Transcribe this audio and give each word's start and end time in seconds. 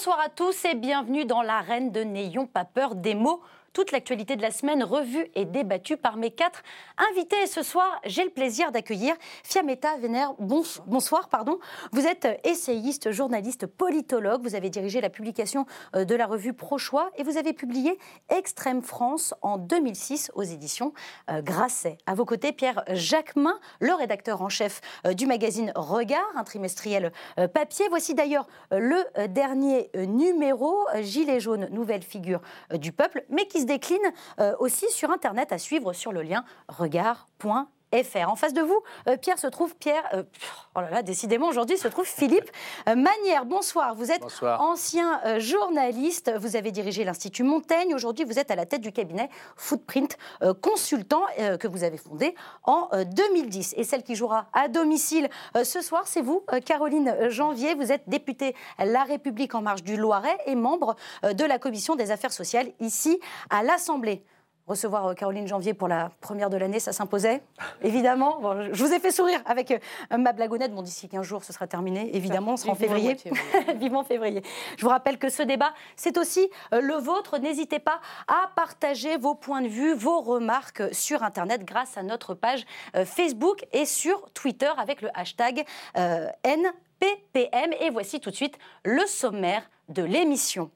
Bonsoir 0.00 0.20
à 0.20 0.30
tous 0.30 0.64
et 0.64 0.74
bienvenue 0.74 1.26
dans 1.26 1.42
l'arène 1.42 1.92
de 1.92 2.00
N'ayons 2.00 2.46
pas 2.46 2.64
peur 2.64 2.94
des 2.94 3.14
mots. 3.14 3.42
Toute 3.72 3.92
l'actualité 3.92 4.34
de 4.34 4.42
la 4.42 4.50
semaine 4.50 4.82
revue 4.82 5.30
et 5.36 5.44
débattue 5.44 5.96
par 5.96 6.16
mes 6.16 6.32
quatre 6.32 6.64
invités. 7.12 7.46
Ce 7.46 7.62
soir, 7.62 8.00
j'ai 8.04 8.24
le 8.24 8.30
plaisir 8.30 8.72
d'accueillir 8.72 9.14
Fiametta 9.44 9.96
Vénère. 9.98 10.34
bonsoir, 10.40 11.28
pardon. 11.28 11.60
Vous 11.92 12.04
êtes 12.04 12.26
essayiste, 12.42 13.12
journaliste, 13.12 13.66
politologue. 13.66 14.42
Vous 14.42 14.56
avez 14.56 14.70
dirigé 14.70 15.00
la 15.00 15.08
publication 15.08 15.66
euh, 15.94 16.04
de 16.04 16.16
la 16.16 16.26
revue 16.26 16.52
Prochois 16.52 17.12
et 17.16 17.22
vous 17.22 17.36
avez 17.36 17.52
publié 17.52 17.96
Extrême 18.28 18.82
France 18.82 19.34
en 19.40 19.56
2006 19.56 20.32
aux 20.34 20.42
éditions 20.42 20.92
euh, 21.30 21.40
Grasset. 21.40 21.96
À 22.06 22.14
vos 22.14 22.24
côtés, 22.24 22.50
Pierre 22.50 22.82
Jacquemin, 22.88 23.60
le 23.78 23.94
rédacteur 23.94 24.42
en 24.42 24.48
chef 24.48 24.80
euh, 25.06 25.12
du 25.12 25.26
magazine 25.26 25.70
Regard, 25.76 26.26
un 26.34 26.42
trimestriel 26.42 27.12
papier. 27.54 27.86
Voici 27.88 28.14
d'ailleurs 28.14 28.48
le 28.72 29.04
dernier 29.28 29.90
numéro, 29.94 30.86
Gilets 31.02 31.38
jaunes, 31.38 31.68
nouvelle 31.70 32.02
figure 32.02 32.40
du 32.72 32.90
peuple, 32.90 33.24
mais 33.28 33.46
qui 33.46 33.59
se 33.60 33.66
décline 33.66 33.98
euh, 34.38 34.54
aussi 34.58 34.90
sur 34.90 35.10
Internet 35.10 35.52
à 35.52 35.58
suivre 35.58 35.92
sur 35.92 36.12
le 36.12 36.22
lien 36.22 36.44
regard.fr. 36.68 37.79
En 37.92 38.36
face 38.36 38.54
de 38.54 38.62
vous, 38.62 38.80
euh, 39.08 39.16
Pierre 39.16 39.38
se 39.40 39.48
trouve 39.48 39.74
Pierre. 39.74 40.04
Euh, 40.14 40.22
oh 40.76 40.80
là 40.80 40.90
là, 40.90 41.02
décidément 41.02 41.48
aujourd'hui 41.48 41.76
se 41.76 41.88
trouve 41.88 42.06
Philippe 42.06 42.48
Manière. 42.86 43.44
Bonsoir. 43.44 43.96
Vous 43.96 44.12
êtes 44.12 44.22
ancien 44.42 45.20
journaliste. 45.38 46.30
Vous 46.38 46.54
avez 46.54 46.70
dirigé 46.70 47.02
l'Institut 47.02 47.42
Montaigne. 47.42 47.92
Aujourd'hui, 47.92 48.24
vous 48.24 48.38
êtes 48.38 48.52
à 48.52 48.54
la 48.54 48.64
tête 48.64 48.80
du 48.80 48.92
cabinet 48.92 49.28
Footprint 49.56 50.16
Consultant 50.62 51.22
que 51.58 51.66
vous 51.66 51.82
avez 51.82 51.96
fondé 51.96 52.34
en 52.64 52.88
2010. 52.92 53.74
Et 53.76 53.84
celle 53.84 54.02
qui 54.02 54.14
jouera 54.14 54.46
à 54.52 54.68
domicile 54.68 55.28
ce 55.62 55.80
soir, 55.80 56.02
c'est 56.06 56.22
vous, 56.22 56.44
Caroline 56.64 57.28
Janvier. 57.28 57.74
Vous 57.74 57.92
êtes 57.92 58.08
députée 58.08 58.54
La 58.78 59.04
République 59.04 59.54
en 59.54 59.62
marche 59.62 59.82
du 59.82 59.96
Loiret 59.96 60.38
et 60.46 60.54
membre 60.54 60.96
de 61.22 61.44
la 61.44 61.58
commission 61.58 61.96
des 61.96 62.10
affaires 62.10 62.32
sociales 62.32 62.70
ici 62.80 63.20
à 63.50 63.62
l'Assemblée 63.62 64.24
recevoir 64.70 65.06
euh, 65.06 65.14
Caroline 65.14 65.46
Janvier 65.46 65.74
pour 65.74 65.88
la 65.88 66.10
première 66.20 66.48
de 66.48 66.56
l'année, 66.56 66.80
ça 66.80 66.92
s'imposait, 66.92 67.42
évidemment. 67.82 68.40
je 68.72 68.82
vous 68.82 68.92
ai 68.92 68.98
fait 68.98 69.10
sourire 69.10 69.42
avec 69.44 69.70
euh, 69.70 70.16
ma 70.16 70.32
blagounette. 70.32 70.72
Bon, 70.72 70.82
d'ici 70.82 71.08
15 71.08 71.26
jours, 71.26 71.44
ce 71.44 71.52
sera 71.52 71.66
terminé, 71.66 72.16
évidemment, 72.16 72.52
on 72.52 72.56
sera 72.56 72.72
en 72.72 72.76
février. 72.76 73.16
Vivement 73.76 74.04
février. 74.04 74.42
Je 74.76 74.82
vous 74.82 74.88
rappelle 74.88 75.18
que 75.18 75.28
ce 75.28 75.42
débat, 75.42 75.74
c'est 75.96 76.16
aussi 76.16 76.48
euh, 76.72 76.80
le 76.80 76.94
vôtre. 76.94 77.38
N'hésitez 77.38 77.78
pas 77.78 78.00
à 78.28 78.50
partager 78.54 79.16
vos 79.16 79.34
points 79.34 79.62
de 79.62 79.68
vue, 79.68 79.94
vos 79.94 80.20
remarques 80.20 80.82
sur 80.92 81.22
Internet 81.22 81.64
grâce 81.64 81.96
à 81.98 82.02
notre 82.02 82.34
page 82.34 82.64
Facebook 83.04 83.66
et 83.72 83.84
sur 83.84 84.30
Twitter 84.32 84.70
avec 84.76 85.02
le 85.02 85.08
hashtag 85.14 85.64
NPPM. 85.94 87.72
Et 87.80 87.90
voici 87.90 88.20
tout 88.20 88.30
de 88.30 88.36
suite 88.36 88.58
le 88.84 89.04
sommaire 89.06 89.68
de 89.88 90.02
l'émission. 90.02 90.70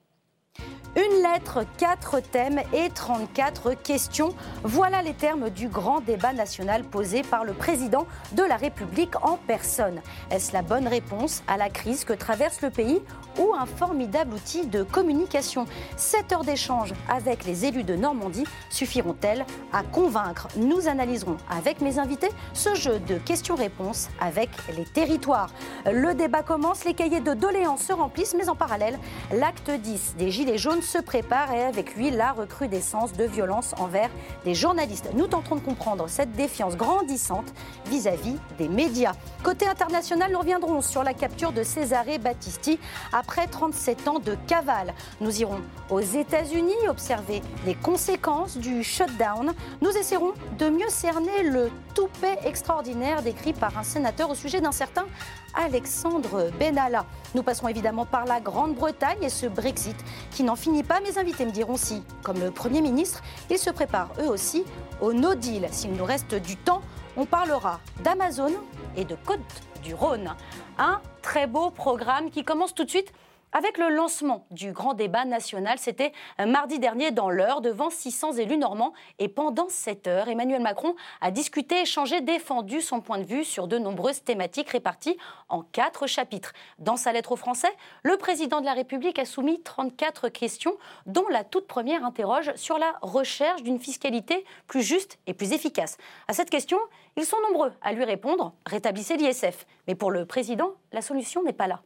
Une 0.97 1.24
lettre, 1.24 1.64
quatre 1.77 2.20
thèmes 2.20 2.60
et 2.72 2.88
34 2.88 3.74
questions. 3.74 4.33
Voilà 4.62 5.02
les 5.02 5.12
termes 5.12 5.50
du 5.50 5.66
grand 5.66 6.00
débat 6.00 6.33
national 6.33 6.84
posé 6.84 7.22
par 7.22 7.44
le 7.44 7.52
président 7.52 8.06
de 8.33 8.44
la 8.44 8.56
République 8.56 9.16
en 9.25 9.36
personne. 9.36 10.00
Est-ce 10.30 10.52
la 10.52 10.62
bonne 10.62 10.86
réponse 10.86 11.42
à 11.48 11.56
la 11.56 11.69
crise 11.69 12.05
que 12.05 12.12
traverse 12.12 12.62
le 12.62 12.70
pays 12.70 13.02
ou 13.41 13.55
un 13.58 13.66
formidable 13.66 14.34
outil 14.34 14.69
de 14.69 14.84
communication? 14.84 15.66
Sept 15.97 16.32
heures 16.32 16.44
d'échange 16.44 16.94
avec 17.08 17.44
les 17.44 17.64
élus 17.64 17.82
de 17.82 17.97
Normandie 17.97 18.47
suffiront-elles 18.70 19.44
à 19.72 19.82
convaincre? 19.82 20.47
Nous 20.56 20.86
analyserons 20.86 21.38
avec 21.50 21.80
mes 21.80 21.98
invités 21.98 22.30
ce 22.52 22.72
jeu 22.77 23.00
de 23.00 23.19
questions-réponses 23.19 24.10
avec 24.20 24.50
les 24.77 24.84
territoires. 24.84 25.50
Le 25.87 26.14
débat 26.14 26.44
commence, 26.44 26.84
les 26.84 26.94
cahiers 26.94 27.19
de 27.19 27.34
doléances 27.34 27.82
se 27.82 27.93
remplissent, 27.93 28.37
mais 28.38 28.48
en 28.48 28.54
parallèle, 28.54 28.97
l'acte 29.32 29.72
10 29.72 30.14
des 30.16 30.31
Gilets 30.44 30.59
jaunes 30.59 30.82
se 30.82 30.99
prépare 30.99 31.55
et 31.55 31.65
avec 31.65 31.97
lui 31.97 32.10
la 32.10 32.32
recrudescence 32.32 33.15
de 33.15 33.25
violence 33.25 33.75
envers 33.78 34.10
des 34.44 34.55
journalistes. 34.55 35.09
Nous 35.15 35.27
tenterons 35.27 35.56
de 35.56 35.62
comprendre 35.62 36.06
cette 36.06 36.32
défiance 36.32 36.77
grandissante 36.77 37.50
vis-à-vis 37.87 38.37
des 38.59 38.69
médias. 38.69 39.15
Côté 39.43 39.66
international, 39.66 40.31
nous 40.31 40.38
reviendrons 40.38 40.82
sur 40.82 41.03
la 41.03 41.15
capture 41.15 41.53
de 41.53 41.62
Cesare 41.62 42.19
Battisti 42.21 42.78
après 43.15 43.47
37 43.47 44.06
ans 44.06 44.19
de 44.19 44.37
cavale. 44.47 44.93
Nous 45.22 45.41
irons 45.41 45.62
aux 45.88 46.00
États-Unis 46.00 46.88
observer 46.91 47.41
les 47.65 47.75
conséquences 47.75 48.59
du 48.59 48.84
shutdown. 48.84 49.55
Nous 49.81 49.97
essaierons 49.97 50.34
de 50.59 50.69
mieux 50.69 50.91
cerner 50.91 51.43
le 51.43 51.71
toupet 51.94 52.38
extraordinaire 52.44 53.22
décrit 53.22 53.55
par 53.55 53.78
un 53.78 53.82
sénateur 53.82 54.28
au 54.28 54.34
sujet 54.34 54.61
d'un 54.61 54.72
certain 54.72 55.06
Alexandre 55.55 56.50
Benalla. 56.59 57.06
Nous 57.34 57.43
passerons 57.43 57.69
évidemment 57.69 58.06
par 58.06 58.27
la 58.27 58.41
Grande-Bretagne 58.41 59.22
et 59.22 59.28
ce 59.28 59.47
Brexit 59.47 59.97
qui 60.31 60.45
n'en 60.45 60.55
finit 60.55 60.84
pas. 60.84 61.00
Mes 61.00 61.19
invités 61.19 61.45
me 61.45 61.50
diront 61.50 61.77
si, 61.77 62.05
comme 62.22 62.39
le 62.39 62.53
Premier 62.53 62.81
ministre, 62.81 63.22
ils 63.50 63.59
se 63.59 63.71
préparent 63.71 64.12
eux 64.21 64.28
aussi 64.28 64.65
au 65.00 65.12
no 65.12 65.34
deal. 65.34 65.67
S'il 65.73 65.93
nous 65.93 66.05
reste 66.05 66.37
du 66.37 66.56
temps, 66.56 66.81
on 67.17 67.27
parlera 67.27 67.81
d'Amazon 68.05 68.53
et 68.97 69.05
de 69.05 69.17
Côte 69.17 69.41
du 69.83 69.94
Rhône. 69.94 70.34
Un 70.78 71.00
très 71.23 71.49
beau 71.49 71.71
programme 71.71 72.31
qui 72.31 72.44
commence 72.44 72.73
tout 72.73 72.84
de 72.84 72.91
suite 72.91 73.12
avec 73.54 73.78
le 73.78 73.88
lancement 73.88 74.47
du 74.50 74.72
grand 74.72 74.94
débat 74.94 75.25
national, 75.25 75.78
c'était 75.78 76.12
mardi 76.44 76.81
dernier 76.81 77.12
dans 77.12 77.31
l'heure 77.31 77.60
devant 77.60 77.88
600 77.88 78.32
élus 78.32 78.59
normands. 78.59 78.92
Et 79.20 79.28
pendant 79.28 79.69
cette 79.69 80.09
heure, 80.09 80.28
Emmanuel 80.28 80.60
Macron 80.60 80.97
a 81.20 81.31
discuté, 81.31 81.82
échangé, 81.82 82.20
défendu 82.20 82.81
son 82.81 83.00
point 83.00 83.19
de 83.19 83.25
vue 83.25 83.44
sur 83.44 83.69
de 83.69 83.78
nombreuses 83.78 84.25
thématiques 84.25 84.70
réparties 84.70 85.16
en 85.48 85.62
quatre 85.62 86.09
chapitres. 86.09 86.53
Dans 86.81 86.97
sa 86.97 87.12
lettre 87.12 87.32
aux 87.32 87.37
Français, 87.37 87.72
le 88.03 88.16
président 88.16 88.60
de 88.60 88.66
la 88.66 88.72
République 88.72 89.20
a 89.20 89.25
soumis 89.25 89.62
34 89.62 90.28
questions, 90.31 90.75
dont 91.06 91.28
la 91.28 91.44
toute 91.44 91.69
première 91.69 92.04
interroge 92.04 92.53
sur 92.56 92.78
la 92.78 92.93
recherche 93.03 93.62
d'une 93.62 93.78
fiscalité 93.78 94.44
plus 94.66 94.82
juste 94.82 95.19
et 95.28 95.34
plus 95.34 95.53
efficace. 95.53 95.97
À 96.26 96.32
cette 96.32 96.50
question, 96.50 96.78
ils 97.16 97.25
sont 97.25 97.41
nombreux 97.48 97.72
à 97.82 97.93
lui 97.93 98.04
répondre 98.04 98.53
rétablissez 98.66 99.16
l'ISF. 99.16 99.66
Mais 99.87 99.94
pour 99.94 100.10
le 100.10 100.26
président, 100.26 100.72
la 100.93 101.03
solution 101.03 101.44
n'est 101.44 101.53
pas 101.53 101.69
là 101.69 101.81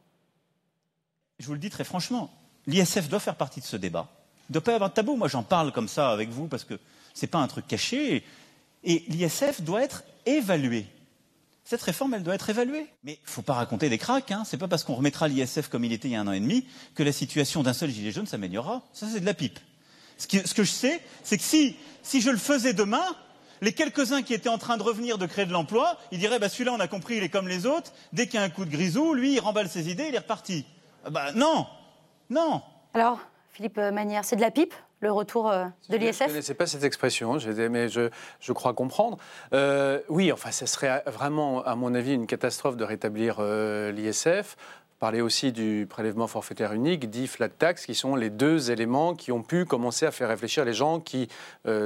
je 1.39 1.47
vous 1.47 1.53
le 1.53 1.59
dis 1.59 1.69
très 1.69 1.83
franchement, 1.83 2.31
l'ISF 2.67 3.09
doit 3.09 3.19
faire 3.19 3.35
partie 3.35 3.61
de 3.61 3.65
ce 3.65 3.77
débat. 3.77 4.07
Il 4.49 4.51
ne 4.51 4.53
doit 4.53 4.63
pas 4.63 4.71
y 4.71 4.75
avoir 4.75 4.89
de 4.89 4.95
tabou. 4.95 5.15
Moi, 5.15 5.27
j'en 5.27 5.43
parle 5.43 5.71
comme 5.71 5.87
ça 5.87 6.11
avec 6.11 6.29
vous 6.29 6.47
parce 6.47 6.63
que 6.63 6.79
ce 7.13 7.21
n'est 7.21 7.29
pas 7.29 7.39
un 7.39 7.47
truc 7.47 7.67
caché. 7.67 8.23
Et 8.83 9.03
l'ISF 9.07 9.61
doit 9.61 9.83
être 9.83 10.03
évalué. 10.25 10.87
Cette 11.65 11.81
réforme, 11.83 12.15
elle 12.15 12.23
doit 12.23 12.33
être 12.33 12.49
évaluée. 12.49 12.87
Mais 13.03 13.13
il 13.13 13.25
ne 13.25 13.29
faut 13.29 13.43
pas 13.43 13.53
raconter 13.53 13.89
des 13.89 13.99
cracks. 13.99 14.31
Hein. 14.31 14.43
Ce 14.43 14.55
n'est 14.55 14.59
pas 14.59 14.67
parce 14.67 14.83
qu'on 14.83 14.95
remettra 14.95 15.27
l'ISF 15.27 15.67
comme 15.67 15.85
il 15.85 15.93
était 15.93 16.07
il 16.07 16.11
y 16.11 16.15
a 16.15 16.21
un 16.21 16.27
an 16.27 16.31
et 16.31 16.39
demi 16.39 16.65
que 16.95 17.03
la 17.03 17.11
situation 17.11 17.61
d'un 17.61 17.73
seul 17.73 17.91
gilet 17.91 18.11
jaune 18.11 18.25
s'améliorera. 18.25 18.81
Ça, 18.91 19.07
c'est 19.11 19.19
de 19.19 19.25
la 19.25 19.35
pipe. 19.35 19.59
Ce, 20.17 20.27
que 20.27 20.63
je 20.63 20.71
sais, 20.71 20.99
c'est 21.23 21.37
que 21.37 21.43
si, 21.43 21.75
je 22.21 22.29
le 22.29 22.37
faisais 22.37 22.73
demain, 22.73 23.05
les 23.61 23.71
quelques-uns 23.71 24.21
qui 24.21 24.33
étaient 24.33 24.49
en 24.49 24.57
train 24.57 24.77
de 24.77 24.83
revenir 24.83 25.17
de 25.17 25.25
créer 25.27 25.45
de 25.45 25.53
l'emploi, 25.53 25.97
ils 26.11 26.19
diraient 26.19 26.39
bah, 26.39 26.49
celui-là, 26.49 26.73
on 26.73 26.79
a 26.79 26.87
compris, 26.87 27.17
il 27.17 27.23
est 27.23 27.29
comme 27.29 27.47
les 27.47 27.65
autres. 27.65 27.93
Dès 28.11 28.25
qu'il 28.25 28.39
y 28.39 28.43
a 28.43 28.45
un 28.45 28.49
coup 28.49 28.65
de 28.65 28.71
grisou, 28.71 29.13
lui, 29.13 29.35
il 29.35 29.39
remballe 29.39 29.69
ses 29.69 29.89
idées, 29.89 30.07
il 30.09 30.15
est 30.15 30.19
reparti. 30.19 30.65
Ah 31.05 31.09
bah, 31.09 31.31
non, 31.33 31.65
non. 32.29 32.61
Alors, 32.93 33.19
Philippe 33.51 33.77
Manière, 33.77 34.25
c'est 34.25 34.35
de 34.35 34.41
la 34.41 34.51
pipe 34.51 34.73
le 35.01 35.11
retour 35.11 35.49
euh, 35.49 35.65
de 35.89 35.97
l'ISF 35.97 36.19
Je 36.19 36.23
ne 36.23 36.29
connaissais 36.29 36.53
pas 36.53 36.65
cette 36.65 36.83
expression, 36.83 37.37
mais 37.69 37.89
je, 37.89 38.09
je 38.39 38.53
crois 38.53 38.73
comprendre. 38.73 39.17
Euh, 39.53 39.99
oui, 40.09 40.31
enfin, 40.31 40.51
ce 40.51 40.65
serait 40.65 41.03
vraiment, 41.05 41.63
à 41.63 41.75
mon 41.75 41.93
avis, 41.95 42.13
une 42.13 42.27
catastrophe 42.27 42.75
de 42.75 42.83
rétablir 42.83 43.37
euh, 43.39 43.91
l'ISF 43.91 44.57
parler 44.99 45.21
aussi 45.21 45.53
du 45.53 45.87
prélèvement 45.89 46.27
forfaitaire 46.27 46.73
unique, 46.73 47.09
dit 47.09 47.27
flat 47.27 47.47
tax, 47.47 47.85
qui 47.85 47.95
sont 47.95 48.17
les 48.17 48.29
deux 48.29 48.69
éléments 48.69 49.15
qui 49.15 49.31
ont 49.31 49.43
pu 49.43 49.63
commencer 49.63 50.05
à 50.05 50.11
faire 50.11 50.27
réfléchir 50.27 50.65
les 50.65 50.73
gens 50.73 50.99
qui, 50.99 51.29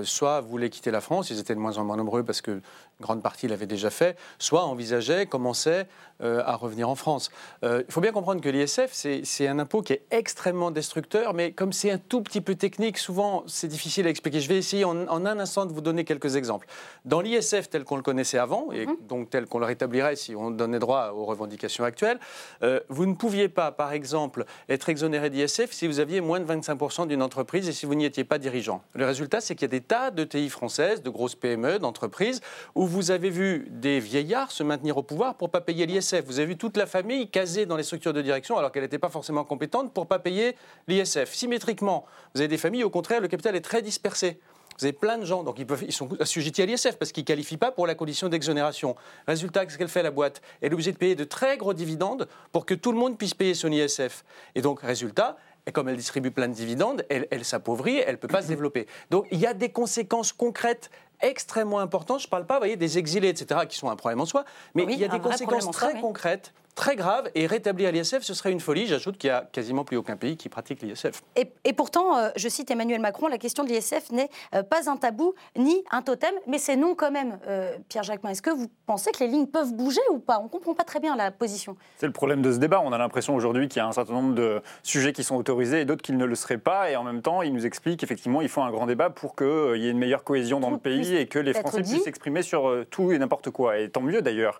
soit 0.01 0.41
voulaient 0.41 0.71
quitter 0.71 0.89
la 0.89 0.99
France, 0.99 1.29
ils 1.29 1.39
étaient 1.39 1.53
de 1.53 1.59
moins 1.59 1.77
en 1.77 1.83
moins 1.83 1.95
nombreux 1.95 2.23
parce 2.23 2.41
que 2.41 2.59
grande 3.01 3.21
partie 3.21 3.47
l'avait 3.47 3.65
déjà 3.65 3.89
fait, 3.89 4.17
soit 4.39 4.63
envisageait, 4.63 5.25
commençait 5.25 5.87
euh, 6.21 6.41
à 6.45 6.55
revenir 6.55 6.89
en 6.89 6.95
France. 6.95 7.31
Euh, 7.63 7.83
il 7.87 7.91
faut 7.91 8.01
bien 8.01 8.11
comprendre 8.11 8.39
que 8.39 8.49
l'ISF, 8.49 8.91
c'est 8.91 9.47
un 9.47 9.59
impôt 9.59 9.81
qui 9.81 9.93
est 9.93 10.03
extrêmement 10.11 10.71
destructeur, 10.71 11.33
mais 11.33 11.51
comme 11.51 11.73
c'est 11.73 11.91
un 11.91 11.97
tout 11.97 12.21
petit 12.21 12.39
peu 12.39 12.55
technique, 12.55 12.97
souvent 12.97 13.43
c'est 13.47 13.67
difficile 13.67 14.07
à 14.07 14.09
expliquer. 14.09 14.39
Je 14.39 14.47
vais 14.47 14.57
essayer 14.57 14.85
en, 14.85 15.07
un 15.09 15.39
instant 15.39 15.65
de 15.65 15.73
vous 15.73 15.81
donner 15.81 16.05
quelques 16.05 16.35
exemples. 16.35 16.67
Dans 17.03 17.19
l'ISF 17.19 17.69
tel 17.69 17.83
qu'on 17.83 17.95
le 17.97 18.03
connaissait 18.03 18.37
avant, 18.37 18.71
et 18.71 18.85
mhm. 18.85 18.95
donc 19.07 19.29
tel 19.31 19.47
qu'on 19.47 19.59
le 19.59 19.65
rétablirait 19.65 20.15
si 20.15 20.35
on 20.35 20.51
donnait 20.51 20.79
droit 20.79 21.09
aux 21.09 21.25
revendications 21.25 21.83
actuelles, 21.83 22.19
euh, 22.61 22.79
vous 22.89 23.05
ne 23.05 23.15
pouviez 23.15 23.49
pas, 23.49 23.71
par 23.71 23.91
exemple, 23.91 24.45
être 24.69 24.89
exonéré 24.89 25.29
d'ISF 25.29 25.71
si 25.71 25.87
vous 25.87 25.99
aviez 25.99 26.21
moins 26.21 26.39
de 26.39 26.45
25% 26.45 27.07
d'une 27.07 27.21
entreprise 27.21 27.67
et 27.67 27.73
si 27.73 27.85
vous 27.85 27.95
n'y 27.95 28.05
étiez 28.05 28.23
pas 28.23 28.37
dirigeant. 28.37 28.81
Le 28.93 29.05
résultat, 29.05 29.41
c'est 29.41 29.55
qu'il 29.55 29.63
y 29.63 29.65
a 29.65 29.79
des 29.79 29.81
tas 29.81 30.11
de 30.11 30.23
TI 30.23 30.49
françaises, 30.49 31.01
de 31.01 31.09
grosses 31.09 31.35
PME, 31.35 31.79
d'entreprises, 31.79 32.41
où 32.75 32.82
vous 32.87 33.11
avez 33.11 33.29
vu 33.29 33.67
des 33.69 33.99
vieillards 33.99 34.51
se 34.51 34.63
maintenir 34.63 34.97
au 34.97 35.03
pouvoir 35.03 35.35
pour 35.35 35.47
ne 35.47 35.51
pas 35.51 35.61
payer 35.61 35.85
l'ISF. 35.85 36.23
Vous 36.25 36.39
avez 36.39 36.47
vu 36.47 36.57
toute 36.57 36.77
la 36.77 36.85
famille 36.85 37.29
casée 37.29 37.65
dans 37.65 37.77
les 37.77 37.83
structures 37.83 38.13
de 38.13 38.21
direction 38.21 38.57
alors 38.57 38.71
qu'elle 38.71 38.83
n'était 38.83 38.99
pas 38.99 39.09
forcément 39.09 39.43
compétente 39.43 39.93
pour 39.93 40.05
ne 40.05 40.07
pas 40.07 40.19
payer 40.19 40.55
l'ISF. 40.87 41.33
Symétriquement, 41.33 42.05
vous 42.33 42.41
avez 42.41 42.47
des 42.47 42.57
familles, 42.57 42.83
au 42.83 42.89
contraire, 42.89 43.21
le 43.21 43.27
capital 43.27 43.55
est 43.55 43.61
très 43.61 43.81
dispersé. 43.81 44.39
Vous 44.79 44.85
avez 44.85 44.93
plein 44.93 45.17
de 45.17 45.25
gens, 45.25 45.43
donc 45.43 45.59
ils, 45.59 45.93
sont 45.93 46.09
assujettis 46.19 46.61
à 46.63 46.65
l'ISF 46.65 46.97
parce 46.97 47.11
qu'ils 47.11 47.21
ne 47.23 47.27
qualifient 47.27 47.57
pas 47.57 47.71
pour 47.71 47.85
la 47.85 47.95
condition 47.95 48.27
d'exonération. 48.27 48.95
Résultat, 49.27 49.65
qu'est-ce 49.65 49.77
qu'elle 49.77 49.87
fait 49.87 50.03
la 50.03 50.11
boîte? 50.11 50.41
Elle 50.61 50.71
est 50.71 50.73
obligée 50.73 50.91
de 50.91 50.97
payer 50.97 51.15
de 51.15 51.23
très 51.23 51.57
gros 51.57 51.73
dividendes 51.73 52.27
pour 52.51 52.65
que 52.65 52.73
tout 52.73 52.91
le 52.91 52.97
monde 52.97 53.17
puisse 53.17 53.35
payer 53.35 53.53
son 53.53 53.71
ISF. 53.71 54.25
Et 54.55 54.61
donc, 54.61 54.81
résultat, 54.81 55.37
comme 55.71 55.87
elle 55.87 55.95
distribue 55.95 56.31
plein 56.31 56.49
de 56.49 56.53
dividendes, 56.53 57.05
elle, 57.09 57.45
s'appauvrit, 57.45 57.97
elle 57.97 58.13
ne 58.13 58.17
peut 58.17 58.27
pas 58.27 58.41
se 58.41 58.47
développer. 58.47 58.87
Donc 59.09 59.27
il 59.31 59.39
y 59.39 59.45
a 59.45 59.53
des 59.53 59.69
conséquences 59.69 60.33
concrètes 60.33 60.89
extrêmement 61.21 61.79
importantes. 61.79 62.21
Je 62.21 62.27
ne 62.27 62.31
parle 62.31 62.45
pas, 62.45 62.55
vous 62.55 62.61
voyez, 62.61 62.75
des 62.75 62.97
exilés, 62.97 63.29
etc., 63.29 63.61
qui 63.67 63.77
sont 63.77 63.89
un 63.89 63.95
problème 63.95 64.21
en 64.21 64.25
soi, 64.25 64.45
mais 64.75 64.85
il 64.89 64.99
y 64.99 65.05
a 65.05 65.07
des 65.07 65.19
conséquences 65.19 65.69
très 65.71 65.99
concrètes 65.99 66.53
très 66.75 66.95
grave 66.95 67.29
et 67.35 67.45
rétablir 67.45 67.91
l'ISF, 67.91 68.21
ce 68.21 68.33
serait 68.33 68.51
une 68.51 68.59
folie. 68.59 68.87
J'ajoute 68.87 69.17
qu'il 69.17 69.29
n'y 69.29 69.35
a 69.35 69.47
quasiment 69.51 69.83
plus 69.83 69.97
aucun 69.97 70.15
pays 70.15 70.37
qui 70.37 70.49
pratique 70.49 70.81
l'ISF. 70.81 71.21
Et, 71.35 71.73
pourtant, 71.73 72.17
euh, 72.17 72.29
je 72.35 72.49
cite 72.49 72.71
Emmanuel 72.71 72.99
Macron, 72.99 73.27
la 73.27 73.37
question 73.37 73.63
de 73.63 73.69
l'ISF 73.69 74.11
n'est 74.11 74.29
euh, 74.55 74.63
pas 74.63 74.89
un 74.89 74.97
tabou 74.97 75.33
ni 75.57 75.83
un 75.91 76.01
totem, 76.01 76.33
mais 76.47 76.57
c'est 76.57 76.75
non 76.75 76.95
quand 76.95 77.11
même. 77.11 77.39
Euh, 77.47 77.75
Pierre 77.89 78.03
Jacquemin, 78.03 78.31
est-ce 78.31 78.41
que 78.41 78.49
vous 78.49 78.67
pensez 78.85 79.11
que 79.11 79.19
les 79.19 79.27
lignes 79.27 79.47
peuvent 79.47 79.73
bouger 79.73 80.01
ou 80.11 80.19
pas? 80.19 80.39
On 80.39 80.43
ne 80.43 80.49
comprend 80.49 80.73
pas 80.73 80.83
très 80.83 80.99
bien 80.99 81.15
la 81.15 81.31
position. 81.31 81.75
C'est 81.97 82.07
le 82.07 82.13
problème 82.13 82.41
de 82.41 82.51
ce 82.51 82.57
débat. 82.57 82.81
On 82.83 82.91
a 82.91 82.97
l'impression 82.97 83.35
aujourd'hui 83.35 83.67
qu'il 83.67 83.79
y 83.79 83.83
a 83.83 83.87
un 83.87 83.91
certain 83.91 84.13
nombre 84.13 84.35
de 84.35 84.61
sujets 84.81 85.13
qui 85.13 85.23
sont 85.23 85.35
autorisés 85.35 85.81
et 85.81 85.85
d'autres 85.85 86.01
qui 86.01 86.13
ne 86.13 86.25
le 86.25 86.35
seraient 86.35 86.57
pas. 86.57 86.89
Et 86.89 86.95
en 86.95 87.03
même 87.03 87.21
temps, 87.21 87.41
il 87.41 87.53
nous 87.53 87.65
explique 87.65 87.99
qu'effectivement, 87.99 88.41
il 88.41 88.49
faut 88.49 88.61
un 88.61 88.71
grand 88.71 88.87
débat 88.87 89.09
pour 89.09 89.35
qu'il 89.35 89.77
y 89.77 89.87
ait 89.87 89.91
une 89.91 89.99
meilleure 89.99 90.23
cohésion 90.23 90.59
dans 90.59 90.71
le 90.71 90.77
pays 90.77 91.15
et 91.15 91.27
que 91.27 91.39
les 91.39 91.53
Français 91.53 91.81
puissent 91.81 92.03
s'exprimer 92.03 92.41
sur 92.41 92.85
tout 92.89 93.11
et 93.11 93.17
n'importe 93.19 93.51
quoi. 93.51 93.77
Et 93.77 93.89
tant 93.89 94.01
mieux 94.01 94.21
d'ailleurs. 94.21 94.59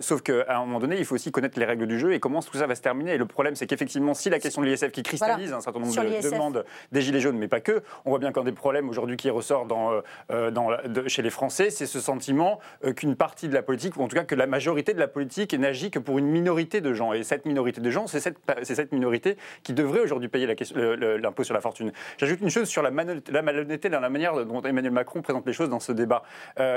sauf 0.00 0.22
qu'à 0.22 0.56
un 0.56 0.60
moment 0.60 0.78
donné, 0.78 0.98
il 0.98 1.04
faut 1.04 1.14
aussi 1.14 1.32
connaître 1.40 1.58
les 1.58 1.64
règles 1.64 1.86
du 1.86 1.98
jeu 1.98 2.14
comment 2.20 2.40
tout 2.40 2.56
ça 2.56 2.66
va 2.66 2.74
se 2.74 2.82
terminer. 2.82 3.14
Et 3.14 3.18
le 3.18 3.26
problème, 3.26 3.56
c'est 3.56 3.66
qu'effectivement, 3.66 4.14
si 4.14 4.30
la 4.30 4.38
question 4.38 4.62
de 4.62 4.66
l'ISF 4.66 4.92
qui 4.92 5.02
cristallise 5.02 5.52
un 5.52 5.60
certain 5.60 5.80
nombre 5.80 5.92
de 5.92 6.30
demandes 6.30 6.64
des 6.92 7.00
Gilets 7.00 7.20
jaunes, 7.20 7.38
mais 7.38 7.48
pas 7.48 7.60
que, 7.60 7.82
on 8.04 8.10
voit 8.10 8.18
bien 8.18 8.32
qu'un 8.32 8.44
des 8.44 8.52
problèmes 8.52 8.88
aujourd'hui 8.88 9.16
qui 9.16 9.30
ressort 9.30 9.66
dans, 9.66 9.92
euh, 9.92 10.00
euh, 10.30 11.08
chez 11.08 11.22
les 11.22 11.30
Français, 11.30 11.70
c'est 11.70 11.86
ce 11.86 11.98
sentiment 11.98 12.60
euh, 12.84 12.92
qu'une 12.92 13.16
partie 13.16 13.48
de 13.48 13.54
la 13.54 13.62
politique, 13.62 13.96
ou 13.96 14.02
en 14.02 14.08
tout 14.08 14.16
cas 14.16 14.24
que 14.24 14.34
la 14.34 14.46
majorité 14.46 14.94
de 14.94 14.98
la 15.00 15.08
politique 15.08 15.54
n'agit 15.54 15.90
que 15.90 15.98
pour 15.98 16.18
une 16.18 16.26
minorité 16.26 16.80
de 16.80 16.92
gens. 16.92 17.12
Et 17.12 17.22
cette 17.24 17.46
minorité 17.46 17.80
de 17.80 17.90
gens, 17.90 18.06
c'est 18.06 18.20
cette, 18.20 18.38
cette 18.62 18.92
minorité 18.92 19.36
qui 19.62 19.72
devrait 19.72 20.00
aujourd'hui 20.00 20.28
payer 20.28 20.46
l'impôt 20.46 21.42
sur 21.42 21.54
la 21.54 21.60
fortune. 21.60 21.92
J'ajoute 22.18 22.40
une 22.40 22.50
chose 22.50 22.68
sur 22.68 22.82
la, 22.82 22.90
la 23.30 23.42
malhonnêteté 23.42 23.88
dans 23.88 24.00
la 24.00 24.10
manière 24.10 24.44
dont 24.44 24.62
Emmanuel 24.62 24.92
Macron 24.92 25.22
présente 25.22 25.46
les 25.46 25.52
choses 25.52 25.70
dans 25.70 25.80
ce 25.80 25.92
débat. 25.92 26.22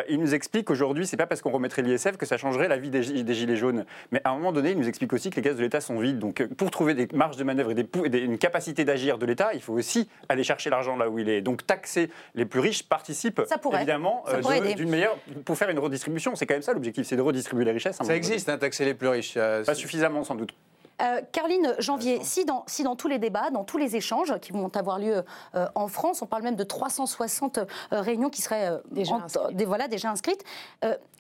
il 0.10 0.20
nous 0.20 0.34
explique 0.34 0.66
qu'aujourd'hui, 0.66 1.06
c'est 1.06 1.18
pas 1.18 1.28
parce 1.28 1.42
qu'on 1.42 1.52
remettrait 1.52 1.82
l'ISF 1.82 2.18
que 2.18 2.26
ça 2.26 2.38
changerait 2.38 2.68
la 2.68 2.78
vie 2.78 2.90
des, 2.90 3.24
des 3.24 3.34
Gilets 3.34 3.58
jaunes. 3.58 3.86
Mais 4.12 4.22
à 4.24 4.32
un 4.32 4.36
moment 4.36 4.53
donné, 4.54 4.72
il 4.72 4.78
nous 4.78 4.88
explique 4.88 5.14
aussi 5.14 5.30
que 5.30 5.36
les 5.36 5.42
caisses 5.42 5.56
de 5.56 5.62
l'État 5.62 5.82
sont 5.82 6.00
vides. 6.00 6.20
Donc 6.20 6.42
euh, 6.42 6.48
pour 6.48 6.72
trouver 6.72 6.94
des 6.94 7.08
marges 7.14 7.38
de 7.38 7.44
manœuvre 7.44 7.72
et, 7.72 7.76
des, 7.76 8.20
une 8.20 8.38
capacité 8.38 8.86
d'agir 8.86 9.18
de 9.18 9.26
l'État, 9.26 9.54
il 9.54 9.62
faut 9.62 9.74
aussi 9.74 10.10
aller 10.30 10.44
chercher 10.44 10.70
l'argent 10.70 10.96
là 10.96 11.10
où 11.10 11.20
il 11.20 11.30
est. 11.30 11.42
Donc 11.42 11.66
taxer 11.66 12.10
les 12.36 12.46
plus 12.46 12.60
riches 12.60 12.84
participe 12.84 13.42
évidemment 13.74 14.24
euh, 14.30 14.74
d'une 14.76 14.90
meilleure 14.90 15.18
pour 15.46 15.58
faire 15.58 15.70
une 15.70 15.80
redistribution. 15.80 16.36
C'est 16.36 16.46
quand 16.46 16.56
même 16.56 16.62
ça 16.62 16.74
l'objectif, 16.74 17.06
c'est 17.06 17.18
de 17.18 17.22
redistribuer 17.22 17.66
les 17.66 17.72
richesses. 17.72 17.98
Ça 18.02 18.16
existe, 18.16 18.50
hein, 18.50 18.58
taxer 18.58 18.86
les 18.86 18.94
plus 18.94 19.08
riches. 19.08 19.36
Pas 19.36 19.76
suffisamment 19.76 20.24
sans 20.24 20.36
doute. 20.36 20.54
Euh, 21.02 21.22
Caroline 21.32 21.76
Janvier, 21.80 22.20
si 22.24 22.46
dans, 22.46 22.64
si 22.68 22.84
dans, 22.84 22.96
tous 22.96 23.08
les 23.08 23.20
débats, 23.20 23.50
dans 23.50 23.64
tous 23.64 23.78
les 23.78 23.96
échanges 23.96 24.38
qui 24.40 24.52
vont 24.52 24.70
avoir 24.76 25.00
lieu 25.00 25.24
euh, 25.56 25.68
en 25.76 25.88
France, 25.88 26.22
on 26.22 26.26
parle 26.26 26.44
même 26.44 26.56
de 26.56 26.64
360 26.64 27.58
euh, 27.58 27.66
réunions 27.92 28.30
qui 28.30 28.42
seraient 28.42 28.80
déjà, 28.92 29.16
inscrites. 29.16 29.64
voilà, 29.64 29.88
déjà 29.88 30.10
inscrites, 30.10 30.44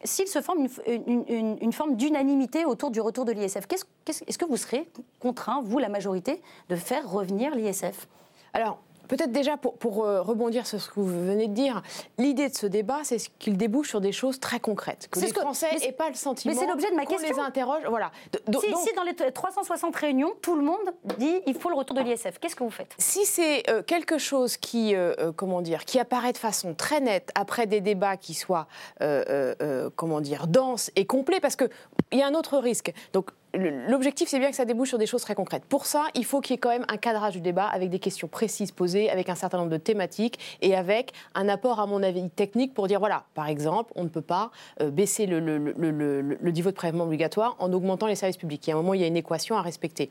s'il 0.03 0.27
se 0.27 0.41
forme 0.41 0.67
une, 0.87 1.57
une, 1.61 1.73
forme 1.73 1.95
d'unanimité 1.95 2.65
autour 2.65 2.91
du 2.91 3.01
retour 3.01 3.25
de 3.25 3.31
l'ISF, 3.31 3.65
est-ce 3.67 4.37
que 4.37 4.45
vous 4.45 4.57
serez 4.57 4.89
contraint, 5.19 5.61
vous, 5.63 5.79
la 5.79 5.89
majorité, 5.89 6.41
de 6.69 6.75
faire 6.75 7.09
revenir 7.09 7.55
l'ISF? 7.55 8.07
Alors, 8.53 8.79
Peut-être 9.07 9.31
déjà 9.31 9.57
pour, 9.57 10.05
euh, 10.05 10.21
rebondir 10.21 10.65
sur 10.65 10.79
ce 10.79 10.89
que 10.89 10.99
vous 10.99 11.25
venez 11.25 11.47
de 11.47 11.53
dire, 11.53 11.81
l'idée 12.17 12.49
de 12.49 12.55
ce 12.55 12.65
débat, 12.65 12.99
c'est 13.03 13.17
qu'il 13.39 13.57
débouche 13.57 13.89
sur 13.89 14.01
des 14.01 14.11
choses 14.11 14.39
très 14.39 14.59
concrètes. 14.59 15.07
Que 15.11 15.19
les 15.19 15.27
Français 15.27 15.75
n'aient 15.79 15.91
pas 15.91 16.09
le 16.09 16.15
sentiment. 16.15 16.53
Mais 16.53 16.59
c'est 16.59 16.67
l'objet 16.67 16.89
de 16.89 16.95
ma 16.95 17.05
question. 17.05 17.29
les 17.29 17.39
interroge. 17.39 17.83
Voilà. 17.87 18.11
si, 18.31 18.95
dans 18.95 19.03
les 19.03 19.13
360 19.15 19.95
réunions, 19.95 20.33
tout 20.41 20.55
le 20.55 20.63
monde 20.63 20.93
dit 21.17 21.41
il 21.45 21.55
faut 21.55 21.69
le 21.69 21.75
retour 21.75 21.95
de 21.95 22.01
l'ISF, 22.01 22.39
qu'est-ce 22.39 22.55
que 22.55 22.63
vous 22.63 22.69
faites? 22.69 22.95
Si 22.97 23.25
c'est 23.25 23.69
euh, 23.69 23.83
quelque 23.83 24.17
chose 24.17 24.57
qui, 24.57 24.95
euh, 24.95 25.31
comment 25.35 25.61
dire, 25.61 25.85
qui 25.85 25.99
apparaît 25.99 26.33
de 26.33 26.37
façon 26.37 26.73
très 26.73 26.99
nette 26.99 27.31
après 27.35 27.67
des 27.67 27.81
débats 27.81 28.17
qui 28.17 28.33
soient, 28.33 28.67
comment 29.95 30.21
dire, 30.21 30.47
denses 30.47 30.91
et 30.95 31.05
complets, 31.05 31.39
parce 31.39 31.55
qu'il 31.55 31.69
y 32.13 32.21
a 32.21 32.27
un 32.27 32.33
autre 32.33 32.57
risque. 32.57 32.93
Donc 33.13 33.31
L'objectif, 33.55 34.29
c'est 34.29 34.39
bien 34.39 34.49
que 34.49 34.55
ça 34.55 34.65
débouche 34.65 34.89
sur 34.89 34.97
des 34.97 35.05
choses 35.05 35.21
très 35.21 35.35
concrètes. 35.35 35.63
Pour 35.65 35.85
ça, 35.85 36.05
il 36.15 36.25
faut 36.25 36.41
qu'il 36.41 36.53
y 36.53 36.55
ait 36.55 36.59
quand 36.59 36.69
même 36.69 36.85
un 36.87 36.97
cadrage 36.97 37.33
du 37.33 37.41
débat 37.41 37.67
avec 37.67 37.91
des 37.91 37.99
questions 37.99 38.27
précises 38.27 38.71
posées, 38.71 39.11
avec 39.11 39.29
un 39.29 39.35
certain 39.35 39.59
nombre 39.59 39.69
de 39.69 39.77
thématiques 39.77 40.39
et 40.61 40.75
avec 40.75 41.13
un 41.35 41.47
apport, 41.47 41.79
à 41.79 41.85
mon 41.85 42.01
avis, 42.01 42.27
technique 42.31 42.73
pour 42.73 42.87
dire 42.87 42.97
voilà, 42.99 43.25
par 43.35 43.47
exemple, 43.47 43.91
on 43.95 44.03
ne 44.03 44.09
peut 44.09 44.21
pas 44.21 44.49
euh, 44.81 44.89
baisser 44.89 45.27
le, 45.27 45.39
niveau 46.51 46.71
de 46.71 46.75
prélèvement 46.75 47.03
obligatoire 47.03 47.55
en 47.59 47.71
augmentant 47.73 48.07
les 48.07 48.15
services 48.15 48.37
publics. 48.37 48.65
Il 48.65 48.71
y 48.71 48.73
a 48.73 48.75
un 48.75 48.79
moment, 48.79 48.95
il 48.95 49.01
y 49.01 49.03
a 49.03 49.07
une 49.07 49.17
équation 49.17 49.55
à 49.55 49.61
respecter 49.61 50.09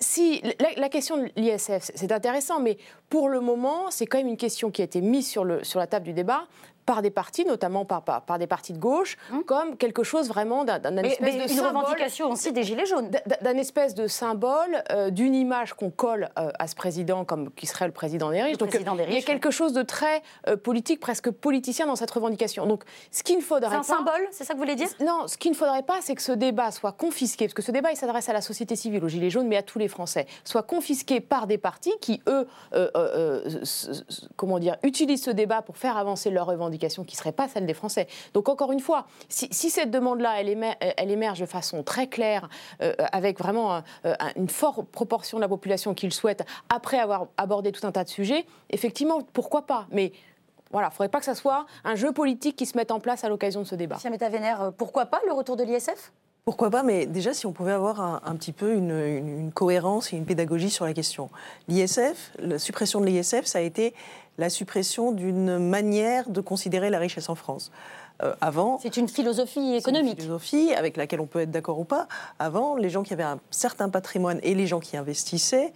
si 0.00 0.42
la, 0.76 0.88
question 0.88 1.16
de 1.16 1.28
l'ISF, 1.36 1.90
c'est 1.94 2.12
intéressant, 2.12 2.60
mais 2.60 2.78
pour 3.08 3.28
le 3.28 3.40
moment, 3.40 3.90
c'est 3.90 4.06
quand 4.06 4.18
même 4.18 4.28
une 4.28 4.36
question 4.36 4.70
qui 4.70 4.80
a 4.80 4.84
été 4.84 5.00
mise 5.00 5.28
sur, 5.28 5.44
la 5.44 5.86
table 5.86 6.04
du 6.04 6.12
débat 6.12 6.46
par 6.88 7.02
des 7.02 7.10
partis, 7.10 7.44
notamment 7.44 7.84
par, 7.84 8.02
par, 8.02 8.38
des 8.38 8.46
partis 8.46 8.72
de 8.72 8.78
gauche, 8.78 9.18
hum. 9.30 9.44
comme 9.44 9.76
quelque 9.76 10.02
chose 10.02 10.26
vraiment 10.28 10.64
d'un 10.64 10.96
espèce 10.96 11.20
mais 11.20 11.46
de 11.46 11.52
une 11.52 11.60
revendication 11.60 12.30
aussi 12.30 12.50
des 12.50 12.62
Gilets 12.62 12.86
jaunes. 12.86 13.10
D'un 13.42 13.58
espèce 13.58 13.94
de 13.94 14.06
symbole, 14.06 14.82
euh, 14.90 15.10
d'une 15.10 15.34
image 15.34 15.74
qu'on 15.74 15.90
colle 15.90 16.30
euh, 16.38 16.50
à 16.58 16.66
ce 16.66 16.74
président 16.74 17.26
comme 17.26 17.50
qui 17.52 17.66
serait 17.66 17.86
le 17.86 17.92
président 17.92 18.30
des 18.30 18.40
riches. 18.40 18.56
Donc 18.56 18.72
il 18.72 19.14
y 19.14 19.18
a 19.18 19.20
quelque 19.20 19.50
chose 19.50 19.74
de 19.74 19.82
très 19.82 20.22
euh, 20.48 20.56
politique, 20.56 20.98
presque 20.98 21.30
politicien 21.30 21.86
dans 21.86 21.94
cette 21.94 22.10
revendication. 22.10 22.64
Donc 22.64 22.84
ce 23.10 23.22
qu'il 23.22 23.36
ne 23.36 23.42
faudrait 23.42 23.76
pas... 23.76 23.82
C'est 23.82 23.92
un 23.92 23.96
symbole, 23.98 24.26
c'est 24.30 24.44
ça 24.44 24.54
que 24.54 24.58
vous 24.58 24.64
voulez 24.64 24.76
dire? 24.76 24.88
Non, 25.00 25.26
ce 25.26 25.36
qu'il 25.36 25.50
ne 25.50 25.56
faudrait 25.56 25.82
pas, 25.82 25.98
c'est 26.00 26.14
que 26.14 26.22
ce 26.22 26.32
débat 26.32 26.70
soit 26.70 26.92
confisqué, 26.92 27.44
parce 27.44 27.54
que 27.54 27.60
ce 27.60 27.70
débat, 27.70 27.92
il 27.92 27.96
s'adresse 27.98 28.30
à 28.30 28.32
la 28.32 28.40
société 28.40 28.76
civile, 28.76 29.04
aux 29.04 29.08
Gilets 29.08 29.28
jaunes, 29.28 29.48
mais 29.48 29.58
à 29.58 29.62
tous 29.62 29.78
les 29.78 29.88
Français, 29.88 30.26
soit 30.42 30.62
confisqué 30.62 31.20
par 31.20 31.46
des 31.46 31.58
partis 31.58 31.92
qui, 32.00 32.22
eux, 32.28 32.46
comment 34.36 34.58
dire, 34.58 34.76
utilisent 34.82 35.24
ce 35.24 35.30
débat 35.30 35.60
pour 35.60 35.76
faire 35.76 35.98
avancer 35.98 36.30
leurs 36.30 36.46
revendications 36.46 36.77
qui 36.78 37.14
ne 37.14 37.18
serait 37.18 37.32
pas 37.32 37.48
celle 37.48 37.66
des 37.66 37.74
Français. 37.74 38.06
Donc 38.34 38.48
encore 38.48 38.72
une 38.72 38.80
fois, 38.80 39.06
si, 39.28 39.48
cette 39.70 39.90
demande-là, 39.90 40.40
elle, 40.40 40.76
elle, 40.80 41.10
émerge 41.10 41.40
de 41.40 41.46
façon 41.46 41.82
très 41.82 42.06
claire, 42.06 42.48
euh, 42.82 42.94
avec 43.12 43.38
vraiment 43.38 43.82
euh, 44.04 44.14
une 44.36 44.48
forte 44.48 44.86
proportion 44.88 45.38
de 45.38 45.42
la 45.42 45.48
population 45.48 45.94
qui 45.94 46.06
le 46.06 46.12
souhaite, 46.12 46.44
après 46.68 46.98
avoir 46.98 47.26
abordé 47.36 47.72
tout 47.72 47.86
un 47.86 47.92
tas 47.92 48.04
de 48.04 48.08
sujets, 48.08 48.46
effectivement, 48.70 49.20
pourquoi 49.32 49.62
pas? 49.62 49.86
Mais 49.90 50.12
voilà, 50.70 50.88
il 50.88 50.90
ne 50.90 50.94
faudrait 50.94 51.08
pas 51.08 51.18
que 51.18 51.24
ça 51.24 51.34
soit 51.34 51.66
un 51.84 51.94
jeu 51.94 52.12
politique 52.12 52.56
qui 52.56 52.66
se 52.66 52.76
mette 52.76 52.90
en 52.90 53.00
place 53.00 53.24
à 53.24 53.28
l'occasion 53.28 53.62
de 53.62 53.66
ce 53.66 53.74
débat. 53.74 53.96
Monsieur 53.96 54.10
Vénère, 54.10 54.62
euh, 54.62 54.70
pourquoi 54.70 55.06
pas 55.06 55.20
le 55.26 55.32
retour 55.32 55.56
de 55.56 55.64
l'ISF? 55.64 56.12
Pourquoi 56.44 56.70
pas, 56.70 56.82
mais 56.82 57.04
déjà 57.04 57.34
si 57.34 57.44
on 57.44 57.52
pouvait 57.52 57.72
avoir 57.72 58.00
un, 58.00 58.34
petit 58.36 58.52
peu 58.52 58.72
une, 58.72 58.98
une, 58.98 59.52
cohérence 59.52 60.14
et 60.14 60.16
une 60.16 60.24
pédagogie 60.24 60.70
sur 60.70 60.86
la 60.86 60.94
question. 60.94 61.28
L'ISF, 61.68 62.32
la 62.38 62.58
suppression 62.58 63.02
de 63.02 63.04
l'ISF, 63.04 63.44
ça 63.44 63.58
a 63.58 63.60
été 63.60 63.92
la 64.38 64.50
suppression 64.50 65.12
d'une 65.12 65.58
manière 65.58 66.30
de 66.30 66.40
considérer 66.40 66.90
la 66.90 66.98
richesse 66.98 67.28
en 67.28 67.34
France. 67.34 67.70
Euh, 68.22 68.34
avant, 68.40 68.78
c'est 68.82 68.96
une 68.96 69.08
philosophie 69.08 69.74
économique. 69.74 70.14
Une 70.14 70.24
philosophie 70.24 70.72
avec 70.74 70.96
laquelle 70.96 71.20
on 71.20 71.26
peut 71.26 71.40
être 71.40 71.50
d'accord 71.50 71.78
ou 71.78 71.84
pas. 71.84 72.08
Avant, 72.38 72.74
les 72.74 72.90
gens 72.90 73.02
qui 73.02 73.12
avaient 73.12 73.22
un 73.22 73.38
certain 73.50 73.88
patrimoine 73.88 74.40
et 74.42 74.54
les 74.54 74.66
gens 74.66 74.80
qui 74.80 74.96
investissaient 74.96 75.72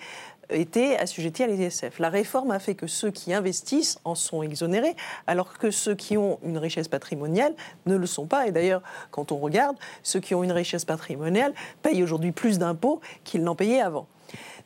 étaient 0.50 0.96
assujettis 0.96 1.44
à 1.44 1.46
l'ISF. 1.46 1.98
La 1.98 2.08
réforme 2.08 2.50
a 2.50 2.58
fait 2.58 2.74
que 2.74 2.86
ceux 2.86 3.10
qui 3.10 3.32
investissent 3.32 3.98
en 4.04 4.14
sont 4.14 4.42
exonérés, 4.42 4.96
alors 5.26 5.56
que 5.56 5.70
ceux 5.70 5.94
qui 5.94 6.16
ont 6.18 6.38
une 6.44 6.58
richesse 6.58 6.88
patrimoniale 6.88 7.54
ne 7.86 7.96
le 7.96 8.06
sont 8.06 8.26
pas. 8.26 8.46
Et 8.46 8.52
d'ailleurs, 8.52 8.82
quand 9.10 9.32
on 9.32 9.38
regarde, 9.38 9.76
ceux 10.02 10.20
qui 10.20 10.34
ont 10.34 10.42
une 10.42 10.52
richesse 10.52 10.84
patrimoniale 10.84 11.54
payent 11.82 12.02
aujourd'hui 12.02 12.32
plus 12.32 12.58
d'impôts 12.58 13.00
qu'ils 13.24 13.44
n'en 13.44 13.54
payaient 13.54 13.80
avant. 13.80 14.06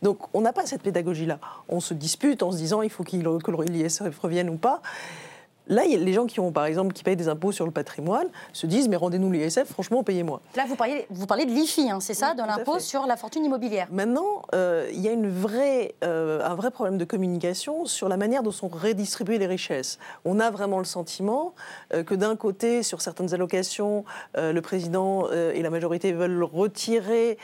Donc 0.02 0.18
on 0.34 0.40
n'a 0.40 0.52
pas 0.52 0.66
cette 0.66 0.82
pédagogie-là. 0.82 1.38
On 1.68 1.80
se 1.80 1.94
dispute 1.94 2.42
en 2.42 2.52
se 2.52 2.56
disant 2.56 2.82
il 2.82 2.90
faut 2.90 3.04
qu'il, 3.04 3.22
que 3.22 3.70
l'ISF 3.70 4.18
revienne 4.18 4.50
ou 4.50 4.56
pas. 4.56 4.82
Là, 5.68 5.82
les 5.84 6.12
gens 6.12 6.26
qui 6.26 6.38
ont, 6.38 6.52
par 6.52 6.64
exemple, 6.64 6.92
qui 6.92 7.02
payent 7.02 7.16
des 7.16 7.28
impôts 7.28 7.50
sur 7.50 7.64
le 7.64 7.72
patrimoine 7.72 8.28
se 8.52 8.66
disent, 8.66 8.88
mais 8.88 8.96
rendez-nous 8.96 9.32
l'ISF, 9.32 9.64
franchement, 9.64 10.04
payez-moi. 10.04 10.40
Là, 10.54 10.64
vous 10.68 10.76
parlez, 10.76 11.06
vous 11.10 11.26
parlez 11.26 11.44
de 11.44 11.50
l'IFI, 11.50 11.90
hein, 11.90 11.98
c'est 12.00 12.14
ça, 12.14 12.34
de 12.34 12.42
l'impôt 12.42 12.78
sur 12.78 13.06
la 13.06 13.16
fortune 13.16 13.44
immobilière. 13.44 13.88
Maintenant, 13.90 14.42
euh, 14.54 14.88
il 14.92 15.00
y 15.00 15.08
a 15.08 15.12
une 15.12 15.28
vraie, 15.28 15.96
euh, 16.04 16.40
un 16.44 16.54
vrai 16.54 16.70
problème 16.70 16.98
de 16.98 17.04
communication 17.04 17.84
sur 17.84 18.08
la 18.08 18.16
manière 18.16 18.44
dont 18.44 18.52
sont 18.52 18.68
redistribuées 18.68 19.38
les 19.38 19.46
richesses. 19.46 19.98
On 20.24 20.38
a 20.38 20.50
vraiment 20.50 20.78
le 20.78 20.84
sentiment 20.84 21.54
euh, 21.92 22.04
que 22.04 22.14
d'un 22.14 22.36
côté, 22.36 22.84
sur 22.84 23.02
certaines 23.02 23.34
allocations, 23.34 24.04
le 24.36 24.60
président 24.60 25.30
et 25.30 25.62
la 25.62 25.70
majorité 25.70 26.12
veulent 26.12 26.42
retirer 26.42 27.38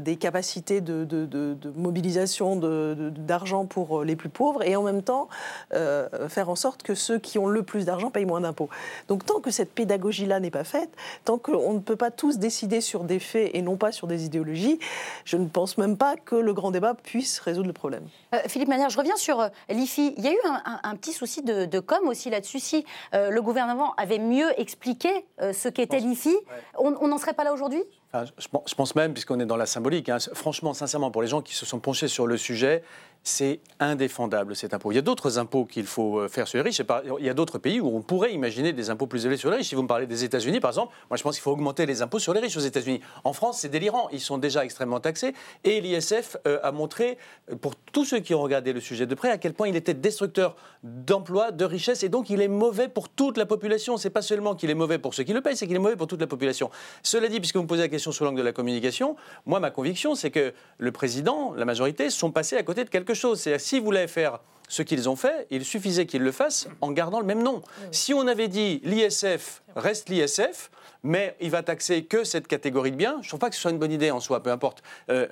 des 0.00 0.16
capacités 0.16 0.80
de, 0.80 1.04
de, 1.04 1.26
de, 1.26 1.54
de 1.54 1.70
mobilisation 1.70 2.56
d'argent 2.56 3.66
pour 3.66 4.02
les 4.02 4.16
plus 4.16 4.28
pauvres, 4.28 4.62
et 4.62 4.76
en 4.76 4.82
même 4.82 5.02
temps 5.02 5.28
faire 5.70 6.48
en 6.48 6.56
sorte 6.56 6.82
que 6.82 6.94
ceux 6.94 7.18
qui 7.18 7.38
ont 7.38 7.46
le 7.46 7.62
plus 7.68 7.84
d'argent 7.84 8.10
paye 8.10 8.24
moins 8.24 8.40
d'impôts. 8.40 8.68
Donc 9.06 9.24
tant 9.24 9.40
que 9.40 9.50
cette 9.50 9.72
pédagogie-là 9.72 10.40
n'est 10.40 10.50
pas 10.50 10.64
faite, 10.64 10.90
tant 11.24 11.38
qu'on 11.38 11.74
ne 11.74 11.78
peut 11.78 11.96
pas 11.96 12.10
tous 12.10 12.38
décider 12.38 12.80
sur 12.80 13.04
des 13.04 13.20
faits 13.20 13.50
et 13.54 13.62
non 13.62 13.76
pas 13.76 13.92
sur 13.92 14.06
des 14.06 14.24
idéologies, 14.24 14.78
je 15.24 15.36
ne 15.36 15.46
pense 15.46 15.78
même 15.78 15.96
pas 15.96 16.16
que 16.16 16.34
le 16.34 16.52
grand 16.52 16.70
débat 16.70 16.94
puisse 16.94 17.38
résoudre 17.40 17.68
le 17.68 17.72
problème. 17.72 18.08
Euh, 18.34 18.38
Philippe 18.46 18.68
Manière, 18.68 18.90
je 18.90 18.98
reviens 18.98 19.16
sur 19.16 19.40
euh, 19.40 19.48
l'IFI. 19.68 20.14
Il 20.16 20.24
y 20.24 20.28
a 20.28 20.32
eu 20.32 20.38
un, 20.82 20.96
petit 20.96 21.12
souci 21.12 21.42
de, 21.42 21.80
com 21.80 22.08
aussi 22.08 22.30
là-dessus. 22.30 22.60
Si 22.60 22.84
euh, 23.14 23.30
le 23.30 23.42
gouvernement 23.42 23.94
avait 23.96 24.18
mieux 24.18 24.58
expliqué 24.60 25.08
ce 25.38 25.68
qu'était 25.68 26.00
l'IFI, 26.00 26.36
on 26.78 27.06
n'en 27.06 27.18
serait 27.18 27.32
pas 27.32 27.44
là 27.44 27.52
aujourd'hui? 27.52 27.84
Je, 28.14 28.74
pense 28.74 28.94
même, 28.94 29.12
puisqu'on 29.12 29.38
est 29.38 29.46
dans 29.46 29.58
la 29.58 29.66
symbolique, 29.66 30.08
hein, 30.08 30.16
franchement, 30.32 30.72
sincèrement, 30.72 31.10
pour 31.10 31.20
les 31.20 31.28
gens 31.28 31.42
qui 31.42 31.54
se 31.54 31.66
sont 31.66 31.78
penchés 31.78 32.08
sur 32.08 32.26
le 32.26 32.38
sujet, 32.38 32.82
c'est 33.22 33.60
indéfendable 33.80 34.56
cet 34.56 34.74
impôt. 34.74 34.92
Il 34.92 34.94
y 34.94 34.98
a 34.98 35.02
d'autres 35.02 35.38
impôts 35.38 35.64
qu'il 35.64 35.86
faut 35.86 36.18
euh, 36.18 36.28
faire 36.28 36.48
sur 36.48 36.58
les 36.58 36.62
riches. 36.62 36.82
Il 37.18 37.24
y 37.24 37.28
a 37.28 37.34
d'autres 37.34 37.58
pays 37.58 37.80
où 37.80 37.94
on 37.94 38.02
pourrait 38.02 38.32
imaginer 38.32 38.72
des 38.72 38.90
impôts 38.90 39.06
plus 39.06 39.24
élevés 39.24 39.36
sur 39.36 39.50
les 39.50 39.58
riches. 39.58 39.68
Si 39.68 39.74
vous 39.74 39.82
me 39.82 39.88
parlez 39.88 40.06
des 40.06 40.24
États-Unis, 40.24 40.60
par 40.60 40.70
exemple, 40.70 40.94
moi 41.10 41.16
je 41.16 41.22
pense 41.22 41.34
qu'il 41.34 41.42
faut 41.42 41.52
augmenter 41.52 41.86
les 41.86 42.02
impôts 42.02 42.18
sur 42.18 42.32
les 42.32 42.40
riches 42.40 42.56
aux 42.56 42.60
États-Unis. 42.60 43.00
En 43.24 43.32
France, 43.32 43.60
c'est 43.60 43.68
délirant. 43.68 44.08
Ils 44.12 44.20
sont 44.20 44.38
déjà 44.38 44.64
extrêmement 44.64 45.00
taxés. 45.00 45.34
Et 45.64 45.80
l'ISF 45.80 46.36
euh, 46.46 46.58
a 46.62 46.72
montré, 46.72 47.18
euh, 47.50 47.56
pour 47.56 47.74
tous 47.76 48.04
ceux 48.04 48.20
qui 48.20 48.34
ont 48.34 48.42
regardé 48.42 48.72
le 48.72 48.80
sujet 48.80 49.06
de 49.06 49.14
près, 49.14 49.30
à 49.30 49.38
quel 49.38 49.52
point 49.52 49.68
il 49.68 49.76
était 49.76 49.94
destructeur 49.94 50.56
d'emplois, 50.82 51.50
de 51.50 51.64
richesses. 51.64 52.02
Et 52.02 52.08
donc 52.08 52.30
il 52.30 52.40
est 52.40 52.48
mauvais 52.48 52.88
pour 52.88 53.08
toute 53.08 53.36
la 53.36 53.46
population. 53.46 53.96
C'est 53.96 54.10
pas 54.10 54.22
seulement 54.22 54.54
qu'il 54.54 54.70
est 54.70 54.74
mauvais 54.74 54.98
pour 54.98 55.14
ceux 55.14 55.24
qui 55.24 55.32
le 55.32 55.40
payent, 55.40 55.56
c'est 55.56 55.66
qu'il 55.66 55.76
est 55.76 55.80
mauvais 55.80 55.96
pour 55.96 56.06
toute 56.06 56.20
la 56.20 56.26
population. 56.26 56.70
Cela 57.02 57.28
dit, 57.28 57.40
puisque 57.40 57.56
vous 57.56 57.62
me 57.62 57.68
posez 57.68 57.82
la 57.82 57.88
question 57.88 58.12
sous 58.12 58.24
l'angle 58.24 58.38
de 58.38 58.44
la 58.44 58.52
communication, 58.52 59.16
moi 59.46 59.60
ma 59.60 59.70
conviction, 59.70 60.14
c'est 60.14 60.30
que 60.30 60.52
le 60.78 60.92
président, 60.92 61.52
la 61.54 61.64
majorité, 61.64 62.10
sont 62.10 62.30
passés 62.30 62.56
à 62.56 62.62
côté 62.62 62.84
de 62.84 62.90
quelque 62.90 63.07
chose. 63.14 63.40
C'est 63.40 63.58
si 63.58 63.78
vous 63.78 63.86
voulaient 63.86 64.08
faire 64.08 64.40
ce 64.68 64.82
qu'ils 64.82 65.08
ont 65.08 65.16
fait, 65.16 65.46
il 65.50 65.64
suffisait 65.64 66.06
qu'ils 66.06 66.22
le 66.22 66.32
fassent 66.32 66.68
en 66.80 66.92
gardant 66.92 67.20
le 67.20 67.26
même 67.26 67.42
nom. 67.42 67.62
Si 67.90 68.12
on 68.12 68.26
avait 68.26 68.48
dit 68.48 68.80
l'ISF 68.84 69.62
reste 69.78 70.08
l'ISF, 70.08 70.70
mais 71.02 71.36
il 71.40 71.50
va 71.50 71.62
taxer 71.62 72.04
que 72.04 72.24
cette 72.24 72.48
catégorie 72.48 72.90
de 72.90 72.96
biens. 72.96 73.16
Je 73.20 73.26
ne 73.26 73.28
trouve 73.28 73.40
pas 73.40 73.48
que 73.48 73.54
ce 73.54 73.60
soit 73.60 73.70
une 73.70 73.78
bonne 73.78 73.92
idée 73.92 74.10
en 74.10 74.20
soi, 74.20 74.42
peu 74.42 74.50
importe. 74.50 74.82
Euh, 75.10 75.28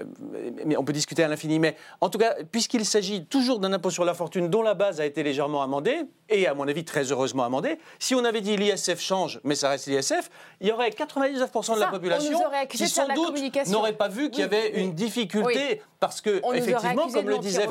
mais 0.64 0.76
on 0.76 0.84
peut 0.84 0.92
discuter 0.92 1.24
à 1.24 1.28
l'infini. 1.28 1.58
Mais 1.58 1.76
en 2.00 2.08
tout 2.08 2.18
cas, 2.18 2.34
puisqu'il 2.50 2.84
s'agit 2.84 3.26
toujours 3.26 3.58
d'un 3.58 3.72
impôt 3.72 3.90
sur 3.90 4.04
la 4.04 4.14
fortune 4.14 4.48
dont 4.48 4.62
la 4.62 4.74
base 4.74 5.00
a 5.00 5.06
été 5.06 5.22
légèrement 5.22 5.62
amendée, 5.62 6.02
et 6.28 6.46
à 6.46 6.54
mon 6.54 6.66
avis 6.66 6.84
très 6.84 7.12
heureusement 7.12 7.44
amendée, 7.44 7.78
si 7.98 8.14
on 8.14 8.24
avait 8.24 8.40
dit 8.40 8.56
l'ISF 8.56 9.00
change, 9.00 9.40
mais 9.44 9.54
ça 9.54 9.68
reste 9.68 9.86
l'ISF, 9.86 10.30
il 10.60 10.68
y 10.68 10.72
aurait 10.72 10.90
99% 10.90 11.74
de 11.74 11.80
la 11.80 11.88
population 11.88 12.38
qui 12.68 12.88
sans 12.88 13.08
doute 13.14 13.68
n'aurait 13.68 13.92
pas 13.92 14.08
vu 14.08 14.30
qu'il 14.30 14.40
y 14.40 14.44
avait 14.44 14.80
une 14.80 14.94
difficulté. 14.94 15.82
Parce 15.98 16.20
que, 16.20 16.42
effectivement, 16.54 17.08
comme 17.08 17.28
le 17.28 17.38
disait, 17.38 17.66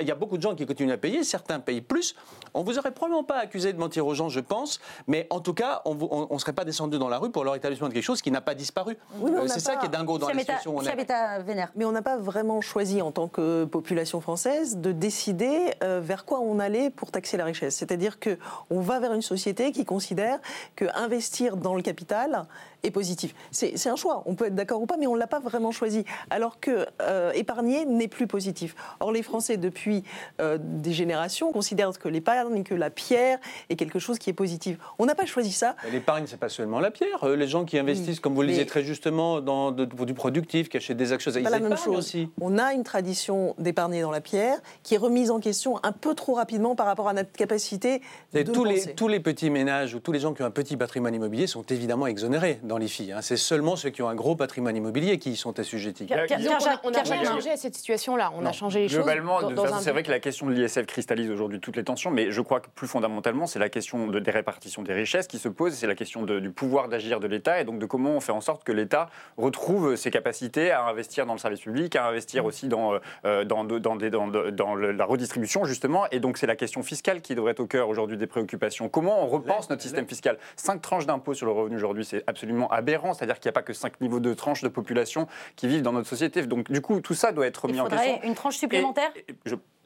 il 0.00 0.06
y 0.06 0.10
a 0.10 0.14
beaucoup 0.14 0.36
de 0.36 0.42
gens 0.42 0.54
qui 0.54 0.66
continuent 0.66 0.92
à 0.92 0.98
payer, 0.98 1.24
certains 1.24 1.58
payent 1.58 1.80
plus. 1.80 2.14
On 2.52 2.62
vous 2.62 2.78
aurait 2.78 2.92
probablement 2.92 3.24
pas 3.24 3.38
accusé 3.38 3.72
de 3.72 3.78
mentir 3.78 4.06
aux 4.06 4.14
gens, 4.14 4.28
je 4.28 4.40
pense, 4.40 4.78
mais 5.06 5.26
en 5.30 5.40
tout 5.40 5.54
cas, 5.54 5.80
on 5.86 5.94
ne 5.96 6.38
serait 6.38 6.52
pas 6.52 6.64
descendu 6.64 6.98
dans 6.98 7.08
la 7.08 7.18
rue 7.18 7.30
pour 7.30 7.44
leur 7.44 7.54
établissement 7.54 7.88
de 7.88 7.94
quelque 7.94 8.02
chose 8.02 8.22
qui 8.22 8.30
n'a 8.30 8.40
pas 8.40 8.54
disparu. 8.54 8.96
Euh, 9.22 9.46
c'est 9.46 9.60
ça 9.60 9.76
qui 9.76 9.86
est 9.86 9.88
dingo 9.88 10.18
dans 10.18 10.28
la 10.28 10.38
situation 10.38 10.74
où 10.74 10.78
on 10.78 10.82
est. 10.82 11.66
Mais 11.74 11.84
on 11.84 11.92
n'a 11.92 12.02
pas 12.02 12.16
vraiment 12.16 12.60
choisi 12.60 13.02
en 13.02 13.12
tant 13.12 13.28
que 13.28 13.64
population 13.64 14.20
française 14.20 14.76
de 14.78 14.92
décider 14.92 15.74
euh, 15.82 16.00
vers 16.02 16.24
quoi 16.24 16.40
on 16.40 16.58
allait 16.58 16.90
pour 16.90 17.10
taxer 17.10 17.36
la 17.36 17.44
richesse. 17.44 17.76
C'est-à-dire 17.76 18.18
qu'on 18.18 18.80
va 18.80 19.00
vers 19.00 19.12
une 19.12 19.22
société 19.22 19.72
qui 19.72 19.84
considère 19.84 20.38
que 20.74 20.86
investir 20.94 21.56
dans 21.56 21.74
le 21.74 21.82
capital 21.82 22.46
est 22.82 22.90
positif. 22.90 23.34
C'est 23.50 23.88
un 23.88 23.96
choix. 23.96 24.22
On 24.26 24.34
peut 24.34 24.46
être 24.46 24.54
d'accord 24.54 24.82
ou 24.82 24.86
pas, 24.86 24.96
mais 24.96 25.06
on 25.06 25.14
ne 25.14 25.18
l'a 25.18 25.26
pas 25.26 25.40
vraiment 25.40 25.72
choisi. 25.72 26.04
Alors 26.30 26.60
que 26.60 26.86
euh, 27.02 27.32
épargner 27.32 27.84
n'est 27.84 28.08
plus 28.08 28.26
positif. 28.26 28.74
Or, 29.00 29.12
les 29.12 29.22
Français, 29.22 29.56
depuis 29.56 30.04
des 30.38 30.92
générations, 30.92 31.52
considèrent 31.52 31.86
que 31.98 32.08
l'épargne, 32.08 32.62
que 32.62 32.74
la 32.74 32.90
pierre 32.90 33.38
est 33.70 33.76
quelque 33.76 33.98
chose 33.98 34.18
qui 34.18 34.30
est 34.30 34.34
positif. 34.34 34.78
On 34.98 35.06
n'a 35.06 35.14
pas 35.14 35.26
choisi 35.26 35.52
ça. 35.52 35.76
L'épargne, 35.90 36.24
c'est 36.26 36.38
pas 36.38 36.48
seulement 36.48 36.80
la 36.80 36.90
pierre. 36.90 37.24
Euh, 37.24 37.36
les 37.36 37.46
gens 37.46 37.64
qui 37.64 37.78
investissent, 37.78 38.20
comme 38.20 38.34
vous 38.34 38.42
le 38.42 38.48
disiez 38.48 38.66
très 38.66 38.82
justement, 38.82 39.40
dans 39.40 39.70
du 39.72 40.14
productif, 40.14 40.68
qui 40.68 40.76
achètent 40.76 40.96
des 40.96 41.12
actions, 41.12 41.30
ils 41.30 41.42
la 41.42 41.60
même 41.60 41.76
chose. 41.76 41.96
aussi. 41.96 42.28
On 42.40 42.58
a 42.58 42.72
une 42.72 42.84
tradition 42.84 43.54
d'épargner 43.58 44.02
dans 44.02 44.10
la 44.10 44.20
pierre 44.20 44.58
qui 44.82 44.94
est 44.94 44.98
remise 44.98 45.30
en 45.30 45.40
question 45.40 45.78
un 45.82 45.92
peu 45.92 46.14
trop 46.14 46.34
rapidement 46.34 46.74
par 46.74 46.86
rapport 46.86 47.08
à 47.08 47.12
notre 47.12 47.32
capacité 47.32 48.02
de 48.32 48.42
tous 48.42 48.64
les, 48.64 48.94
tous 48.94 49.08
les 49.08 49.20
petits 49.20 49.50
ménages 49.50 49.94
ou 49.94 50.00
tous 50.00 50.12
les 50.12 50.20
gens 50.20 50.34
qui 50.34 50.42
ont 50.42 50.46
un 50.46 50.50
petit 50.50 50.76
patrimoine 50.76 51.14
immobilier 51.14 51.46
sont 51.46 51.62
évidemment 51.62 52.06
exonérés 52.06 52.60
dans 52.66 52.78
l'IFI. 52.78 53.12
Hein. 53.12 53.22
C'est 53.22 53.36
seulement 53.36 53.76
ceux 53.76 53.90
qui 53.90 54.02
ont 54.02 54.08
un 54.08 54.14
gros 54.14 54.36
patrimoine 54.36 54.76
immobilier 54.76 55.18
qui 55.18 55.32
y 55.32 55.36
sont 55.36 55.58
assujettis. 55.58 56.06
on 56.10 56.92
a, 56.92 57.04
changé 57.24 57.50
à 57.50 57.56
cette 57.56 57.74
situation-là. 57.74 58.32
On 58.36 58.44
a 58.44 58.52
changé 58.52 58.80
les 58.80 58.88
choses. 58.88 58.98
Globalement, 58.98 59.40
c'est 59.80 59.92
vrai 59.92 60.02
que 60.02 60.10
la 60.10 60.20
question 60.20 60.46
de 60.46 60.52
l'ISF 60.52 60.86
cristallise 60.86 61.30
aujourd'hui 61.30 61.60
toutes 61.60 61.76
les 61.76 61.84
tensions, 61.84 62.10
mais 62.10 62.30
je 62.30 62.40
crois 62.40 62.60
que 62.60 62.68
plus 62.74 62.88
fondamentalement, 62.88 63.46
c'est 63.46 63.58
la 63.58 63.68
question 63.68 64.06
de, 64.06 64.18
des 64.18 64.30
répartitions 64.30 64.82
des 64.82 64.92
richesses 64.92 65.26
qui 65.26 65.38
se 65.38 65.48
pose, 65.48 65.74
c'est 65.74 65.86
la 65.86 65.94
question 65.94 66.24
du 66.24 66.50
pouvoir 66.50 66.88
d'agir 66.88 67.20
de 67.20 67.26
l'État 67.26 67.60
et 67.60 67.64
donc 67.64 67.78
de 67.78 67.86
comment 67.86 68.10
on 68.10 68.20
fait 68.20 68.32
en 68.32 68.40
sorte 68.40 68.64
que 68.64 68.72
l'État 68.72 69.08
retrouve 69.36 69.96
ses 69.96 70.10
capacités 70.10 70.70
à 70.70 70.86
investir 70.86 71.26
dans 71.26 71.32
le 71.32 71.38
service 71.38 71.60
public, 71.60 71.96
à 71.96 72.06
investir 72.06 72.44
aussi 72.44 72.68
dans, 72.68 72.94
euh, 73.24 73.44
dans, 73.44 73.64
dans, 73.64 73.96
dans, 73.96 74.74
la 74.74 75.04
redistribution, 75.04 75.64
justement. 75.64 76.06
Et 76.10 76.20
donc, 76.20 76.38
c'est 76.38 76.46
la 76.46 76.56
question 76.56 76.82
fiscale 76.82 77.20
qui 77.20 77.34
devrait 77.34 77.52
être 77.52 77.60
au 77.60 77.66
cœur 77.66 77.88
aujourd'hui 77.88 78.16
des 78.16 78.26
préoccupations. 78.26 78.88
Comment 78.88 79.22
on 79.22 79.26
repense 79.26 79.70
notre 79.70 79.82
système 79.82 80.06
fiscal? 80.06 80.38
Cinq 80.56 80.82
tranches 80.82 81.06
d'impôt 81.06 81.34
sur 81.34 81.46
le 81.46 81.52
revenu 81.52 81.76
aujourd'hui, 81.76 82.04
c'est 82.04 82.24
absolument 82.26 82.55
aberrant. 82.70 83.14
C'est-à-dire 83.14 83.38
qu'il 83.38 83.48
n'y 83.48 83.50
a 83.50 83.52
pas 83.52 83.62
que 83.62 83.72
cinq 83.72 84.00
niveaux 84.00 84.20
de 84.20 84.34
tranches 84.34 84.62
de 84.62 84.68
population 84.68 85.26
qui 85.56 85.68
vivent 85.68 85.82
dans 85.82 85.92
notre 85.92 86.08
société. 86.08 86.42
Donc, 86.46 86.70
du 86.70 86.80
coup, 86.80 87.00
tout 87.00 87.14
ça 87.14 87.32
doit 87.32 87.46
être 87.46 87.68
mis 87.68 87.80
en 87.80 87.84
question. 87.84 88.00
Il 88.02 88.12
faudrait 88.14 88.28
une 88.28 88.34
tranche 88.34 88.56
supplémentaire? 88.56 89.12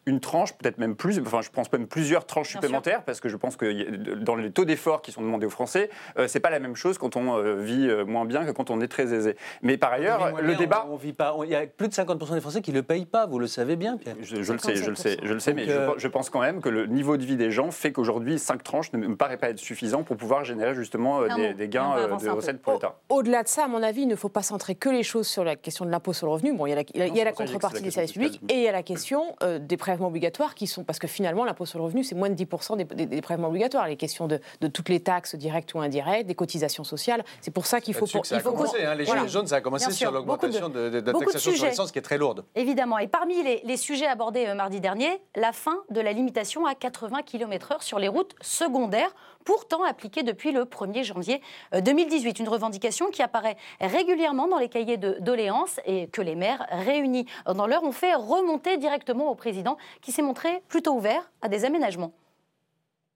Une 0.07 0.21
tranche, 0.21 0.53
peut-être 0.55 0.79
même 0.79 0.97
plus, 0.97 1.21
enfin 1.21 1.41
je 1.43 1.51
pense 1.51 1.71
même 1.73 1.87
plusieurs 1.87 2.27
tranches 2.27 2.51
supplémentaires, 2.51 3.03
parce 3.05 3.21
que 3.21 3.29
je 3.29 3.37
pense 3.37 3.57
que 3.57 4.15
dans 4.15 4.35
les 4.35 4.51
taux 4.51 4.65
d'effort 4.65 5.03
qui 5.03 5.13
sont 5.13 5.23
demandés 5.23 5.47
aux 5.47 5.51
Français, 5.51 5.91
euh, 6.19 6.27
c'est 6.29 6.41
pas 6.41 6.51
la 6.51 6.59
même 6.59 6.77
chose 6.77 6.99
quand 6.99 7.17
on 7.17 7.37
euh, 7.37 7.57
vit 7.57 7.87
euh, 7.89 8.05
moins 8.05 8.25
bien 8.25 8.45
que 8.45 8.51
quand 8.51 8.71
on 8.71 8.81
est 8.81 8.89
très 8.89 9.13
aisé. 9.13 9.37
Mais 9.63 9.77
par 9.77 9.93
ailleurs, 9.93 10.41
le 10.41 10.55
débat... 10.55 10.87
On, 10.91 10.97
vit 10.97 11.13
pas, 11.13 11.37
il 11.45 11.51
y 11.51 11.55
a 11.55 11.67
plus 11.67 11.89
de 11.89 11.93
50% 11.93 12.35
des 12.35 12.41
Français 12.41 12.63
qui 12.63 12.73
le 12.73 12.83
payent 12.83 13.07
pas, 13.07 13.27
vous 13.27 13.39
le 13.39 13.47
savez 13.47 13.77
bien, 13.77 13.97
Pierre. 13.97 14.17
Je, 14.21 14.37
le 14.37 14.59
sais, 14.59 14.77
je 14.77 14.91
le 14.91 14.97
sais, 14.97 15.19
je 15.23 15.33
le 15.33 15.41
sais, 15.41 15.53
mais 15.53 15.67
je, 15.67 16.09
pense 16.09 16.31
quand 16.31 16.41
même 16.41 16.61
que 16.61 16.69
le 16.69 16.87
niveau 16.87 17.17
de 17.17 17.25
vie 17.25 17.37
des 17.37 17.51
gens 17.51 17.71
fait 17.71 17.93
qu'aujourd'hui, 17.93 18.39
5 18.39 18.63
tranches 18.63 18.93
ne 18.93 18.99
me 18.99 19.17
paraît 19.17 19.37
pas 19.37 19.51
être 19.51 19.59
suffisant 19.59 20.03
pour 20.03 20.17
pouvoir 20.17 20.45
générer 20.45 20.75
justement 20.75 21.23
des, 21.23 21.69
gains 21.69 22.07
de 22.19 22.31
recettes 22.31 22.61
pour 22.61 22.75
l'État. 22.75 22.99
Au-delà 23.09 23.43
de 23.43 23.49
ça, 23.49 23.65
à 23.65 23.69
mon 23.69 23.83
avis, 23.83 24.03
il 24.03 24.09
ne 24.09 24.17
faut 24.17 24.29
pas 24.29 24.43
centrer 24.43 24.75
que 24.75 24.89
les 24.89 25.03
choses 25.03 25.27
sur 25.27 25.45
la 25.45 25.57
question 25.57 25.85
de 25.85 25.91
l'impôt 25.91 26.13
sur 26.13 26.27
le 26.27 26.33
revenu. 26.33 26.53
Bon, 26.55 26.67
il 26.67 26.71
y 26.71 26.73
a 26.73 26.77
la, 26.77 26.83
il 26.95 27.17
y 27.17 27.21
a 27.21 27.25
la 27.25 27.33
contrepartie 27.33 27.83
des 27.83 27.91
services 27.91 28.13
publics 28.13 28.41
et 28.49 28.55
il 28.55 28.63
y 28.63 28.69
a 28.69 28.73
la 28.73 28.83
question 28.83 29.37
des 29.61 29.77
prélèvements 29.91 30.09
obligatoires 30.09 30.55
qui 30.55 30.67
sont 30.69 30.85
parce 30.85 30.99
que 31.01 31.09
finalement, 31.09 31.45
l'impôt 31.45 31.67
sur 31.67 31.79
le 31.79 31.85
revenu, 31.85 32.05
c'est 32.05 32.15
moins 32.15 32.31
de 32.31 32.35
10% 32.35 32.77
des, 32.77 33.07
des, 33.07 33.21
prélèvements 33.21 33.49
obligatoires. 33.49 33.89
Les 33.89 33.97
questions 33.97 34.29
de, 34.29 34.39
toutes 34.69 34.89
les 34.89 35.01
taxes 35.01 35.35
directes 35.35 35.75
ou 35.75 35.81
indirectes, 35.81 36.29
des 36.29 36.35
cotisations 36.35 36.85
sociales, 36.85 37.25
c'est 37.41 37.51
pour 37.51 37.67
ça 37.67 37.81
qu'il 37.81 37.95
faut. 37.95 38.07
Pour, 38.07 38.25
ça 38.25 38.37
il 38.37 38.41
faut 38.41 38.53
commencé, 38.53 38.85
hein, 38.85 38.95
les 38.95 39.05
gilets 39.05 39.29
jaunes, 39.29 39.49
ça 39.49 39.57
a 39.57 39.61
commencé 39.61 39.91
sur 39.91 40.13
l'augmentation 40.13 40.69
de, 40.69 40.91
de, 40.91 41.01
de, 41.01 41.13
taxation 41.13 41.53
sur 41.53 41.65
l'essence 41.67 41.91
qui 41.91 41.99
est 41.99 42.03
très 42.03 42.19
lourde. 42.19 42.45
Évidemment. 42.55 42.99
Et 42.99 43.09
parmi 43.09 43.43
les, 43.43 43.61
les 43.65 43.77
sujets 43.77 44.07
abordés 44.07 44.47
euh, 44.47 44.55
mardi 44.55 44.81
dernier, 44.81 45.21
la 45.35 45.53
fin 45.53 45.79
de 45.91 46.01
la 46.01 46.13
limitation 46.13 46.67
à 46.67 46.75
80 46.75 47.23
km/h 47.23 47.83
sur 47.83 47.99
les 47.99 48.09
routes 48.09 48.35
secondaires 48.41 49.11
pourtant 49.45 49.83
appliquée 49.85 50.23
depuis 50.23 50.53
le 50.53 50.65
1er 50.65 51.03
janvier 51.03 51.41
2018. 51.73 52.41
Euh, 52.41 52.43
Une 52.45 52.49
revendication 52.49 53.11
qui 53.11 53.23
apparaît 53.23 53.57
régulièrement 53.81 54.47
dans 54.47 54.59
les 54.59 54.69
cahiers 54.69 54.97
de 54.97 55.17
doléances 55.21 55.81
et 55.87 56.09
que 56.09 56.23
les 56.23 56.35
maires 56.35 56.67
réunis 56.71 57.27
dans 57.47 57.67
l'heure 57.67 57.85
ont 57.85 57.93
fait 57.93 58.15
remonter 58.15 58.77
directement 58.77 59.31
au 59.31 59.35
président 59.35 59.77
qui 60.01 60.13
s'est 60.13 60.23
montré 60.23 60.63
plutôt 60.69 60.97
ouvert 60.97 61.31
à 61.43 61.49
des 61.49 61.65
aménagements. 61.65 62.13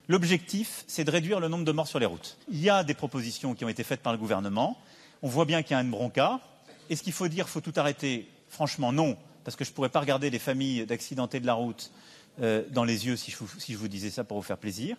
L'objectif, 0.09 0.85
c'est 0.87 1.05
de 1.05 1.11
réduire 1.11 1.41
le 1.41 1.49
nombre 1.49 1.65
de 1.65 1.73
morts 1.73 1.89
sur 1.89 1.99
les 1.99 2.07
routes. 2.07 2.37
Il 2.51 2.61
y 2.61 2.69
a 2.69 2.85
des 2.85 2.95
propositions 2.95 3.55
qui 3.55 3.65
ont 3.65 3.69
été 3.69 3.85
faites 3.85 4.01
par 4.01 4.13
le 4.13 4.19
gouvernement. 4.19 4.79
On 5.23 5.29
voit 5.29 5.47
bien 5.47 5.63
qu'il 5.63 5.73
y 5.73 5.79
a 5.79 5.83
une 5.83 5.91
bronca. 5.91 6.41
Est-ce 6.91 7.03
qu'il 7.03 7.15
faut 7.15 7.29
dire 7.29 7.47
qu'il 7.47 7.53
faut 7.53 7.63
tout 7.63 7.73
arrêter? 7.77 8.29
Franchement, 8.49 8.93
non, 8.93 9.17
parce 9.45 9.57
que 9.57 9.65
je 9.65 9.71
ne 9.71 9.75
pourrais 9.75 9.89
pas 9.89 10.01
regarder 10.01 10.29
les 10.29 10.39
familles 10.39 10.85
d'accidentés 10.85 11.41
de 11.41 11.47
la 11.47 11.55
route 11.55 11.91
euh, 12.43 12.65
dans 12.71 12.85
les 12.85 13.07
yeux 13.07 13.17
si 13.17 13.31
je 13.33 13.77
vous 13.79 13.89
disais 13.89 14.11
ça 14.11 14.25
pour 14.25 14.37
vous 14.37 14.43
faire 14.43 14.59
plaisir. 14.59 14.97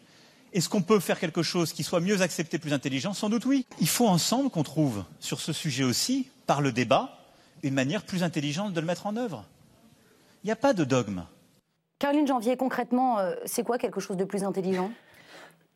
Est-ce 0.54 0.70
qu'on 0.70 0.82
peut 0.82 1.00
faire 1.00 1.20
quelque 1.20 1.44
chose 1.44 1.74
qui 1.74 1.84
soit 1.84 2.00
mieux 2.00 2.22
accepté, 2.22 2.58
plus 2.58 2.74
intelligent? 2.74 3.14
Sans 3.14 3.30
doute 3.30 3.46
oui. 3.46 3.66
Il 3.82 3.90
faut 3.90 4.08
ensemble 4.08 4.50
qu'on 4.50 4.64
trouve 4.64 5.04
sur 5.20 5.42
ce 5.42 5.52
sujet 5.52 5.84
aussi, 5.84 6.30
par 6.48 6.62
le 6.62 6.72
débat, 6.72 7.20
une 7.62 7.74
manière 7.74 8.04
plus 8.04 8.24
intelligente 8.24 8.74
de 8.74 8.80
le 8.80 8.86
mettre 8.86 9.06
en 9.06 9.18
œuvre. 9.18 9.46
Il 10.44 10.48
n'y 10.48 10.52
a 10.52 10.56
pas 10.56 10.74
de 10.74 10.84
dogme. 10.84 11.26
Caroline 12.00 12.28
Janvier, 12.28 12.58
concrètement, 12.58 13.20
euh, 13.20 13.36
c'est 13.46 13.64
quoi 13.64 13.78
quelque 13.78 14.00
chose 14.00 14.18
de 14.18 14.26
plus 14.26 14.44
intelligent? 14.44 14.92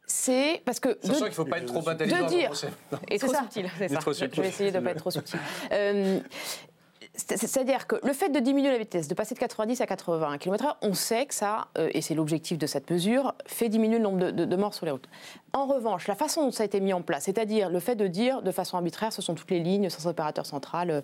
C'est 0.05 0.61
parce 0.65 0.79
que. 0.79 0.97
C'est 1.01 1.13
sûr 1.13 1.17
qu'il 1.17 1.27
ne 1.27 1.31
faut 1.31 1.45
pas 1.45 1.59
être 1.59 1.67
trop 1.67 1.87
intelligent. 1.87 2.23
De 2.23 2.29
dire. 2.29 2.51
Et 3.09 3.19
trop 3.19 3.33
subtil, 3.33 3.69
c'est 3.77 3.87
ça. 3.87 3.99
Je 4.11 4.41
vais 4.41 4.47
essayer 4.47 4.71
de 4.71 4.79
ne 4.79 4.83
pas 4.83 4.91
être 4.91 4.99
trop 4.99 5.11
subtil. 5.11 5.39
Euh, 5.71 6.19
c'est-à-dire 7.15 7.85
que 7.87 7.95
le 8.03 8.13
fait 8.13 8.29
de 8.29 8.39
diminuer 8.39 8.71
la 8.71 8.77
vitesse, 8.77 9.07
de 9.07 9.13
passer 9.13 9.35
de 9.35 9.39
90 9.39 9.81
à 9.81 9.87
80 9.87 10.37
km/h, 10.37 10.75
on 10.81 10.93
sait 10.93 11.25
que 11.25 11.33
ça, 11.33 11.67
euh, 11.77 11.89
et 11.93 12.01
c'est 12.01 12.15
l'objectif 12.15 12.57
de 12.57 12.65
cette 12.65 12.89
mesure, 12.89 13.33
fait 13.45 13.67
diminuer 13.67 13.97
le 13.97 14.03
nombre 14.03 14.31
de, 14.31 14.55
morts 14.55 14.73
sur 14.73 14.85
les 14.85 14.91
routes. 14.91 15.09
En 15.53 15.65
revanche, 15.65 16.07
la 16.07 16.15
façon 16.15 16.45
dont 16.45 16.51
ça 16.51 16.63
a 16.63 16.65
été 16.65 16.79
mis 16.79 16.93
en 16.93 17.01
place, 17.01 17.25
c'est-à-dire 17.25 17.69
le 17.69 17.79
fait 17.79 17.95
de 17.95 18.07
dire 18.07 18.41
de 18.41 18.51
façon 18.51 18.77
arbitraire, 18.77 19.11
ce 19.11 19.21
sont 19.21 19.35
toutes 19.35 19.51
les 19.51 19.59
lignes 19.59 19.89
sans 19.89 20.07
opérateur 20.07 20.45
central, 20.45 20.89
euh, 20.91 21.01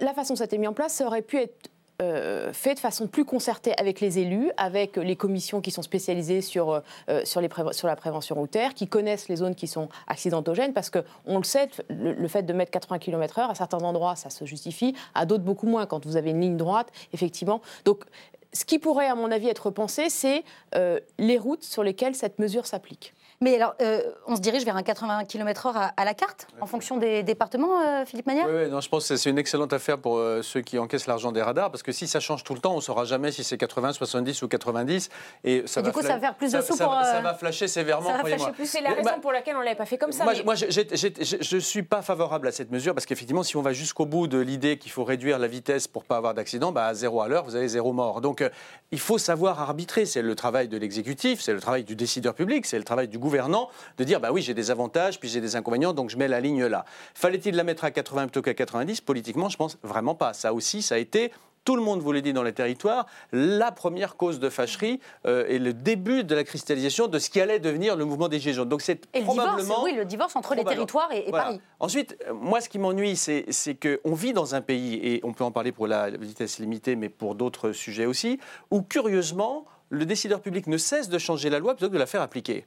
la 0.00 0.14
façon 0.14 0.32
dont 0.32 0.38
ça 0.38 0.44
a 0.44 0.46
été 0.46 0.58
mis 0.58 0.66
en 0.66 0.72
place, 0.72 0.94
ça 0.94 1.06
aurait 1.06 1.22
pu 1.22 1.36
être 1.36 1.70
euh, 2.00 2.52
fait 2.52 2.74
de 2.74 2.78
façon 2.78 3.08
plus 3.08 3.24
concertée 3.24 3.72
avec 3.78 4.00
les 4.00 4.20
élus, 4.20 4.50
avec 4.56 4.96
les 4.96 5.16
commissions 5.16 5.60
qui 5.60 5.70
sont 5.70 5.82
spécialisées 5.82 6.42
sur, 6.42 6.70
euh, 6.70 6.80
les 7.08 7.48
sur 7.72 7.88
la 7.88 7.96
prévention 7.96 8.36
routière, 8.36 8.74
qui 8.74 8.86
connaissent 8.86 9.28
les 9.28 9.36
zones 9.36 9.54
qui 9.54 9.66
sont 9.66 9.88
accidentogènes, 10.06 10.72
parce 10.72 10.90
qu'on 10.90 11.38
le 11.38 11.44
sait, 11.44 11.68
le, 11.88 12.28
fait 12.28 12.42
de 12.42 12.52
mettre 12.52 12.70
80 12.70 12.98
km/h, 12.98 13.50
à 13.50 13.54
certains 13.54 13.78
endroits, 13.78 14.14
ça 14.14 14.30
se 14.30 14.44
justifie, 14.44 14.94
à 15.14 15.26
d'autres 15.26 15.42
beaucoup 15.42 15.66
moins. 15.66 15.86
Quand 15.86 16.06
vous 16.06 16.16
avez 16.16 16.30
une 16.30 16.40
ligne 16.40 16.56
droite, 16.56 16.88
effectivement. 17.12 17.60
Donc, 17.84 18.04
ce 18.52 18.64
qui 18.64 18.78
pourrait, 18.78 19.08
à 19.08 19.14
mon 19.14 19.30
avis, 19.30 19.48
être 19.48 19.70
pensé, 19.70 20.08
c'est 20.08 20.44
euh, 20.74 21.00
les 21.18 21.38
routes 21.38 21.64
sur 21.64 21.82
lesquelles 21.82 22.14
cette 22.14 22.38
mesure 22.38 22.66
s'applique. 22.66 23.14
Mais 23.40 23.54
alors, 23.54 23.76
euh, 23.80 24.02
on 24.26 24.34
se 24.34 24.40
dirige 24.40 24.64
vers 24.64 24.76
un 24.76 24.82
80 24.82 25.24
km/h 25.24 25.92
à, 25.96 26.04
la 26.04 26.14
carte, 26.14 26.48
en 26.60 26.66
fonction 26.66 26.96
des 26.96 27.22
départements, 27.22 27.80
euh, 27.80 28.04
Philippe 28.04 28.26
Manière 28.26 28.46
Oui, 28.48 28.68
non, 28.68 28.80
je 28.80 28.88
pense 28.88 29.08
que 29.08 29.14
c'est 29.14 29.30
une 29.30 29.38
excellente 29.38 29.72
affaire 29.72 29.98
pour 29.98 30.16
euh, 30.16 30.42
ceux 30.42 30.60
qui 30.60 30.76
encaissent 30.76 31.06
l'argent 31.06 31.30
des 31.30 31.40
radars, 31.40 31.70
parce 31.70 31.84
que 31.84 31.92
si 31.92 32.08
ça 32.08 32.18
change 32.18 32.42
tout 32.42 32.54
le 32.54 32.58
temps, 32.58 32.72
on 32.72 32.76
ne 32.76 32.80
saura 32.80 33.04
jamais 33.04 33.30
si 33.30 33.44
c'est 33.44 33.56
80, 33.56 33.92
70 33.92 34.42
ou 34.42 34.48
90. 34.48 35.08
Et, 35.44 35.62
ça 35.66 35.82
du 35.82 35.92
coup, 35.92 36.02
ça 36.02 36.14
va 36.14 36.20
faire 36.20 36.34
plus 36.34 36.50
de 36.50 36.60
sous 36.60 36.74
ça, 36.74 36.84
pour. 36.84 36.94
Ça, 36.94 37.20
va 37.20 37.34
flasher 37.34 37.68
sévèrement, 37.68 38.12
croyez-moi. 38.18 38.50
C'est 38.64 38.80
la 38.80 38.94
raison 38.94 39.20
pour 39.22 39.30
laquelle 39.30 39.54
on 39.54 39.60
ne 39.60 39.64
l'avait 39.64 39.76
pas 39.76 39.86
fait 39.86 39.98
comme 39.98 40.10
ça. 40.10 40.24
Moi, 40.24 40.34
moi 40.44 40.56
je 40.56 41.54
ne 41.54 41.60
suis 41.60 41.84
pas 41.84 42.02
favorable 42.02 42.48
à 42.48 42.52
cette 42.52 42.72
mesure, 42.72 42.92
parce 42.92 43.06
qu'effectivement, 43.06 43.44
si 43.44 43.56
on 43.56 43.62
va 43.62 43.72
jusqu'au 43.72 44.06
bout 44.06 44.26
de 44.26 44.38
l'idée 44.38 44.78
qu'il 44.78 44.90
faut 44.90 45.04
réduire 45.04 45.38
la 45.38 45.46
vitesse 45.46 45.86
pour 45.86 46.02
ne 46.02 46.08
pas 46.08 46.16
avoir 46.16 46.34
d'accident, 46.34 46.72
bah, 46.72 46.86
à 46.86 46.94
zéro 46.94 47.20
à 47.20 47.28
l'heure, 47.28 47.44
vous 47.44 47.54
avez 47.54 47.68
zéro 47.68 47.92
mort. 47.92 48.20
Donc, 48.20 48.42
il 48.90 48.98
faut 48.98 49.18
savoir 49.18 49.60
arbitrer. 49.60 50.06
C'est 50.06 50.22
le 50.22 50.34
travail 50.34 50.66
de 50.66 50.76
l'exécutif, 50.76 51.40
c'est 51.40 51.52
le 51.52 51.60
travail 51.60 51.84
du 51.84 51.94
décideur 51.94 52.34
public, 52.34 52.66
c'est 52.66 52.78
le 52.78 52.84
travail 52.84 53.06
du 53.06 53.18
gouvernant 53.28 53.68
de 53.98 54.04
dire 54.04 54.20
bah 54.20 54.30
oui, 54.32 54.40
j'ai 54.40 54.54
des 54.54 54.70
avantages, 54.70 55.20
puis 55.20 55.28
j'ai 55.28 55.42
des 55.42 55.54
inconvénients, 55.54 55.92
donc 55.92 56.08
je 56.08 56.16
mets 56.16 56.28
la 56.28 56.40
ligne 56.40 56.64
là. 56.64 56.86
Fallait-il 57.14 57.54
la 57.54 57.62
mettre 57.62 57.84
à 57.84 57.90
80 57.90 58.22
plutôt 58.22 58.40
qu'à 58.40 58.54
90 58.54 59.02
Politiquement, 59.02 59.50
je 59.50 59.58
pense 59.58 59.76
vraiment 59.82 60.14
pas. 60.14 60.32
Ça 60.32 60.54
aussi, 60.54 60.80
ça 60.80 60.94
a 60.94 60.98
été 60.98 61.30
tout 61.68 61.76
le 61.76 61.82
monde 61.82 62.00
vous 62.00 62.12
l'a 62.12 62.22
dit 62.22 62.32
dans 62.32 62.42
les 62.42 62.54
territoires, 62.54 63.04
la 63.30 63.70
première 63.70 64.16
cause 64.16 64.38
de 64.40 64.48
fâcherie 64.48 65.00
euh, 65.26 65.44
et 65.48 65.58
le 65.58 65.74
début 65.74 66.24
de 66.24 66.34
la 66.34 66.42
cristallisation 66.42 67.08
de 67.08 67.18
ce 67.18 67.28
qui 67.28 67.42
allait 67.42 67.58
devenir 67.58 67.94
le 67.94 68.06
mouvement 68.06 68.28
des 68.28 68.40
Gilets 68.40 68.54
jaunes. 68.54 68.70
Donc 68.70 68.80
c'est 68.80 69.06
probablement... 69.22 69.58
Divorce, 69.58 69.82
oui, 69.84 69.92
le 69.92 70.06
divorce 70.06 70.34
entre 70.34 70.54
les 70.54 70.64
territoires 70.64 71.10
et, 71.12 71.30
Paris. 71.30 71.60
Ensuite, 71.78 72.16
euh, 72.26 72.32
moi, 72.32 72.62
ce 72.62 72.70
qui 72.70 72.78
m'ennuie, 72.78 73.16
c'est 73.16 73.44
qu'on 73.74 74.14
vit 74.14 74.32
dans 74.32 74.54
un 74.54 74.62
pays, 74.62 74.94
et 74.94 75.20
on 75.24 75.34
peut 75.34 75.44
en 75.44 75.50
parler 75.50 75.72
pour 75.72 75.86
la 75.86 76.08
vitesse 76.08 76.58
limitée, 76.58 76.96
mais 76.96 77.10
pour 77.10 77.34
d'autres 77.34 77.72
sujets 77.72 78.06
aussi, 78.06 78.40
où 78.70 78.80
curieusement, 78.80 79.66
le 79.90 80.06
décideur 80.06 80.40
public 80.40 80.68
ne 80.68 80.78
cesse 80.78 81.10
de 81.10 81.18
changer 81.18 81.50
la 81.50 81.58
loi 81.58 81.74
plutôt 81.74 81.88
que 81.88 81.94
de 81.94 81.98
la 81.98 82.06
faire 82.06 82.22
appliquer. 82.22 82.64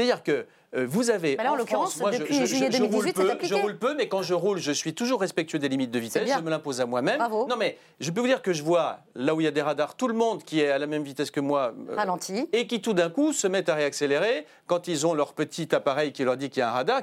C'est-à-dire 0.00 0.22
que 0.22 0.46
euh, 0.74 0.86
vous 0.88 1.10
avez. 1.10 1.38
en, 1.40 1.56
l'occurrence, 1.56 1.98
depuis 1.98 2.34
je, 2.34 2.44
juillet 2.46 2.70
2018, 2.70 3.18
roule 3.18 3.36
peu, 3.36 3.46
je 3.46 3.54
roule 3.54 3.78
peu, 3.78 3.94
mais 3.94 4.08
quand 4.08 4.22
je 4.22 4.32
roule, 4.34 4.58
je 4.58 4.72
suis 4.72 4.94
toujours 4.94 5.20
respectueux 5.20 5.58
des 5.58 5.68
limites 5.68 5.90
de 5.90 5.98
vitesse. 5.98 6.26
Je 6.26 6.42
me 6.42 6.48
l'impose 6.48 6.80
à 6.80 6.86
moi-même. 6.86 7.20
Non, 7.20 7.56
mais 7.58 7.76
je 7.98 8.10
peux 8.10 8.20
vous 8.20 8.26
dire 8.26 8.40
que 8.40 8.52
je 8.52 8.62
vois 8.62 9.00
là 9.14 9.34
où 9.34 9.40
il 9.40 9.44
y 9.44 9.48
a 9.48 9.50
des 9.50 9.62
radars, 9.62 9.96
tout 9.96 10.08
le 10.08 10.14
monde 10.14 10.42
qui 10.42 10.60
est 10.60 10.70
à 10.70 10.78
la 10.78 10.86
même 10.86 11.02
vitesse 11.02 11.30
que 11.30 11.40
moi, 11.40 11.74
euh, 11.90 11.94
ralenti, 11.96 12.48
et 12.52 12.66
qui 12.66 12.80
tout 12.80 12.94
d'un 12.94 13.10
coup 13.10 13.32
se 13.32 13.46
mettent 13.46 13.68
à 13.68 13.74
réaccélérer 13.74 14.46
quand 14.66 14.88
ils 14.88 15.06
ont 15.06 15.12
leur 15.12 15.34
petit 15.34 15.74
appareil 15.74 16.12
qui 16.12 16.24
leur 16.24 16.36
dit 16.36 16.48
qu'il 16.48 16.60
y 16.60 16.62
a 16.62 16.70
un 16.70 16.72
radar 16.72 17.02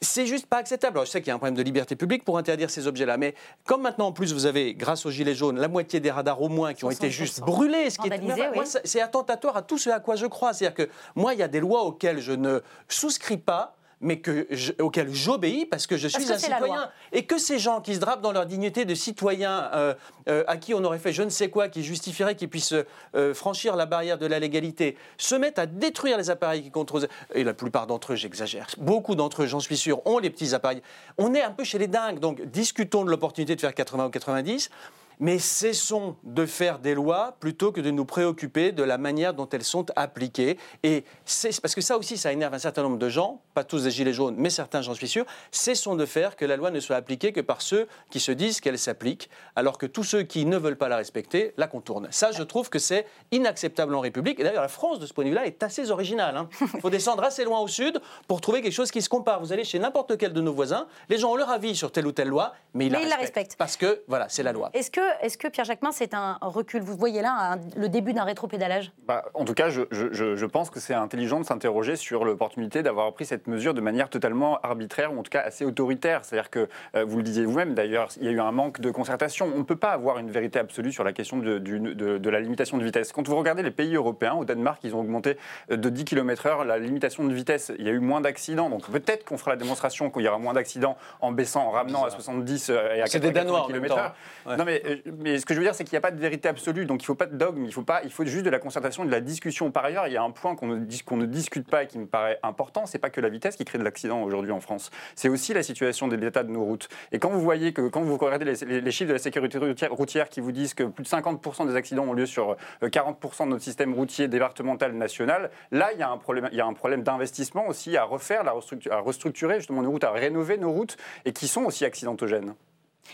c'est 0.00 0.26
juste 0.26 0.46
pas 0.46 0.58
acceptable. 0.58 1.00
je 1.04 1.10
sais 1.10 1.20
qu'il 1.20 1.28
y 1.28 1.30
a 1.30 1.34
un 1.34 1.38
problème 1.38 1.54
de 1.54 1.62
liberté 1.62 1.96
publique 1.96 2.24
pour 2.24 2.38
interdire 2.38 2.70
ces 2.70 2.86
objets-là, 2.86 3.16
mais 3.16 3.34
comme 3.64 3.82
maintenant 3.82 4.08
en 4.08 4.12
plus 4.12 4.32
vous 4.32 4.46
avez, 4.46 4.74
grâce 4.74 5.06
aux 5.06 5.10
gilets 5.10 5.34
jaunes, 5.34 5.58
la 5.58 5.68
moitié 5.68 6.00
des 6.00 6.10
radars 6.10 6.42
au 6.42 6.48
moins 6.48 6.74
qui 6.74 6.84
ont 6.84 6.90
été 6.90 7.10
juste 7.10 7.40
brûlés, 7.40 7.90
ce 7.90 7.98
qui 7.98 8.08
est, 8.08 8.80
c'est 8.84 9.00
attentatoire 9.00 9.56
à 9.56 9.62
tout 9.62 9.78
ce 9.78 9.90
à 9.90 10.00
quoi 10.00 10.16
je 10.16 10.26
crois. 10.26 10.52
C'est-à-dire 10.52 10.86
que 10.86 10.90
moi, 11.14 11.34
il 11.34 11.40
y 11.40 11.42
a 11.42 11.48
des 11.48 11.60
lois 11.60 11.84
auxquelles 11.84 12.20
je 12.20 12.32
ne 12.32 12.60
souscris 12.88 13.38
pas 13.38 13.75
mais 14.00 14.20
que 14.20 14.46
auquel 14.82 15.12
j'obéis 15.12 15.64
parce 15.64 15.86
que 15.86 15.96
je 15.96 16.08
suis 16.08 16.30
un 16.30 16.38
citoyen. 16.38 16.90
Et 17.12 17.24
que 17.24 17.38
ces 17.38 17.58
gens 17.58 17.80
qui 17.80 17.94
se 17.94 18.00
drapent 18.00 18.20
dans 18.20 18.32
leur 18.32 18.46
dignité 18.46 18.84
de 18.84 18.94
citoyen, 18.94 19.70
euh, 19.72 19.94
euh, 20.28 20.44
à 20.46 20.56
qui 20.56 20.74
on 20.74 20.84
aurait 20.84 20.98
fait 20.98 21.12
je 21.12 21.22
ne 21.22 21.30
sais 21.30 21.48
quoi, 21.48 21.68
qui 21.68 21.82
justifierait 21.82 22.34
qu'ils 22.34 22.50
puissent 22.50 22.74
euh, 23.14 23.34
franchir 23.34 23.76
la 23.76 23.86
barrière 23.86 24.18
de 24.18 24.26
la 24.26 24.38
légalité, 24.38 24.96
se 25.16 25.34
mettent 25.34 25.58
à 25.58 25.66
détruire 25.66 26.18
les 26.18 26.30
appareils 26.30 26.62
qui 26.62 26.70
contrôlent. 26.70 27.08
Et 27.34 27.44
la 27.44 27.54
plupart 27.54 27.86
d'entre 27.86 28.12
eux, 28.12 28.16
j'exagère, 28.16 28.66
beaucoup 28.78 29.14
d'entre 29.14 29.42
eux, 29.42 29.46
j'en 29.46 29.60
suis 29.60 29.76
sûr, 29.76 30.06
ont 30.06 30.18
les 30.18 30.30
petits 30.30 30.54
appareils. 30.54 30.82
On 31.16 31.34
est 31.34 31.42
un 31.42 31.52
peu 31.52 31.64
chez 31.64 31.78
les 31.78 31.88
dingues, 31.88 32.18
donc 32.18 32.42
discutons 32.42 33.04
de 33.04 33.10
l'opportunité 33.10 33.56
de 33.56 33.60
faire 33.60 33.74
80 33.74 34.06
ou 34.06 34.10
90 34.10 34.70
mais 35.20 35.38
cessons 35.38 36.16
de 36.22 36.46
faire 36.46 36.78
des 36.78 36.94
lois 36.94 37.36
plutôt 37.40 37.72
que 37.72 37.80
de 37.80 37.90
nous 37.90 38.04
préoccuper 38.04 38.72
de 38.72 38.82
la 38.82 38.98
manière 38.98 39.34
dont 39.34 39.48
elles 39.48 39.64
sont 39.64 39.86
appliquées. 39.96 40.58
Et 40.82 41.04
c'est 41.24 41.60
parce 41.60 41.74
que 41.74 41.80
ça 41.80 41.96
aussi, 41.96 42.16
ça 42.16 42.32
énerve 42.32 42.54
un 42.54 42.58
certain 42.58 42.82
nombre 42.82 42.98
de 42.98 43.08
gens, 43.08 43.40
pas 43.54 43.64
tous 43.64 43.84
des 43.84 43.90
gilets 43.90 44.12
jaunes, 44.12 44.34
mais 44.38 44.50
certains, 44.50 44.82
j'en 44.82 44.94
suis 44.94 45.08
sûr. 45.08 45.24
Cessons 45.50 45.96
de 45.96 46.06
faire 46.06 46.36
que 46.36 46.44
la 46.44 46.56
loi 46.56 46.70
ne 46.70 46.80
soit 46.80 46.96
appliquée 46.96 47.32
que 47.32 47.40
par 47.40 47.62
ceux 47.62 47.88
qui 48.10 48.20
se 48.20 48.32
disent 48.32 48.60
qu'elle 48.60 48.78
s'applique, 48.78 49.30
alors 49.54 49.78
que 49.78 49.86
tous 49.86 50.04
ceux 50.04 50.22
qui 50.22 50.44
ne 50.44 50.56
veulent 50.56 50.76
pas 50.76 50.88
la 50.88 50.96
respecter 50.96 51.54
la 51.56 51.66
contournent. 51.66 52.08
Ça, 52.10 52.32
je 52.32 52.42
trouve 52.42 52.68
que 52.68 52.78
c'est 52.78 53.06
inacceptable 53.32 53.94
en 53.94 54.00
République. 54.00 54.40
Et 54.40 54.44
d'ailleurs, 54.44 54.62
la 54.62 54.68
France, 54.68 54.98
de 54.98 55.06
ce 55.06 55.12
point 55.12 55.24
de 55.24 55.30
vue-là, 55.30 55.46
est 55.46 55.62
assez 55.62 55.90
originale. 55.90 56.36
Hein. 56.36 56.48
Il 56.74 56.80
faut 56.80 56.90
descendre 56.90 57.24
assez 57.24 57.44
loin 57.44 57.60
au 57.60 57.68
sud 57.68 58.00
pour 58.28 58.40
trouver 58.40 58.62
quelque 58.62 58.72
chose 58.72 58.90
qui 58.90 59.02
se 59.02 59.08
compare. 59.08 59.40
Vous 59.40 59.52
allez 59.52 59.64
chez 59.64 59.78
n'importe 59.78 60.16
quel 60.18 60.32
de 60.32 60.40
nos 60.40 60.52
voisins, 60.52 60.86
les 61.08 61.18
gens 61.18 61.32
ont 61.32 61.36
leur 61.36 61.50
avis 61.50 61.74
sur 61.74 61.92
telle 61.92 62.06
ou 62.06 62.12
telle 62.12 62.28
loi, 62.28 62.52
mais 62.74 62.86
ils, 62.86 62.92
la, 62.92 63.16
respectent, 63.16 63.56
Parce 63.56 63.76
que, 63.76 64.02
voilà, 64.08 64.28
c'est 64.28 64.42
la 64.42 64.52
loi. 64.52 64.70
Est-ce 64.74 64.90
que 64.90 65.00
est-ce 65.20 65.38
que 65.38 65.48
Pierre 65.48 65.64
Jacquemin, 65.64 65.92
c'est 65.92 66.14
un 66.14 66.38
recul? 66.40 66.82
Vous 66.82 66.96
voyez 66.96 67.22
là 67.22 67.56
le 67.76 67.88
début 67.88 68.12
d'un 68.12 68.24
rétropédalage? 68.24 68.92
Bah, 69.06 69.24
En 69.34 69.44
tout 69.44 69.54
cas, 69.54 69.68
je, 69.68 70.44
pense 70.46 70.70
que 70.70 70.80
c'est 70.80 70.94
intelligent 70.94 71.40
de 71.40 71.44
s'interroger 71.44 71.96
sur 71.96 72.24
l'opportunité 72.24 72.82
d'avoir 72.82 73.12
pris 73.12 73.26
cette 73.26 73.46
mesure 73.46 73.74
de 73.74 73.80
manière 73.80 74.08
totalement 74.08 74.58
arbitraire 74.60 75.12
ou 75.12 75.18
en 75.18 75.22
tout 75.22 75.30
cas 75.30 75.40
assez 75.40 75.64
autoritaire. 75.64 76.24
C'est-à-dire 76.24 76.50
que, 76.50 76.68
euh, 76.94 77.04
vous 77.04 77.18
le 77.18 77.22
disiez 77.22 77.44
vous-même 77.44 77.74
d'ailleurs, 77.74 78.08
il 78.20 78.26
y 78.26 78.28
a 78.28 78.32
eu 78.32 78.40
un 78.40 78.52
manque 78.52 78.80
de 78.80 78.90
concertation. 78.90 79.50
On 79.54 79.58
ne 79.58 79.64
peut 79.64 79.76
pas 79.76 79.92
avoir 79.92 80.18
une 80.18 80.30
vérité 80.30 80.58
absolue 80.58 80.92
sur 80.92 81.04
la 81.04 81.12
question 81.12 81.38
de, 81.38 81.58
de, 81.58 82.30
la 82.30 82.40
limitation 82.40 82.78
de 82.78 82.84
vitesse. 82.84 83.12
Quand 83.12 83.26
vous 83.26 83.36
regardez 83.36 83.62
les 83.62 83.70
pays 83.70 83.94
européens, 83.94 84.34
au 84.34 84.44
Danemark, 84.44 84.80
ils 84.84 84.94
ont 84.94 85.00
augmenté 85.00 85.36
euh, 85.70 85.76
de 85.76 85.88
10 85.88 86.04
km/h 86.04 86.64
la 86.64 86.78
limitation 86.78 87.24
de 87.24 87.32
vitesse. 87.32 87.72
Il 87.78 87.84
y 87.84 87.88
a 87.88 87.92
eu 87.92 88.00
moins 88.00 88.20
d'accidents. 88.20 88.70
Donc 88.70 88.90
peut-être 88.90 89.24
qu'on 89.24 89.38
fera 89.38 89.52
la 89.52 89.56
démonstration 89.56 90.10
qu'il 90.10 90.22
y 90.22 90.28
aura 90.28 90.38
moins 90.38 90.54
d'accidents 90.54 90.96
en 91.20 91.32
baissant, 91.32 91.66
en 91.66 91.70
ramenant 91.70 92.04
à 92.04 92.10
70 92.10 92.70
euh, 92.70 92.94
et 92.94 93.02
à 93.02 93.06
80 93.06 93.66
km/h. 93.66 94.12
Non, 94.56 94.64
mais, 94.64 94.95
mais 95.18 95.38
ce 95.38 95.46
que 95.46 95.54
je 95.54 95.58
veux 95.58 95.64
dire, 95.64 95.74
c'est 95.74 95.84
qu'il 95.84 95.94
n'y 95.94 95.98
a 95.98 96.02
pas 96.02 96.10
de 96.10 96.20
vérité 96.20 96.48
absolue, 96.48 96.86
donc 96.86 97.02
il 97.02 97.04
ne 97.04 97.06
faut 97.06 97.14
pas 97.14 97.26
de 97.26 97.36
dogme, 97.36 97.64
il 97.64 97.72
faut, 97.72 97.82
pas, 97.82 98.02
il 98.04 98.10
faut 98.10 98.24
juste 98.24 98.44
de 98.44 98.50
la 98.50 98.58
concertation, 98.58 99.04
de 99.04 99.10
la 99.10 99.20
discussion. 99.20 99.70
Par 99.70 99.84
ailleurs, 99.84 100.06
il 100.06 100.12
y 100.12 100.16
a 100.16 100.22
un 100.22 100.30
point 100.30 100.54
qu'on 100.56 100.66
ne, 100.66 101.26
discute 101.26 101.68
pas 101.68 101.84
et 101.84 101.86
qui 101.86 101.98
me 101.98 102.06
paraît 102.06 102.38
important, 102.42 102.86
c'est 102.86 102.98
pas 102.98 103.10
que 103.10 103.20
la 103.20 103.28
vitesse 103.28 103.56
qui 103.56 103.64
crée 103.64 103.78
de 103.78 103.84
l'accident 103.84 104.22
aujourd'hui 104.22 104.52
en 104.52 104.60
France, 104.60 104.90
c'est 105.14 105.28
aussi 105.28 105.54
la 105.54 105.62
situation 105.62 106.08
de 106.08 106.16
l'état 106.16 106.42
de 106.42 106.50
nos 106.50 106.64
routes. 106.64 106.88
Et 107.12 107.18
quand 107.18 107.30
vous 107.30 107.40
voyez 107.40 107.72
que, 107.72 107.88
quand 107.88 108.02
vous 108.02 108.16
regardez 108.16 108.44
les, 108.44 108.90
chiffres 108.90 109.08
de 109.08 109.14
la 109.14 109.18
sécurité 109.18 109.58
routière, 109.88 110.28
qui 110.28 110.40
vous 110.40 110.52
disent 110.52 110.74
que 110.74 110.84
plus 110.84 111.04
de 111.04 111.08
50% 111.08 111.66
des 111.66 111.76
accidents 111.76 112.04
ont 112.04 112.12
lieu 112.12 112.26
sur 112.26 112.56
40% 112.82 113.42
euh, 113.42 113.44
de 113.44 113.50
notre 113.50 113.64
système 113.64 113.94
routier 113.94 114.28
départemental 114.28 114.92
national, 114.92 115.50
là, 115.70 115.90
il 115.92 115.98
y 115.98 116.02
a 116.02 116.10
un 116.10 116.18
problème, 116.18 116.48
il 116.52 116.58
y 116.58 116.60
a 116.60 116.66
un 116.66 116.74
problème 116.74 117.02
d'investissement 117.02 117.66
aussi 117.68 117.96
à 117.96 118.04
refaire, 118.04 118.42
à 118.46 119.00
restructurer 119.00 119.58
justement 119.58 119.82
nos 119.82 119.90
routes, 119.90 120.04
à 120.04 120.10
rénover 120.10 120.58
nos 120.58 120.72
routes 120.72 120.96
et 121.24 121.32
qui 121.32 121.48
sont 121.48 121.64
aussi 121.64 121.84
accidentogènes. 121.84 122.54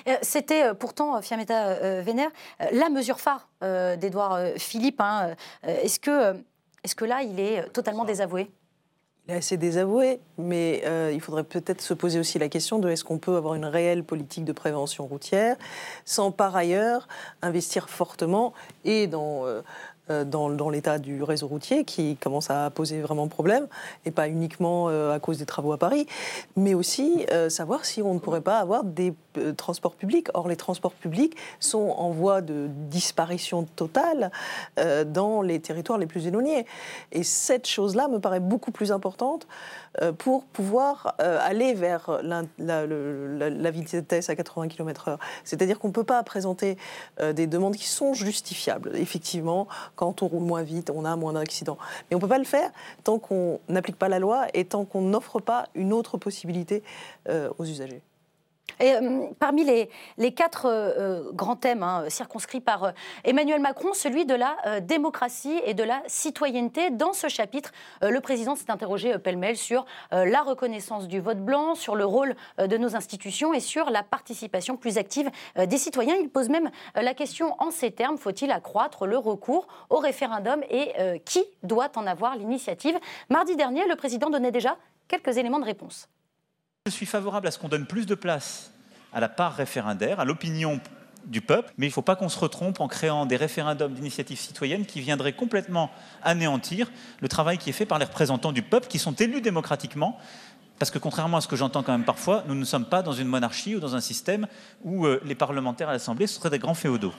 Euh, 0.08 0.16
c'était 0.22 0.64
euh, 0.64 0.74
pourtant, 0.74 1.16
euh, 1.16 1.20
Fiametta 1.20 2.02
Vénère, 2.02 2.30
la 2.72 2.88
mesure 2.88 3.20
phare 3.20 3.48
d'Edouard 3.60 4.38
Philippe. 4.56 5.00
Hein. 5.00 5.34
Est-ce 5.62 6.00
que, 6.00 6.34
est 6.84 6.94
que 6.94 7.04
là, 7.04 7.22
il 7.22 7.38
est 7.40 7.68
totalement 7.72 8.04
désavoué? 8.04 8.50
Il 9.26 9.34
est 9.34 9.36
assez 9.36 9.56
désavoué, 9.56 10.18
mais 10.36 10.82
il 11.12 11.20
faudrait 11.20 11.44
peut-être 11.44 11.80
se 11.80 11.94
poser 11.94 12.18
aussi 12.18 12.38
la 12.38 12.48
question 12.48 12.78
de 12.80 12.88
est-ce 12.88 13.04
qu'on 13.04 13.18
peut 13.18 13.36
avoir 13.36 13.54
une 13.54 13.64
réelle 13.64 14.02
politique 14.02 14.44
de 14.44 14.52
prévention 14.52 15.06
routière 15.06 15.56
sans 16.04 16.32
par 16.32 16.56
ailleurs 16.56 17.06
investir 17.40 17.88
fortement 17.88 18.52
et 18.84 19.06
dans 19.06 19.44
euh, 20.10 20.24
dans, 20.24 20.70
l'état 20.70 20.98
du 20.98 21.22
réseau 21.22 21.46
routier 21.46 21.84
qui 21.84 22.16
commence 22.16 22.50
à 22.50 22.70
poser 22.70 23.00
vraiment 23.00 23.28
problème, 23.28 23.68
et 24.04 24.10
pas 24.10 24.28
uniquement 24.28 24.88
euh, 24.88 25.14
à 25.14 25.20
cause 25.20 25.38
des 25.38 25.46
travaux 25.46 25.72
à 25.72 25.78
Paris, 25.78 26.08
mais 26.56 26.74
aussi 26.74 27.24
euh, 27.30 27.48
savoir 27.48 27.84
si 27.84 28.02
on 28.02 28.14
ne 28.14 28.18
pourrait 28.18 28.40
pas 28.40 28.58
avoir 28.58 28.82
des 28.82 29.14
transports 29.56 29.94
publics. 29.94 30.28
Or, 30.34 30.48
les 30.48 30.56
transports 30.56 30.92
publics 30.92 31.36
sont 31.60 31.94
en 31.96 32.10
voie 32.10 32.40
de 32.40 32.68
disparition 32.68 33.64
totale 33.76 34.30
dans 35.06 35.42
les 35.42 35.60
territoires 35.60 35.98
les 35.98 36.06
plus 36.06 36.26
éloignés. 36.26 36.66
Et 37.12 37.22
cette 37.22 37.66
chose-là 37.66 38.08
me 38.08 38.18
paraît 38.18 38.40
beaucoup 38.40 38.70
plus 38.70 38.92
importante 38.92 39.46
euh, 40.00 40.12
pour 40.12 40.44
pouvoir 40.44 41.14
euh, 41.20 41.38
aller 41.42 41.74
vers 41.74 42.20
la, 42.22 42.44
la, 42.58 43.70
vitesse 43.70 44.30
à 44.30 44.36
80 44.36 44.68
km/h. 44.68 45.18
C'est-à-dire 45.44 45.78
qu'on 45.78 45.88
ne 45.88 45.92
peut 45.92 46.04
pas 46.04 46.22
présenter 46.22 46.78
euh, 47.20 47.34
des 47.34 47.46
demandes 47.46 47.76
qui 47.76 47.86
sont 47.86 48.14
justifiables. 48.14 48.92
Effectivement, 48.94 49.68
quand 49.94 50.22
on 50.22 50.28
roule 50.28 50.44
moins 50.44 50.62
vite, 50.62 50.90
on 50.94 51.04
a 51.04 51.14
moins 51.16 51.34
d'accidents. 51.34 51.78
Mais 52.10 52.14
on 52.14 52.18
ne 52.18 52.22
peut 52.22 52.28
pas 52.28 52.38
le 52.38 52.44
faire 52.44 52.70
tant 53.04 53.18
qu'on 53.18 53.60
n'applique 53.68 53.96
pas 53.96 54.08
la 54.08 54.18
loi 54.18 54.46
et 54.54 54.64
tant 54.64 54.86
qu'on 54.86 55.02
n'offre 55.02 55.40
pas 55.40 55.68
une 55.74 55.92
autre 55.92 56.16
possibilité 56.16 56.82
aux 57.58 57.64
usagers. 57.64 58.02
Euh, 58.80 59.26
parmi 59.38 59.64
les, 59.64 60.34
quatre 60.34 60.66
euh, 60.66 61.30
grands 61.32 61.56
thèmes 61.56 61.82
hein, 61.82 62.04
circonscrits 62.08 62.60
par 62.60 62.84
euh, 62.84 62.90
Emmanuel 63.24 63.60
Macron, 63.60 63.92
celui 63.92 64.24
de 64.24 64.34
la 64.34 64.80
démocratie 64.80 65.60
et 65.66 65.74
de 65.74 65.82
la 65.82 66.02
citoyenneté. 66.06 66.90
Dans 66.90 67.12
ce 67.12 67.28
chapitre, 67.28 67.72
le 68.02 68.18
président 68.20 68.56
s'est 68.56 68.70
interrogé 68.70 69.18
pêle-mêle 69.18 69.56
sur 69.56 69.84
la 70.10 70.42
reconnaissance 70.42 71.08
du 71.08 71.20
vote 71.20 71.38
blanc, 71.38 71.74
sur 71.74 71.94
le 71.94 72.04
rôle 72.04 72.34
de 72.58 72.76
nos 72.76 72.96
institutions 72.96 73.52
et 73.52 73.60
sur 73.60 73.90
la 73.90 74.02
participation 74.02 74.76
plus 74.76 74.98
active 74.98 75.30
des 75.56 75.78
citoyens. 75.78 76.16
Il 76.20 76.28
pose 76.28 76.48
même 76.48 76.70
la 76.94 77.14
question 77.14 77.54
en 77.58 77.70
ces 77.70 77.90
termes 77.90 78.18
faut-il 78.18 78.50
accroître 78.50 79.06
le 79.06 79.18
recours 79.18 79.66
au 79.90 79.98
référendum 79.98 80.62
et 80.70 80.92
qui 81.24 81.44
doit 81.62 81.90
en 81.96 82.06
avoir 82.06 82.36
l'initiative? 82.36 82.98
Mardi 83.28 83.56
dernier, 83.56 83.86
le 83.86 83.96
président 83.96 84.30
donnait 84.30 84.52
déjà 84.52 84.76
quelques 85.08 85.36
éléments 85.36 85.60
de 85.60 85.64
réponse. 85.64 86.08
Je 86.86 86.90
suis 86.90 87.06
favorable 87.06 87.46
à 87.46 87.52
ce 87.52 87.60
qu'on 87.60 87.68
donne 87.68 87.86
plus 87.86 88.06
de 88.06 88.16
place 88.16 88.72
à 89.12 89.20
la 89.20 89.28
part 89.28 89.54
référendaire, 89.54 90.18
à 90.18 90.24
l'opinion 90.24 90.80
du 91.26 91.40
peuple, 91.40 91.72
mais 91.78 91.86
il 91.86 91.90
ne 91.90 91.94
faut 91.94 92.02
pas 92.02 92.16
qu'on 92.16 92.28
se 92.28 92.38
retrompe 92.40 92.80
en 92.80 92.88
créant 92.88 93.24
des 93.24 93.36
référendums 93.36 93.94
d'initiative 93.94 94.36
citoyenne 94.36 94.84
qui 94.84 95.00
viendraient 95.00 95.34
complètement 95.34 95.92
anéantir 96.24 96.90
le 97.20 97.28
travail 97.28 97.58
qui 97.58 97.70
est 97.70 97.72
fait 97.72 97.86
par 97.86 98.00
les 98.00 98.04
représentants 98.04 98.50
du 98.50 98.62
peuple, 98.62 98.88
qui 98.88 98.98
sont 98.98 99.12
élus 99.12 99.40
démocratiquement, 99.40 100.18
parce 100.80 100.90
que 100.90 100.98
contrairement 100.98 101.36
à 101.36 101.40
ce 101.40 101.46
que 101.46 101.54
j'entends 101.54 101.84
quand 101.84 101.92
même 101.92 102.04
parfois, 102.04 102.42
nous 102.48 102.56
ne 102.56 102.64
sommes 102.64 102.86
pas 102.86 103.02
dans 103.02 103.12
une 103.12 103.28
monarchie 103.28 103.76
ou 103.76 103.80
dans 103.80 103.94
un 103.94 104.00
système 104.00 104.48
où 104.82 105.06
euh, 105.06 105.20
les 105.24 105.36
parlementaires 105.36 105.88
à 105.88 105.92
l'Assemblée 105.92 106.26
seraient 106.26 106.50
des 106.50 106.58
grands 106.58 106.74
féodaux. 106.74 107.14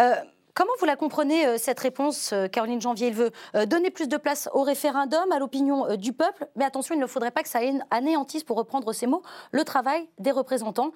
Euh, 0.00 0.16
Comment 0.54 0.72
vous 0.80 0.86
la 0.86 0.96
comprenez, 0.96 1.46
euh, 1.46 1.58
cette 1.58 1.78
réponse, 1.78 2.32
euh, 2.32 2.48
Caroline 2.48 2.80
Janvier? 2.80 3.10
Veut 3.10 3.30
euh, 3.54 3.66
donner 3.66 3.90
plus 3.90 4.08
de 4.08 4.16
place 4.16 4.48
au 4.52 4.62
référendum, 4.62 5.30
à 5.30 5.38
l'opinion 5.38 5.96
du 5.96 6.12
peuple, 6.12 6.48
mais 6.56 6.64
attention, 6.64 6.94
il 6.94 7.00
ne 7.00 7.06
faudrait 7.06 7.30
pas 7.30 7.42
que 7.42 7.48
ça 7.48 7.60
anéantisse, 7.90 8.42
pour 8.44 8.56
reprendre 8.56 8.92
ces 8.92 9.06
mots, 9.06 9.22
le 9.52 9.64
travail 9.64 10.08
des 10.18 10.30
représentants, 10.30 10.92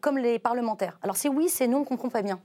comme 0.00 0.18
les 0.18 0.38
parlementaires. 0.38 0.98
Alors 1.02 1.16
c'est 1.16 1.28
oui, 1.28 1.48
c'est 1.48 1.66
non, 1.66 1.78
on 1.78 1.80
ne 1.80 1.84
comprend 1.84 2.08
pas 2.08 2.22
bien. 2.22 2.40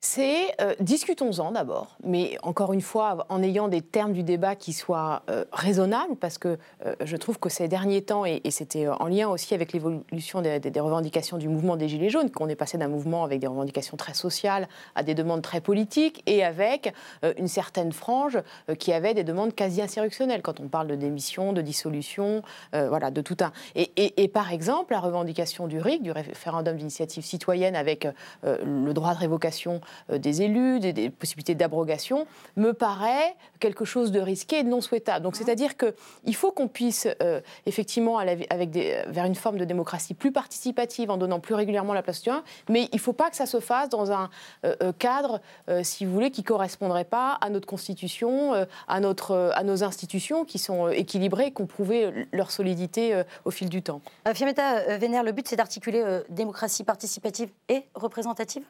C'est 0.00 0.54
euh, 0.60 0.74
discutons-en 0.78 1.50
d'abord, 1.50 1.96
mais 2.04 2.38
encore 2.44 2.72
une 2.72 2.80
fois 2.80 3.26
en 3.30 3.42
ayant 3.42 3.66
des 3.66 3.82
termes 3.82 4.12
du 4.12 4.22
débat 4.22 4.54
qui 4.54 4.72
soient 4.72 5.22
euh, 5.28 5.44
raisonnables, 5.52 6.14
parce 6.14 6.38
que 6.38 6.56
euh, 6.86 6.94
je 7.04 7.16
trouve 7.16 7.40
que 7.40 7.48
ces 7.48 7.66
derniers 7.66 8.02
temps, 8.02 8.24
et, 8.24 8.40
c'était 8.50 8.86
en 8.86 9.08
lien 9.08 9.28
aussi 9.28 9.54
avec 9.54 9.72
l'évolution 9.72 10.40
des, 10.40 10.60
revendications 10.80 11.36
du 11.36 11.48
mouvement 11.48 11.76
des 11.76 11.88
Gilets 11.88 12.10
jaunes, 12.10 12.30
qu'on 12.30 12.48
est 12.48 12.54
passé 12.54 12.78
d'un 12.78 12.86
mouvement 12.86 13.24
avec 13.24 13.40
des 13.40 13.48
revendications 13.48 13.96
très 13.96 14.14
sociales 14.14 14.68
à 14.94 15.02
des 15.02 15.14
demandes 15.14 15.42
très 15.42 15.60
politiques, 15.60 16.22
et 16.26 16.44
avec 16.44 16.94
une 17.36 17.48
certaine 17.48 17.92
frange 17.92 18.38
qui 18.78 18.92
avait 18.92 19.14
des 19.14 19.24
demandes 19.24 19.54
quasi 19.54 19.82
insurrectionnelles, 19.82 20.42
quand 20.42 20.60
on 20.60 20.68
parle 20.68 20.86
de 20.86 20.94
démission, 20.94 21.52
de 21.52 21.60
dissolution, 21.60 22.42
voilà, 22.72 23.10
de 23.10 23.20
tout 23.20 23.36
un. 23.40 23.52
Et, 23.74 24.22
et, 24.22 24.28
par 24.28 24.52
exemple, 24.52 24.92
la 24.92 25.00
revendication 25.00 25.66
du 25.66 25.80
RIC, 25.80 26.02
du 26.02 26.12
référendum 26.12 26.76
d'initiative 26.76 27.24
citoyenne, 27.24 27.76
avec 27.76 28.06
le 28.42 28.92
droit 28.92 29.14
de 29.14 29.18
révocation 29.18 29.80
des 30.10 30.42
élus, 30.42 30.80
des, 30.80 31.10
possibilités 31.10 31.54
d'abrogation, 31.54 32.26
me 32.56 32.72
paraît 32.72 33.34
quelque 33.60 33.84
chose 33.84 34.12
de 34.12 34.20
risqué 34.20 34.58
et 34.58 34.62
de 34.62 34.68
non 34.68 34.80
souhaitable. 34.80 35.22
Donc, 35.22 35.36
c'est-à-dire 35.36 35.76
qu'il 35.76 36.34
faut 36.34 36.50
qu'on 36.50 36.68
puisse 36.68 37.08
euh, 37.22 37.40
effectivement 37.66 38.18
aller 38.18 38.46
avec 38.50 38.70
des, 38.70 39.02
vers 39.08 39.24
une 39.24 39.34
forme 39.34 39.58
de 39.58 39.64
démocratie 39.64 40.14
plus 40.14 40.32
participative 40.32 41.10
en 41.10 41.16
donnant 41.16 41.40
plus 41.40 41.54
régulièrement 41.54 41.92
la 41.92 42.02
place 42.02 42.22
du 42.22 42.28
mais 42.68 42.88
il 42.92 42.96
ne 42.96 43.00
faut 43.00 43.12
pas 43.12 43.30
que 43.30 43.36
ça 43.36 43.46
se 43.46 43.58
fasse 43.58 43.88
dans 43.88 44.12
un 44.12 44.28
euh, 44.64 44.92
cadre, 44.98 45.40
si 45.82 46.04
vous 46.04 46.12
voulez, 46.12 46.30
qui 46.30 46.42
ne 46.42 46.46
correspondrait 46.46 47.04
pas 47.04 47.38
à 47.40 47.48
notre 47.48 47.66
constitution, 47.66 48.52
à, 48.86 49.00
notre, 49.00 49.52
à 49.54 49.62
nos 49.62 49.82
institutions 49.82 50.44
qui 50.44 50.58
sont 50.58 50.88
équilibrées 50.88 51.46
et 51.46 51.50
qui 51.52 51.62
ont 51.62 51.66
prouvé 51.66 52.26
leur 52.32 52.50
solidité 52.50 53.22
au 53.44 53.50
fil 53.50 53.68
du 53.68 53.82
temps. 53.82 54.00
Fiametta 54.34 54.98
Vénère, 54.98 55.22
le 55.22 55.32
but 55.32 55.48
c'est 55.48 55.56
d'articuler 55.56 56.20
démocratie 56.28 56.84
participative 56.84 57.48
et 57.68 57.84
représentative? 57.94 58.64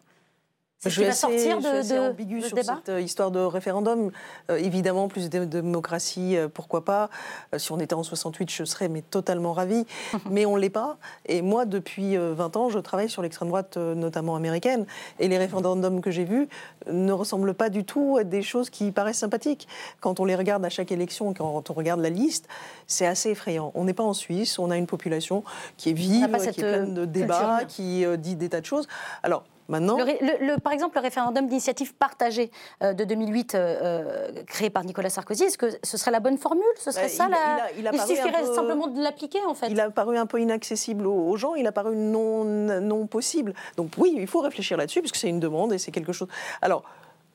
Je 0.86 1.00
vais 1.00 1.12
sortir 1.12 1.58
de, 1.58 1.88
de, 1.88 1.98
ambigu 1.98 2.40
sur 2.40 2.56
cette 2.56 2.88
euh, 2.88 3.00
histoire 3.00 3.32
de 3.32 3.40
référendum. 3.40 4.12
Euh, 4.48 4.56
évidemment, 4.58 5.08
plus 5.08 5.28
de 5.28 5.44
démocratie, 5.44 6.36
euh, 6.36 6.48
pourquoi 6.48 6.84
pas. 6.84 7.10
si 7.56 7.72
on 7.72 7.80
était 7.80 7.94
en 7.94 8.04
68, 8.04 8.48
je 8.48 8.64
serais 8.64 8.88
mais 8.88 9.02
totalement 9.02 9.52
ravie. 9.52 9.86
mais 10.30 10.46
on 10.46 10.54
ne 10.54 10.60
l'est 10.60 10.70
pas. 10.70 10.98
Et 11.26 11.42
moi, 11.42 11.64
depuis 11.64 12.16
20 12.16 12.56
ans, 12.56 12.70
je 12.70 12.78
travaille 12.78 13.10
sur 13.10 13.22
l'extrême 13.22 13.48
droite, 13.48 13.76
notamment 13.76 14.36
américaine. 14.36 14.86
Et 15.18 15.26
les 15.26 15.38
référendums 15.38 16.00
que 16.00 16.12
j'ai 16.12 16.24
vus 16.24 16.48
ne 16.88 17.12
ressemblent 17.12 17.54
pas 17.54 17.70
du 17.70 17.84
tout 17.84 18.16
à 18.20 18.24
des 18.24 18.42
choses 18.42 18.70
qui 18.70 18.92
paraissent 18.92 19.18
sympathiques. 19.18 19.66
Quand 20.00 20.20
on 20.20 20.24
les 20.24 20.36
regarde 20.36 20.64
à 20.64 20.68
chaque 20.68 20.92
élection, 20.92 21.34
quand 21.34 21.70
on 21.70 21.74
regarde 21.74 22.00
la 22.00 22.10
liste, 22.10 22.46
c'est 22.86 23.06
assez 23.06 23.30
effrayant. 23.30 23.72
On 23.74 23.84
n'est 23.84 23.94
pas 23.94 24.04
en 24.04 24.14
Suisse, 24.14 24.58
on 24.60 24.70
a 24.70 24.76
une 24.76 24.86
population 24.86 25.42
qui 25.76 25.90
est 25.90 25.94
vive, 25.94 26.30
qui 26.52 26.60
est 26.60 26.62
pleine 26.62 26.94
de 26.94 27.04
débats, 27.04 27.64
qui 27.66 28.04
dit 28.18 28.36
des 28.36 28.48
tas 28.48 28.60
de 28.60 28.66
choses. 28.66 28.86
Alors, 29.22 29.44
Maintenant, 29.68 29.98
le, 29.98 30.59
par 30.59 30.72
exemple, 30.72 30.96
le 30.96 31.02
référendum 31.02 31.46
d'initiative 31.46 31.94
partagée 31.94 32.50
euh, 32.83 32.94
de 32.94 33.04
2008 33.04 33.54
euh, 33.54 33.59
euh, 33.59 34.42
créé 34.46 34.70
par 34.70 34.83
Nicolas 34.83 35.11
Sarkozy, 35.11 35.44
est-ce 35.44 35.59
que 35.59 35.66
ce 35.83 35.98
serait 35.98 36.11
la 36.11 36.20
bonne 36.20 36.38
formule? 36.38 36.64
Ce 36.78 36.90
serait 36.90 37.02
bah, 37.02 37.09
ça 37.09 37.28
il, 37.76 37.88
il, 37.92 38.00
suffirait 38.00 38.46
simplement 38.46 38.87
de 38.87 39.02
l'appliquer 39.02 39.40
en 39.46 39.54
fait? 39.54 39.68
Il 39.68 39.78
a 39.81 39.90
paru 39.90 40.16
un 40.16 40.24
peu 40.24 40.40
inaccessible 40.40 41.07
aux, 41.07 41.37
gens, 41.37 41.54
il 41.54 41.66
a 41.66 41.72
paru 41.72 41.94
non, 41.96 42.44
non 42.44 43.07
possible. 43.07 43.52
Donc 43.76 43.90
oui, 43.98 44.14
il 44.16 44.26
faut 44.26 44.40
réfléchir 44.40 44.78
là-dessus 44.78 45.00
puisque 45.00 45.16
c'est 45.16 45.28
une 45.28 45.40
demande 45.40 45.72
et 45.72 45.78
c'est 45.78 45.92
quelque 45.92 46.12
chose. 46.12 46.28
Alors. 46.62 46.83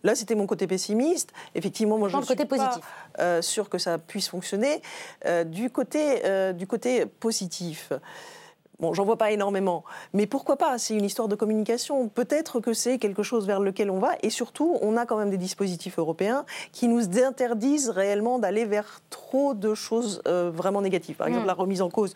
Là, 0.06 0.15
c'était 0.15 0.36
mon 0.36 0.48
côté 0.48 0.67
pessimiste. 0.67 1.32
Effectivement, 1.56 1.98
moi, 1.98 2.10
je 2.10 2.17
ne 2.17 2.22
suis 2.24 2.36
côté 2.36 2.43
pas 2.43 2.78
euh, 3.19 3.41
sûr 3.41 3.69
que 3.69 3.78
ça 3.78 3.98
puisse 3.98 4.28
fonctionner. 4.28 4.82
du, 5.46 5.69
côté, 5.69 6.22
du 6.54 6.67
côté 6.67 7.06
positif, 7.06 7.93
Bon, 8.84 8.93
j'en 8.93 9.06
vois 9.06 9.15
pas 9.15 9.32
énormément, 9.32 9.86
mais 10.12 10.28
pourquoi 10.28 10.58
pas? 10.58 10.78
C'est 10.78 10.93
une 10.93 11.06
histoire 11.06 11.30
de 11.30 11.36
communication. 11.36 12.10
Peut-être 12.10 12.60
que 12.60 12.74
c'est 12.74 12.98
quelque 12.98 13.24
chose 13.24 13.48
vers 13.48 13.62
lequel 13.62 13.89
on 13.89 13.98
va, 13.98 14.15
et 14.22 14.30
surtout, 14.30 14.78
on 14.82 14.98
a 14.98 15.06
quand 15.06 15.15
même 15.15 15.30
des 15.30 15.38
dispositifs 15.38 15.98
européens 15.98 16.43
qui 16.74 16.89
nous 16.89 17.17
interdisent 17.17 17.89
réellement 17.89 18.39
d'aller 18.39 18.65
vers 18.65 19.00
trop 19.10 19.54
de 19.54 19.74
choses 19.74 20.22
euh, 20.28 20.52
vraiment 20.54 20.82
négatives. 20.82 21.15
Par 21.15 21.28
exemple, 21.28 21.46
mm. 21.46 21.48
la 21.48 21.54
remise 21.54 21.82
en 21.82 21.89
cause 21.89 22.13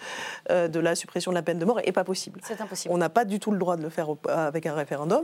euh, 0.51 0.67
de 0.67 0.81
la 0.81 0.95
suppression 0.95 1.31
de 1.31 1.35
la 1.35 1.41
peine 1.41 1.57
de 1.57 1.63
mort 1.63 1.79
est 1.85 1.93
pas 1.93 2.03
possible. 2.03 2.41
C'est 2.43 2.59
impossible. 2.59 2.93
On 2.93 2.97
n'a 2.97 3.07
pas 3.07 3.23
du 3.23 3.39
tout 3.39 3.51
le 3.51 3.59
droit 3.59 3.77
de 3.77 3.83
le 3.83 3.89
faire 3.89 4.09
avec 4.27 4.65
un 4.65 4.73
référendum, 4.73 5.23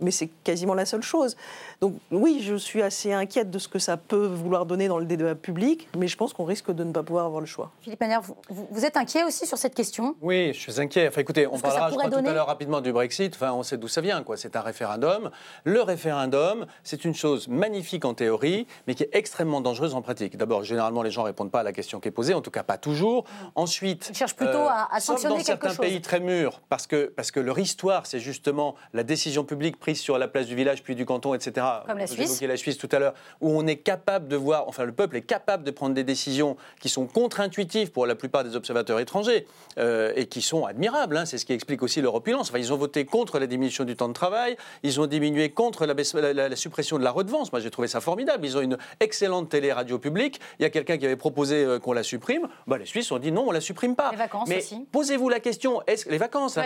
mais 0.00 0.10
c'est 0.10 0.30
quasiment 0.42 0.72
la 0.72 0.86
seule 0.86 1.02
chose. 1.02 1.36
Donc 1.82 1.96
oui, 2.10 2.40
je 2.42 2.54
suis 2.54 2.80
assez 2.80 3.12
inquiète 3.12 3.50
de 3.50 3.58
ce 3.58 3.68
que 3.68 3.78
ça 3.78 3.98
peut 3.98 4.24
vouloir 4.24 4.64
donner 4.64 4.88
dans 4.88 4.98
le 4.98 5.04
débat 5.04 5.34
public, 5.34 5.86
mais 5.98 6.08
je 6.08 6.16
pense 6.16 6.32
qu'on 6.32 6.44
risque 6.44 6.70
de 6.70 6.82
ne 6.82 6.92
pas 6.92 7.02
pouvoir 7.02 7.26
avoir 7.26 7.42
le 7.42 7.46
choix. 7.46 7.72
Philippe 7.82 8.00
Manière, 8.00 8.22
vous, 8.22 8.66
vous 8.70 8.84
êtes 8.86 8.96
inquiet 8.96 9.24
aussi 9.24 9.46
sur 9.46 9.58
cette 9.58 9.74
question? 9.74 10.16
Oui, 10.22 10.54
je 10.54 10.58
suis 10.58 10.77
inquiet. 10.80 11.08
Enfin, 11.08 11.20
écoutez, 11.20 11.46
on 11.46 11.58
parlera, 11.58 11.90
je 11.90 11.96
crois, 11.96 12.10
tout 12.10 12.16
à 12.16 12.32
l'heure 12.32 12.46
rapidement 12.46 12.80
du 12.80 12.92
Brexit. 12.92 13.34
Enfin, 13.34 13.52
on 13.52 13.62
sait 13.62 13.76
d'où 13.76 13.88
ça 13.88 14.00
vient, 14.00 14.22
quoi. 14.22 14.36
C'est 14.36 14.56
un 14.56 14.60
référendum. 14.60 15.30
Le 15.64 15.82
référendum, 15.82 16.66
c'est 16.82 17.04
une 17.04 17.14
chose 17.14 17.48
magnifique 17.48 18.04
en 18.04 18.14
théorie, 18.14 18.66
mais 18.86 18.94
qui 18.94 19.02
est 19.02 19.10
extrêmement 19.12 19.60
dangereuse 19.60 19.94
en 19.94 20.02
pratique. 20.02 20.36
D'abord, 20.36 20.64
généralement, 20.64 21.02
les 21.02 21.10
gens 21.10 21.22
répondent 21.22 21.50
pas 21.50 21.60
à 21.60 21.64
la 21.64 21.72
question 21.72 22.00
qui 22.00 22.08
est 22.08 22.12
posée, 22.12 22.34
en 22.34 22.40
tout 22.40 22.50
cas 22.50 22.62
pas 22.62 22.78
toujours. 22.78 23.24
Ensuite, 23.54 24.08
ils 24.10 24.16
cherchent 24.16 24.36
plutôt 24.36 24.58
à, 24.58 24.88
à, 24.92 25.00
sanctionner 25.00 25.38
dans 25.38 25.44
certains 25.44 25.74
pays 25.74 26.00
très 26.00 26.20
mûrs, 26.20 26.60
parce 26.68 26.86
que 26.86 27.06
parce 27.16 27.30
que 27.30 27.40
leur 27.40 27.58
histoire, 27.58 28.06
c'est 28.06 28.20
justement 28.20 28.74
la 28.92 29.02
décision 29.02 29.44
publique 29.44 29.78
prise 29.78 30.00
sur 30.00 30.18
la 30.18 30.28
place 30.28 30.46
du 30.46 30.54
village 30.54 30.82
puis 30.82 30.94
du 30.94 31.04
canton, 31.04 31.34
etc. 31.34 31.66
Comme 31.86 31.98
la 31.98 32.06
Suisse. 32.06 32.40
la 32.42 32.56
Suisse 32.56 32.78
tout 32.78 32.88
à 32.92 32.98
l'heure, 32.98 33.14
où 33.40 33.50
on 33.50 33.66
est 33.66 33.76
capable 33.76 34.28
de 34.28 34.36
voir, 34.36 34.68
enfin, 34.68 34.84
le 34.84 34.92
peuple 34.92 35.16
est 35.16 35.22
capable 35.22 35.64
de 35.64 35.70
prendre 35.70 35.94
des 35.94 36.04
décisions 36.04 36.56
qui 36.80 36.88
sont 36.88 37.06
contre-intuitives 37.06 37.90
pour 37.90 38.06
la 38.06 38.14
plupart 38.14 38.44
des 38.44 38.56
observateurs 38.56 39.00
étrangers 39.00 39.46
euh, 39.78 40.12
et 40.16 40.26
qui 40.26 40.42
sont 40.42 40.66
admirables 40.68 41.18
Hein, 41.18 41.26
c'est 41.26 41.38
ce 41.38 41.44
qui 41.44 41.52
explique 41.52 41.82
aussi 41.82 42.00
leur 42.00 42.14
opulence. 42.14 42.48
Enfin, 42.48 42.58
ils 42.58 42.72
ont 42.72 42.76
voté 42.76 43.04
contre 43.04 43.38
la 43.38 43.46
diminution 43.46 43.84
du 43.84 43.96
temps 43.96 44.08
de 44.08 44.12
travail, 44.12 44.56
ils 44.82 45.00
ont 45.00 45.06
diminué 45.06 45.50
contre 45.50 45.86
la, 45.86 46.56
suppression 46.56 46.98
de 46.98 47.04
la 47.04 47.10
redevance. 47.10 47.52
Moi, 47.52 47.60
j'ai 47.60 47.70
trouvé 47.70 47.88
ça 47.88 48.00
formidable. 48.00 48.44
Ils 48.44 48.56
ont 48.56 48.60
une 48.60 48.78
excellente 49.00 49.48
télé-radio 49.48 49.98
publique. 49.98 50.40
Il 50.58 50.62
y 50.62 50.66
a 50.66 50.70
quelqu'un 50.70 50.98
qui 50.98 51.06
avait 51.06 51.16
proposé 51.16 51.64
euh, 51.64 51.78
qu'on 51.78 51.92
la 51.92 52.02
supprime. 52.02 52.48
Bah, 52.66 52.78
les 52.78 52.86
Suisses 52.86 53.10
ont 53.12 53.18
dit 53.18 53.32
non, 53.32 53.46
on 53.48 53.50
la 53.50 53.60
supprime 53.60 53.96
pas. 53.96 54.10
Les 54.10 54.16
vacances 54.16 54.48
Mais 54.48 54.58
aussi. 54.58 54.86
Posez-vous 54.92 55.28
la 55.28 55.40
question, 55.40 55.82
est-ce 55.86 56.08
les 56.08 56.18
vacances, 56.18 56.58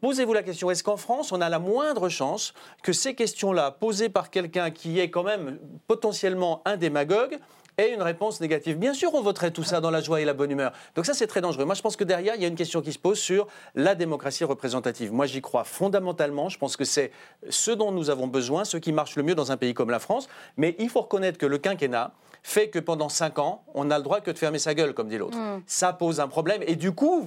Posez-vous 0.00 0.32
la 0.32 0.42
question, 0.42 0.70
est-ce 0.70 0.82
qu'en 0.82 0.96
France, 0.96 1.32
on 1.32 1.40
a 1.40 1.48
la 1.48 1.58
moindre 1.58 2.08
chance 2.08 2.54
que 2.82 2.92
ces 2.92 3.14
questions-là, 3.14 3.70
posées 3.70 4.08
par 4.08 4.30
quelqu'un 4.30 4.70
qui 4.70 4.98
est 5.00 5.10
quand 5.10 5.22
même 5.22 5.58
potentiellement 5.86 6.62
un 6.64 6.76
démagogue, 6.76 7.38
et 7.78 7.92
une 7.92 8.02
réponse 8.02 8.40
négative. 8.40 8.78
Bien 8.78 8.94
sûr, 8.94 9.14
on 9.14 9.22
voterait 9.22 9.50
tout 9.50 9.62
ça 9.62 9.80
dans 9.80 9.90
la 9.90 10.00
joie 10.00 10.20
et 10.20 10.24
la 10.24 10.32
bonne 10.32 10.50
humeur. 10.50 10.72
Donc 10.94 11.06
ça, 11.06 11.14
c'est 11.14 11.26
très 11.26 11.40
dangereux. 11.40 11.64
Moi, 11.64 11.74
je 11.74 11.82
pense 11.82 11.96
que 11.96 12.04
derrière, 12.04 12.34
il 12.34 12.42
y 12.42 12.44
a 12.44 12.48
une 12.48 12.54
question 12.54 12.80
qui 12.80 12.92
se 12.92 12.98
pose 12.98 13.18
sur 13.18 13.46
la 13.74 13.94
démocratie 13.94 14.44
représentative. 14.44 15.12
Moi, 15.12 15.26
j'y 15.26 15.42
crois 15.42 15.64
fondamentalement. 15.64 16.48
Je 16.48 16.58
pense 16.58 16.76
que 16.76 16.84
c'est 16.84 17.12
ce 17.50 17.70
dont 17.70 17.92
nous 17.92 18.10
avons 18.10 18.26
besoin, 18.26 18.64
ce 18.64 18.76
qui 18.78 18.92
marche 18.92 19.16
le 19.16 19.22
mieux 19.22 19.34
dans 19.34 19.52
un 19.52 19.56
pays 19.56 19.74
comme 19.74 19.90
la 19.90 19.98
France. 19.98 20.28
Mais 20.56 20.74
il 20.78 20.88
faut 20.88 21.02
reconnaître 21.02 21.38
que 21.38 21.46
le 21.46 21.58
quinquennat, 21.58 22.12
fait 22.46 22.68
que 22.68 22.78
pendant 22.78 23.08
5 23.08 23.40
ans, 23.40 23.64
on 23.74 23.86
n'a 23.86 23.98
le 23.98 24.04
droit 24.04 24.20
que 24.20 24.30
de 24.30 24.38
fermer 24.38 24.60
sa 24.60 24.72
gueule, 24.72 24.94
comme 24.94 25.08
dit 25.08 25.18
l'autre. 25.18 25.36
Hmm. 25.36 25.62
Ça 25.66 25.92
pose 25.92 26.20
un 26.20 26.28
problème. 26.28 26.62
Et 26.68 26.76
du 26.76 26.92
coup, 26.92 27.26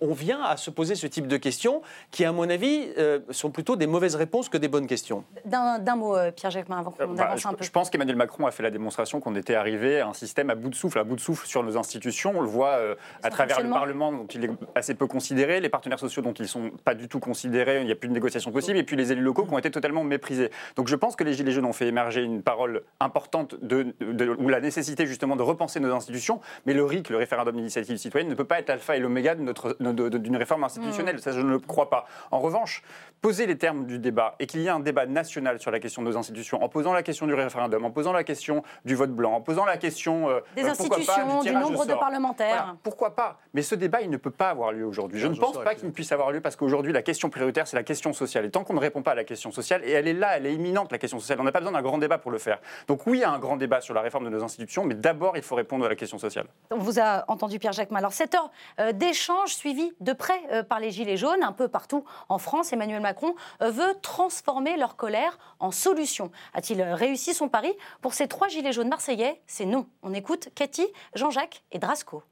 on 0.00 0.12
vient 0.12 0.42
à 0.42 0.56
se 0.56 0.70
poser 0.70 0.96
ce 0.96 1.06
type 1.06 1.28
de 1.28 1.36
questions 1.36 1.82
qui, 2.10 2.24
à 2.24 2.32
mon 2.32 2.50
avis, 2.50 2.88
euh, 2.98 3.20
sont 3.30 3.52
plutôt 3.52 3.76
des 3.76 3.86
mauvaises 3.86 4.16
réponses 4.16 4.48
que 4.48 4.58
des 4.58 4.66
bonnes 4.66 4.88
questions. 4.88 5.22
D'un 5.44 5.94
mot, 5.94 6.16
euh, 6.16 6.32
Pierre 6.32 6.50
Jacquemin, 6.50 6.78
avant 6.78 6.90
qu'on 6.90 7.04
euh, 7.04 7.14
bah, 7.14 7.26
avance 7.26 7.46
un 7.46 7.54
peu. 7.54 7.64
Je 7.64 7.70
pense 7.70 7.90
qu'Emmanuel 7.90 8.16
Macron 8.16 8.44
a 8.46 8.50
fait 8.50 8.64
la 8.64 8.72
démonstration 8.72 9.20
qu'on 9.20 9.36
était 9.36 9.54
arrivé 9.54 10.00
à 10.00 10.08
un 10.08 10.14
système 10.14 10.50
à 10.50 10.56
bout 10.56 10.68
de 10.68 10.74
souffle, 10.74 10.98
à 10.98 11.04
bout 11.04 11.14
de 11.14 11.20
souffle 11.20 11.46
sur 11.46 11.62
nos 11.62 11.76
institutions. 11.76 12.32
On 12.34 12.40
le 12.40 12.48
voit 12.48 12.70
euh, 12.70 12.96
à 13.22 13.30
travers 13.30 13.62
le 13.62 13.70
Parlement, 13.70 14.10
dont 14.10 14.26
il 14.26 14.46
est 14.46 14.50
assez 14.74 14.94
peu 14.94 15.06
considéré, 15.06 15.60
les 15.60 15.68
partenaires 15.68 16.00
sociaux 16.00 16.22
dont 16.22 16.32
ils 16.32 16.42
ne 16.42 16.48
sont 16.48 16.70
pas 16.84 16.94
du 16.94 17.06
tout 17.06 17.20
considérés, 17.20 17.80
il 17.80 17.86
n'y 17.86 17.92
a 17.92 17.94
plus 17.94 18.08
de 18.08 18.14
négociation 18.14 18.50
possible, 18.50 18.78
et 18.78 18.82
puis 18.82 18.96
les 18.96 19.12
élus 19.12 19.22
locaux 19.22 19.44
qui 19.44 19.54
ont 19.54 19.58
été 19.58 19.70
totalement 19.70 20.02
méprisés. 20.02 20.50
Donc 20.74 20.88
je 20.88 20.96
pense 20.96 21.14
que 21.14 21.22
les 21.22 21.34
Gilets 21.34 21.52
jaunes 21.52 21.66
ont 21.66 21.72
fait 21.72 21.86
émerger 21.86 22.22
une 22.22 22.42
parole 22.42 22.82
importante 22.98 23.54
de, 23.62 23.94
ou 24.40 24.48
la 24.48 24.60
nécessité 24.60 25.06
justement 25.06 25.36
de 25.36 25.42
repenser 25.42 25.78
nos 25.78 25.94
institutions, 25.94 26.40
mais 26.66 26.72
le 26.74 26.84
RIC, 26.84 27.10
le 27.10 27.18
référendum 27.18 27.54
d'initiative 27.54 27.96
citoyenne, 27.96 28.28
ne 28.28 28.34
peut 28.34 28.44
pas 28.44 28.58
être 28.58 28.68
l'alpha 28.68 28.96
et 28.96 29.00
l'oméga 29.00 29.34
d'une 29.34 30.36
réforme 30.36 30.64
institutionnelle. 30.64 31.16
Mmh. 31.16 31.20
Ça, 31.20 31.32
je 31.32 31.40
ne 31.40 31.50
le 31.50 31.58
crois 31.58 31.90
pas. 31.90 32.06
En 32.30 32.40
revanche, 32.40 32.82
poser 33.20 33.46
les 33.46 33.58
termes 33.58 33.86
du 33.86 33.98
débat 33.98 34.34
et 34.40 34.46
qu'il 34.46 34.60
y 34.60 34.66
ait 34.66 34.70
un 34.70 34.80
débat 34.80 35.06
national 35.06 35.60
sur 35.60 35.70
la 35.70 35.78
question 35.78 36.02
de 36.02 36.08
nos 36.08 36.16
institutions, 36.16 36.62
en 36.62 36.68
posant 36.68 36.92
la 36.92 37.02
question 37.02 37.26
du 37.26 37.34
référendum, 37.34 37.84
en 37.84 37.90
posant 37.90 38.12
la 38.12 38.24
question 38.24 38.62
du 38.84 38.94
vote 38.94 39.10
blanc, 39.10 39.34
en 39.34 39.40
posant 39.40 39.64
la 39.64 39.76
question 39.76 40.30
euh, 40.30 40.40
des 40.56 40.64
euh, 40.64 40.70
institutions, 40.70 41.42
du, 41.42 41.52
nombre 41.52 41.86
de 41.86 41.94
parlementaires. 41.94 42.76
pourquoi 42.82 43.14
pas? 43.14 43.38
Mais 43.52 43.62
ce 43.62 43.74
débat, 43.74 44.00
il 44.00 44.10
ne 44.10 44.16
peut 44.16 44.30
pas 44.30 44.50
avoir 44.50 44.72
lieu 44.72 44.84
aujourd'hui. 44.84 45.20
Je 45.20 45.26
ne 45.26 45.34
pense 45.34 45.62
pas 45.62 45.74
qu'il 45.74 45.86
ne 45.86 45.92
puisse 45.92 46.12
avoir 46.12 46.32
lieu 46.32 46.40
parce 46.40 46.56
qu'aujourd'hui, 46.56 46.92
la 46.92 47.02
question 47.02 47.28
prioritaire, 47.28 47.66
c'est 47.66 47.76
la 47.76 47.82
question 47.82 48.12
sociale. 48.12 48.46
Et 48.46 48.50
tant 48.50 48.64
qu'on 48.64 48.74
ne 48.74 48.80
répond 48.80 49.02
pas 49.02 49.12
à 49.12 49.16
la 49.16 49.24
question 49.24 49.50
sociale, 49.50 49.82
et 49.84 49.90
elle 49.90 50.08
est 50.08 50.14
là, 50.14 50.36
elle 50.36 50.46
est 50.46 50.54
imminente, 50.54 50.90
la 50.90 50.98
question 50.98 51.18
sociale, 51.18 51.40
on 51.40 51.44
n'a 51.44 51.52
pas 51.52 51.60
besoin 51.60 51.72
d'un 51.72 51.82
grand 51.82 51.98
débat 51.98 52.18
pour 52.18 52.30
le 52.30 52.38
faire. 52.38 52.58
Donc 52.88 53.06
oui, 53.06 53.18
il 53.18 53.20
y 53.20 53.24
a 53.24 53.30
un 53.30 53.38
grand 53.38 53.56
débat 53.56 53.80
sur 53.80 53.94
la 53.94 54.00
réforme 54.00 54.24
de 54.24 54.29
nos 54.30 54.42
institutions, 54.42 54.84
mais 54.84 54.94
d'abord, 54.94 55.36
il 55.36 55.42
faut 55.42 55.54
répondre 55.54 55.84
à 55.84 55.88
la 55.88 55.96
question 55.96 56.18
sociale. 56.18 56.46
On 56.70 56.78
vous 56.78 56.98
a 56.98 57.24
entendu, 57.28 57.58
Pierre 57.58 57.72
Jacques 57.72 57.92
Alors, 57.92 58.12
cette 58.12 58.34
heure 58.34 58.50
euh, 58.78 58.92
d'échange 58.92 59.54
suivie 59.54 59.92
de 60.00 60.12
près 60.12 60.40
par 60.68 60.80
les 60.80 60.90
Gilets 60.90 61.16
jaunes, 61.16 61.42
un 61.42 61.52
peu 61.52 61.68
partout 61.68 62.04
en 62.28 62.38
France, 62.38 62.72
Emmanuel 62.72 63.00
Macron 63.00 63.34
veut 63.60 63.94
transformer 64.02 64.76
leur 64.76 64.96
colère 64.96 65.38
en 65.58 65.70
solution. 65.70 66.30
A-t-il 66.54 66.82
réussi 66.82 67.34
son 67.34 67.48
pari? 67.48 67.72
Pour 68.00 68.14
ces 68.14 68.28
trois 68.28 68.48
gilets 68.48 68.72
jaunes 68.72 68.88
marseillais, 68.88 69.40
c'est 69.46 69.66
non. 69.66 69.86
On 70.02 70.14
écoute 70.14 70.48
Cathy, 70.54 70.86
Jean-Jacques 71.14 71.62
et 71.72 71.78
Drasco. 71.78 72.22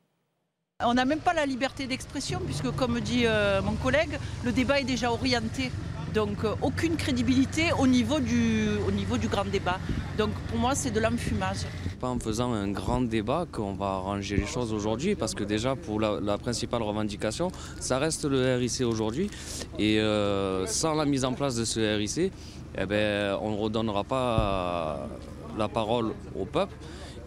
On 0.84 0.94
n'a 0.94 1.04
même 1.04 1.18
pas 1.18 1.32
la 1.32 1.44
liberté 1.44 1.86
d'expression 1.86 2.38
puisque, 2.44 2.70
comme 2.76 3.00
dit 3.00 3.24
euh, 3.26 3.60
mon 3.62 3.74
collègue, 3.74 4.18
le 4.44 4.52
débat 4.52 4.80
est 4.80 4.84
déjà 4.84 5.10
orienté. 5.10 5.72
Donc 6.14 6.44
euh, 6.44 6.54
aucune 6.62 6.96
crédibilité 6.96 7.72
au 7.78 7.86
niveau, 7.86 8.18
du, 8.20 9.28
grand 9.28 9.44
débat. 9.44 9.78
Donc 10.16 10.30
pour 10.48 10.58
moi, 10.58 10.74
c'est 10.74 10.90
de 10.90 11.00
l'enfumage. 11.00 11.66
Pas 12.00 12.08
en 12.08 12.18
faisant 12.18 12.52
un 12.52 12.68
grand 12.68 13.02
débat 13.02 13.46
qu'on 13.50 13.74
va 13.74 13.86
arranger 13.86 14.36
les 14.36 14.46
choses 14.46 14.72
aujourd'hui, 14.72 15.14
parce 15.14 15.34
que 15.34 15.44
déjà 15.44 15.74
pour 15.76 16.00
la, 16.00 16.38
principale 16.38 16.82
revendication, 16.82 17.50
ça 17.80 17.98
reste 17.98 18.24
le 18.24 18.56
RIC 18.56 18.82
aujourd'hui. 18.82 19.30
Et 19.78 20.00
euh, 20.00 20.66
sans 20.66 20.94
la 20.94 21.04
mise 21.04 21.24
en 21.24 21.32
place 21.32 21.56
de 21.56 21.64
ce 21.64 21.96
RIC, 21.96 22.32
eh 22.78 22.86
ben, 22.86 23.36
on 23.42 23.50
ne 23.50 23.56
redonnera 23.56 24.04
pas 24.04 25.08
la 25.56 25.68
parole 25.68 26.12
au 26.38 26.44
peuple 26.44 26.74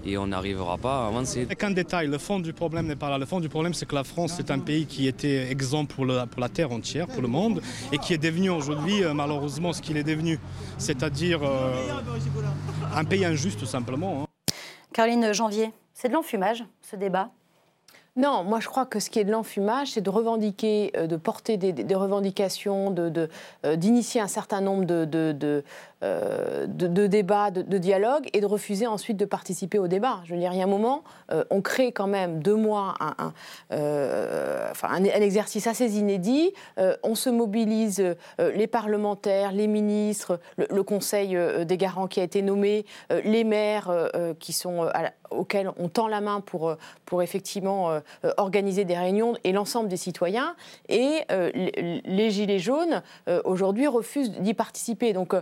et 0.06 0.18
on 0.18 0.28
n'arrivera 0.28 0.78
pas 0.78 1.06
à 1.06 1.08
avancer. 1.08 1.46
Qu'un 1.46 1.72
détail, 1.72 2.08
le 2.08 2.18
fond 2.18 2.40
du 2.40 2.54
problème 2.54 2.88
n'est 2.88 2.96
pas 2.96 3.10
là. 3.10 3.18
Le 3.18 3.26
fond 3.26 3.40
du 3.40 3.50
problème, 3.50 3.74
c'est 3.74 3.86
que 3.86 3.96
la 3.96 4.04
France, 4.04 4.34
c'est 4.38 4.52
un 4.52 4.60
pays 4.60 4.86
qui 4.86 5.08
était 5.08 5.50
exemple 5.52 5.94
pour, 5.96 6.06
pour, 6.06 6.42
la 6.42 6.50
terre 6.50 6.72
entière, 6.72 7.08
pour 7.08 7.22
le 7.22 7.28
monde, 7.28 7.62
et 7.92 7.98
qui 7.98 8.14
est 8.14 8.18
devenu 8.18 8.50
aujourd'hui, 8.50 9.04
euh, 9.04 9.14
malheureusement, 9.14 9.74
ce 9.74 9.82
qu'il 9.82 9.98
est 9.98 10.04
devenu. 10.04 10.40
C'est-à-dire 10.78 11.42
euh, 11.44 11.74
un 12.96 13.04
pays 13.04 13.26
injuste, 13.26 13.60
tout 13.60 13.66
simplement. 13.66 14.24
Hein. 14.24 14.54
Caroline 14.94 15.34
Janvier, 15.34 15.72
c'est 15.94 16.10
de 16.10 16.14
l'enfumage, 16.14 16.64
ce 16.82 16.96
débat? 16.96 17.32
Non, 18.18 18.44
moi 18.44 18.60
je 18.60 18.68
crois 18.68 18.86
que 18.86 19.00
ce 19.00 19.10
qui 19.10 19.20
est 19.20 19.24
de 19.24 19.32
l'enfumage, 19.32 19.92
c'est 19.92 20.02
de 20.02 20.10
revendiquer, 20.10 20.92
euh, 20.98 21.08
de 21.08 21.16
porter 21.16 21.56
des, 21.56 21.96
revendications, 21.96 22.92
d'initier 22.92 24.20
de, 24.20 24.26
un 24.26 24.28
certain 24.28 24.60
nombre 24.60 24.84
de, 24.84 25.08
euh, 25.14 25.62
de, 26.02 27.08
débat, 27.08 27.52
de, 27.52 27.78
dialogue, 27.78 28.28
et 28.34 28.42
de 28.42 28.46
refuser 28.46 28.88
ensuite 28.88 29.18
de 29.18 29.26
participer 29.26 29.78
au 29.78 29.88
débat. 29.88 30.22
Je 30.26 30.34
veux 30.34 30.40
dire, 30.40 30.52
il 30.52 30.58
y 30.58 30.62
a 30.62 30.66
un 30.66 30.68
moment, 30.68 31.04
euh, 31.32 31.44
on 31.50 31.62
crée 31.62 31.92
quand 31.92 32.08
même 32.08 32.42
deux 32.42 32.56
mois 32.56 32.96
un, 33.00 33.34
euh, 33.72 34.68
enfin, 34.72 34.90
un, 34.90 35.04
exercice 35.04 35.68
assez 35.68 35.98
inédit. 35.98 36.54
on 37.04 37.16
se 37.16 37.30
mobilise 37.30 38.16
les 38.40 38.68
parlementaires, 38.68 39.52
les 39.52 39.68
ministres, 39.68 40.40
le, 40.58 40.82
Conseil 40.82 41.38
des 41.66 41.78
garants 41.78 42.08
qui 42.08 42.20
a 42.20 42.24
été 42.24 42.42
nommé, 42.42 42.86
les 43.24 43.44
maires 43.44 43.92
auxquels 45.30 45.72
on 45.78 45.88
tend 45.88 46.08
la 46.08 46.22
main 46.22 46.42
pour, 46.42 46.76
pour 47.06 47.22
effectivement 47.22 48.00
organiser 48.38 48.84
des 48.84 48.98
réunions 48.98 49.36
et 49.44 49.52
l'ensemble 49.52 49.88
des 49.88 49.98
citoyens. 49.98 50.56
Et 50.90 51.22
les 51.30 52.32
Gilets 52.32 52.60
jaunes, 52.60 53.04
aujourd'hui, 53.46 53.88
refusent 53.88 54.32
d'y 54.32 54.54
participer. 54.54 55.14
Donc, 55.14 55.36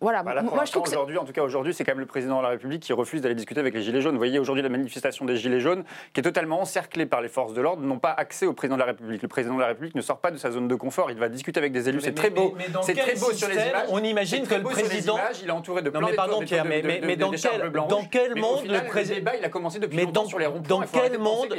voilà, 0.00 0.22
bah 0.22 0.42
moi 0.42 0.64
je 0.64 0.72
trouve 0.72 0.86
aujourd'hui, 0.86 1.18
en 1.18 1.24
tout 1.24 1.32
cas 1.32 1.42
aujourd'hui, 1.42 1.74
c'est 1.74 1.84
quand 1.84 1.92
même 1.92 2.00
le 2.00 2.06
président 2.06 2.38
de 2.38 2.42
la 2.42 2.50
République 2.50 2.82
qui 2.82 2.92
refuse 2.92 3.20
d'aller 3.20 3.34
discuter 3.34 3.60
avec 3.60 3.74
les 3.74 3.82
Gilets 3.82 4.00
jaunes. 4.00 4.14
Vous 4.14 4.18
voyez 4.18 4.38
aujourd'hui 4.38 4.62
la 4.62 4.68
manifestation 4.68 5.24
des 5.24 5.36
Gilets 5.36 5.60
jaunes 5.60 5.84
qui 6.12 6.20
est 6.20 6.22
totalement 6.22 6.60
encerclée 6.60 7.06
par 7.06 7.20
les 7.20 7.28
forces 7.28 7.54
de 7.54 7.60
l'ordre, 7.60 7.82
n'ont 7.82 7.98
pas 7.98 8.12
accès 8.12 8.46
au 8.46 8.52
président 8.52 8.76
de 8.76 8.80
la 8.80 8.86
République. 8.86 9.22
Le 9.22 9.28
président 9.28 9.54
de 9.54 9.60
la 9.60 9.68
République 9.68 9.94
ne 9.94 10.02
sort 10.02 10.18
pas 10.18 10.30
de 10.30 10.36
sa 10.36 10.50
zone 10.50 10.68
de 10.68 10.74
confort, 10.74 11.10
il 11.10 11.18
va 11.18 11.28
discuter 11.28 11.58
avec 11.58 11.72
des 11.72 11.88
élus. 11.88 12.00
C'est 12.00 12.14
très 12.14 12.30
beau. 12.30 12.54
C'est 12.82 12.94
très 12.94 13.14
beau 13.14 13.32
sur 13.32 13.48
les 13.48 13.54
images. 13.54 13.86
On 13.88 14.02
imagine 14.02 14.46
que 14.46 14.54
le 14.54 14.62
président. 14.62 15.18
il 15.42 15.48
est 15.48 15.52
entouré 15.52 15.82
de 15.82 15.90
non, 15.90 16.08
mais 16.08 16.14
pardon, 16.14 16.40
Pierre, 16.40 16.64
mais, 16.64 16.82
mais, 16.82 17.16
dans, 17.16 17.30
quel, 17.30 17.72
dans 17.72 18.04
quel 18.04 18.36
monde 18.36 18.66
le 18.66 18.86
président. 18.86 19.32
il 19.38 19.44
a 19.44 19.48
commencé 19.48 19.78
depuis 19.78 19.98
longtemps 19.98 20.26
sur 20.26 20.38
les 20.38 20.46
ronds-points. 20.46 20.68
Dans 20.68 20.82
quel 20.82 21.18
monde, 21.18 21.54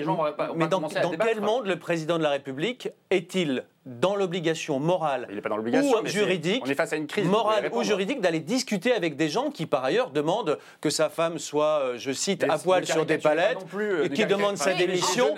mais 0.55 0.67
dans 0.67 0.81
quel 1.19 1.41
monde 1.41 1.65
le 1.65 1.77
président 1.77 2.17
de 2.17 2.23
la 2.23 2.29
République 2.29 2.89
est-il 3.09 3.65
dans 3.87 4.15
l'obligation 4.15 4.79
morale 4.79 5.27
il 5.31 5.41
pas 5.41 5.49
dans 5.49 5.57
ou 5.57 6.05
juridique, 6.05 6.63
on 6.65 6.69
est 6.69 6.75
face 6.75 6.93
à 6.93 6.97
une 6.97 7.07
crise 7.07 7.25
morale 7.25 7.69
ou 7.73 7.83
juridique 7.83 8.21
d'aller 8.21 8.39
discuter 8.39 8.93
avec 8.93 9.15
des 9.15 9.29
gens 9.29 9.49
qui 9.49 9.65
par 9.65 9.83
ailleurs 9.83 10.11
demandent 10.11 10.57
que 10.81 10.89
sa 10.89 11.09
femme 11.09 11.39
soit, 11.39 11.79
euh, 11.79 11.97
je 11.97 12.11
cite, 12.11 12.43
à 12.43 12.57
poil 12.57 12.85
sur 12.85 13.05
des 13.05 13.17
palettes, 13.17 13.65
euh, 13.75 14.05
et 14.05 14.09
qui 14.09 14.25
demandent 14.25 14.57
sa 14.57 14.73
démission. 14.73 15.35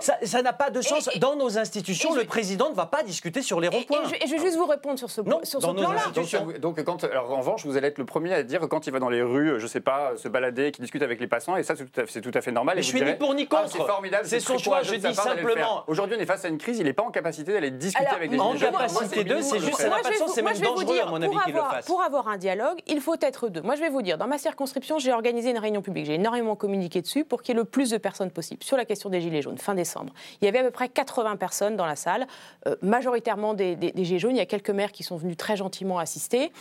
ça 0.00 0.42
n'a 0.42 0.52
pas 0.52 0.70
de 0.70 0.80
sens. 0.80 1.08
dans 1.18 1.36
nos 1.36 1.58
institutions, 1.58 2.14
le 2.14 2.24
président 2.24 2.70
ne 2.70 2.74
va 2.74 2.86
pas 2.86 3.02
discuter 3.02 3.42
sur 3.42 3.60
les 3.60 3.68
ronds-points. 3.68 4.02
Et, 4.20 4.26
je 4.26 4.32
vais 4.32 4.40
juste 4.40 4.56
vous 4.56 4.66
répondre 4.66 4.98
sur 4.98 5.10
ce, 5.10 5.20
sur 5.44 5.62
ce 5.62 5.66
plan-là. 5.66 6.58
Donc, 6.58 6.82
quand, 6.84 7.04
alors, 7.04 7.32
en 7.32 7.38
revanche, 7.38 7.64
vous 7.64 7.76
allez 7.76 7.88
être 7.88 7.98
le 7.98 8.04
premier 8.04 8.34
à 8.34 8.42
dire 8.42 8.60
quand 8.68 8.86
il 8.86 8.92
va 8.92 8.98
dans 8.98 9.08
les 9.08 9.22
rues, 9.22 9.58
je 9.58 9.66
sais 9.66 9.80
pas, 9.80 10.12
se 10.16 10.28
balader, 10.28 10.72
qui 10.72 10.80
discute 10.80 11.02
avec 11.02 11.20
les 11.20 11.26
passants, 11.26 11.56
et 11.56 11.62
ça, 11.62 11.74
c'est 11.76 12.20
tout, 12.20 12.30
tout, 12.30 12.38
à 12.38 12.40
fait 12.40 12.52
normal. 12.52 12.76
Mais 12.76 12.82
je 12.82 12.88
suis 12.88 13.02
ni 13.02 13.14
pour 13.14 13.34
ni 13.34 13.46
contre. 13.46 13.62
Ah, 13.64 13.68
c'est 13.70 13.86
formidable. 13.86 14.24
C'est 14.26 14.40
son 14.40 14.58
choix. 14.58 14.82
Je 14.82 14.94
dis 14.94 15.14
simplement. 15.14 15.84
Aujourd'hui, 15.86 16.16
on 16.18 16.20
est 16.20 16.26
face 16.26 16.44
à 16.44 16.48
une 16.48 16.58
crise. 16.58 16.78
Il 16.78 16.84
n'est 16.84 16.92
pas 16.92 17.02
en 17.02 17.10
capacité 17.10 17.51
d'aller 17.52 17.70
discuter 17.70 18.06
avec 18.06 18.30
des 18.30 18.38
En 18.38 18.54
capacité 18.54 19.24
d'eux, 19.24 19.42
c'est 19.42 19.58
juste, 19.58 19.76
ça 19.76 19.88
n'a 19.88 19.98
pas 19.98 20.10
de 20.10 20.14
sens, 20.14 20.32
c'est 20.34 20.42
même 20.42 20.58
dangereux 20.58 21.00
à 21.00 21.06
mon 21.06 21.22
avis 21.22 21.36
qu'il 21.44 21.54
le 21.54 21.60
fasse. 21.60 21.86
Pour 21.86 22.02
avoir 22.02 22.28
un 22.28 22.36
dialogue, 22.36 22.78
il 22.86 23.00
faut 23.00 23.16
être 23.20 23.48
deux. 23.48 23.62
Moi, 23.62 23.76
je 23.76 23.80
vais 23.80 23.88
vous 23.88 24.02
dire, 24.02 24.18
dans 24.18 24.26
ma 24.26 24.38
circonscription, 24.38 24.98
j'ai 24.98 25.12
organisé 25.12 25.50
une 25.50 25.58
réunion 25.58 25.82
publique, 25.82 26.06
j'ai 26.06 26.14
énormément 26.14 26.56
communiqué 26.56 27.02
dessus 27.02 27.24
pour 27.24 27.42
qu'il 27.42 27.54
y 27.54 27.58
ait 27.58 27.60
le 27.60 27.64
plus 27.64 27.90
de 27.90 27.98
personnes 27.98 28.30
possible 28.30 28.62
sur 28.62 28.76
la 28.76 28.84
question 28.84 29.10
des 29.10 29.20
Gilets 29.20 29.42
jaunes, 29.42 29.58
fin 29.58 29.74
décembre. 29.74 30.12
Il 30.40 30.44
y 30.44 30.48
avait 30.48 30.60
à 30.60 30.64
peu 30.64 30.70
près 30.70 30.88
80 30.88 31.36
personnes 31.36 31.76
dans 31.76 31.86
la 31.86 31.96
salle, 31.96 32.26
euh, 32.66 32.76
majoritairement 32.82 33.54
des, 33.54 33.76
Gilets 33.96 34.18
jaunes. 34.18 34.36
Il 34.36 34.38
y 34.38 34.40
a 34.40 34.46
quelques 34.46 34.70
maires 34.70 34.92
qui 34.92 35.02
sont 35.02 35.16
venus 35.16 35.36
très 35.36 35.56
gentiment 35.56 35.98
assister. 35.98 36.52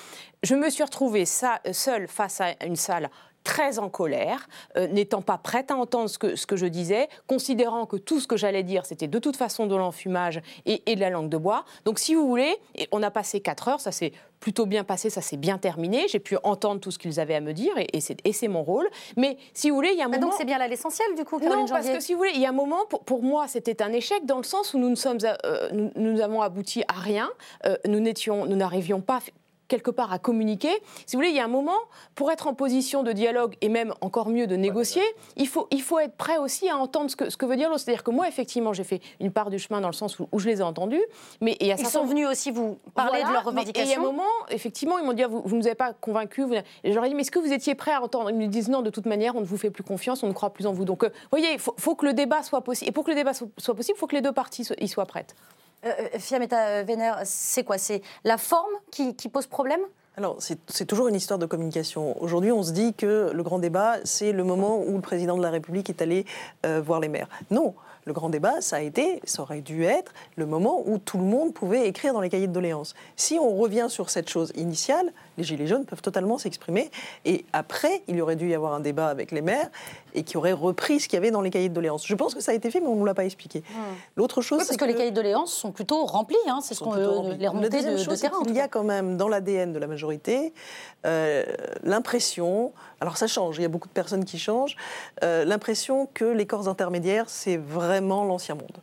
Je 0.44 0.56
me 0.56 0.70
suis 0.70 0.84
retrouvée 0.84 1.26
seule 1.26 2.08
face 2.08 2.42
à 2.42 2.66
une 2.66 2.76
salle 2.76 3.10
très 3.44 3.80
en 3.80 3.90
colère, 3.90 4.48
euh, 4.78 4.88
n'étant 4.88 5.22
pas 5.22 5.38
prête 5.38 5.72
à 5.72 5.76
entendre 5.76 6.10
ce 6.10 6.18
que, 6.18 6.36
ce 6.36 6.46
que 6.46 6.56
je 6.56 6.66
disais, 6.66 7.10
considérant 7.28 7.86
que 7.86 7.98
tout 7.98 8.20
ce 8.20 8.28
que 8.28 8.38
j'allais 8.38 8.64
dire, 8.64 8.86
c'était 8.86 9.08
de 9.08 9.20
toute 9.20 9.36
façon 9.36 9.68
de 9.68 9.76
l'enfumage 9.76 10.42
et, 10.66 10.84
et, 10.86 10.96
de 10.96 11.02
la 11.02 11.10
langue 11.10 11.30
de 11.30 11.38
bois. 11.38 11.66
Donc, 11.86 12.00
si 12.00 12.16
vous 12.16 12.28
voulez, 12.28 12.56
on 12.92 13.02
a 13.04 13.12
passé 13.12 13.40
quatre 13.40 13.68
heures, 13.68 13.80
ça 13.80 13.92
s'est 13.92 14.14
plutôt 14.40 14.66
bien 14.66 14.84
passé, 14.84 15.10
ça 15.10 15.22
s'est 15.22 15.38
bien 15.38 15.58
terminé, 15.60 16.08
j'ai 16.08 16.20
pu 16.20 16.36
entendre 16.44 16.82
tout 16.82 16.92
ce 16.92 16.98
qu'ils 16.98 17.20
avaient 17.20 17.36
à 17.36 17.42
me 17.42 17.54
dire, 17.54 17.74
et, 17.78 17.88
et 17.98 18.34
c'est 18.34 18.48
mon 18.48 18.64
rôle. 18.64 18.90
Mais 19.16 19.38
si 19.54 19.70
vous 19.70 19.76
voulez, 19.76 19.92
il 19.94 20.00
y 20.00 20.02
a 20.02 20.06
un 20.06 20.10
moment... 20.10 20.22
donc 20.22 20.34
c'est 20.38 20.46
bien 20.46 20.58
là 20.58 20.68
l'essentiel, 20.68 21.08
du 21.16 21.24
coup, 21.24 21.40
Non, 21.40 21.66
parce 21.68 21.88
que 21.88 22.00
si 22.00 22.14
vous 22.14 22.20
voulez, 22.20 22.32
il 22.34 22.42
y 22.42 22.46
a 22.46 22.50
un 22.50 22.54
moment, 22.54 22.86
pour, 22.90 23.04
pour 23.04 23.24
moi, 23.24 23.48
c'était 23.48 23.82
un 23.82 23.94
échec, 23.94 24.26
dans 24.26 24.38
le 24.38 24.44
sens 24.44 24.74
où 24.74 24.80
nous, 24.80 24.90
ne 24.90 24.96
sommes, 24.96 25.20
euh, 25.46 25.70
nous, 25.72 25.92
nous, 25.96 26.22
avons 26.22 26.42
abouti 26.42 26.84
à 26.88 27.00
rien, 27.00 27.30
euh, 27.66 27.78
nous 27.86 28.00
n'arrivions 28.56 29.02
pas 29.02 29.20
quelque 29.72 29.90
part 29.90 30.12
à 30.12 30.20
communiquer. 30.20 30.74
Si 31.06 31.16
vous 31.16 31.20
voulez, 31.22 31.30
il 31.30 31.36
y 31.36 31.40
a 31.40 31.46
un 31.46 31.48
moment, 31.48 31.78
pour 32.14 32.30
être 32.30 32.48
en 32.48 32.54
position 32.54 33.04
de 33.04 33.14
dialogue 33.14 33.56
et 33.62 33.70
même 33.70 33.94
encore 34.02 34.28
mieux 34.28 34.46
de 34.46 34.58
négocier, 34.58 35.02
il 35.38 35.48
faut, 35.48 35.68
il 35.72 35.82
faut 35.82 35.98
être 35.98 36.18
prêt 36.18 36.38
aussi 36.38 36.68
à 36.68 36.76
entendre 36.78 37.10
ce 37.10 37.16
que, 37.16 37.30
ce 37.30 37.38
que 37.38 37.46
veut 37.46 37.56
dire 37.56 37.70
l'autre. 37.70 37.80
C'est-à-dire 37.80 38.04
que 38.04 38.12
moi, 38.12 38.28
effectivement, 38.28 38.74
j'ai 38.74 38.84
fait 38.84 39.00
une 39.22 39.32
part 39.32 39.50
du 39.50 39.60
chemin 39.60 39.80
dans 39.80 39.88
le 39.88 39.94
sens 39.94 40.20
où, 40.20 40.28
je 40.38 40.48
les 40.50 40.60
ai 40.60 40.64
entendus. 40.64 41.02
Mais 41.40 41.56
Ils 41.62 41.78
sont 41.88 42.04
venus 42.04 42.28
aussi 42.28 42.52
vous 42.52 42.80
parler 42.94 43.24
de 43.24 43.32
leurs 43.32 43.46
revendications. 43.46 43.82
Et 43.82 43.86
il 43.86 43.92
y 43.92 43.96
a 43.96 44.00
un 44.00 44.12
moment, 44.12 44.24
effectivement, 44.50 45.00
ils 45.00 45.06
m'ont 45.06 45.14
dit 45.14 45.24
ah, 45.24 45.30
vous, 45.30 45.42
ne 45.48 45.56
nous 45.56 45.68
avez 45.68 45.76
pas 45.76 45.94
convaincus. 45.94 46.48
Et 46.84 46.92
j'aurais 46.92 47.08
dit 47.08 47.16
mais 47.16 47.22
est-ce 47.22 47.32
que 47.32 47.40
vous 47.40 47.54
étiez 47.54 47.74
prêt 47.74 47.94
à 47.94 48.02
entendre? 48.02 48.30
Ils 48.30 48.36
me 48.36 48.48
disent 48.48 48.68
non, 48.68 48.82
de 48.82 48.90
toute 48.90 49.06
manière, 49.06 49.38
on 49.38 49.40
ne 49.40 49.46
vous 49.46 49.58
fait 49.58 49.72
plus 49.72 49.84
confiance, 49.84 50.22
on 50.24 50.28
ne 50.28 50.34
croit 50.34 50.52
plus 50.52 50.68
en 50.68 50.74
vous. 50.74 50.84
Donc, 50.84 51.06
euh, 51.06 51.10
vous 51.10 51.38
voyez, 51.38 51.54
il 51.54 51.60
faut, 51.60 51.96
que 51.96 52.06
le 52.06 52.14
débat 52.14 52.44
soit 52.44 52.62
possible. 52.62 52.90
Et 52.90 52.92
pour 52.92 53.06
que 53.06 53.12
le 53.12 53.16
débat 53.16 53.34
soit, 53.34 53.48
possible, 53.74 53.96
il 53.96 54.00
faut 54.00 54.08
que 54.08 54.16
les 54.16 54.22
deux 54.22 54.34
parties 54.34 54.68
y 54.80 54.88
soient 54.90 55.06
prêtes. 55.06 55.34
Euh, 55.86 55.90
euh 56.16 56.20
Fiametta 56.20 56.84
Vénère, 56.84 57.22
c'est 57.24 57.64
quoi? 57.64 57.78
C'est 57.78 58.02
la 58.24 58.38
forme 58.38 58.74
qui 58.92 59.14
pose 59.30 59.48
problème? 59.48 59.82
Alors, 60.18 60.38
c'est 60.40 60.86
toujours 60.86 61.08
une 61.08 61.16
histoire 61.16 61.40
de 61.40 61.46
communication. 61.46 62.22
Aujourd'hui, 62.22 62.52
on 62.52 62.64
se 62.64 62.74
dit 62.74 62.94
que 62.94 63.32
le 63.34 63.44
grand 63.44 63.60
débat, 63.60 63.96
c'est 64.04 64.34
le 64.34 64.44
moment 64.44 64.82
où 64.82 64.96
le 64.96 65.02
président 65.02 65.38
de 65.38 65.42
la 65.42 65.50
République 65.50 65.90
est 65.90 66.02
allé 66.02 66.26
euh, 66.66 66.82
voir 66.82 67.00
les 67.00 67.08
maires. 67.08 67.30
Non, 67.50 67.76
le 68.04 68.12
grand 68.12 68.30
débat, 68.30 68.60
ça 68.60 68.76
a 68.76 68.82
été, 68.82 69.22
ça 69.24 69.42
aurait 69.44 69.62
dû 69.62 69.86
être 69.86 70.14
le 70.36 70.46
moment 70.46 70.84
où 70.86 70.98
tout 70.98 71.18
le 71.18 71.24
monde 71.24 71.54
pouvait 71.54 71.88
écrire 71.88 72.14
dans 72.14 72.20
les 72.20 72.30
cahiers 72.30 72.48
de 72.48 72.52
doléances. 72.52 72.94
Si 73.16 73.40
on 73.40 73.56
revient 73.56 73.86
sur 73.88 74.10
cette 74.10 74.30
chose 74.30 74.52
initiale, 74.56 75.14
les 75.38 75.44
Gilets 75.44 75.68
jaunes 75.68 75.86
peuvent 75.86 76.02
totalement 76.02 76.38
s'exprimer. 76.38 76.92
Et 77.26 77.46
après, 77.54 78.04
il 78.08 78.16
y 78.16 78.22
aurait 78.22 78.36
dû 78.36 78.50
y 78.50 78.54
avoir 78.54 78.74
un 78.74 78.80
débat 78.80 79.08
avec 79.08 79.32
les 79.32 79.42
maires 79.42 79.70
et 80.14 80.24
qui 80.24 80.38
aurait 80.38 80.52
repris 80.52 81.00
ce 81.00 81.08
qu'il 81.08 81.18
y 81.18 81.22
avait 81.22 81.32
dans 81.32 81.42
les 81.42 81.50
cahiers 81.50 81.70
de 81.70 81.74
doléances. 81.74 82.06
Je 82.06 82.16
pense 82.16 82.34
que 82.34 82.42
ça 82.42 82.52
a 82.52 82.56
été 82.56 82.70
fait, 82.70 82.80
mais 82.80 82.88
on 82.88 82.96
ne 82.96 83.00
nous 83.00 83.06
l'a 83.06 83.14
pas 83.14 83.26
expliqué. 83.26 83.60
Hmm. 83.60 83.96
L'autre 84.18 84.42
chose, 84.42 84.62
c'est 84.64 84.78
que, 84.78 84.86
les 84.86 84.96
cahiers 84.96 85.12
de 85.12 85.16
doléances 85.16 85.54
sont 85.54 85.72
plutôt 85.72 86.06
remplis. 86.06 86.36
Hein, 86.48 86.60
c'est 86.62 86.74
ce 86.74 86.82
qu'on 86.82 86.94
les 86.94 87.48
remontées 87.48 87.84
de, 87.84 88.10
de 88.10 88.16
terrain. 88.16 88.38
Il 88.48 88.56
y 88.56 88.60
a 88.60 88.68
quand 88.68 88.84
même 88.84 89.18
dans 89.18 89.28
l'ADN 89.28 89.74
de 89.74 89.80
la 89.80 89.88
majorité 89.88 90.54
euh, 91.06 91.44
l'impression, 91.84 92.74
alors 93.00 93.18
ça 93.18 93.28
change, 93.28 93.58
il 93.58 93.64
y 93.64 93.66
a 93.66 93.70
beaucoup 93.70 93.88
de 93.88 93.94
personnes 93.94 94.26
qui 94.26 94.38
changent, 94.38 94.76
euh, 95.24 95.46
l'impression 95.46 96.08
que 96.14 96.26
les 96.26 96.46
corps 96.46 96.68
intermédiaires, 96.68 97.26
c'est 97.28 97.58
vraiment 97.58 98.24
l'ancien 98.24 98.56
monde. 98.56 98.78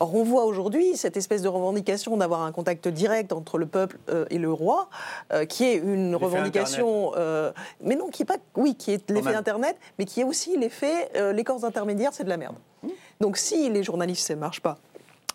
Or, 0.00 0.14
on 0.14 0.22
voit 0.22 0.44
aujourd'hui 0.44 0.96
cette 0.96 1.16
espèce 1.16 1.42
de 1.42 1.48
revendication 1.48 2.16
d'avoir 2.16 2.42
un 2.42 2.52
contact 2.52 2.88
direct 2.88 3.32
entre 3.32 3.58
le 3.58 3.66
peuple 3.66 3.98
euh, 4.08 4.26
et 4.30 4.38
le 4.38 4.52
roi, 4.52 4.88
euh, 5.32 5.44
qui 5.44 5.64
est 5.64 5.76
une 5.76 6.14
revendication, 6.14 7.12
euh, 7.16 7.52
mais 7.80 7.96
non, 7.96 8.08
qui 8.08 8.22
est 8.22 8.26
pas, 8.26 8.38
oui, 8.56 8.74
qui 8.74 8.92
est 8.92 9.10
l'effet 9.10 9.34
Internet, 9.34 9.76
mais 9.98 10.04
qui 10.04 10.20
est 10.20 10.24
aussi 10.24 10.56
l'effet, 10.56 11.10
les 11.32 11.44
corps 11.44 11.64
intermédiaires, 11.64 12.12
c'est 12.12 12.24
de 12.24 12.28
la 12.28 12.36
merde. 12.36 12.56
Mmh. 12.82 12.88
Donc, 13.20 13.36
si 13.36 13.68
les 13.70 13.82
journalistes, 13.82 14.26
ça 14.26 14.34
ne 14.34 14.40
marche 14.40 14.60
pas, 14.60 14.78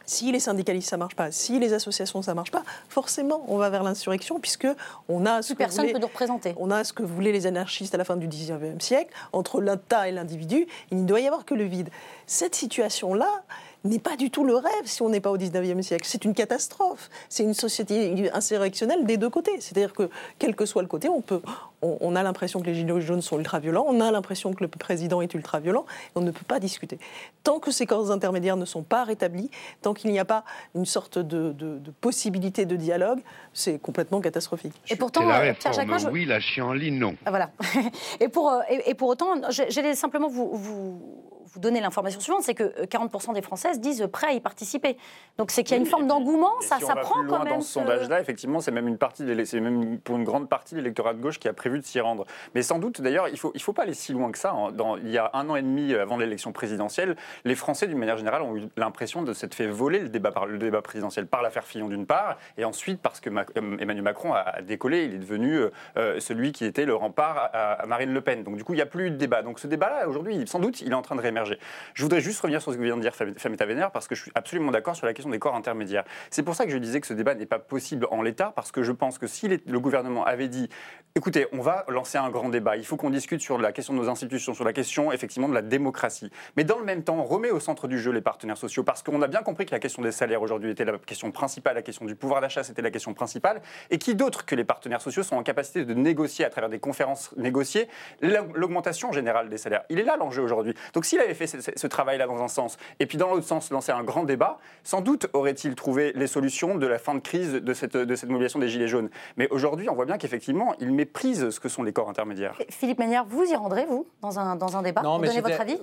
si 0.05 0.31
les 0.31 0.39
syndicalistes 0.39 0.89
ça 0.89 0.97
marche 0.97 1.15
pas, 1.15 1.31
si 1.31 1.59
les 1.59 1.73
associations 1.73 2.21
ça 2.21 2.33
marche 2.33 2.51
pas, 2.51 2.63
forcément 2.89 3.45
on 3.47 3.57
va 3.57 3.69
vers 3.69 3.83
l'insurrection 3.83 4.39
puisque 4.39 4.67
on 5.07 5.25
a 5.25 5.41
ce 5.41 5.53
que 5.53 5.57
personne 5.57 5.91
peut 5.91 5.99
nous 5.99 6.07
représenter. 6.07 6.55
On 6.57 6.71
a 6.71 6.83
ce 6.83 6.93
que 6.93 7.03
voulaient 7.03 7.31
les 7.31 7.47
anarchistes 7.47 7.95
à 7.95 7.97
la 7.97 8.03
fin 8.03 8.17
du 8.17 8.27
19e 8.27 8.81
siècle 8.81 9.13
entre 9.31 9.61
l'État 9.61 10.07
et 10.07 10.11
l'individu. 10.11 10.67
Il 10.91 11.01
ne 11.01 11.07
doit 11.07 11.21
y 11.21 11.27
avoir 11.27 11.45
que 11.45 11.53
le 11.53 11.63
vide. 11.63 11.89
Cette 12.27 12.55
situation 12.55 13.13
là, 13.13 13.43
n'est 13.83 13.99
pas 13.99 14.15
du 14.15 14.31
tout 14.31 14.43
le 14.43 14.55
rêve 14.55 14.85
si 14.85 15.01
on 15.01 15.09
n'est 15.09 15.19
pas 15.19 15.31
au 15.31 15.37
19e 15.37 15.81
siècle. 15.81 16.05
C'est 16.07 16.25
une 16.25 16.33
catastrophe. 16.33 17.09
C'est 17.29 17.43
une 17.43 17.53
société 17.53 18.31
insurrectionnelle 18.33 19.05
des 19.05 19.17
deux 19.17 19.29
côtés. 19.29 19.59
C'est-à-dire 19.59 19.93
que, 19.93 20.09
quel 20.39 20.55
que 20.55 20.65
soit 20.65 20.81
le 20.81 20.87
côté, 20.87 21.09
on, 21.09 21.21
peut, 21.21 21.41
on, 21.83 22.15
a 22.15 22.23
l'impression 22.23 22.59
que 22.59 22.65
les 22.65 22.75
gilets 22.75 23.01
jaunes 23.01 23.21
sont 23.21 23.37
ultra-violents, 23.37 23.85
on 23.87 23.99
a 23.99 24.11
l'impression 24.11 24.53
que 24.53 24.63
le 24.63 24.67
président 24.67 25.21
est 25.21 25.33
ultra-violent, 25.33 25.85
on 26.15 26.21
ne 26.21 26.31
peut 26.31 26.45
pas 26.47 26.59
discuter. 26.59 26.97
Tant 27.43 27.59
que 27.59 27.71
ces 27.71 27.85
corps 27.85 28.11
intermédiaires 28.11 28.57
ne 28.57 28.65
sont 28.65 28.83
pas 28.83 29.03
rétablis, 29.03 29.49
tant 29.81 29.93
qu'il 29.93 30.11
n'y 30.11 30.19
a 30.19 30.25
pas 30.25 30.43
une 30.75 30.85
sorte 30.85 31.19
de, 31.19 31.53
possibilité 32.01 32.65
de 32.65 32.75
dialogue, 32.75 33.19
c'est 33.53 33.79
complètement 33.79 34.21
catastrophique. 34.21 34.73
Et 34.89 34.95
pourtant, 34.95 35.25
la 35.25 35.53
Pierre 35.53 35.73
Jacquemin, 35.73 36.09
oui, 36.11 36.25
la 36.25 36.39
chienlit, 36.39 36.91
non. 36.91 37.15
Ah, 37.25 37.29
voilà. 37.29 37.51
et, 38.19 38.27
pour, 38.27 38.49
euh, 38.49 38.61
et, 38.69 38.93
pour 38.93 39.09
autant, 39.09 39.35
j'allais 39.49 39.95
simplement 39.95 40.27
vous, 40.27 40.55
vous 40.55 41.23
vous 41.53 41.59
donner 41.59 41.81
l'information 41.81 42.19
suivante, 42.19 42.41
c'est 42.43 42.55
que 42.55 42.85
40% 42.85 43.29
euh, 43.29 43.33
des 43.33 43.41
Françaises 43.41 43.79
disent 43.79 44.07
prêts 44.11 44.27
à 44.27 44.33
y 44.33 44.39
participer. 44.39 44.97
Donc 45.37 45.51
c'est 45.51 45.63
qu'il 45.63 45.75
y 45.75 45.79
a 45.79 45.81
une 45.81 45.87
forme 45.87 46.07
d'engouement, 46.07 46.59
ça, 46.61 46.79
ça 46.79 46.95
prend 46.95 47.19
plus 47.19 47.27
loin 47.27 47.39
quand 47.39 47.43
même. 47.43 47.53
Dans 47.55 47.61
ce 47.61 47.73
sondage-là, 47.73 48.19
effectivement, 48.19 48.59
c'est 48.59 48.71
même 48.71 48.87
une 48.87 48.97
partie, 48.97 49.23
c'est 49.45 49.59
même 49.59 49.99
pour 49.99 50.15
une 50.15 50.23
grande 50.23 50.49
partie 50.49 50.73
de 50.73 50.79
l'électorat 50.79 51.13
de 51.13 51.21
gauche 51.21 51.39
qui 51.39 51.47
a 51.47 51.53
prévu 51.53 51.72
de 51.79 51.85
s'y 51.85 51.99
rendre. 51.99 52.25
Mais 52.55 52.61
sans 52.61 52.79
doute, 52.79 53.01
d'ailleurs, 53.01 53.27
il 53.29 53.37
faut, 53.37 53.51
il 53.55 53.61
faut 53.61 53.73
pas 53.73 53.83
aller 53.83 53.93
si 53.93 54.13
loin 54.13 54.31
que 54.31 54.37
ça. 54.37 54.51
Hein. 54.51 54.73
Il 55.03 55.09
y 55.09 55.17
a 55.17 55.29
un 55.33 55.49
an 55.49 55.55
et 55.55 55.61
demi 55.61 55.93
avant 55.93 56.17
l'élection 56.17 56.51
présidentielle, 56.51 57.15
les 57.45 57.55
Français, 57.55 57.87
d'une 57.87 57.97
manière 57.97 58.17
générale, 58.17 58.41
ont 58.41 58.55
eu 58.55 58.63
l'impression 58.77 59.21
de 59.23 59.33
s'être 59.33 59.55
fait 59.55 59.67
voler 59.67 59.99
le 59.99 60.09
débat, 60.09 60.31
le 60.47 60.57
débat 60.57 60.81
présidentiel 60.81 61.27
par 61.27 61.41
l'affaire 61.41 61.65
Fillon 61.65 61.89
d'une 61.89 62.05
part, 62.05 62.37
et 62.57 62.65
ensuite 62.65 63.01
parce 63.01 63.19
que 63.19 63.29
euh, 63.29 63.77
Emmanuel 63.79 64.03
Macron 64.03 64.33
a 64.33 64.61
décollé, 64.61 65.05
il 65.05 65.15
est 65.15 65.19
devenu 65.19 65.59
euh, 65.97 66.19
celui 66.19 66.51
qui 66.51 66.65
était 66.65 66.85
le 66.85 66.95
rempart 66.95 67.49
à, 67.53 67.85
Marine 67.87 68.13
Le 68.13 68.21
Pen. 68.21 68.43
Donc 68.43 68.57
du 68.57 68.63
coup, 68.63 68.73
il 68.73 68.77
n'y 68.77 68.81
a 68.81 68.87
plus 68.87 69.11
de 69.11 69.15
débat. 69.15 69.41
Donc 69.41 69.59
ce 69.59 69.67
débat-là, 69.67 70.07
aujourd'hui, 70.07 70.45
sans 70.47 70.59
doute, 70.59 70.81
il 70.81 70.91
est 70.91 70.95
en 70.95 71.01
train 71.01 71.15
de 71.15 71.21
réémerger. 71.21 71.59
Je 71.93 72.03
voudrais 72.03 72.21
juste 72.21 72.39
revenir 72.41 72.61
sur 72.61 72.71
ce 72.71 72.77
que 72.77 72.83
vient 72.83 72.97
de 72.97 73.01
dire 73.01 73.15
Famita 73.15 73.65
Vénère, 73.65 73.91
parce 73.91 74.07
que 74.07 74.15
je 74.15 74.21
suis 74.21 74.31
absolument 74.35 74.71
d'accord 74.71 74.95
sur 74.95 75.05
la 75.05 75.13
question 75.13 75.31
des 75.31 75.39
corps 75.39 75.55
intermédiaires. 75.55 76.03
C'est 76.29 76.43
pour 76.43 76.55
ça 76.55 76.65
que 76.65 76.71
je 76.71 76.77
disais 76.77 77.01
que 77.01 77.07
ce 77.07 77.13
débat 77.13 77.35
n'est 77.35 77.45
pas 77.45 77.59
possible 77.59 78.07
en 78.11 78.21
l'état, 78.21 78.51
parce 78.55 78.71
que 78.71 78.83
je 78.83 78.91
pense 78.91 79.17
que 79.17 79.27
si 79.27 79.47
le 79.47 79.79
gouvernement 79.79 80.25
avait 80.25 80.47
dit 80.47 80.69
écoutez, 81.15 81.47
on 81.51 81.61
va 81.63 81.85
lancer 81.87 82.19
un 82.19 82.29
grand 82.29 82.49
débat, 82.49 82.77
il 82.77 82.85
faut 82.85 82.97
qu'on 82.97 83.09
discute 83.09 83.41
sur 83.41 83.57
la 83.57 83.71
question 83.71 83.93
de 83.93 83.99
nos 83.99 84.09
institutions, 84.09 84.53
sur 84.53 84.65
la 84.65 84.73
question 84.73 85.11
effectivement 85.11 85.49
de 85.49 85.55
la 85.55 85.63
démocratie, 85.63 86.29
mais 86.55 86.63
dans 86.63 86.77
le 86.77 86.85
même 86.85 87.03
temps, 87.03 87.17
on 87.17 87.23
remet 87.23 87.49
au 87.49 87.59
centre 87.59 87.87
du 87.87 87.97
jeu 87.97 88.11
les 88.11 88.21
partenaires 88.21 88.57
sociaux, 88.57 88.83
parce 88.83 89.01
qu'on 89.01 89.21
a 89.21 89.27
bien 89.27 89.41
compris 89.41 89.65
que 89.65 89.71
la 89.71 89.79
question 89.79 90.03
des 90.03 90.11
salaires 90.11 90.41
aujourd'hui 90.41 90.69
était 90.69 90.85
la 90.85 90.99
question 90.99 91.31
principale, 91.31 91.75
la 91.75 91.81
question 91.81 92.05
du 92.05 92.15
pouvoir 92.15 92.41
d'achat 92.41 92.63
c'était 92.63 92.81
la 92.81 92.91
question 92.91 93.13
principale, 93.13 93.61
et 93.89 93.97
qui 93.97 94.13
d'autre 94.13 94.45
que 94.45 94.53
les 94.53 94.65
partenaires 94.65 95.01
sociaux 95.01 95.23
sont 95.23 95.37
en 95.37 95.43
capacité 95.43 95.85
de 95.85 95.93
négocier 95.93 96.45
à 96.45 96.49
travers 96.49 96.69
des 96.69 96.79
conférences 96.79 97.33
négociées 97.37 97.87
l'augmentation 98.21 99.11
générale 99.11 99.49
des 99.49 99.57
salaires? 99.57 99.83
Il 99.89 99.99
est 99.99 100.03
là 100.03 100.17
l'enjeu 100.17 100.43
aujourd'hui. 100.43 100.75
Donc 100.93 101.05
s'il 101.05 101.19
avait 101.19 101.33
fait 101.33 101.47
ce 101.47 101.87
travail 101.87 102.17
là 102.17 102.27
dans 102.27 102.43
un 102.43 102.47
sens, 102.49 102.77
et 102.99 103.05
puis 103.05 103.17
dans 103.17 103.29
l'autre 103.29 103.47
sens 103.47 103.71
lancer 103.71 103.91
un 103.91 104.03
grand 104.03 104.23
débat, 104.23 104.59
sans 104.83 105.01
doute 105.01 105.27
aurait-il 105.33 105.75
trouvé 105.75 106.11
les 106.15 106.27
solutions 106.27 106.75
de 106.75 106.87
la 106.87 106.99
fin 106.99 107.15
de 107.15 107.19
crise 107.19 107.53
de 107.53 107.73
cette, 107.73 107.95
de 107.95 108.15
cette 108.15 108.29
mobilisation 108.29 108.59
des 108.59 108.67
Gilets 108.67 108.87
jaunes. 108.87 109.09
Mais 109.37 109.47
aujourd'hui, 109.49 109.89
on 109.89 109.95
voit 109.95 110.05
bien 110.05 110.17
qu'effectivement, 110.17 110.75
il 110.79 110.91
méprise 110.91 111.42
ce 111.51 111.59
que 111.59 111.69
sont 111.69 111.83
les 111.83 111.93
corps 111.93 112.09
intermédiaires. 112.09 112.57
Philippe 112.69 112.99
Ménière, 112.99 113.25
vous 113.25 113.43
y 113.43 113.55
rendrez, 113.55 113.85
vous, 113.85 114.07
dans 114.21 114.39
un, 114.39 114.55
dans 114.55 114.77
un 114.77 114.81
débat 114.81 115.01
non, 115.01 115.19
mais 115.19 115.29
votre 115.41 115.61
avis 115.61 115.77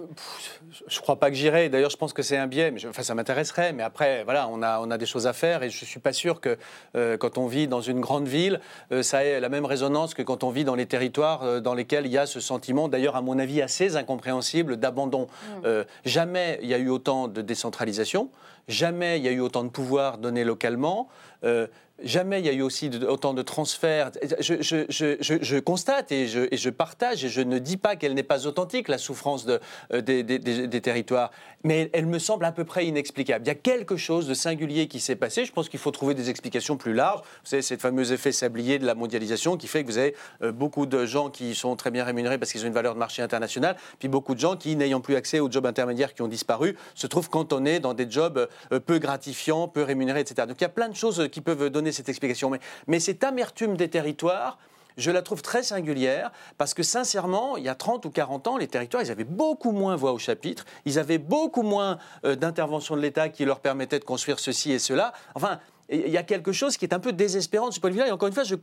Je 0.86 0.96
ne 0.96 1.02
crois 1.02 1.16
pas 1.16 1.30
que 1.30 1.36
j'irai. 1.36 1.68
D'ailleurs, 1.68 1.90
je 1.90 1.96
pense 1.96 2.12
que 2.12 2.22
c'est 2.22 2.36
un 2.36 2.46
biais. 2.46 2.70
Mais 2.70 2.84
enfin, 2.86 3.02
ça 3.02 3.14
m'intéresserait. 3.14 3.72
Mais 3.72 3.82
après, 3.82 4.24
voilà, 4.24 4.48
on 4.48 4.62
a, 4.62 4.80
on 4.80 4.90
a 4.90 4.98
des 4.98 5.06
choses 5.06 5.26
à 5.26 5.32
faire. 5.32 5.62
Et 5.62 5.70
je 5.70 5.82
ne 5.82 5.86
suis 5.86 6.00
pas 6.00 6.12
sûr 6.12 6.40
que 6.40 6.58
euh, 6.96 7.16
quand 7.16 7.38
on 7.38 7.46
vit 7.46 7.68
dans 7.68 7.80
une 7.80 8.00
grande 8.00 8.28
ville, 8.28 8.60
euh, 8.92 9.02
ça 9.02 9.24
ait 9.24 9.40
la 9.40 9.48
même 9.48 9.64
résonance 9.64 10.14
que 10.14 10.22
quand 10.22 10.44
on 10.44 10.50
vit 10.50 10.64
dans 10.64 10.74
les 10.74 10.86
territoires 10.86 11.42
euh, 11.42 11.60
dans 11.60 11.74
lesquels 11.74 12.06
il 12.06 12.12
y 12.12 12.18
a 12.18 12.26
ce 12.26 12.40
sentiment, 12.40 12.88
d'ailleurs, 12.88 13.16
à 13.16 13.22
mon 13.22 13.38
avis, 13.38 13.62
assez 13.62 13.96
incompréhensible 13.96 14.76
d'abandon. 14.76 15.26
Mmh. 15.62 15.68
Jamais 16.04 16.58
il 16.62 16.68
y 16.68 16.74
a 16.74 16.78
eu 16.78 16.88
autant 16.88 17.28
de 17.28 17.42
décentralisation, 17.42 18.30
jamais 18.68 19.18
il 19.18 19.24
y 19.24 19.28
a 19.28 19.32
eu 19.32 19.40
autant 19.40 19.64
de 19.64 19.68
pouvoir 19.68 20.18
donné 20.18 20.44
localement. 20.44 21.08
Euh, 21.44 21.66
jamais 22.02 22.40
il 22.40 22.46
y 22.46 22.48
a 22.48 22.52
eu 22.52 22.62
aussi 22.62 22.90
autant 23.08 23.34
de 23.34 23.42
transferts. 23.42 24.12
Je, 24.40 25.58
constate 25.58 26.12
et, 26.12 26.26
je, 26.26 26.70
partage 26.70 27.24
et 27.24 27.28
je 27.28 27.40
ne 27.40 27.58
dis 27.58 27.76
pas 27.76 27.96
qu'elle 27.96 28.14
n'est 28.14 28.22
pas 28.22 28.46
authentique, 28.46 28.88
la 28.88 28.98
souffrance 28.98 29.46
euh, 29.92 30.00
des, 30.00 30.80
territoires, 30.80 31.30
mais 31.64 31.90
elle 31.92 32.06
me 32.06 32.18
semble 32.18 32.44
à 32.44 32.52
peu 32.52 32.64
près 32.64 32.86
inexplicable. 32.86 33.44
Il 33.44 33.48
y 33.48 33.52
a 33.52 33.56
quelque 33.56 33.96
chose 33.96 34.26
de 34.26 34.34
singulier 34.34 34.88
qui 34.88 35.00
s'est 35.00 35.16
passé. 35.16 35.44
Je 35.44 35.52
pense 35.52 35.68
qu'il 35.68 35.80
faut 35.80 35.90
trouver 35.90 36.14
des 36.14 36.30
explications 36.30 36.76
plus 36.76 36.94
larges. 36.94 37.20
Vous 37.20 37.50
savez, 37.50 37.62
ce 37.62 37.76
fameux 37.76 38.12
effet 38.12 38.32
sablier 38.32 38.78
de 38.78 38.86
la 38.86 38.94
mondialisation 38.94 39.56
qui 39.56 39.66
fait 39.66 39.82
que 39.82 39.88
vous 39.88 39.98
avez 39.98 40.14
euh, 40.42 40.52
beaucoup 40.52 40.86
de 40.86 41.04
gens 41.06 41.30
qui 41.30 41.54
sont 41.54 41.76
très 41.76 41.90
bien 41.90 42.04
rémunérés 42.04 42.38
parce 42.38 42.52
qu'ils 42.52 42.64
ont 42.64 42.68
une 42.68 42.72
valeur 42.72 42.94
de 42.94 42.98
marché 42.98 43.22
internationale, 43.22 43.76
puis 43.98 44.08
beaucoup 44.08 44.34
de 44.34 44.40
gens 44.40 44.56
qui, 44.56 44.76
n'ayant 44.76 45.00
plus 45.00 45.16
accès 45.16 45.40
aux 45.40 45.50
jobs 45.50 45.66
intermédiaires 45.66 46.14
qui 46.14 46.22
ont 46.22 46.28
disparu, 46.28 46.76
se 46.94 47.06
trouvent 47.06 47.28
cantonnés 47.28 47.80
dans 47.80 47.94
des 47.94 48.10
jobs 48.10 48.48
peu 48.86 48.98
gratifiants, 48.98 49.68
peu 49.68 49.82
rémunérés, 49.82 50.20
etc. 50.20 50.46
Donc 50.46 50.60
il 50.60 50.64
y 50.64 50.66
a 50.66 50.70
plein 50.70 50.88
de 50.88 50.96
choses 50.96 51.28
qui 51.30 51.40
peuvent 51.40 51.70
donner 51.70 51.92
cette 51.92 52.08
explication. 52.08 52.50
Mais, 52.50 52.60
mais 52.86 53.00
cette 53.00 53.24
amertume 53.24 53.76
des 53.76 53.88
territoires, 53.88 54.58
je 54.96 55.10
la 55.10 55.22
trouve 55.22 55.42
très 55.42 55.62
singulière 55.62 56.30
parce 56.58 56.74
que 56.74 56.82
sincèrement, 56.82 57.56
il 57.56 57.64
y 57.64 57.68
a 57.68 57.74
30 57.74 58.04
ou 58.06 58.10
40 58.10 58.46
ans, 58.48 58.56
les 58.56 58.68
territoires, 58.68 59.02
ils 59.02 59.10
avaient 59.10 59.24
beaucoup 59.24 59.72
moins 59.72 59.96
voix 59.96 60.12
au 60.12 60.18
chapitre, 60.18 60.64
ils 60.84 60.98
avaient 60.98 61.18
beaucoup 61.18 61.62
moins 61.62 61.98
euh, 62.24 62.36
d'intervention 62.36 62.96
de 62.96 63.00
l'État 63.00 63.28
qui 63.28 63.44
leur 63.44 63.60
permettait 63.60 63.98
de 63.98 64.04
construire 64.04 64.38
ceci 64.38 64.72
et 64.72 64.78
cela. 64.78 65.12
Enfin, 65.34 65.58
il 65.90 66.08
y 66.08 66.16
a 66.16 66.22
quelque 66.22 66.52
chose 66.52 66.76
qui 66.76 66.84
est 66.84 66.94
un 66.94 67.00
peu 67.00 67.12
désespérant 67.12 67.68
de 67.68 67.74
ce 67.74 67.80
point 67.80 67.90
de 67.90 67.94
vue-là. 67.94 68.08
Et 68.08 68.12
encore 68.12 68.28
une 68.28 68.34
fois, 68.34 68.44
je, 68.44 68.54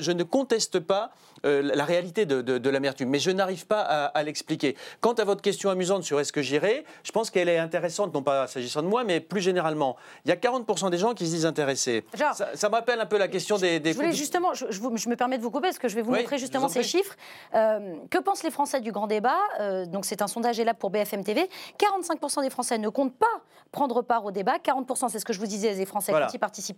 je, 0.00 0.12
ne 0.12 0.22
conteste 0.22 0.78
pas 0.78 1.10
euh, 1.44 1.62
la 1.62 1.84
réalité 1.84 2.24
de, 2.24 2.68
l'amertume, 2.68 3.08
mais 3.08 3.18
je 3.18 3.30
n'arrive 3.30 3.66
pas 3.66 3.80
à, 3.80 4.22
l'expliquer. 4.22 4.76
Quant 5.00 5.14
à 5.14 5.24
votre 5.24 5.42
question 5.42 5.70
amusante 5.70 6.04
sur 6.04 6.20
est-ce 6.20 6.32
que 6.32 6.42
j'irai, 6.42 6.84
je 7.02 7.12
pense 7.12 7.30
qu'elle 7.30 7.48
est 7.48 7.58
intéressante, 7.58 8.14
non 8.14 8.22
pas 8.22 8.46
s'agissant 8.46 8.82
de 8.82 8.88
moi, 8.88 9.04
mais 9.04 9.20
plus 9.20 9.40
généralement. 9.40 9.96
Il 10.24 10.28
y 10.28 10.32
a 10.32 10.36
40% 10.36 10.90
des 10.90 10.98
gens 10.98 11.14
qui 11.14 11.26
se 11.26 11.30
disent 11.32 11.46
intéressés. 11.46 12.04
ça, 12.14 12.68
me 12.68 12.74
rappelle 12.74 13.00
un 13.00 13.06
peu 13.06 13.18
la 13.18 13.28
question 13.28 13.58
des... 13.58 13.80
je 13.84 13.92
voulais 13.94 14.12
justement, 14.12 14.54
je, 14.54 15.08
me 15.08 15.14
permets 15.16 15.38
de 15.38 15.42
vous 15.42 15.50
couper 15.50 15.68
parce 15.68 15.78
que 15.78 15.88
je 15.88 15.96
vais 15.96 16.02
vous 16.02 16.12
montrer 16.12 16.38
justement 16.38 16.68
ces 16.68 16.82
chiffres. 16.82 17.16
Euh, 17.54 17.94
que 18.10 18.18
pensent 18.18 18.44
les 18.44 18.50
Français 18.50 18.80
du 18.80 18.92
grand 18.92 19.06
débat? 19.06 19.38
Euh, 19.60 19.86
Donc 19.86 20.04
c'est 20.04 20.22
un 20.22 20.28
sondage 20.28 20.60
là 20.60 20.74
pour 20.74 20.90
BFM 20.90 21.24
TV. 21.24 21.48
45% 21.78 22.42
des 22.42 22.50
Français 22.50 22.78
ne 22.78 22.88
comptent 22.88 23.16
pas 23.16 23.26
prendre 23.72 24.02
part 24.02 24.24
au 24.24 24.30
débat. 24.30 24.56
40%, 24.58 25.08
c'est 25.08 25.18
ce 25.18 25.24
que 25.24 25.32
je 25.32 25.38
vous 25.38 25.46
disais, 25.46 25.74
des 25.74 25.86
Français 25.86 26.12
qui 26.30 26.36
y 26.36 26.38
participent 26.38 26.68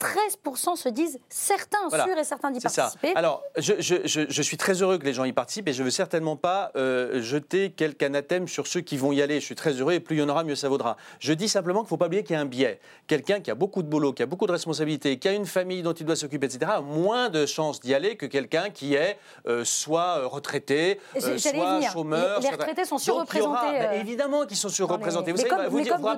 13% 0.00 0.76
se 0.76 0.88
disent 0.88 1.18
certains 1.28 1.90
sûrs 1.90 2.18
et 2.18 2.24
certains 2.24 2.50
d'y 2.50 2.60
participer. 2.60 3.12
Alors, 3.14 3.42
je, 3.56 4.42
suis 4.42 4.56
très 4.56 4.82
heureux 4.82 4.98
que 4.98 5.04
les 5.04 5.12
gens 5.12 5.24
y 5.24 5.32
participent 5.32 5.68
et 5.68 5.72
je 5.72 5.80
ne 5.80 5.84
veux 5.84 5.90
certainement 5.90 6.36
pas 6.36 6.70
euh, 6.76 7.20
jeter 7.22 7.70
quelques 7.70 7.98
anathème 8.08 8.48
sur 8.48 8.66
ceux 8.66 8.80
qui 8.80 8.96
vont 8.96 9.12
y 9.12 9.22
aller. 9.22 9.40
Je 9.40 9.44
suis 9.44 9.54
très 9.54 9.72
heureux 9.72 9.92
et 9.92 10.00
plus 10.00 10.16
il 10.16 10.20
y 10.20 10.22
en 10.22 10.28
aura, 10.28 10.44
mieux 10.44 10.54
ça 10.54 10.68
vaudra. 10.68 10.96
Je 11.20 11.32
dis 11.32 11.48
simplement 11.48 11.80
qu'il 11.80 11.86
ne 11.86 11.88
faut 11.90 11.96
pas 11.96 12.06
oublier 12.06 12.24
qu'il 12.24 12.34
y 12.34 12.36
a 12.36 12.40
un 12.40 12.46
biais. 12.46 12.80
Quelqu'un 13.06 13.40
qui 13.40 13.50
a 13.50 13.54
beaucoup 13.54 13.82
de 13.82 13.88
boulot, 13.88 14.12
qui 14.12 14.22
a 14.22 14.26
beaucoup 14.26 14.46
de 14.46 14.52
responsabilités, 14.52 15.18
qui 15.18 15.28
a 15.28 15.32
une 15.32 15.46
famille 15.46 15.82
dont 15.82 15.92
il 15.92 16.06
doit 16.06 16.16
s'occuper, 16.16 16.46
etc., 16.46 16.70
a 16.76 16.80
moins 16.80 17.28
de 17.28 17.46
chances 17.46 17.80
d'y 17.80 17.94
aller 17.94 18.16
que 18.16 18.26
quelqu'un 18.26 18.70
qui 18.70 18.94
est 18.94 19.18
euh, 19.46 19.64
soit 19.64 20.18
euh, 20.18 20.26
retraité, 20.26 21.00
soit 21.18 21.36
chômeur. 21.92 22.40
Les, 22.40 22.48
retraités 22.48 22.84
sont 22.84 22.98
surreprésentés. 22.98 24.00
évidemment 24.00 24.46
qu'ils 24.46 24.56
sont 24.56 24.68
surreprésentés. 24.68 25.32
Vous, 25.32 25.38
vous, 25.70 25.78
vous, 25.78 26.08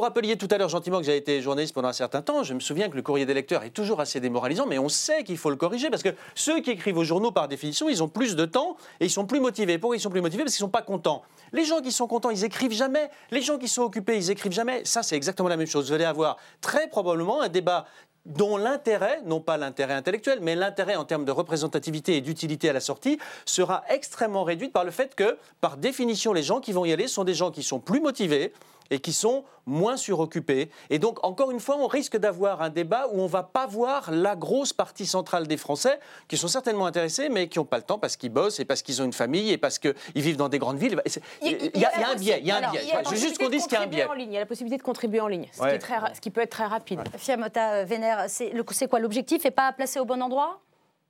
rappeliez, 0.00 0.36
tout 0.36 0.48
à 0.50 0.58
l'heure 0.58 0.68
gentiment 0.68 0.98
que 0.98 1.04
j'ai 1.04 1.16
été 1.16 1.40
journaliste 1.42 1.74
pendant 1.74 1.88
un 1.88 1.92
certain 1.92 2.22
temps. 2.22 2.42
Je 2.42 2.54
me 2.54 2.60
souviens 2.60 2.88
que 2.88 2.96
le 2.96 3.02
courrier 3.02 3.26
des 3.26 3.34
lecteurs 3.34 3.64
est 3.64 3.70
toujours 3.70 4.00
assez 4.00 4.20
démoralisant, 4.20 4.66
mais 4.66 4.78
on 4.78 4.88
sait 4.88 5.24
qu'il 5.24 5.38
faut 5.38 5.50
le 5.50 5.56
corriger 5.56 5.90
parce 5.90 6.02
que 6.02 6.10
ceux 6.34 6.60
qui 6.60 6.70
écrivent 6.70 6.98
aux 6.98 7.04
journaux, 7.04 7.32
par 7.32 7.48
définition, 7.48 7.88
ils 7.88 8.02
ont 8.02 8.08
plus 8.08 8.36
de 8.36 8.44
temps 8.44 8.76
et 9.00 9.06
ils 9.06 9.10
sont 9.10 9.26
plus 9.26 9.40
motivés. 9.40 9.78
Pourquoi 9.78 9.96
ils 9.96 10.00
sont 10.00 10.10
plus 10.10 10.20
motivés? 10.20 10.44
Parce 10.44 10.54
qu'ils 10.56 10.64
ne 10.64 10.68
sont 10.68 10.72
pas 10.72 10.82
contents. 10.82 11.22
Les 11.52 11.64
gens 11.64 11.80
qui 11.80 11.92
sont 11.92 12.06
contents, 12.06 12.30
ils 12.30 12.44
écrivent 12.44 12.72
jamais. 12.72 13.10
Les 13.30 13.42
gens 13.42 13.58
qui 13.58 13.68
sont 13.68 13.82
occupés, 13.82 14.16
ils 14.16 14.30
écrivent 14.30 14.52
jamais. 14.52 14.84
Ça, 14.84 15.02
c'est 15.02 15.16
exactement 15.16 15.48
la 15.48 15.56
même 15.56 15.66
chose. 15.66 15.88
Vous 15.88 15.94
allez 15.94 16.04
avoir 16.04 16.36
très 16.60 16.88
probablement 16.88 17.40
un 17.40 17.48
débat 17.48 17.86
dont 18.26 18.56
l'intérêt, 18.56 19.22
non 19.24 19.40
pas 19.40 19.56
l'intérêt 19.56 19.94
intellectuel, 19.94 20.40
mais 20.42 20.54
l'intérêt 20.54 20.94
en 20.94 21.04
termes 21.04 21.24
de 21.24 21.32
représentativité 21.32 22.16
et 22.16 22.20
d'utilité 22.20 22.68
à 22.68 22.72
la 22.72 22.80
sortie, 22.80 23.18
sera 23.46 23.82
extrêmement 23.88 24.44
réduit 24.44 24.68
par 24.68 24.84
le 24.84 24.90
fait 24.90 25.14
que, 25.14 25.38
par 25.60 25.78
définition, 25.78 26.32
les 26.32 26.42
gens 26.42 26.60
qui 26.60 26.72
vont 26.72 26.84
y 26.84 26.92
aller 26.92 27.08
sont 27.08 27.24
des 27.24 27.34
gens 27.34 27.50
qui 27.50 27.62
sont 27.62 27.80
plus 27.80 28.00
motivés, 28.00 28.52
et 28.90 29.00
qui 29.00 29.12
sont 29.12 29.44
moins 29.66 29.96
suroccupés. 29.96 30.70
Et 30.90 30.98
donc, 30.98 31.24
encore 31.24 31.50
une 31.50 31.60
fois, 31.60 31.76
on 31.76 31.86
risque 31.86 32.16
d'avoir 32.16 32.60
un 32.62 32.70
débat 32.70 33.06
où 33.12 33.20
on 33.20 33.24
ne 33.24 33.28
va 33.28 33.42
pas 33.42 33.66
voir 33.66 34.10
la 34.10 34.36
grosse 34.36 34.72
partie 34.72 35.06
centrale 35.06 35.46
des 35.46 35.56
Français, 35.56 36.00
qui 36.28 36.36
sont 36.36 36.48
certainement 36.48 36.86
intéressés, 36.86 37.28
mais 37.28 37.48
qui 37.48 37.58
n'ont 37.58 37.64
pas 37.64 37.76
le 37.76 37.84
temps 37.84 37.98
parce 37.98 38.16
qu'ils 38.16 38.30
bossent 38.32 38.60
et 38.60 38.64
parce 38.64 38.82
qu'ils 38.82 39.00
ont 39.00 39.04
une 39.04 39.12
famille 39.12 39.50
et 39.50 39.58
parce 39.58 39.78
qu'ils 39.78 39.94
vivent 40.16 40.36
dans 40.36 40.48
des 40.48 40.58
grandes 40.58 40.78
villes. 40.78 41.00
Il 41.42 41.70
y, 41.74 41.84
a, 41.84 42.10
un 42.10 42.16
biais. 42.16 42.40
Il 42.40 42.46
y 42.46 42.50
a 42.50 42.68
un 42.68 42.70
biais. 42.70 42.82
Je 43.04 43.10
veux 43.10 43.16
juste 43.16 43.38
qu'on 43.38 43.48
dise 43.48 43.64
qu'il 43.64 43.74
y 43.74 43.76
a 43.76 43.82
un 43.82 43.86
biais. 43.86 44.06
Il 44.18 44.32
y 44.32 44.36
a 44.36 44.40
la 44.40 44.46
possibilité 44.46 44.76
de 44.76 44.82
contribuer 44.82 45.20
en 45.20 45.28
ligne, 45.28 45.46
ce, 45.52 45.60
qui, 45.60 45.66
est 45.68 45.78
très, 45.78 46.14
ce 46.14 46.20
qui 46.20 46.30
peut 46.30 46.40
être 46.40 46.50
très 46.50 46.66
rapide. 46.66 47.00
Fiamota 47.16 47.84
Vénère, 47.84 48.26
c'est 48.28 48.88
quoi 48.88 48.98
l'objectif 48.98 49.44
et 49.46 49.50
pas 49.50 49.72
placer 49.72 50.00
au 50.00 50.04
bon 50.04 50.20
endroit? 50.20 50.60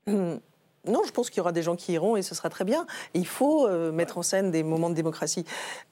Hum. 0.07 0.41
Non, 0.87 1.03
je 1.07 1.13
pense 1.13 1.29
qu'il 1.29 1.39
y 1.39 1.41
aura 1.41 1.53
des 1.53 1.63
gens 1.63 1.77
qui 1.77 1.93
iront 1.93 2.17
et 2.17 2.23
ce 2.23 2.35
sera 2.35 2.49
très 2.49 2.65
bien. 2.65 2.87
Il 3.13 3.27
faut 3.27 3.67
euh, 3.67 3.93
mettre 3.93 4.17
en 4.17 4.23
scène 4.23 4.51
des 4.51 4.63
moments 4.63 4.89
de 4.89 4.95
démocratie. 4.95 5.45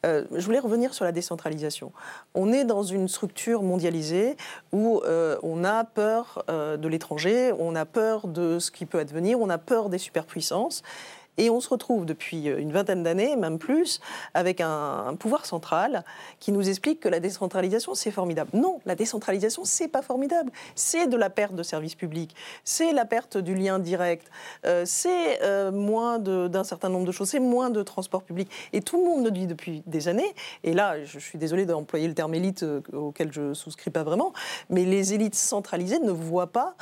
Euh, 0.06 0.24
je 0.34 0.44
voulais 0.44 0.58
revenir 0.58 0.94
sur 0.94 1.04
la 1.04 1.12
décentralisation. 1.12 1.92
On 2.34 2.52
est 2.52 2.64
dans 2.64 2.82
une 2.82 3.06
structure 3.06 3.62
mondialisée 3.62 4.36
où 4.72 5.02
euh, 5.04 5.36
on 5.42 5.62
a 5.64 5.84
peur 5.84 6.44
de 6.48 6.88
l'étranger, 6.88 7.52
on 7.58 7.74
a 7.74 7.84
peur 7.84 8.28
de 8.28 8.58
ce 8.58 8.70
qui 8.70 8.86
peut 8.86 8.98
advenir, 8.98 9.40
on 9.40 9.50
a 9.50 9.58
peur 9.58 9.90
des 9.90 9.98
superpuissances. 9.98 10.82
Et 11.38 11.50
on 11.50 11.60
se 11.60 11.68
retrouve 11.68 12.04
depuis 12.04 12.50
euh, 12.50 12.58
une 12.58 12.72
vingtaine 12.72 13.02
d'années, 13.02 13.36
même 13.36 13.58
plus, 13.58 14.00
avec 14.34 14.60
un, 14.60 15.14
pouvoir 15.18 15.46
central 15.46 16.04
qui 16.40 16.52
nous 16.52 16.68
explique 16.68 17.00
que 17.00 17.08
la 17.08 17.20
décentralisation, 17.20 17.94
c'est 17.94 18.10
formidable. 18.10 18.50
Non, 18.52 18.80
la 18.84 18.96
décentralisation, 18.96 19.64
c'est 19.64 19.88
pas 19.88 20.02
formidable. 20.02 20.50
C'est 20.74 21.06
de 21.06 21.16
la 21.16 21.30
perte 21.30 21.54
de 21.54 21.62
services 21.62 21.94
publics, 21.94 22.34
c'est 22.64 22.92
la 22.92 23.04
perte 23.04 23.38
du 23.38 23.54
lien 23.54 23.78
direct, 23.78 24.28
euh, 24.66 24.82
c'est 24.84 25.42
euh, 25.42 25.70
moins 25.70 26.18
d'un 26.18 26.64
certain 26.64 26.88
nombre 26.88 27.06
de 27.06 27.12
choses, 27.12 27.28
c'est 27.28 27.40
moins 27.40 27.70
de 27.70 27.82
transport 27.82 28.24
public. 28.24 28.50
Et 28.72 28.82
tout 28.82 28.98
le 28.98 29.04
monde 29.04 29.24
le 29.24 29.30
dit 29.30 29.46
depuis 29.46 29.82
des 29.86 30.08
années, 30.08 30.34
et 30.64 30.72
là, 30.72 31.04
je 31.04 31.18
suis 31.20 31.38
désolée 31.38 31.66
d'employer 31.66 32.08
le 32.08 32.14
terme 32.14 32.34
élite 32.34 32.64
auquel 32.92 33.32
je 33.32 33.54
souscris 33.54 33.90
pas 33.90 34.02
vraiment, 34.02 34.32
mais 34.70 34.84
les 34.84 35.14
élites 35.14 35.36
centralisées 35.36 36.00
ne 36.00 36.10
voient 36.10 36.48
pas 36.48 36.74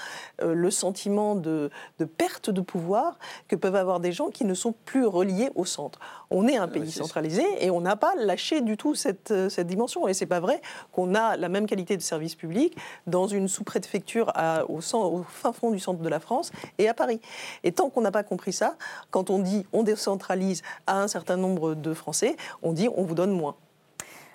le 0.43 0.71
sentiment 0.71 1.35
de, 1.35 1.71
de 1.99 2.05
perte 2.05 2.49
de 2.49 2.61
pouvoir 2.61 3.19
que 3.49 3.57
peuvent 3.57 3.77
avoir 3.77 4.01
des 4.01 4.13
gens 4.13 4.31
qui 4.31 4.46
ne 4.47 4.55
sont 4.55 4.75
plus 4.85 5.07
reliés 5.07 5.51
au 5.55 5.65
centre. 5.65 5.99
On 6.31 6.49
est 6.49 6.57
un 6.57 6.69
pays 6.69 6.91
centralisé 6.91 7.45
et 7.61 7.71
on 7.71 7.81
n'a 7.81 7.97
pas 7.97 8.15
lâché 8.17 8.61
du 8.61 8.77
tout 8.77 8.95
cette, 8.95 9.31
euh, 9.31 9.49
cette 9.49 9.67
dimension. 9.67 10.09
Et 10.09 10.15
c'est 10.15 10.27
pas 10.27 10.41
vrai 10.41 10.61
qu'on 10.93 11.15
a 11.15 11.37
la 11.37 11.49
même 11.49 11.67
qualité 11.67 11.97
de 11.97 12.03
service 12.03 12.35
public 12.35 12.77
dans 13.07 13.27
une 13.27 13.49
sous-préfecture 13.49 14.33
au, 14.69 14.79
au 14.79 15.23
fin 15.29 15.53
fond 15.53 15.71
du 15.71 15.79
centre 15.79 16.01
de 16.01 16.09
la 16.09 16.21
France 16.21 16.53
et 16.79 16.89
à 16.89 16.95
Paris. 16.95 17.21
Et 17.65 17.73
tant 17.73 17.91
qu'on 17.91 18.01
n'a 18.01 18.11
pas 18.11 18.23
compris 18.23 18.53
ça, 18.53 18.77
quand 19.11 19.31
on 19.31 19.39
dit 19.39 19.67
on 19.73 19.83
décentralise 19.83 20.63
à 20.87 21.01
un 21.01 21.09
certain 21.09 21.37
nombre 21.37 21.75
de 21.75 21.95
Français, 21.95 22.37
on 22.63 22.73
dit 22.73 22.89
on 22.95 23.05
vous 23.05 23.15
donne 23.15 23.33
moins. 23.33 23.57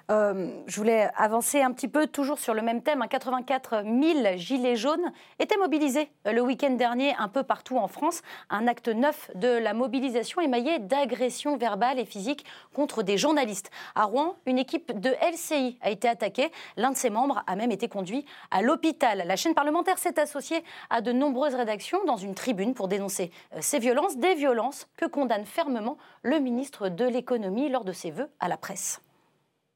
Euh, 0.09 0.49
je 0.67 0.75
voulais 0.77 1.09
avancer 1.15 1.61
un 1.61 1.71
petit 1.71 1.87
peu, 1.87 2.07
toujours 2.07 2.39
sur 2.39 2.53
le 2.53 2.61
même 2.61 2.81
thème. 2.81 3.03
84 3.07 3.83
000 3.83 4.37
gilets 4.37 4.75
jaunes 4.75 5.11
étaient 5.39 5.57
mobilisés 5.57 6.09
euh, 6.27 6.31
le 6.31 6.41
week-end 6.41 6.71
dernier 6.71 7.13
un 7.17 7.27
peu 7.27 7.43
partout 7.43 7.77
en 7.77 7.87
France. 7.87 8.21
Un 8.49 8.67
acte 8.67 8.87
neuf 8.87 9.29
de 9.35 9.47
la 9.47 9.73
mobilisation 9.73 10.41
émaillé 10.41 10.79
d'agressions 10.79 11.57
verbales 11.57 11.99
et 11.99 12.05
physiques 12.05 12.45
contre 12.73 13.03
des 13.03 13.17
journalistes. 13.17 13.69
À 13.95 14.05
Rouen, 14.05 14.35
une 14.45 14.57
équipe 14.57 14.99
de 14.99 15.11
LCI 15.21 15.77
a 15.81 15.89
été 15.89 16.07
attaquée. 16.07 16.51
L'un 16.77 16.91
de 16.91 16.97
ses 16.97 17.09
membres 17.09 17.43
a 17.47 17.55
même 17.55 17.71
été 17.71 17.87
conduit 17.87 18.25
à 18.49 18.61
l'hôpital. 18.61 19.23
La 19.25 19.35
chaîne 19.35 19.53
parlementaire 19.53 19.97
s'est 19.97 20.19
associée 20.19 20.63
à 20.89 21.01
de 21.01 21.11
nombreuses 21.11 21.55
rédactions 21.55 22.03
dans 22.05 22.17
une 22.17 22.35
tribune 22.35 22.73
pour 22.73 22.87
dénoncer 22.87 23.31
euh, 23.53 23.57
ces 23.61 23.79
violences, 23.79 24.17
des 24.17 24.35
violences 24.35 24.87
que 24.97 25.05
condamne 25.05 25.45
fermement 25.45 25.97
le 26.23 26.39
ministre 26.39 26.89
de 26.89 27.05
l'économie 27.05 27.69
lors 27.69 27.85
de 27.85 27.91
ses 27.91 28.11
vœux 28.11 28.29
à 28.39 28.47
la 28.47 28.57
presse. 28.57 29.01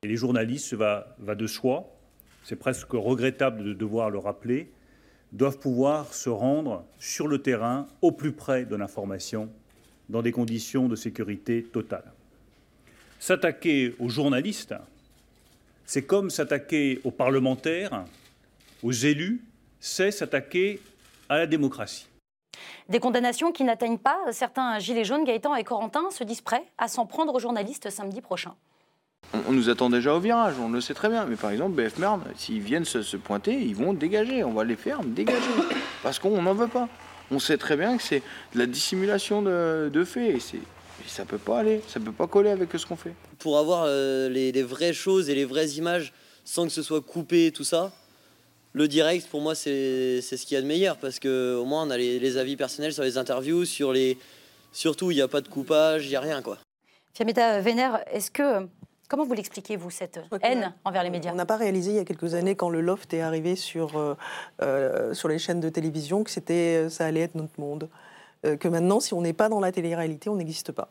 Et 0.06 0.08
les 0.08 0.18
journalistes, 0.18 0.76
va, 0.76 1.16
va 1.18 1.34
de 1.34 1.48
soi, 1.48 1.90
c'est 2.44 2.58
presque 2.58 2.92
regrettable 2.92 3.64
de 3.64 3.74
devoir 3.74 4.12
le 4.12 4.20
rappeler, 4.20 4.72
doivent 5.32 5.58
pouvoir 5.58 6.14
se 6.14 6.30
rendre 6.30 6.86
sur 7.00 7.28
le 7.28 7.42
terrain, 7.42 7.88
au 8.04 8.12
plus 8.12 8.32
près 8.32 8.66
de 8.66 8.76
l'information, 8.76 9.50
dans 10.10 10.22
des 10.22 10.32
conditions 10.32 10.88
de 10.88 10.96
sécurité 10.96 11.64
totale. 11.64 12.14
S'attaquer 13.18 13.96
aux 13.98 14.10
journalistes, 14.10 14.76
c'est 15.88 16.04
comme 16.04 16.30
s'attaquer 16.30 17.02
aux 17.04 17.10
parlementaires, 17.10 18.06
aux 18.84 18.92
élus, 18.92 19.42
c'est 19.80 20.12
s'attaquer 20.12 20.82
à 21.30 21.40
la 21.40 21.48
démocratie. 21.48 22.06
Des 22.90 23.00
condamnations 23.00 23.52
qui 23.52 23.64
n'atteignent 23.64 23.98
pas 23.98 24.20
certains 24.32 24.78
gilets 24.78 25.04
jaunes, 25.04 25.24
Gaëtan 25.24 25.56
et 25.56 25.64
Corentin, 25.64 26.12
se 26.12 26.24
disent 26.24 26.42
prêts 26.42 26.68
à 26.78 26.90
s'en 26.90 27.08
prendre 27.08 27.34
aux 27.34 27.40
journalistes 27.40 27.90
samedi 27.90 28.22
prochain. 28.22 28.54
On, 29.48 29.52
nous 29.52 29.70
attend 29.70 29.90
déjà 29.90 30.14
au 30.14 30.20
virage, 30.20 30.56
on 30.60 30.70
le 30.70 30.82
sait 30.82 30.94
très 30.94 31.10
bien. 31.10 31.26
Mais 31.26 31.36
par 31.36 31.52
exemple, 31.52 31.82
BF 31.82 31.98
Merde, 31.98 32.22
s'ils 32.36 32.62
viennent 32.62 32.86
se, 32.86 33.18
pointer, 33.18 33.54
ils 33.54 33.76
vont 33.76 33.94
dégager. 33.94 34.44
On 34.44 34.54
va 34.54 34.64
les 34.64 34.76
faire 34.76 35.04
dégager. 35.04 35.40
Parce 36.04 36.20
qu'on 36.20 36.42
n'en 36.42 36.54
veut 36.54 36.68
pas. 36.68 36.88
On 37.32 37.40
sait 37.40 37.58
très 37.58 37.76
bien 37.76 37.98
que 37.98 38.04
c'est 38.04 38.22
de 38.54 38.60
la 38.60 38.66
dissimulation 38.66 39.42
de, 39.42 40.04
faits. 40.06 40.36
Et, 40.54 40.60
ça 41.08 41.26
peut 41.26 41.38
pas 41.38 41.60
aller, 41.60 41.82
ça 41.88 42.00
peut 42.00 42.12
pas 42.12 42.28
coller 42.28 42.50
avec 42.50 42.70
ce 42.76 42.86
qu'on 42.86 42.96
fait. 42.96 43.14
Pour 43.40 43.58
avoir 43.58 43.84
euh, 43.86 44.30
les, 44.30 44.64
vraies 44.64 44.94
choses 44.94 45.30
et 45.30 45.36
les 45.36 45.46
vraies 45.46 45.70
images 45.72 46.14
sans 46.44 46.66
que 46.66 46.72
ce 46.72 46.82
soit 46.82 47.02
coupé, 47.02 47.52
tout 47.52 47.64
ça, 47.64 47.92
le 48.74 48.88
direct, 48.88 49.28
pour 49.28 49.42
moi, 49.42 49.56
c'est 49.56 50.22
ce 50.22 50.46
qu'il 50.46 50.56
y 50.56 50.58
a 50.58 50.62
de 50.62 50.68
meilleur. 50.68 50.98
Parce 50.98 51.20
qu'au 51.20 51.66
moins, 51.66 51.88
on 51.88 51.90
a 51.90 51.98
les, 51.98 52.38
avis 52.38 52.56
personnels 52.56 52.94
sur 52.94 53.04
les 53.04 53.18
interviews, 53.18 53.66
sur 53.66 53.94
les. 53.94 54.18
Surtout, 54.72 55.12
il 55.12 55.16
n'y 55.16 55.22
a 55.22 55.28
pas 55.28 55.42
de 55.42 55.48
coupage, 55.48 56.06
il 56.06 56.10
n'y 56.10 56.16
a 56.16 56.22
rien, 56.22 56.42
quoi. 56.42 56.58
Fiametta 57.14 57.62
Vénère, 57.62 58.04
est-ce 58.12 58.30
que 58.30 58.68
Comment 59.08 59.24
vous 59.24 59.34
l'expliquez, 59.34 59.76
vous, 59.76 59.92
cette 59.92 60.20
haine 60.42 60.74
envers 60.84 61.04
les 61.04 61.12
médias 61.12 61.32
On 61.32 61.36
n'a 61.36 61.46
pas 61.46 61.58
réalisé 61.58 61.92
il 61.92 61.98
y 61.98 62.00
a 62.00 62.06
quelques 62.06 62.34
années, 62.34 62.56
quand 62.56 62.70
le 62.70 62.82
loft 62.82 63.14
est 63.14 63.22
arrivé 63.22 63.56
sur, 63.56 63.98
euh, 63.98 64.18
euh, 64.64 65.14
sur 65.14 65.28
les 65.28 65.38
chaînes 65.38 65.60
de 65.60 65.70
télévision, 65.70 66.24
que 66.24 66.32
c'était, 66.32 66.90
ça 66.90 67.06
allait 67.06 67.22
être 67.22 67.36
notre 67.36 67.60
monde. 67.60 67.88
Euh, 68.46 68.58
que 68.58 68.68
maintenant, 68.68 69.00
si 69.00 69.14
on 69.14 69.22
n'est 69.22 69.34
pas 69.34 69.50
dans 69.50 69.60
la 69.60 69.72
télé-réalité, 69.72 70.30
on 70.30 70.36
n'existe 70.36 70.72
pas. 70.72 70.90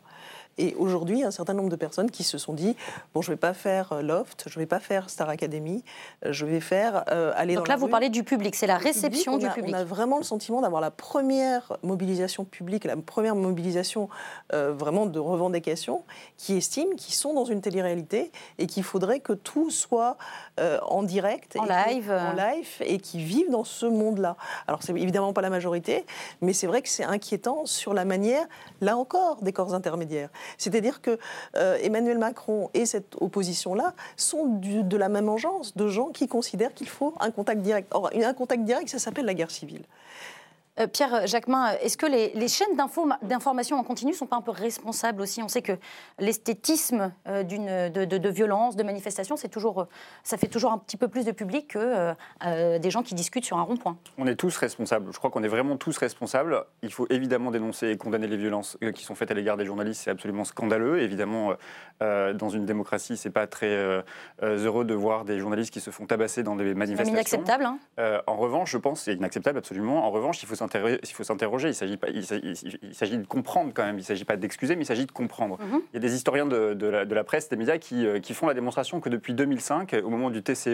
Et 0.57 0.73
aujourd'hui, 0.77 1.23
un 1.23 1.31
certain 1.31 1.53
nombre 1.53 1.69
de 1.69 1.75
personnes 1.75 2.09
qui 2.09 2.23
se 2.23 2.37
sont 2.37 2.53
dit 2.53 2.77
bon, 3.13 3.21
je 3.21 3.29
ne 3.29 3.35
vais 3.35 3.39
pas 3.39 3.53
faire 3.53 3.91
euh, 3.91 4.01
Loft, 4.01 4.45
je 4.47 4.57
ne 4.57 4.63
vais 4.63 4.65
pas 4.65 4.79
faire 4.79 5.09
Star 5.09 5.27
Academy, 5.27 5.83
euh, 6.25 6.31
je 6.31 6.45
vais 6.45 6.61
faire 6.61 7.03
euh, 7.11 7.33
aller 7.35 7.55
Donc 7.55 7.67
là, 7.67 7.75
vous 7.75 7.89
parlez 7.89 8.09
du 8.09 8.23
public, 8.23 8.55
c'est 8.55 8.67
la 8.67 8.77
réception 8.77 9.37
du 9.37 9.49
public. 9.49 9.75
On 9.75 9.77
a 9.77 9.83
vraiment 9.83 10.17
le 10.17 10.23
sentiment 10.23 10.61
d'avoir 10.61 10.81
la 10.81 10.91
première 10.91 11.77
mobilisation 11.83 12.45
publique, 12.45 12.85
la 12.85 12.95
première 12.95 13.35
mobilisation 13.35 14.07
vraiment 14.51 15.05
de 15.05 15.19
revendication, 15.19 16.03
qui 16.37 16.55
estiment 16.55 16.95
qu'ils 16.95 17.13
sont 17.13 17.33
dans 17.33 17.45
une 17.45 17.61
télé-réalité 17.61 18.31
et 18.57 18.67
qu'il 18.67 18.83
faudrait 18.83 19.19
que 19.19 19.33
tout 19.33 19.69
soit 19.69 20.17
en 20.57 21.03
direct, 21.03 21.57
en 21.57 21.65
live, 21.65 22.11
en 22.11 22.33
live, 22.33 22.69
et 22.81 22.99
qui 22.99 23.19
vivent 23.19 23.51
dans 23.51 23.63
ce 23.63 23.85
monde-là. 23.85 24.37
Alors 24.67 24.83
c'est 24.83 24.93
évidemment 24.93 25.33
pas 25.33 25.41
la 25.41 25.49
majorité, 25.49 26.05
mais 26.41 26.53
c'est 26.53 26.67
vrai 26.67 26.81
que 26.81 26.89
c'est 26.89 27.03
inquiétant 27.03 27.65
sur 27.65 27.93
la 27.93 28.05
manière, 28.05 28.45
là 28.81 28.97
encore, 28.97 29.41
des 29.41 29.51
corps 29.51 29.73
intermédiaires. 29.73 30.29
C'est-à-dire 30.57 31.01
que 31.01 31.17
euh, 31.55 31.77
Emmanuel 31.81 32.17
Macron 32.17 32.69
et 32.73 32.85
cette 32.85 33.15
opposition-là 33.19 33.93
sont 34.17 34.45
de 34.45 34.97
la 34.97 35.09
même 35.09 35.29
engeance, 35.29 35.75
de 35.75 35.87
gens 35.87 36.09
qui 36.09 36.27
considèrent 36.27 36.73
qu'il 36.73 36.89
faut 36.89 37.13
un 37.19 37.31
contact 37.31 37.61
direct. 37.61 37.87
Or, 37.91 38.09
un 38.13 38.33
contact 38.33 38.63
direct, 38.63 38.89
ça 38.89 38.99
s'appelle 38.99 39.25
la 39.25 39.33
guerre 39.33 39.51
civile. 39.51 39.83
Euh, 40.79 40.87
Pierre 40.87 41.25
Jacquemin, 41.25 41.71
est-ce 41.81 41.97
que 41.97 42.05
les, 42.05 42.47
chaînes 42.47 42.75
d'information 43.21 43.77
en 43.77 43.83
continu 43.83 44.11
ne 44.11 44.15
sont 44.15 44.25
pas 44.25 44.35
un 44.35 44.41
peu 44.41 44.51
responsables 44.51 45.21
aussi? 45.21 45.41
On 45.41 45.47
sait 45.47 45.61
que 45.61 45.73
l'esthétisme 46.19 47.13
euh, 47.27 47.43
de, 47.43 48.29
violence, 48.29 48.75
de 48.75 48.83
manifestation, 48.83 49.35
toujours, 49.51 49.81
euh, 49.81 49.87
ça 50.23 50.37
fait 50.37 50.47
toujours 50.47 50.71
un 50.71 50.77
petit 50.77 50.97
peu 50.97 51.07
plus 51.07 51.23
de 51.23 51.31
public 51.31 51.69
que 51.69 52.15
des 52.77 52.91
gens 52.91 53.03
qui 53.03 53.15
discutent 53.15 53.45
sur 53.45 53.57
un 53.57 53.61
rond-point. 53.61 53.97
On 54.17 54.27
est 54.27 54.35
tous 54.35 54.57
responsables. 54.57 55.11
Je 55.13 55.17
crois 55.17 55.29
qu'on 55.29 55.43
est 55.43 55.47
vraiment 55.47 55.77
tous 55.77 55.97
responsables. 55.97 56.65
Il 56.81 56.91
faut 56.91 57.07
évidemment 57.09 57.51
dénoncer 57.51 57.89
et 57.89 57.97
condamner 57.97 58.27
les 58.27 58.37
violences 58.37 58.77
qui 58.95 59.03
sont 59.03 59.15
faites 59.15 59.31
à 59.31 59.33
l'égard 59.33 59.57
des 59.57 59.65
journalistes. 59.65 60.01
C'est 60.03 60.09
absolument 60.09 60.43
scandaleux. 60.43 61.01
Évidemment, 61.01 61.53
dans 61.99 62.49
une 62.49 62.65
démocratie, 62.65 63.17
c'est 63.17 63.29
pas 63.29 63.47
très 63.47 64.03
heureux 64.41 64.85
de 64.85 64.93
voir 64.93 65.25
des 65.25 65.39
journalistes 65.39 65.71
qui 65.71 65.81
se 65.81 65.91
font 65.91 66.05
tabasser 66.05 66.43
dans 66.43 66.55
des 66.55 66.73
manifestations. 66.73 67.13
C'est 67.13 67.37
inacceptable. 67.37 67.65
Hein. 67.65 68.21
en 68.27 68.35
revanche, 68.35 68.71
je 68.71 68.77
pense, 68.77 69.01
c'est 69.01 69.13
inacceptable 69.13 69.59
absolument. 69.59 70.05
En 70.05 70.11
revanche, 70.11 70.41
il 70.41 70.47
faut 70.47 70.55
s'interroger. 71.23 71.69
Il 71.69 71.75
s'agit 71.75 71.97
pas, 71.97 72.07
il 72.09 72.25
s'agit 72.93 73.17
de 73.17 73.27
comprendre 73.27 73.71
quand 73.73 73.83
même. 73.83 73.95
Il 73.95 74.01
ne 74.01 74.05
s'agit 74.05 74.25
pas 74.25 74.37
d'excuser, 74.37 74.75
mais 74.75 74.83
il 74.83 74.87
s'agit 74.87 75.05
de 75.05 75.11
comprendre. 75.11 75.57
Mhm. 75.59 75.81
Il 75.91 75.95
y 75.95 75.97
a 75.97 75.99
des 75.99 76.15
historiens 76.15 76.45
de, 76.45 76.87
la, 76.87 77.23
presse, 77.23 77.49
des 77.49 77.55
médias 77.55 77.77
qui, 77.77 78.05
qui, 78.21 78.33
font 78.33 78.47
la 78.47 78.53
démonstration 78.53 78.99
que 78.99 79.09
depuis 79.09 79.33
2005, 79.33 79.95
au 80.03 80.09
moment 80.09 80.29
du 80.29 80.43
TCE, 80.43 80.67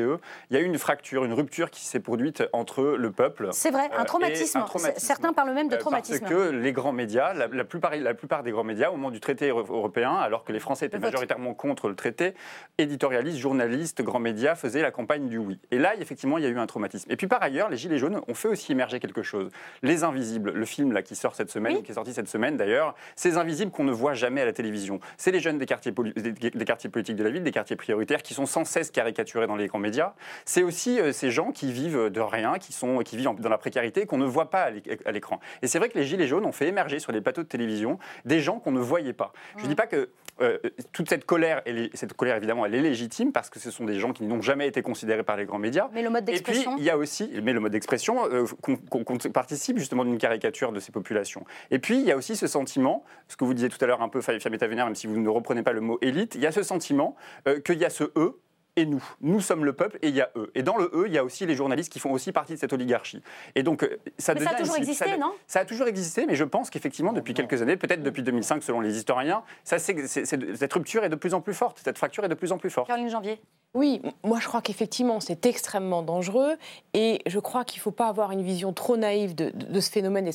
il 0.49 0.55
y 0.55 0.57
a 0.57 0.59
eu 0.59 0.65
une 0.65 0.77
fracture, 0.77 1.23
une 1.25 1.33
rupture 1.33 1.69
qui 1.69 1.85
s'est 1.85 1.99
produite 1.99 2.43
entre 2.53 2.83
le 2.83 3.11
peuple. 3.11 3.49
C'est 3.51 3.71
vrai, 3.71 3.89
un 3.97 4.03
traumatisme. 4.03 4.63
Certains 4.97 5.33
parlent 5.33 5.53
même 5.53 5.69
de 5.69 5.75
traumatisme. 5.75 6.19
Parce 6.19 6.31
que 6.31 6.49
les 6.49 6.71
grands 6.71 6.91
médias, 6.91 7.33
la, 7.33 7.63
plupart, 7.63 7.95
la 7.95 8.13
plupart 8.13 8.43
des 8.43 8.51
grands 8.51 8.63
médias, 8.63 8.89
au 8.89 8.93
moment 8.93 9.11
du 9.11 9.19
traité 9.19 9.49
européen, 9.49 10.15
alors 10.15 10.43
que 10.43 10.51
les 10.51 10.59
Français 10.59 10.85
étaient 10.85 10.99
majoritairement 10.99 11.53
contre 11.53 11.89
le 11.89 11.95
traité, 11.95 12.33
éditorialistes, 12.77 13.37
journalistes, 13.37 14.01
grands 14.01 14.19
médias 14.19 14.55
faisaient 14.55 14.81
la 14.81 14.91
campagne 14.91 15.27
du 15.27 15.37
oui. 15.37 15.59
Et 15.71 15.77
là, 15.77 15.95
effectivement, 15.99 16.37
il 16.37 16.43
y 16.43 16.47
a 16.47 16.49
eu 16.49 16.57
un 16.57 16.67
traumatisme. 16.67 17.11
Et 17.11 17.15
puis 17.15 17.27
par 17.27 17.41
ailleurs, 17.41 17.69
les 17.69 17.77
Gilets 17.77 17.97
jaunes 17.97 18.21
ont 18.27 18.33
fait 18.33 18.47
aussi 18.47 18.71
émerger 18.71 18.99
quelque 18.99 19.23
chose. 19.23 19.49
Les 19.83 20.03
Invisibles, 20.03 20.51
le 20.51 20.65
film 20.65 20.91
là 20.91 21.01
qui 21.01 21.15
sort 21.15 21.35
cette 21.35 21.49
semaine, 21.49 21.81
qui 21.83 21.91
est 21.91 21.95
sorti 21.95 22.13
cette 22.13 22.27
semaine 22.27 22.57
d'ailleurs, 22.57 22.95
ces 23.15 23.37
Invisibles 23.37 23.71
qu'on 23.71 23.83
ne 23.83 23.91
voit 23.91 24.13
jamais 24.13 24.41
à 24.41 24.45
la 24.45 24.53
télévision. 24.53 24.99
C'est 25.17 25.31
les 25.31 25.39
jeunes 25.39 25.57
des 25.57 25.65
quartiers, 25.65 25.91
des, 25.91 26.65
quartiers 26.65 26.89
politiques 26.89 27.15
de 27.15 27.23
la 27.23 27.29
ville, 27.29 27.43
des 27.43 27.51
quartiers 27.51 27.75
prioritaires, 27.75 28.21
qui 28.21 28.33
sont 28.33 28.45
sans 28.45 28.65
cesse 28.65 28.91
caricaturés 28.91 29.47
dans 29.47 29.55
les 29.55 29.67
grands 29.67 29.79
médias. 29.79 30.13
C'est 30.45 30.63
aussi 30.63 30.99
euh, 30.99 31.11
ces 31.11 31.31
gens 31.31 31.51
qui 31.51 31.71
vivent 31.71 32.09
de 32.09 32.21
rien, 32.21 32.57
qui, 32.59 32.73
sont, 32.73 32.99
qui 32.99 33.17
vivent 33.17 33.29
dans 33.39 33.49
la 33.49 33.57
précarité, 33.57 34.05
qu'on 34.05 34.17
ne 34.17 34.25
voit 34.25 34.49
pas 34.49 34.69
à 35.05 35.11
l'écran. 35.11 35.39
Et 35.61 35.67
c'est 35.67 35.79
vrai 35.79 35.89
que 35.89 35.97
les 35.97 36.05
Gilets 36.05 36.27
jaunes 36.27 36.45
ont 36.45 36.51
fait 36.51 36.67
émerger 36.67 36.99
sur 36.99 37.11
les 37.11 37.21
plateaux 37.21 37.43
de 37.43 37.47
télévision 37.47 37.97
des 38.25 38.39
gens 38.39 38.59
qu'on 38.59 38.71
ne 38.71 38.79
voyait 38.79 39.13
pas. 39.13 39.33
Je 39.57 39.63
ne 39.63 39.67
dis 39.67 39.75
pas 39.75 39.87
que 39.87 40.09
euh, 40.39 40.57
toute 40.91 41.09
cette 41.09 41.25
colère, 41.25 41.61
cette 41.93 42.13
colère 42.13 42.35
évidemment, 42.35 42.65
elle 42.65 42.75
est 42.75 42.81
légitime 42.81 43.31
parce 43.31 43.49
que 43.49 43.59
ce 43.59 43.71
sont 43.71 43.85
des 43.85 43.99
gens 43.99 44.13
qui 44.13 44.23
n'ont 44.23 44.41
jamais 44.41 44.67
été 44.67 44.81
considérés 44.81 45.23
par 45.23 45.37
les 45.37 45.45
grands 45.45 45.59
médias. 45.59 45.89
Mais 45.93 46.01
le 46.01 46.09
mode 46.09 46.25
d'expression. 46.25 46.71
Et 46.71 46.75
puis 46.75 46.83
il 46.83 46.85
y 46.85 46.89
a 46.89 46.97
aussi, 46.97 47.31
mais 47.43 47.53
le 47.53 47.59
mode 47.59 47.71
d'expression 47.71 48.25
euh, 48.25 48.45
qu'on 48.61 49.17
participe 49.33 49.77
justement 49.77 50.05
d'une 50.05 50.17
caricature 50.17 50.71
de 50.71 50.79
ces 50.79 50.91
populations. 50.91 51.45
Et 51.69 51.79
puis 51.79 51.99
il 51.99 52.05
y 52.05 52.11
a 52.11 52.17
aussi 52.17 52.35
ce 52.35 52.47
sentiment, 52.47 53.03
ce 53.27 53.35
que 53.35 53.45
vous 53.45 53.53
disiez 53.53 53.69
tout 53.69 53.77
à 53.81 53.87
l'heure 53.87 54.01
un 54.01 54.09
peu 54.09 54.21
Fiametta 54.21 54.67
Vénère, 54.67 54.85
même 54.85 54.95
si 54.95 55.07
vous 55.07 55.17
ne 55.17 55.29
reprenez 55.29 55.63
pas 55.63 55.73
le 55.73 55.81
mot 55.81 55.97
élite, 56.01 56.35
il 56.35 56.41
y 56.41 56.47
a 56.47 56.51
ce 56.51 56.63
sentiment 56.63 57.15
euh, 57.47 57.59
qu'il 57.59 57.77
y 57.77 57.85
a 57.85 57.89
ce 57.89 58.05
eux 58.15 58.39
et 58.75 58.85
nous. 58.85 59.03
Nous 59.21 59.41
sommes 59.41 59.65
le 59.65 59.73
peuple 59.73 59.97
et 60.01 60.09
il 60.09 60.15
y 60.15 60.21
a 60.21 60.29
eux. 60.35 60.51
Et 60.55 60.63
dans 60.63 60.77
le 60.77 60.89
eux, 60.93 61.07
il 61.07 61.13
y 61.13 61.17
a 61.17 61.23
aussi 61.23 61.45
les 61.45 61.55
journalistes 61.55 61.91
qui 61.91 61.99
font 61.99 62.11
aussi 62.11 62.31
partie 62.31 62.53
de 62.53 62.57
cette 62.57 62.73
oligarchie. 62.73 63.21
Et 63.55 63.63
donc, 63.63 63.83
euh, 63.83 63.97
ça, 64.17 64.33
mais 64.33 64.41
ça 64.41 64.51
a 64.51 64.55
toujours 64.55 64.77
existé, 64.77 65.17
non? 65.17 65.33
Ça 65.47 65.59
a 65.61 65.65
toujours 65.65 65.87
existé, 65.87 66.25
mais 66.25 66.35
je 66.35 66.43
pense 66.43 66.69
qu'effectivement, 66.69 67.13
depuis 67.13 67.33
quelques 67.33 67.61
années, 67.61 67.77
peut-être 67.77 68.03
depuis 68.03 68.23
2005 68.23 68.63
selon 68.63 68.79
les 68.79 68.97
historiens, 68.97 69.43
ça, 69.63 69.79
cette 69.79 70.73
rupture 70.73 71.03
est 71.03 71.09
de 71.09 71.15
plus 71.15 71.33
en 71.33 71.41
plus 71.41 71.53
forte, 71.53 71.81
cette 71.83 71.97
fracture 71.97 72.23
est 72.23 72.29
de 72.29 72.35
plus 72.35 72.51
en 72.51 72.57
plus 72.57 72.69
forte. 72.69 72.87
Caroline 72.87 73.09
Janvier 73.09 73.41
oui, 73.73 74.01
moi 74.25 74.39
je 74.41 74.47
crois 74.49 74.61
qu'effectivement 74.61 75.21
c'est 75.21 75.45
extrêmement 75.45 76.01
dangereux 76.01 76.57
et 76.93 77.21
je 77.25 77.39
crois 77.39 77.63
qu'il 77.63 77.79
ne 77.79 77.83
faut 77.83 77.91
pas 77.91 78.09
avoir 78.09 78.31
une 78.31 78.41
vision 78.41 78.73
trop 78.73 78.97
naïve 78.97 79.33
de, 79.33 79.79
ce 79.79 79.89
phénomène 79.89 80.29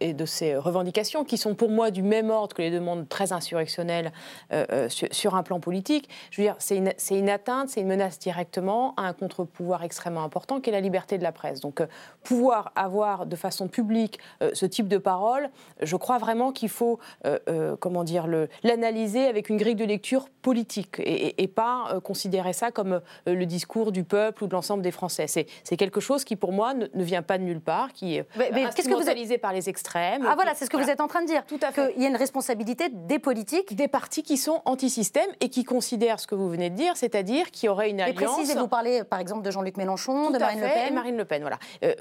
et 0.00 0.14
de 0.14 0.24
ces 0.24 0.56
revendications 0.56 1.24
qui 1.24 1.36
sont 1.36 1.54
pour 1.54 1.68
moi 1.68 1.90
du 1.90 2.02
même 2.02 2.30
ordre 2.30 2.56
que 2.56 2.62
les 2.62 2.70
demandes 2.70 3.06
très 3.06 3.32
insurrectionnelles 3.32 4.12
euh, 4.54 4.64
euh, 4.72 4.88
sur, 4.88 5.34
un 5.34 5.42
plan 5.42 5.60
politique. 5.60 6.08
Je 6.30 6.40
veux 6.40 6.46
dire, 6.46 6.56
c'est 6.58 6.78
une, 6.78 7.28
atteinte, 7.28 7.68
c'est 7.68 7.82
une 7.82 7.86
menace 7.86 8.18
directement 8.18 8.94
à 8.96 9.02
un 9.02 9.12
contre-pouvoir 9.12 9.84
extrêmement 9.84 10.24
important 10.24 10.58
qui 10.58 10.70
est 10.70 10.72
la 10.72 10.80
liberté 10.80 11.18
de 11.18 11.22
la 11.22 11.32
presse. 11.32 11.60
Donc 11.60 11.82
euh, 11.82 11.86
pouvoir 12.22 12.72
avoir 12.76 13.26
de 13.26 13.36
façon 13.36 13.68
publique 13.68 14.18
ce 14.54 14.64
type 14.64 14.88
de 14.88 14.96
parole, 14.96 15.50
je 15.82 15.96
crois 15.96 16.16
vraiment 16.16 16.52
qu'il 16.52 16.68
faut, 16.68 16.98
comment 17.80 18.04
dire, 18.04 18.26
l'analyser 18.62 19.26
avec 19.26 19.48
une 19.50 19.56
grille 19.56 19.74
de 19.74 19.84
lecture 19.84 20.28
politique 20.42 20.96
et 21.04 21.48
pas 21.48 22.00
considérer 22.02 22.52
ça 22.52 22.69
comme 22.70 22.94
euh, 22.94 23.34
le 23.34 23.46
discours 23.46 23.92
du 23.92 24.04
peuple 24.04 24.44
ou 24.44 24.46
de 24.46 24.52
l'ensemble 24.52 24.82
des 24.82 24.90
Français. 24.90 25.26
C'est 25.26 25.76
quelque 25.76 26.00
chose 26.00 26.24
qui, 26.24 26.36
pour 26.36 26.52
moi, 26.52 26.74
ne, 26.74 26.86
vient 26.94 27.22
pas 27.22 27.38
de 27.38 27.44
nulle 27.44 27.60
part, 27.60 27.92
qui 27.92 28.16
est 28.16 28.26
mais, 28.36 28.50
qu'est-ce 28.74 28.88
que 28.88 28.94
vous 28.94 29.08
êtes... 29.08 29.40
par 29.40 29.52
les 29.52 29.68
extrêmes. 29.68 30.24
Ah 30.28 30.34
voilà, 30.34 30.54
c'est 30.54 30.64
ce 30.64 30.70
que 30.70 30.76
vous 30.76 30.90
êtes 30.90 31.00
en 31.00 31.08
train 31.08 31.22
de 31.22 31.26
dire. 31.26 31.44
Tout 31.46 31.58
à 31.62 31.72
fait. 31.72 31.92
Qu'il 31.92 32.02
y 32.02 32.06
a 32.06 32.08
une 32.08 32.16
responsabilité 32.16 32.88
des 32.90 33.18
politiques. 33.18 33.74
Des 33.74 33.88
partis 33.88 34.22
qui 34.22 34.36
sont 34.36 34.62
anti-système 34.64 35.28
et 35.40 35.48
qui 35.48 35.64
considèrent 35.64 36.20
ce 36.20 36.26
que 36.26 36.34
vous 36.34 36.48
venez 36.48 36.70
de 36.70 36.74
dire, 36.74 36.96
c'est-à-dire 36.96 37.50
qu'il 37.50 37.66
y 37.66 37.68
aurait 37.68 37.90
une 37.90 38.00
alliance... 38.00 38.22
Et 38.22 38.24
précisez, 38.24 38.58
vous 38.58 38.68
parlez 38.68 39.04
par 39.04 39.18
exemple 39.18 39.42
de 39.42 39.50
Jean-Luc 39.50 39.76
Mélenchon, 39.76 40.30
de 40.30 40.38
Marine 40.38 40.60
Le 40.60 40.68
Pen. 40.68 40.94
Marine 40.94 41.16
Le 41.16 41.24
Pen, 41.24 41.42
voilà. 41.42 41.58
Euh, 41.84 41.94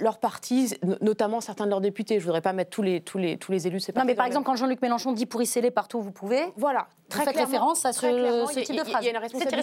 leur 0.00 0.18
parti, 0.18 0.74
notamment 1.00 1.40
certains 1.40 1.64
de 1.64 1.70
leurs 1.70 1.80
députés, 1.80 2.14
je 2.14 2.20
ne 2.20 2.24
voudrais 2.24 2.40
pas 2.40 2.52
mettre 2.52 2.70
tous 2.70 2.82
les, 2.82 3.00
tous 3.00 3.18
les, 3.18 3.36
tous 3.36 3.52
les 3.52 3.66
élus 3.66 3.78
de 3.78 3.98
Non, 3.98 4.04
mais 4.04 4.14
par 4.14 4.26
exemple, 4.26 4.46
quand 4.46 4.56
Jean-Luc 4.56 4.82
Mélenchon 4.82 5.12
dit 5.12 5.26
pourrissez-les 5.26 5.70
partout 5.70 5.98
où 5.98 6.02
vous 6.02 6.12
pouvez. 6.12 6.44
Voilà. 6.56 6.86
Très 7.08 7.24
vous 7.24 7.38
référence 7.38 7.84
à 7.84 7.92
ce, 7.92 8.00
ce 8.00 8.60
type 8.60 8.76
de 8.76 8.84
phrase. 8.84 9.02
Il 9.02 9.04
y 9.04 9.08
a 9.08 9.10
une 9.10 9.18
responsabilité. 9.18 9.56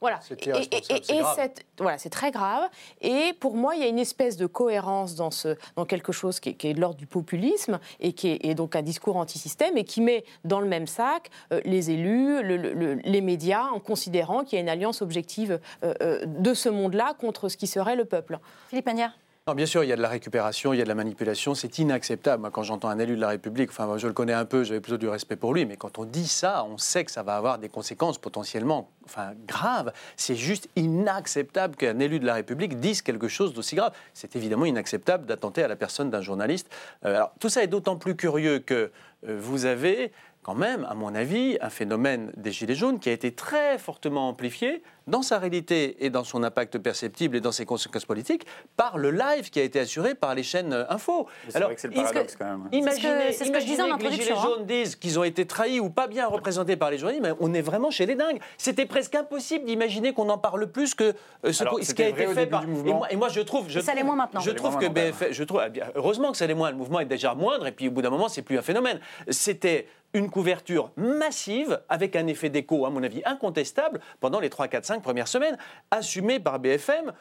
Voilà. 0.00 0.18
C'est 0.22 0.46
et, 0.46 1.22
cette, 1.36 1.64
voilà, 1.78 1.98
c'est 1.98 2.10
très 2.10 2.30
grave. 2.30 2.68
Et 3.00 3.32
pour 3.40 3.56
moi, 3.56 3.74
il 3.74 3.82
y 3.82 3.84
a 3.84 3.88
une 3.88 3.98
espèce 3.98 4.36
de 4.36 4.46
cohérence 4.46 5.14
dans, 5.14 5.30
ce, 5.30 5.56
dans 5.76 5.84
quelque 5.84 6.12
chose 6.12 6.40
qui 6.40 6.50
est, 6.50 6.74
de 6.74 6.80
l'ordre 6.80 6.96
du 6.96 7.06
populisme 7.06 7.78
et 8.00 8.12
qui 8.12 8.28
est, 8.28 8.54
donc 8.54 8.76
un 8.76 8.82
discours 8.82 9.16
anti-système 9.16 9.76
et 9.76 9.84
qui 9.84 10.00
met 10.00 10.24
dans 10.44 10.60
le 10.60 10.68
même 10.68 10.86
sac 10.86 11.30
euh, 11.52 11.60
les 11.64 11.90
élus, 11.90 12.42
les 12.42 13.20
médias, 13.20 13.66
en 13.66 13.80
considérant 13.80 14.44
qu'il 14.44 14.56
y 14.56 14.58
a 14.58 14.62
une 14.62 14.68
alliance 14.68 15.02
objective 15.02 15.60
euh, 15.84 15.94
euh, 16.02 16.24
de 16.26 16.54
ce 16.54 16.68
monde-là 16.68 17.14
contre 17.18 17.48
ce 17.48 17.56
qui 17.56 17.66
serait 17.66 17.96
le 17.96 18.04
peuple. 18.04 18.38
Philippe 18.68 18.88
Agnère 18.88 19.12
non, 19.48 19.56
bien 19.56 19.66
sûr, 19.66 19.82
il 19.82 19.88
y 19.88 19.92
a 19.92 19.96
de 19.96 20.02
la 20.02 20.08
récupération, 20.08 20.72
il 20.72 20.76
y 20.76 20.80
a 20.80 20.84
de 20.84 20.88
la 20.88 20.94
manipulation, 20.94 21.56
c'est 21.56 21.80
inacceptable. 21.80 22.42
Moi, 22.42 22.52
quand 22.52 22.62
j'entends 22.62 22.90
un 22.90 23.00
élu 23.00 23.16
de 23.16 23.20
la 23.20 23.26
République, 23.26 23.70
enfin, 23.70 23.98
je 23.98 24.06
le 24.06 24.12
connais 24.12 24.32
un 24.32 24.44
peu, 24.44 24.62
j'avais 24.62 24.78
plutôt 24.78 24.98
du 24.98 25.08
respect 25.08 25.34
pour 25.34 25.52
lui, 25.52 25.66
mais 25.66 25.76
quand 25.76 25.98
on 25.98 26.04
dit 26.04 26.28
ça, 26.28 26.64
on 26.70 26.78
sait 26.78 27.04
que 27.04 27.10
ça 27.10 27.24
va 27.24 27.34
avoir 27.34 27.58
des 27.58 27.68
conséquences 27.68 28.18
potentiellement 28.18 28.88
enfin, 29.04 29.32
graves. 29.48 29.92
C'est 30.16 30.36
juste 30.36 30.68
inacceptable 30.76 31.74
qu'un 31.74 31.98
élu 31.98 32.20
de 32.20 32.24
la 32.24 32.34
République 32.34 32.78
dise 32.78 33.02
quelque 33.02 33.26
chose 33.26 33.52
d'aussi 33.52 33.74
grave. 33.74 33.92
C'est 34.14 34.36
évidemment 34.36 34.64
inacceptable 34.64 35.26
d'attenter 35.26 35.64
à 35.64 35.68
la 35.68 35.74
personne 35.74 36.08
d'un 36.08 36.22
journaliste. 36.22 36.72
Euh, 37.04 37.16
alors, 37.16 37.32
tout 37.40 37.48
ça 37.48 37.64
est 37.64 37.66
d'autant 37.66 37.96
plus 37.96 38.14
curieux 38.14 38.60
que 38.60 38.92
euh, 39.26 39.38
vous 39.40 39.64
avez 39.64 40.12
quand 40.42 40.56
même, 40.56 40.84
à 40.90 40.94
mon 40.94 41.14
avis, 41.14 41.56
un 41.60 41.70
phénomène 41.70 42.32
des 42.36 42.50
Gilets 42.50 42.74
jaunes 42.74 42.98
qui 42.98 43.08
a 43.08 43.12
été 43.12 43.32
très 43.32 43.78
fortement 43.78 44.28
amplifié 44.28 44.82
dans 45.06 45.22
sa 45.22 45.38
réalité 45.38 46.04
et 46.04 46.10
dans 46.10 46.24
son 46.24 46.42
impact 46.42 46.78
perceptible 46.78 47.36
et 47.36 47.40
dans 47.40 47.52
ses 47.52 47.64
conséquences 47.64 48.04
politiques 48.04 48.46
par 48.76 48.98
le 48.98 49.10
live 49.10 49.50
qui 49.50 49.60
a 49.60 49.62
été 49.62 49.78
assuré 49.78 50.14
par 50.14 50.34
les 50.34 50.42
chaînes 50.42 50.72
euh, 50.72 50.84
info. 50.88 51.28
Alors, 51.54 51.70
c'est 51.76 51.88
le 51.88 51.94
paradoxe 51.94 52.36
quand 52.36 52.44
même. 52.44 52.68
Imaginez, 52.72 53.32
ce 53.32 53.44
que, 53.50 53.60
je 53.60 53.66
disais 53.66 53.82
que 53.82 54.02
les 54.02 54.12
Gilets 54.12 54.32
hein. 54.32 54.42
jaunes 54.42 54.66
disent 54.66 54.96
qu'ils 54.96 55.18
ont 55.18 55.24
été 55.24 55.46
trahis 55.46 55.78
ou 55.78 55.90
pas 55.90 56.08
bien 56.08 56.26
représentés 56.26 56.76
par 56.76 56.90
les 56.90 56.98
journalistes, 56.98 57.24
mais 57.24 57.34
on 57.40 57.54
est 57.54 57.62
vraiment 57.62 57.90
chez 57.90 58.06
les 58.06 58.16
dingues. 58.16 58.40
C'était 58.58 58.86
presque 58.86 59.14
impossible 59.14 59.64
d'imaginer 59.64 60.12
qu'on 60.12 60.28
en 60.28 60.38
parle 60.38 60.66
plus 60.66 60.94
que 60.94 61.14
euh, 61.44 61.52
ce, 61.52 61.94
qui 61.94 62.02
a 62.02 62.08
été 62.08 62.26
fait 62.26 62.46
par. 62.46 62.64
Et 62.64 62.66
moi, 62.66 63.12
et 63.12 63.16
moi, 63.16 63.28
je 63.28 63.40
trouve. 63.40 63.68
Je 63.68 63.78
ça 63.78 63.94
l'est 63.94 64.02
moins 64.02 64.16
maintenant. 64.16 64.40
Je 64.40 64.50
trouve 64.50 64.76
que 64.78 64.86
BFM. 64.86 65.32
Je 65.32 65.44
trouve, 65.44 65.62
eh 65.74 65.80
heureusement 65.94 66.32
que 66.32 66.36
ça 66.36 66.46
l'est 66.46 66.54
moins. 66.54 66.70
Le 66.70 66.76
mouvement 66.76 67.00
est 67.00 67.06
déjà 67.06 67.34
moindre 67.34 67.66
et 67.66 67.72
puis 67.72 67.88
au 67.88 67.90
bout 67.92 68.02
d'un 68.02 68.10
moment, 68.10 68.28
c'est 68.28 68.42
plus 68.42 68.58
un 68.58 68.62
phénomène. 68.62 68.98
C'était 69.28 69.86
une 70.14 70.30
couverture 70.30 70.90
massive 70.96 71.80
avec 71.88 72.16
un 72.16 72.26
effet 72.26 72.50
d'écho, 72.50 72.84
à 72.86 72.90
mon 72.90 73.02
avis, 73.02 73.22
incontestable 73.24 74.00
pendant 74.20 74.40
les 74.40 74.50
3, 74.50 74.68
4, 74.68 74.84
5 74.84 75.02
premières 75.02 75.28
semaines, 75.28 75.56
assumé 75.90 76.38
par 76.38 76.58
BFM, 76.58 77.12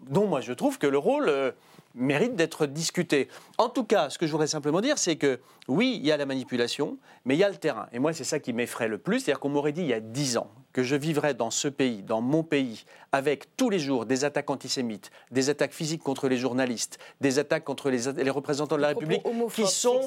dont 0.00 0.26
moi 0.26 0.40
je 0.40 0.52
trouve 0.52 0.78
que 0.78 0.86
le 0.86 0.98
rôle 0.98 1.28
euh, 1.28 1.52
mérite 1.94 2.34
d'être 2.34 2.66
discuté. 2.66 3.28
En 3.58 3.68
tout 3.68 3.84
cas, 3.84 4.10
ce 4.10 4.18
que 4.18 4.26
je 4.26 4.32
voudrais 4.32 4.46
simplement 4.46 4.80
dire, 4.80 4.98
c'est 4.98 5.16
que 5.16 5.40
oui, 5.68 5.98
il 6.00 6.06
y 6.06 6.12
a 6.12 6.16
la 6.16 6.26
manipulation, 6.26 6.98
mais 7.24 7.34
il 7.34 7.38
y 7.38 7.44
a 7.44 7.48
le 7.48 7.56
terrain. 7.56 7.86
Et 7.92 7.98
moi, 7.98 8.12
c'est 8.12 8.24
ça 8.24 8.38
qui 8.38 8.52
m'effraie 8.52 8.88
le 8.88 8.98
plus. 8.98 9.20
C'est-à-dire 9.20 9.40
qu'on 9.40 9.48
m'aurait 9.48 9.72
dit 9.72 9.82
il 9.82 9.88
y 9.88 9.94
a 9.94 10.00
10 10.00 10.36
ans 10.38 10.50
que 10.74 10.82
je 10.82 10.96
vivrais 10.96 11.34
dans 11.34 11.52
ce 11.52 11.68
pays, 11.68 12.02
dans 12.02 12.20
mon 12.20 12.42
pays, 12.42 12.84
avec 13.12 13.56
tous 13.56 13.70
les 13.70 13.78
jours 13.78 14.06
des 14.06 14.24
attaques 14.24 14.50
antisémites, 14.50 15.12
des 15.30 15.48
attaques 15.48 15.72
physiques 15.72 16.02
contre 16.02 16.28
les 16.28 16.36
journalistes, 16.36 16.98
des 17.20 17.38
attaques 17.38 17.62
contre 17.62 17.90
les, 17.90 18.12
les 18.12 18.30
représentants 18.30 18.76
de 18.76 18.82
la 18.82 18.88
République 18.88 19.22
qui 19.54 19.66
sont 19.68 20.00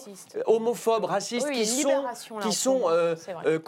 homophobes, 0.46 1.06
racistes, 1.06 1.50
qui 1.50 1.66
sont, 1.66 2.04
qui 2.42 2.52
sont, 2.52 2.82
euh, 2.90 3.16
euh, 3.46 3.60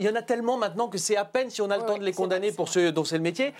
il 0.00 0.06
y 0.06 0.08
en 0.08 0.16
a 0.16 0.22
tellement 0.22 0.58
maintenant 0.58 0.88
que 0.88 0.98
c'est 0.98 1.16
à 1.16 1.24
peine 1.24 1.50
si 1.50 1.62
on 1.62 1.70
a 1.70 1.78
le 1.78 1.84
temps 1.84 1.98
de 1.98 2.04
les 2.04 2.12
condamner 2.12 2.50
pour 2.50 2.68
ceux 2.68 2.90
dont 2.90 3.04
c'est 3.04 3.16
le 3.16 3.22
métier. 3.22 3.54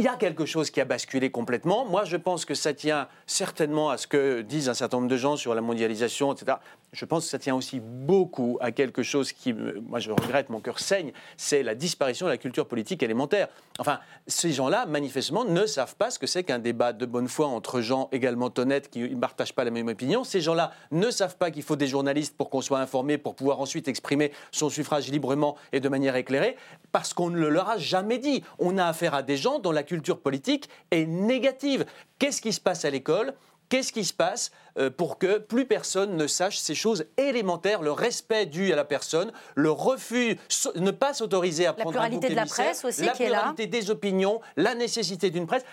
Il 0.00 0.04
y 0.06 0.08
a 0.08 0.16
quelque 0.16 0.44
chose 0.44 0.72
qui 0.72 0.80
a 0.80 0.84
basculé 0.84 1.30
complètement. 1.30 1.84
Moi, 1.84 2.04
je 2.04 2.16
pense 2.16 2.44
que 2.44 2.54
ça 2.54 2.74
tient 2.74 3.06
certainement 3.26 3.90
à 3.90 3.96
ce 3.96 4.08
que 4.08 4.40
disent 4.40 4.68
un 4.68 4.74
certain 4.74 4.96
nombre 4.96 5.08
de 5.08 5.16
gens 5.16 5.36
sur 5.36 5.54
la 5.54 5.60
mondialisation, 5.60 6.32
etc 6.32 6.56
je 6.94 7.04
pense 7.04 7.24
que 7.24 7.30
ça 7.30 7.38
tient 7.38 7.56
aussi 7.56 7.80
beaucoup 7.80 8.56
à 8.60 8.70
quelque 8.70 9.02
chose 9.02 9.32
qui, 9.32 9.52
moi 9.52 9.98
je 9.98 10.12
regrette, 10.12 10.48
mon 10.48 10.60
cœur 10.60 10.78
saigne, 10.78 11.12
c'est 11.36 11.62
la 11.62 11.74
disparition 11.74 12.26
de 12.26 12.30
la 12.30 12.38
culture 12.38 12.66
politique 12.66 13.02
élémentaire. 13.02 13.48
Enfin, 13.78 13.98
ces 14.28 14.52
gens-là, 14.52 14.86
manifestement, 14.86 15.44
ne 15.44 15.66
savent 15.66 15.96
pas 15.96 16.10
ce 16.10 16.18
que 16.18 16.26
c'est 16.26 16.44
qu'un 16.44 16.60
débat 16.60 16.92
de 16.92 17.04
bonne 17.04 17.28
foi 17.28 17.48
entre 17.48 17.80
gens 17.80 18.08
également 18.12 18.50
honnêtes 18.56 18.88
qui 18.90 19.00
ne 19.00 19.16
partagent 19.16 19.54
pas 19.54 19.64
la 19.64 19.72
même 19.72 19.88
opinion. 19.88 20.22
Ces 20.22 20.40
gens-là 20.40 20.72
ne 20.92 21.10
savent 21.10 21.36
pas 21.36 21.50
qu'il 21.50 21.64
faut 21.64 21.76
des 21.76 21.88
journalistes 21.88 22.36
pour 22.36 22.48
qu'on 22.48 22.60
soit 22.60 22.78
informé, 22.78 23.18
pour 23.18 23.34
pouvoir 23.34 23.60
ensuite 23.60 23.88
exprimer 23.88 24.32
son 24.52 24.70
suffrage 24.70 25.10
librement 25.10 25.56
et 25.72 25.80
de 25.80 25.88
manière 25.88 26.14
éclairée, 26.14 26.56
parce 26.92 27.12
qu'on 27.12 27.30
ne 27.30 27.38
le 27.38 27.48
leur 27.48 27.68
a 27.68 27.78
jamais 27.78 28.18
dit. 28.18 28.44
On 28.60 28.78
a 28.78 28.86
affaire 28.86 29.14
à 29.14 29.22
des 29.22 29.36
gens 29.36 29.58
dont 29.58 29.72
la 29.72 29.82
culture 29.82 30.20
politique 30.20 30.68
est 30.92 31.06
négative. 31.06 31.84
Qu'est-ce 32.18 32.40
qui 32.40 32.52
se 32.52 32.60
passe 32.60 32.84
à 32.84 32.90
l'école? 32.90 33.34
Qu'est-ce 33.68 33.92
qui 33.92 34.04
se 34.04 34.12
passe 34.12 34.52
pour 34.96 35.18
que 35.18 35.38
plus 35.38 35.66
personne 35.66 36.16
ne 36.16 36.26
sache 36.26 36.58
ces 36.58 36.74
choses 36.74 37.06
élémentaires, 37.16 37.82
le 37.82 37.92
respect 37.92 38.46
dû 38.46 38.72
à 38.72 38.76
la 38.76 38.84
personne, 38.84 39.32
le 39.54 39.70
refus, 39.70 40.38
ne 40.74 40.90
pas 40.90 41.14
s'autoriser 41.14 41.66
à 41.66 41.72
prendre 41.72 42.00
un 42.00 42.08
bouc 42.08 42.28
de 42.28 42.34
la 42.34 42.46
presse 42.46 42.84
aussi, 42.84 43.04
la 43.04 43.12
qui 43.12 43.22
est 43.22 43.28
là. 43.28 43.38
pluralité 43.38 43.66
des 43.66 43.90
opinions, 43.90 44.40
la 44.56 44.74
nécessité 44.74 45.30
d'une 45.30 45.46
presse. 45.46 45.64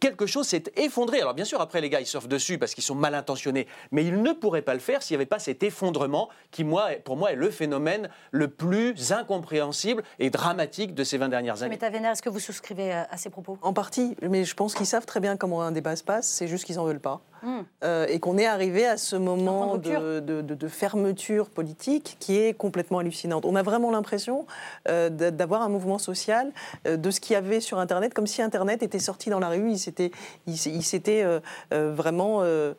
Quelque 0.00 0.26
chose 0.26 0.46
s'est 0.46 0.64
effondré. 0.76 1.20
Alors 1.20 1.34
bien 1.34 1.44
sûr, 1.44 1.60
après 1.60 1.80
les 1.80 1.90
gars, 1.90 2.00
ils 2.00 2.06
surfent 2.06 2.28
dessus 2.28 2.58
parce 2.58 2.74
qu'ils 2.74 2.84
sont 2.84 2.94
mal 2.94 3.14
intentionnés, 3.14 3.66
mais 3.90 4.04
ils 4.04 4.22
ne 4.22 4.32
pourraient 4.32 4.62
pas 4.62 4.74
le 4.74 4.80
faire 4.80 5.02
s'il 5.02 5.14
n'y 5.16 5.18
avait 5.18 5.26
pas 5.26 5.38
cet 5.38 5.62
effondrement 5.62 6.28
qui, 6.50 6.64
moi, 6.64 6.90
pour 7.04 7.16
moi, 7.16 7.32
est 7.32 7.36
le 7.36 7.50
phénomène 7.50 8.08
le 8.30 8.48
plus 8.48 9.12
incompréhensible 9.12 10.02
et 10.18 10.30
dramatique 10.30 10.94
de 10.94 11.04
ces 11.04 11.18
20 11.18 11.28
dernières 11.28 11.62
années. 11.62 11.78
Mais 11.80 11.90
Vénère, 11.90 12.12
est-ce 12.12 12.22
que 12.22 12.28
vous 12.28 12.40
souscrivez 12.40 12.92
à 12.92 13.16
ces 13.16 13.30
propos? 13.30 13.58
En 13.62 13.72
partie, 13.72 14.16
mais 14.22 14.44
je 14.44 14.54
pense 14.54 14.74
qu'ils 14.74 14.86
savent 14.86 15.06
très 15.06 15.20
bien 15.20 15.36
comment 15.36 15.62
un 15.62 15.72
débat 15.72 15.96
se 15.96 16.04
passe, 16.04 16.28
c'est 16.28 16.46
juste 16.46 16.64
qu'ils 16.64 16.76
n'en 16.76 16.84
veulent 16.84 17.00
pas. 17.00 17.20
Hmm. 17.42 17.60
Euh, 17.84 18.06
et 18.08 18.18
qu'on 18.18 18.36
est 18.36 18.46
arrivé 18.46 18.86
à 18.86 18.98
ce 18.98 19.16
moment 19.16 19.76
de, 19.78 20.68
fermeture 20.68 21.48
politique 21.48 22.16
qui 22.20 22.38
est 22.38 22.52
complètement 22.52 22.98
hallucinante. 22.98 23.44
On 23.46 23.56
a 23.56 23.62
vraiment 23.62 23.90
l'impression 23.90 24.46
euh, 24.88 25.08
d'avoir 25.08 25.62
un 25.62 25.68
mouvement 25.68 25.98
social 25.98 26.52
euh, 26.86 26.96
de 26.96 27.10
ce 27.10 27.20
qu'il 27.20 27.34
y 27.34 27.36
avait 27.36 27.60
sur 27.60 27.78
Internet, 27.78 28.14
comme 28.14 28.26
si 28.26 28.42
Internet 28.42 28.82
était 28.82 28.98
sorti 28.98 29.30
dans 29.30 29.40
la 29.40 29.48
rue, 29.48 29.72
il 29.72 30.82
s'était 30.82 31.24
vraiment 31.70 32.40
euh, 32.42 32.74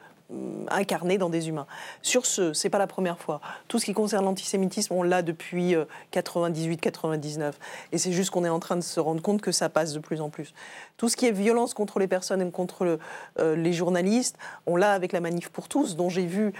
incarné 0.69 1.17
dans 1.17 1.29
des 1.29 1.49
humains. 1.49 1.67
Sur 2.01 2.25
ce, 2.25 2.53
c'est 2.53 2.69
pas 2.69 2.77
la 2.77 2.87
première 2.87 3.19
fois. 3.19 3.41
Tout 3.67 3.79
ce 3.79 3.85
qui 3.85 3.93
concerne 3.93 4.25
l'antisémitisme, 4.25 4.93
on 4.93 5.03
l'a 5.03 5.21
depuis 5.21 5.75
98-99. 6.13 7.41
Euh, 7.41 7.51
et 7.91 7.97
c'est 7.97 8.11
juste 8.11 8.29
qu'on 8.29 8.45
est 8.45 8.49
en 8.49 8.59
train 8.59 8.75
de 8.75 8.81
se 8.81 8.99
rendre 8.99 9.21
compte 9.21 9.41
que 9.41 9.51
ça 9.51 9.69
passe 9.69 9.93
de 9.93 9.99
plus 9.99 10.21
en 10.21 10.29
plus. 10.29 10.53
Tout 10.97 11.09
ce 11.09 11.17
qui 11.17 11.25
est 11.25 11.31
violence 11.31 11.73
contre 11.73 11.99
les 11.99 12.07
personnes 12.07 12.41
et 12.41 12.51
contre 12.51 12.99
euh, 13.39 13.55
les 13.55 13.73
journalistes, 13.73 14.37
on 14.67 14.75
l'a 14.75 14.93
avec 14.93 15.11
la 15.11 15.19
manif 15.19 15.49
pour 15.49 15.67
tous, 15.67 15.95
dont 15.95 16.09
j'ai 16.09 16.25
vu 16.25 16.53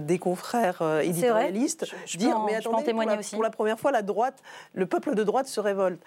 des 0.00 0.18
confrères 0.18 0.82
éditorialistes 1.02 1.86
dire 2.16 2.40
mais 2.40 2.54
attendez, 2.54 2.92
pour 2.92 3.02
la, 3.02 3.16
pour 3.18 3.42
la 3.42 3.50
première 3.50 3.78
fois, 3.78 3.92
la 3.92 4.02
droite, 4.02 4.42
le 4.74 4.86
peuple 4.86 5.14
de 5.14 5.22
droite 5.22 5.46
se 5.46 5.60
révolte 5.60 6.02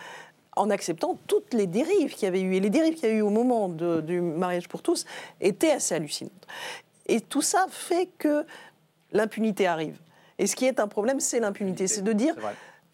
en 0.55 0.69
acceptant 0.69 1.17
toutes 1.27 1.53
les 1.53 1.67
dérives 1.67 2.13
qu'il 2.13 2.23
y 2.23 2.27
avait 2.27 2.41
eu. 2.41 2.55
Et 2.55 2.59
les 2.59 2.69
dérives 2.69 2.95
qu'il 2.95 3.09
y 3.09 3.11
a 3.11 3.15
eu 3.15 3.21
au 3.21 3.29
moment 3.29 3.69
du 3.69 4.21
mariage 4.21 4.67
pour 4.67 4.81
tous 4.81 5.05
étaient 5.39 5.71
assez 5.71 5.95
hallucinantes. 5.95 6.47
Et 7.09 7.21
tout 7.21 7.41
ça 7.41 7.65
fait 7.69 8.07
que 8.17 8.45
l'impunité 9.11 9.67
arrive. 9.67 9.99
Et 10.37 10.47
ce 10.47 10.55
qui 10.55 10.65
est 10.65 10.79
un 10.79 10.87
problème, 10.87 11.19
c'est 11.19 11.39
l'impunité. 11.39 11.87
C'est 11.87 12.01
de 12.01 12.13
dire, 12.13 12.35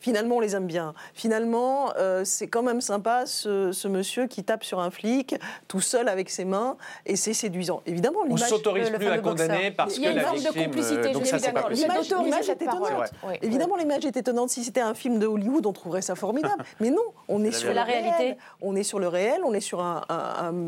finalement 0.05 0.35
on 0.35 0.39
les 0.39 0.55
aime 0.55 0.67
bien. 0.67 0.93
Finalement, 1.15 1.91
euh, 1.97 2.21
c'est 2.25 2.47
quand 2.47 2.61
même 2.61 2.79
sympa 2.79 3.25
ce, 3.25 3.87
monsieur 3.87 4.27
qui 4.27 4.43
tape 4.43 4.63
sur 4.63 4.79
un 4.79 4.91
flic 4.91 5.35
tout 5.67 5.81
seul 5.81 6.07
avec 6.09 6.29
ses 6.29 6.45
mains 6.45 6.77
et 7.07 7.15
c'est 7.15 7.33
séduisant. 7.33 7.81
Évidemment, 7.87 8.19
on 8.29 8.37
s'autorise 8.37 8.91
plus 8.91 9.07
à 9.07 9.17
condamner 9.17 9.71
parce 9.71 9.97
que 9.97 10.03
la 10.03 10.31
victime. 10.31 10.53
De 10.53 10.65
complicité, 10.65 11.09
euh, 11.09 11.13
donc 11.13 11.25
ça, 11.25 11.39
pas 11.51 11.69
L'image 11.69 12.49
est 12.49 12.61
étonnante. 12.61 13.11
Évidemment, 13.41 13.77
l'image 13.77 14.05
est 14.05 14.15
étonnante. 14.15 14.49
Si 14.49 14.63
c'était 14.63 14.81
un 14.81 14.93
film 14.93 15.17
de 15.17 15.25
Hollywood, 15.25 15.65
on 15.65 15.73
trouverait 15.73 16.03
ça 16.03 16.13
formidable. 16.13 16.63
Mais 16.79 16.91
non, 16.91 17.05
on 17.27 17.43
est 17.43 17.51
sur 17.51 17.73
la 17.73 17.83
réalité. 17.83 18.37
On 18.61 18.75
est 18.75 18.83
sur 18.83 18.99
le 18.99 19.07
réel. 19.07 19.41
On 19.43 19.53
est 19.53 19.59
sur 19.59 19.81
un, 19.81 20.01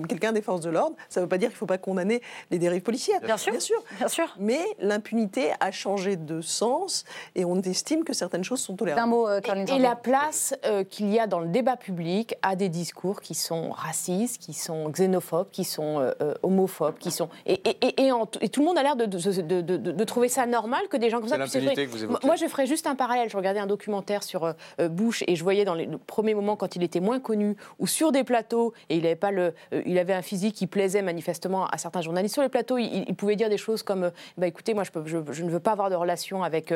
quelqu'un 0.09 0.31
des 0.31 0.41
forces 0.41 0.61
de 0.61 0.71
l'ordre. 0.71 0.95
Ça 1.09 1.19
ne 1.19 1.25
veut 1.25 1.29
pas 1.29 1.37
dire 1.37 1.49
qu'il 1.49 1.55
ne 1.55 1.59
faut 1.59 1.67
pas 1.67 1.77
condamner 1.77 2.23
les 2.49 2.57
dérives 2.57 2.81
policières. 2.81 3.21
Bien 3.21 3.37
sûr. 3.37 3.51
Bien 3.51 3.61
sûr. 3.61 3.83
Bien 3.99 4.07
sûr. 4.07 4.35
Mais 4.39 4.65
l'impunité 4.79 5.51
a 5.59 5.69
changé 5.69 6.15
de 6.15 6.41
sens 6.41 7.05
et 7.35 7.45
on 7.45 7.61
estime 7.61 8.03
que 8.03 8.13
certaines 8.13 8.43
choses 8.43 8.61
sont 8.61 8.75
tolérables. 8.75 9.26
Euh, 9.27 9.41
et, 9.67 9.79
la 9.79 9.95
place 9.95 10.55
euh, 10.65 10.83
qu'il 10.83 11.11
y 11.11 11.19
a 11.19 11.27
dans 11.27 11.39
le 11.39 11.47
débat 11.47 11.77
public 11.77 12.35
à 12.41 12.55
des 12.55 12.69
discours 12.69 13.21
qui 13.21 13.35
sont 13.35 13.71
racistes, 13.71 14.41
qui 14.41 14.53
sont 14.53 14.89
xénophobes, 14.89 15.49
qui 15.51 15.63
sont 15.63 15.99
euh, 15.99 16.33
homophobes, 16.43 16.97
qui 16.97 17.11
sont 17.11 17.29
et, 17.45 17.61
et, 17.65 18.07
et, 18.41 18.49
tout 18.49 18.61
le 18.61 18.65
monde 18.65 18.77
a 18.77 18.83
l'air 18.83 18.95
de, 18.95 19.05
de, 19.05 19.61
de, 19.61 20.03
trouver 20.03 20.29
ça 20.29 20.45
normal 20.45 20.81
que 20.89 20.97
des 20.97 21.09
gens 21.09 21.19
comme 21.19 21.29
ça 21.29 21.37
puissent. 21.37 21.53
Que 21.53 22.25
Moi, 22.25 22.35
je 22.35 22.45
ferais 22.47 22.65
juste 22.65 22.87
un 22.87 22.95
parallèle. 22.95 23.29
Je 23.29 23.37
regardais 23.37 23.59
un 23.59 23.67
documentaire 23.67 24.23
sur 24.23 24.53
Bush 24.79 25.23
et 25.27 25.35
je 25.35 25.43
voyais 25.43 25.65
dans 25.65 25.73
les 25.73 25.87
premiers 26.07 26.33
moments 26.33 26.55
quand 26.55 26.75
il 26.75 26.83
était 26.83 26.99
moins 26.99 27.19
connu 27.19 27.55
ou 27.79 27.87
sur 27.87 28.11
des 28.11 28.23
plateaux 28.23 28.73
et 28.89 28.97
il 28.97 29.05
avait 29.05 29.15
pas 29.15 29.31
le, 29.31 29.53
il 29.85 29.97
avait 29.99 30.13
un 30.13 30.21
physique 30.21 30.55
qui 30.55 30.67
plaisait 30.67 31.01
manifestement 31.01 31.67
à 31.67 31.77
certains 31.77 32.01
journalistes 32.01 32.33
sur 32.33 32.43
les 32.43 32.49
plateaux. 32.49 32.77
Il, 32.77 33.15
pouvait 33.15 33.35
dire 33.35 33.49
des 33.49 33.57
choses 33.57 33.83
comme, 33.83 34.11
bah 34.37 34.47
écoutez, 34.47 34.73
moi 34.73 34.83
je, 34.83 34.91
peux, 34.91 35.03
je, 35.05 35.17
je, 35.31 35.43
ne 35.43 35.49
veux 35.49 35.59
pas 35.59 35.71
avoir 35.71 35.89
de 35.89 35.95
relation 35.95 36.43
avec 36.43 36.73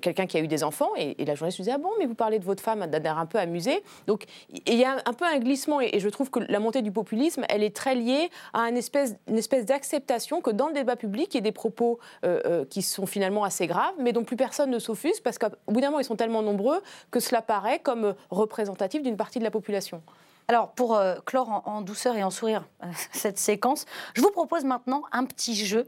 quelqu'un 0.00 0.26
qui 0.26 0.36
a 0.36 0.40
eu 0.40 0.48
des 0.48 0.64
enfants 0.64 0.90
et, 0.96 1.16
la 1.24 1.34
journaliste 1.34 1.58
lui 1.58 1.64
disait 1.64 1.76
ah 1.76 1.78
bon 1.78 1.89
mais 1.98 2.06
vous 2.06 2.14
parlez 2.14 2.38
de 2.38 2.44
votre 2.44 2.62
femme 2.62 2.86
d'un 2.86 3.16
un 3.16 3.26
peu 3.26 3.38
amusé. 3.38 3.82
Donc 4.06 4.24
il 4.66 4.74
y 4.74 4.84
a 4.84 4.96
un 5.04 5.12
peu 5.12 5.24
un 5.24 5.38
glissement 5.38 5.80
et, 5.80 5.98
je 6.00 6.08
trouve 6.08 6.30
que 6.30 6.40
la 6.40 6.60
montée 6.60 6.82
du 6.82 6.92
populisme, 6.92 7.44
elle 7.48 7.62
est 7.62 7.74
très 7.74 7.94
liée 7.94 8.30
à 8.52 8.68
une 8.68 8.76
espèce, 8.76 9.16
d'acceptation 9.64 10.40
que 10.40 10.50
dans 10.50 10.68
le 10.68 10.74
débat 10.74 10.96
public, 10.96 11.28
il 11.34 11.36
y 11.36 11.38
ait 11.38 11.42
des 11.42 11.52
propos 11.52 11.98
euh, 12.24 12.40
euh, 12.46 12.64
qui 12.64 12.82
sont 12.82 13.06
finalement 13.06 13.44
assez 13.44 13.66
graves, 13.66 13.94
mais 13.98 14.12
dont 14.12 14.24
plus 14.24 14.36
personne 14.36 14.70
ne 14.70 14.78
s'offuse 14.78 15.20
parce 15.20 15.38
qu'au 15.38 15.48
bout 15.68 15.80
d'un 15.80 15.88
moment, 15.88 16.00
ils 16.00 16.04
sont 16.04 16.16
tellement 16.16 16.42
nombreux 16.42 16.80
que 17.10 17.20
cela 17.20 17.42
paraît 17.42 17.78
comme 17.78 18.14
représentatif 18.30 19.02
d'une 19.02 19.16
partie 19.16 19.38
de 19.38 19.44
la 19.44 19.50
population. 19.50 20.02
Alors, 20.48 20.72
pour 20.72 20.96
euh, 20.96 21.16
clore 21.24 21.62
en, 21.64 21.80
douceur 21.80 22.16
et 22.16 22.24
en 22.24 22.30
sourire 22.30 22.66
cette 23.12 23.38
séquence, 23.38 23.86
je 24.14 24.20
vous 24.20 24.30
propose 24.30 24.64
maintenant 24.64 25.02
un 25.12 25.24
petit 25.24 25.54
jeu 25.54 25.84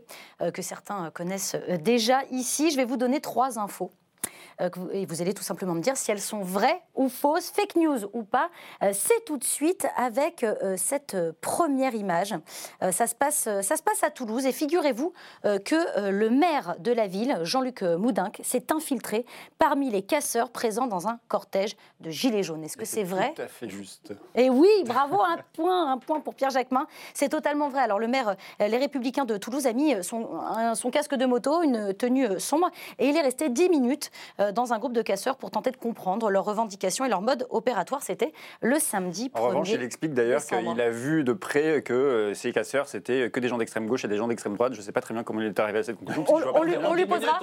que 0.54 0.62
certains 0.62 1.10
connaissent 1.10 1.56
déjà 1.80 2.20
ici. 2.30 2.70
Je 2.70 2.76
vais 2.76 2.84
vous 2.84 2.96
donner 2.96 3.20
trois 3.20 3.58
infos 3.58 3.90
euh, 4.26 4.51
et 4.92 5.06
vous 5.06 5.22
allez 5.22 5.34
tout 5.34 5.42
simplement 5.42 5.74
me 5.74 5.80
dire 5.80 5.96
si 5.96 6.10
elles 6.10 6.20
sont 6.20 6.40
vraies 6.40 6.82
ou 6.94 7.08
fausses, 7.08 7.50
fake 7.50 7.76
news 7.76 7.98
ou 8.12 8.22
pas. 8.22 8.50
Euh, 8.82 8.90
c'est 8.92 9.24
tout 9.24 9.36
de 9.36 9.44
suite 9.44 9.86
avec 9.96 10.44
euh, 10.44 10.76
cette 10.76 11.16
première 11.40 11.94
image. 11.94 12.34
ça, 12.80 13.06
se 13.06 13.14
passe, 13.14 13.48
ça 13.62 13.76
se 13.76 13.82
passe 13.82 14.02
à 14.02 14.10
Toulouse 14.10 14.46
et 14.46 14.52
figurez-vous 14.52 15.12
que 15.42 16.10
le 16.10 16.30
maire 16.30 16.76
de 16.78 16.92
la 16.92 17.06
ville, 17.06 17.38
Jean-Luc 17.42 17.82
Moudinque, 17.82 18.40
s'est 18.42 18.72
infiltré 18.72 19.24
parmi 19.58 19.90
les 19.90 20.02
casseurs 20.02 20.50
présents 20.50 20.86
dans 20.86 21.08
un 21.08 21.18
cortège 21.28 21.76
de 22.00 22.10
gilets 22.10 22.42
jaunes. 22.42 22.64
Est-ce 22.64 22.76
que 22.76 22.84
c'est 22.84 23.04
vrai 23.04 23.32
Tout 23.34 23.42
à 23.42 23.48
fait 23.48 23.68
juste. 23.68 24.12
Et 24.34 24.50
oui, 24.50 24.68
bravo, 24.84 25.20
un 25.20 25.38
point, 25.52 25.92
un 25.92 25.98
point 25.98 26.20
pour 26.20 26.34
Pierre 26.34 26.50
Jacquemin. 26.50 26.86
C'est 27.14 27.28
totalement 27.28 27.68
vrai. 27.68 27.82
Alors 27.82 27.98
le 27.98 28.08
maire, 28.08 28.36
les 28.60 28.76
Républicains 28.76 29.24
de 29.24 29.36
Toulouse, 29.36 29.66
a 29.66 29.72
mis 29.72 30.02
son, 30.02 30.28
son 30.74 30.90
casque 30.90 31.14
de 31.14 31.26
moto, 31.26 31.62
une 31.62 31.94
tenue 31.94 32.40
sombre, 32.40 32.70
et 32.98 33.08
il 33.08 33.16
est 33.16 33.22
resté 33.22 33.48
10 33.48 33.68
minutes 33.68 34.10
dans 34.52 34.72
un 34.72 34.78
groupe 34.78 34.92
de 34.92 35.02
casseurs 35.02 35.36
pour 35.36 35.50
tenter 35.50 35.70
de 35.70 35.76
comprendre 35.76 36.30
leurs 36.30 36.44
revendications 36.44 37.04
et 37.04 37.08
leur 37.08 37.22
mode 37.22 37.46
opératoire. 37.50 38.02
C'était 38.02 38.32
le 38.60 38.78
samedi 38.78 39.28
1er 39.28 39.40
En 39.40 39.48
revanche, 39.48 39.70
il 39.70 39.82
explique 39.82 40.14
d'ailleurs 40.14 40.44
qu'il 40.44 40.80
a 40.80 40.90
vu 40.90 41.24
de 41.24 41.32
près 41.32 41.82
que 41.82 41.92
euh, 41.92 42.34
ces 42.34 42.52
casseurs, 42.52 42.88
c'était 42.88 43.30
que 43.30 43.40
des 43.40 43.48
gens 43.48 43.58
d'extrême 43.58 43.86
gauche 43.86 44.04
et 44.04 44.08
des 44.08 44.16
gens 44.16 44.28
d'extrême 44.28 44.54
droite. 44.54 44.72
Je 44.74 44.78
ne 44.78 44.82
sais 44.82 44.92
pas 44.92 45.00
très 45.00 45.14
bien 45.14 45.22
comment 45.22 45.40
il 45.40 45.46
est 45.46 45.60
arrivé 45.60 45.80
à 45.80 45.82
cette 45.82 45.96
conclusion. 45.96 46.24
On, 46.28 46.62
lui, 46.94 47.06
posera, 47.06 47.40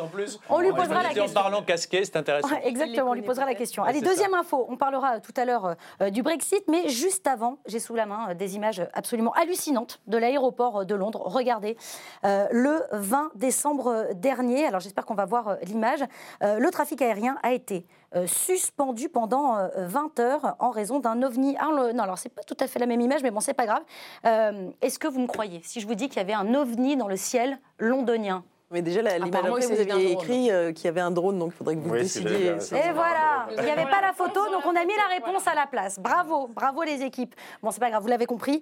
on 0.50 0.60
lui 0.60 0.72
posera 0.72 1.04
la 1.04 1.10
question. 1.10 1.26
En 1.26 1.30
parlant 1.30 1.64
casqué, 1.64 2.04
c'est 2.04 2.16
intéressant. 2.16 2.50
exactement, 2.64 3.12
on 3.12 3.14
lui 3.14 3.22
posera 3.22 3.46
la 3.46 3.56
question. 3.56 3.84
Allez, 3.84 4.02
deuxième 4.02 4.34
info. 4.34 4.66
On 4.70 4.78
parlera 4.78 5.20
tout 5.20 5.34
à 5.36 5.46
l'heure 5.46 5.76
euh, 6.02 6.10
du 6.10 6.24
Brexit, 6.24 6.64
mais 6.68 6.90
juste 6.90 7.28
avant, 7.28 7.60
j'ai 7.66 7.80
sous 7.80 7.96
la 7.96 8.06
main 8.06 8.30
euh, 8.30 8.34
des 8.34 8.56
images 8.56 8.82
absolument 8.94 9.34
hallucinantes 9.34 10.02
de 10.08 10.18
l'aéroport 10.18 10.86
de 10.86 10.96
Londres. 10.96 11.22
Regardez, 11.26 11.78
le 12.24 12.84
20 12.92 13.32
décembre 13.36 14.08
dernier, 14.14 14.66
alors 14.66 14.80
j'espère 14.80 15.06
qu'on 15.06 15.16
va 15.16 15.26
voir 15.26 15.58
l'image, 15.64 16.04
le 16.42 16.70
trafic 16.70 16.89
aérien 17.02 17.38
a 17.44 17.54
été 17.54 17.86
euh, 18.16 18.26
suspendu 18.26 19.08
pendant 19.08 19.70
20 19.76 20.20
euh, 20.20 20.24
heures 20.24 20.56
en 20.60 20.72
raison 20.72 21.00
d'un 21.00 21.22
ovni. 21.22 21.56
Non, 21.94 22.04
alors 22.04 22.18
c'est 22.18 22.30
pas 22.30 22.42
tout 22.42 22.58
à 22.60 22.68
fait 22.68 22.80
la 22.80 22.88
même 22.88 23.02
image, 23.02 23.22
mais 23.22 23.32
bon, 23.32 23.40
c'est 23.40 23.54
pas 23.54 23.66
grave. 23.66 23.84
Euh, 24.26 24.70
est-ce 24.82 24.98
que 24.98 25.08
vous 25.08 25.20
me 25.20 25.28
croyez? 25.28 25.62
Si 25.64 25.80
je 25.80 25.88
vous 25.88 25.96
dis 25.96 26.10
qu'il 26.10 26.18
y 26.18 26.22
avait 26.22 26.34
un 26.34 26.56
ovni 26.56 26.98
dans 26.98 27.08
le 27.08 27.18
ciel 27.18 27.60
londonien 27.78 28.44
mais 28.72 28.82
déjà, 28.82 29.02
l'image 29.02 29.66
vous 29.66 29.80
aviez 29.80 30.12
écrit 30.12 30.50
qu'il 30.74 30.86
y 30.86 30.88
avait 30.88 31.02
un 31.02 31.12
drone, 31.12 31.40
donc 31.40 31.52
il 31.54 31.58
faudrait 31.58 31.76
que 31.76 31.82
vous 31.82 31.96
décidiez. 31.96 32.48
Et 32.48 32.92
voilà, 32.94 33.48
il 33.58 33.64
n'y 33.64 33.72
avait 33.72 33.90
pas 33.90 34.02
la 34.02 34.14
photo, 34.14 34.40
donc 34.52 34.66
on 34.66 34.76
a 34.76 34.86
mis 34.86 34.96
la 34.96 35.16
réponse 35.16 35.48
à 35.48 35.56
la 35.56 35.68
place. 35.68 36.00
Bravo, 36.00 36.48
bravo 36.48 36.84
les 36.84 37.02
équipes. 37.02 37.36
Bon, 37.64 37.72
c'est 37.72 37.80
pas 37.80 37.90
grave, 37.90 38.02
vous 38.02 38.10
l'avez 38.10 38.26
compris. 38.26 38.62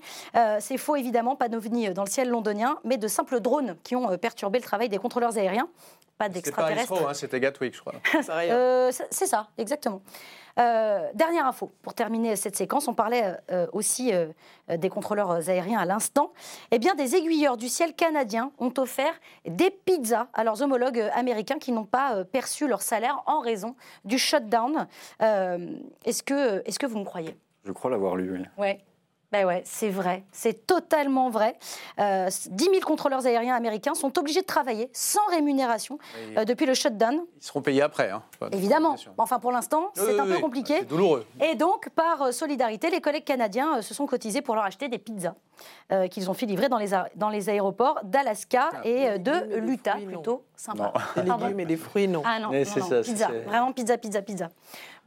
c'est 0.60 0.78
faux, 0.78 0.96
évidemment, 0.96 1.36
pas 1.36 1.50
d'ovni 1.50 1.90
dans 1.90 2.04
le 2.04 2.10
ciel 2.10 2.30
londonien, 2.30 2.78
mais 2.84 2.98
de 2.98 3.08
simples 3.08 3.40
drones 3.40 3.76
qui 3.84 3.96
ont 3.96 4.18
perturbé 4.18 4.60
le 4.60 4.64
travail 4.64 4.90
des 4.90 4.98
contrôleurs 4.98 5.38
aériens 5.38 5.68
pas 6.18 6.30
d'extraterrestres. 6.30 6.90
C'était 6.90 7.04
pas 7.04 7.10
hein, 7.10 7.14
c'était 7.14 7.40
Gatwick, 7.40 7.76
je 7.76 7.82
crois. 7.82 7.94
euh, 8.30 8.92
c'est 9.10 9.28
ça, 9.28 9.48
exactement. 9.58 10.02
Euh, 10.58 11.10
dernière 11.14 11.46
info, 11.46 11.72
pour 11.82 11.94
terminer 11.94 12.36
cette 12.36 12.56
séquence, 12.56 12.88
on 12.88 12.94
parlait 12.94 13.38
euh, 13.52 13.68
aussi 13.74 14.14
euh, 14.14 14.28
des 14.76 14.90
contrôleurs 14.90 15.50
aériens 15.50 15.80
à 15.80 15.86
l'instant. 15.86 16.32
Eh 16.72 16.80
bien, 16.80 16.96
des 16.96 17.16
aiguilleurs 17.16 17.58
du 17.58 17.68
ciel 17.68 17.94
canadien 17.94 18.52
ont 18.58 18.74
offert 18.78 19.14
des 19.46 19.70
pizzas 19.70 20.28
à 20.34 20.44
leurs 20.44 20.62
homologues 20.62 21.10
américains 21.14 21.60
qui 21.60 21.72
n'ont 21.72 21.86
pas 21.86 22.26
perçu 22.26 22.68
leur 22.68 22.82
salaire 22.82 23.22
en 23.26 23.40
raison 23.40 23.76
du 24.06 24.18
shutdown. 24.18 24.88
est-ce 25.20 26.24
que, 26.24 26.68
est 26.68 26.78
que 26.78 26.86
vous 26.86 27.00
me 27.00 27.06
croyez? 27.06 27.36
Je 27.66 27.72
crois 27.72 27.92
l'avoir 27.92 28.16
lu, 28.16 28.32
oui. 28.32 28.46
Ouais. 28.58 28.80
Ben 29.34 29.46
ouais, 29.46 29.62
c'est 29.66 29.90
vrai, 29.90 30.24
c'est 30.32 30.66
totalement 30.66 31.30
vrai. 31.30 31.58
Euh, 32.00 32.30
10 32.50 32.64
000 32.64 32.80
contrôleurs 32.86 33.26
aériens 33.26 33.56
américains 33.56 33.94
sont 33.94 34.18
obligés 34.18 34.40
de 34.40 34.46
travailler 34.46 34.90
sans 34.94 35.26
rémunération 35.30 36.00
euh, 36.38 36.46
depuis 36.46 36.66
le 36.66 36.74
shutdown. 36.74 37.26
Ils 37.42 37.46
seront 37.46 37.62
payés 37.62 37.82
après. 37.82 38.10
Hein. 38.10 38.24
Évidemment. 38.54 38.96
Enfin, 39.18 39.40
pour 39.40 39.52
l'instant, 39.52 39.92
c'est 39.96 40.18
un 40.18 40.26
peu 40.26 40.40
compliqué. 40.40 40.78
C'est 40.80 40.86
douloureux. 40.86 41.26
Et 41.42 41.56
donc, 41.56 41.90
par 41.90 42.22
euh, 42.22 42.32
solidarité, 42.32 42.90
les 42.90 43.02
collègues 43.02 43.26
canadiens 43.26 43.78
euh, 43.80 43.82
se 43.82 43.94
sont 43.94 44.06
cotisés 44.06 44.42
pour 44.42 44.56
leur 44.56 44.64
acheter 44.64 44.88
des 44.88 44.98
pizzas 44.98 45.36
euh, 45.92 46.08
qu'ils 46.08 46.30
ont 46.30 46.34
fait 46.34 46.46
livrer 46.46 46.70
dans 46.70 46.78
les, 46.78 46.90
dans 47.16 47.30
les 47.30 47.50
aéroports 47.50 48.00
d'Alaska 48.04 48.70
Ah, 48.74 48.82
et 48.84 49.20
de 49.20 49.56
l'Utah, 49.58 49.98
plutôt 50.06 50.44
sympa. 50.56 50.94
Des 51.16 51.24
légumes 51.24 51.60
et 51.60 51.66
des 51.66 51.78
fruits, 51.78 52.08
non. 52.08 52.22
Ah 52.26 52.40
non, 52.40 52.50
Mais 52.52 52.64
non, 52.64 52.72
non, 52.78 52.88
ça, 52.88 53.02
pizza, 53.02 53.30
vraiment 53.46 53.72
pizza, 53.72 53.98
pizza, 53.98 54.22
pizza. 54.22 54.50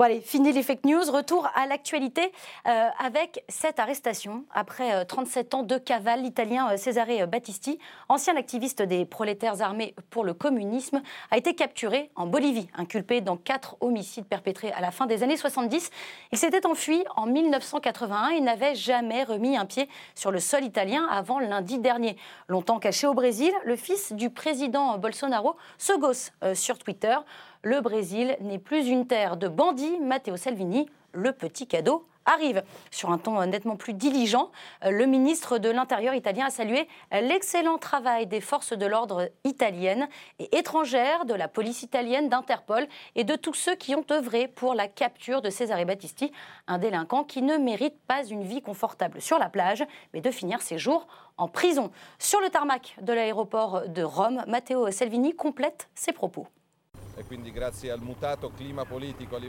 Bon 0.00 0.06
allez, 0.06 0.22
fini 0.22 0.50
les 0.50 0.62
fake 0.62 0.86
news, 0.86 1.12
retour 1.12 1.46
à 1.54 1.66
l'actualité 1.66 2.32
euh, 2.66 2.88
avec 2.98 3.44
cette 3.48 3.78
arrestation. 3.78 4.46
Après 4.54 4.94
euh, 4.94 5.04
37 5.04 5.52
ans 5.52 5.62
de 5.62 5.76
cavale, 5.76 6.22
l'Italien 6.22 6.70
euh, 6.70 6.78
Cesare 6.78 7.26
Battisti, 7.28 7.78
ancien 8.08 8.34
activiste 8.36 8.80
des 8.80 9.04
prolétaires 9.04 9.60
armés 9.60 9.94
pour 10.08 10.24
le 10.24 10.32
communisme, 10.32 11.02
a 11.30 11.36
été 11.36 11.54
capturé 11.54 12.10
en 12.16 12.26
Bolivie, 12.26 12.68
inculpé 12.78 13.20
dans 13.20 13.36
quatre 13.36 13.76
homicides 13.80 14.24
perpétrés 14.24 14.72
à 14.72 14.80
la 14.80 14.90
fin 14.90 15.04
des 15.04 15.22
années 15.22 15.36
70. 15.36 15.90
Il 16.32 16.38
s'était 16.38 16.66
enfui 16.66 17.04
en 17.14 17.26
1981 17.26 18.30
et 18.30 18.40
n'avait 18.40 18.74
jamais 18.74 19.22
remis 19.22 19.58
un 19.58 19.66
pied 19.66 19.86
sur 20.14 20.30
le 20.30 20.39
sol 20.40 20.64
italien 20.64 21.06
avant 21.10 21.38
lundi 21.38 21.78
dernier. 21.78 22.16
Longtemps 22.48 22.78
caché 22.78 23.06
au 23.06 23.14
Brésil, 23.14 23.52
le 23.64 23.76
fils 23.76 24.12
du 24.12 24.30
président 24.30 24.98
Bolsonaro 24.98 25.56
se 25.78 25.96
gosse 25.98 26.32
euh, 26.42 26.54
sur 26.54 26.78
Twitter. 26.78 27.16
Le 27.62 27.80
Brésil 27.80 28.36
n'est 28.40 28.58
plus 28.58 28.88
une 28.88 29.06
terre 29.06 29.36
de 29.36 29.48
bandits. 29.48 30.00
Matteo 30.00 30.36
Salvini, 30.36 30.88
le 31.12 31.32
petit 31.32 31.66
cadeau 31.66 32.04
arrive. 32.30 32.62
Sur 32.90 33.10
un 33.10 33.18
ton 33.18 33.40
euh, 33.40 33.46
nettement 33.46 33.76
plus 33.76 33.94
diligent, 33.94 34.50
euh, 34.84 34.90
le 34.90 35.06
ministre 35.06 35.58
de 35.58 35.68
l'Intérieur 35.68 36.14
italien 36.14 36.46
a 36.46 36.50
salué 36.50 36.88
euh, 37.12 37.20
l'excellent 37.20 37.78
travail 37.78 38.26
des 38.26 38.40
forces 38.40 38.72
de 38.72 38.86
l'ordre 38.86 39.30
italiennes 39.44 40.08
et 40.38 40.56
étrangères, 40.56 41.24
de 41.24 41.34
la 41.34 41.48
police 41.48 41.82
italienne, 41.82 42.28
d'Interpol 42.28 42.86
et 43.14 43.24
de 43.24 43.36
tous 43.36 43.54
ceux 43.54 43.74
qui 43.74 43.94
ont 43.94 44.04
œuvré 44.10 44.48
pour 44.48 44.74
la 44.74 44.88
capture 44.88 45.42
de 45.42 45.50
Cesare 45.50 45.84
Battisti, 45.84 46.32
un 46.66 46.78
délinquant 46.78 47.24
qui 47.24 47.42
ne 47.42 47.56
mérite 47.56 47.98
pas 48.06 48.24
une 48.24 48.44
vie 48.44 48.62
confortable 48.62 49.20
sur 49.20 49.38
la 49.38 49.48
plage, 49.48 49.84
mais 50.14 50.20
de 50.20 50.30
finir 50.30 50.62
ses 50.62 50.78
jours 50.78 51.06
en 51.36 51.48
prison. 51.48 51.90
Sur 52.18 52.40
le 52.40 52.50
tarmac 52.50 52.96
de 53.00 53.12
l'aéroport 53.12 53.88
de 53.88 54.02
Rome, 54.02 54.44
Matteo 54.46 54.90
Salvini 54.90 55.34
complète 55.34 55.88
ses 55.94 56.12
propos. 56.12 56.46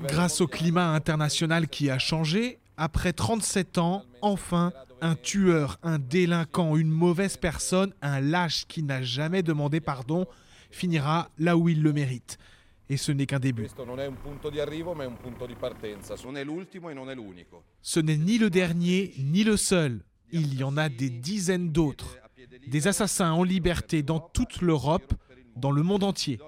Grâce 0.07 0.41
au 0.41 0.47
climat 0.47 0.87
international 0.93 1.67
qui 1.67 1.89
a 1.89 1.99
changé, 1.99 2.59
après 2.81 3.13
37 3.13 3.77
ans, 3.77 4.03
enfin, 4.23 4.73
un 5.01 5.13
tueur, 5.13 5.77
un 5.83 5.99
délinquant, 5.99 6.75
une 6.75 6.89
mauvaise 6.89 7.37
personne, 7.37 7.93
un 8.01 8.19
lâche 8.19 8.65
qui 8.67 8.81
n'a 8.81 9.03
jamais 9.03 9.43
demandé 9.43 9.79
pardon, 9.79 10.25
finira 10.71 11.29
là 11.37 11.57
où 11.57 11.69
il 11.69 11.83
le 11.83 11.93
mérite. 11.93 12.39
Et 12.89 12.97
ce 12.97 13.11
n'est 13.11 13.27
qu'un 13.27 13.39
début. 13.39 13.67
Ce 17.83 17.99
n'est 17.99 18.17
ni 18.17 18.39
le 18.39 18.49
dernier, 18.49 19.13
ni 19.19 19.43
le 19.43 19.57
seul. 19.57 20.01
Il 20.31 20.55
y 20.55 20.63
en 20.63 20.75
a 20.75 20.89
des 20.89 21.11
dizaines 21.11 21.71
d'autres. 21.71 22.17
Des 22.65 22.87
assassins 22.87 23.31
en 23.31 23.43
liberté 23.43 24.01
dans 24.01 24.19
toute 24.19 24.59
l'Europe, 24.59 25.13
dans 25.55 25.71
le 25.71 25.83
monde 25.83 26.03
entier. 26.03 26.39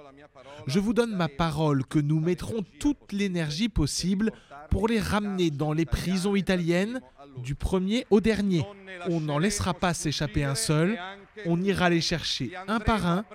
Je 0.67 0.79
vous 0.79 0.93
donne 0.93 1.15
ma 1.15 1.27
parole 1.27 1.85
que 1.85 1.99
nous 1.99 2.19
mettrons 2.19 2.63
toute 2.79 3.11
l'énergie 3.11 3.69
possible 3.69 4.31
pour 4.69 4.87
les 4.87 4.99
ramener 4.99 5.51
dans 5.51 5.73
les 5.73 5.85
prisons 5.85 6.35
italiennes, 6.35 7.01
du 7.37 7.55
premier 7.55 8.05
au 8.09 8.21
dernier. 8.21 8.65
On 9.09 9.19
n'en 9.19 9.39
laissera 9.39 9.73
pas 9.73 9.93
s'échapper 9.93 10.43
un 10.43 10.55
seul, 10.55 10.99
on 11.45 11.61
ira 11.61 11.89
les 11.89 12.01
chercher 12.01 12.51
un 12.67 12.79
par 12.79 13.05
un 13.05 13.25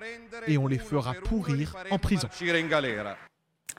et 0.47 0.57
on 0.57 0.67
les 0.67 0.79
fera 0.79 1.13
pourrir 1.13 1.75
en 1.91 1.99
prison. 1.99 2.27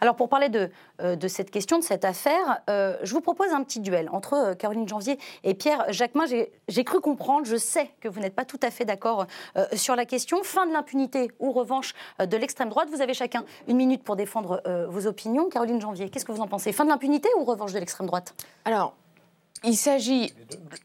Alors 0.01 0.17
pour 0.17 0.29
parler 0.29 0.49
de, 0.49 0.71
euh, 1.03 1.17
de 1.17 1.29
cette 1.29 1.51
question, 1.51 1.79
de 1.79 1.85
cette 1.85 2.05
affaire, 2.05 2.63
euh, 2.71 2.97
je 3.03 3.13
vous 3.13 3.21
propose 3.21 3.53
un 3.53 3.63
petit 3.63 3.81
duel 3.81 4.09
entre 4.13 4.35
euh, 4.35 4.55
Caroline 4.55 4.89
Janvier 4.89 5.19
et 5.45 5.55
Pierre 5.55 5.93
Jacquemin. 5.93 6.25
J'ai- 6.27 6.85
cru 6.85 7.01
comprendre, 7.01 7.45
je 7.47 7.57
sais 7.57 7.91
que 8.01 8.09
vous 8.09 8.21
n'êtes 8.21 8.35
pas 8.35 8.47
tout 8.47 8.59
à 8.63 8.71
fait 8.71 8.87
d'accord 8.87 9.27
sur 9.75 9.95
la 9.95 10.07
question. 10.07 10.43
Fin 10.43 10.67
de 10.67 10.73
l'impunité 10.73 11.31
ou 11.39 11.53
revanche 11.53 11.95
de 12.19 12.37
l'extrême 12.37 12.71
droite 12.71 12.89
Vous 12.91 13.03
avez 13.03 13.13
chacun 13.13 13.45
une 13.69 13.77
minute 13.77 14.03
pour 14.03 14.17
défendre 14.17 14.63
vos 14.89 15.07
opinions. 15.07 15.51
Caroline 15.51 15.81
Janvier, 15.81 16.09
qu'est-ce 16.09 16.25
que 16.25 16.33
vous 16.33 16.41
en 16.41 16.49
pensez? 16.49 16.73
Fin 16.73 16.85
de 16.85 16.89
l'impunité 16.89 17.29
ou 17.39 17.45
revanche 17.45 17.73
de 17.75 17.79
l'extrême 17.79 18.07
droite? 18.07 18.35
Alors, 18.65 18.95
il 19.65 19.77
s'agit. 19.77 20.33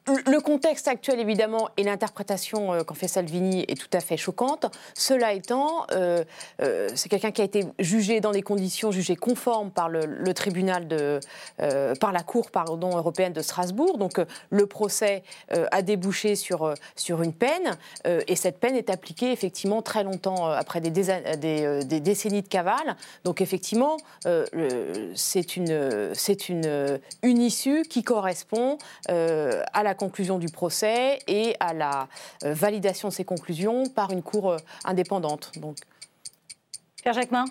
Le 0.08 0.40
contexte 0.40 0.88
actuel, 0.88 1.20
évidemment, 1.20 1.70
et 1.78 1.84
l'interprétation 1.84 2.74
euh, 2.74 2.84
qu'en 2.84 2.94
fait 2.94 3.08
Salvini 3.08 3.64
est 3.68 3.80
tout 3.80 3.90
à 3.94 4.02
fait 4.02 4.18
choquante. 4.18 4.66
Cela 4.94 5.34
étant, 5.34 5.86
euh, 5.92 6.24
euh, 6.62 6.90
c'est 6.94 7.10
quelqu'un 7.10 7.32
qui 7.32 7.42
a 7.42 7.46
été 7.46 7.66
jugé 7.80 8.20
dans 8.20 8.32
des 8.32 8.42
conditions 8.42 8.92
jugées 8.92 9.16
conformes 9.16 9.72
par 9.72 9.90
le, 9.90 10.34
tribunal 10.34 10.88
de. 10.88 11.20
par 12.00 12.12
la 12.12 12.24
Cour 12.24 12.52
pardon, 12.52 12.98
européenne 12.98 13.32
de 13.34 13.42
Strasbourg. 13.42 13.98
Donc, 13.98 14.20
le 14.50 14.66
procès 14.66 15.24
a 15.50 15.82
débouché 15.82 16.36
sur, 16.36 16.74
sur 16.96 17.22
une 17.22 17.34
peine, 17.34 17.78
et 18.06 18.36
cette 18.36 18.60
peine 18.60 18.76
est 18.76 18.90
appliquée, 18.90 19.32
effectivement, 19.32 19.82
très 19.82 20.04
longtemps 20.04 20.48
après 20.48 20.82
des, 20.82 20.90
décennies 20.90 22.42
de 22.42 22.48
cavale. 22.48 22.98
Donc, 23.24 23.40
effectivement, 23.42 23.98
c'est 25.16 25.56
une, 25.56 26.12
une, 26.50 27.00
une 27.24 27.42
issue 27.42 27.84
qui 27.84 28.04
correspond 28.04 28.65
euh, 29.10 29.64
à 29.74 29.84
la 29.84 29.94
conclusion 29.94 30.38
du 30.40 30.48
procès 30.48 31.20
et 31.28 31.56
à 31.60 31.74
la 31.74 32.08
euh, 32.44 32.54
validation 32.54 33.10
de 33.10 33.14
ces 33.14 33.26
conclusions 33.26 33.88
par 33.88 34.12
une 34.12 34.22
cour 34.22 34.52
euh, 34.52 34.58
indépendante. 34.84 35.52
Donc, 35.58 35.78
Pierre 37.02 37.14
Jacquemin? 37.14 37.46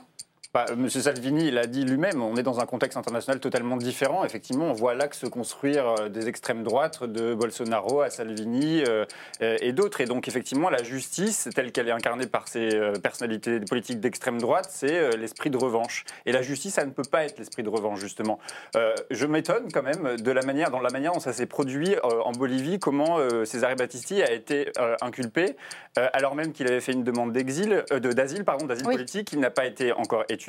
Bah, 0.54 0.66
Monsieur 0.76 1.00
Salvini 1.00 1.50
l'a 1.50 1.66
dit 1.66 1.84
lui-même, 1.84 2.22
on 2.22 2.36
est 2.36 2.44
dans 2.44 2.60
un 2.60 2.64
contexte 2.66 2.96
international 2.96 3.40
totalement 3.40 3.76
différent. 3.76 4.24
Effectivement, 4.24 4.66
on 4.66 4.72
voit 4.72 4.94
là 4.94 5.08
que 5.08 5.16
se 5.16 5.26
construire 5.26 5.88
euh, 5.88 6.08
des 6.08 6.28
extrêmes 6.28 6.62
droites 6.62 7.02
de 7.02 7.34
Bolsonaro 7.34 8.02
à 8.02 8.10
Salvini 8.10 8.84
euh, 8.86 9.04
euh, 9.42 9.56
et 9.60 9.72
d'autres. 9.72 10.00
Et 10.00 10.04
donc, 10.04 10.28
effectivement, 10.28 10.70
la 10.70 10.84
justice, 10.84 11.48
telle 11.56 11.72
qu'elle 11.72 11.88
est 11.88 11.90
incarnée 11.90 12.28
par 12.28 12.46
ces 12.46 12.68
personnalités 13.02 13.58
politiques 13.68 13.98
d'extrême 13.98 14.40
droite, 14.40 14.68
c'est 14.70 15.16
l'esprit 15.16 15.50
de 15.50 15.56
revanche. 15.56 16.04
Et 16.24 16.30
la 16.30 16.42
justice, 16.42 16.74
ça 16.74 16.84
ne 16.84 16.92
peut 16.92 17.02
pas 17.02 17.24
être 17.24 17.36
l'esprit 17.36 17.64
de 17.64 17.68
revanche, 17.68 17.98
justement. 17.98 18.38
Euh, 18.76 18.94
je 19.10 19.26
m'étonne 19.26 19.72
quand 19.72 19.82
même 19.82 20.14
de 20.20 20.30
la 20.30 20.42
manière, 20.42 20.70
dans 20.70 20.80
la 20.80 20.90
manière 20.90 21.10
dont 21.14 21.18
ça 21.20 21.32
s'est 21.32 21.46
produit 21.46 21.96
euh, 21.96 22.20
en 22.24 22.30
Bolivie, 22.30 22.78
comment 22.78 23.18
Cesare 23.44 23.74
Battisti 23.74 24.22
a 24.22 24.30
été 24.30 24.70
inculpé, 25.00 25.56
alors 25.96 26.36
même 26.36 26.52
qu'il 26.52 26.68
avait 26.68 26.80
fait 26.80 26.92
une 26.92 27.02
demande 27.02 27.32
d'exil, 27.32 27.84
de- 27.90 28.12
d'asile, 28.12 28.44
pardon, 28.44 28.66
d'asile 28.66 28.86
Oui. 28.86 28.94
politique, 28.94 29.26
qui 29.28 29.36
n'a 29.36 29.50
pas 29.50 29.66
été 29.66 29.90
encore 29.92 30.22
étudié. 30.28 30.43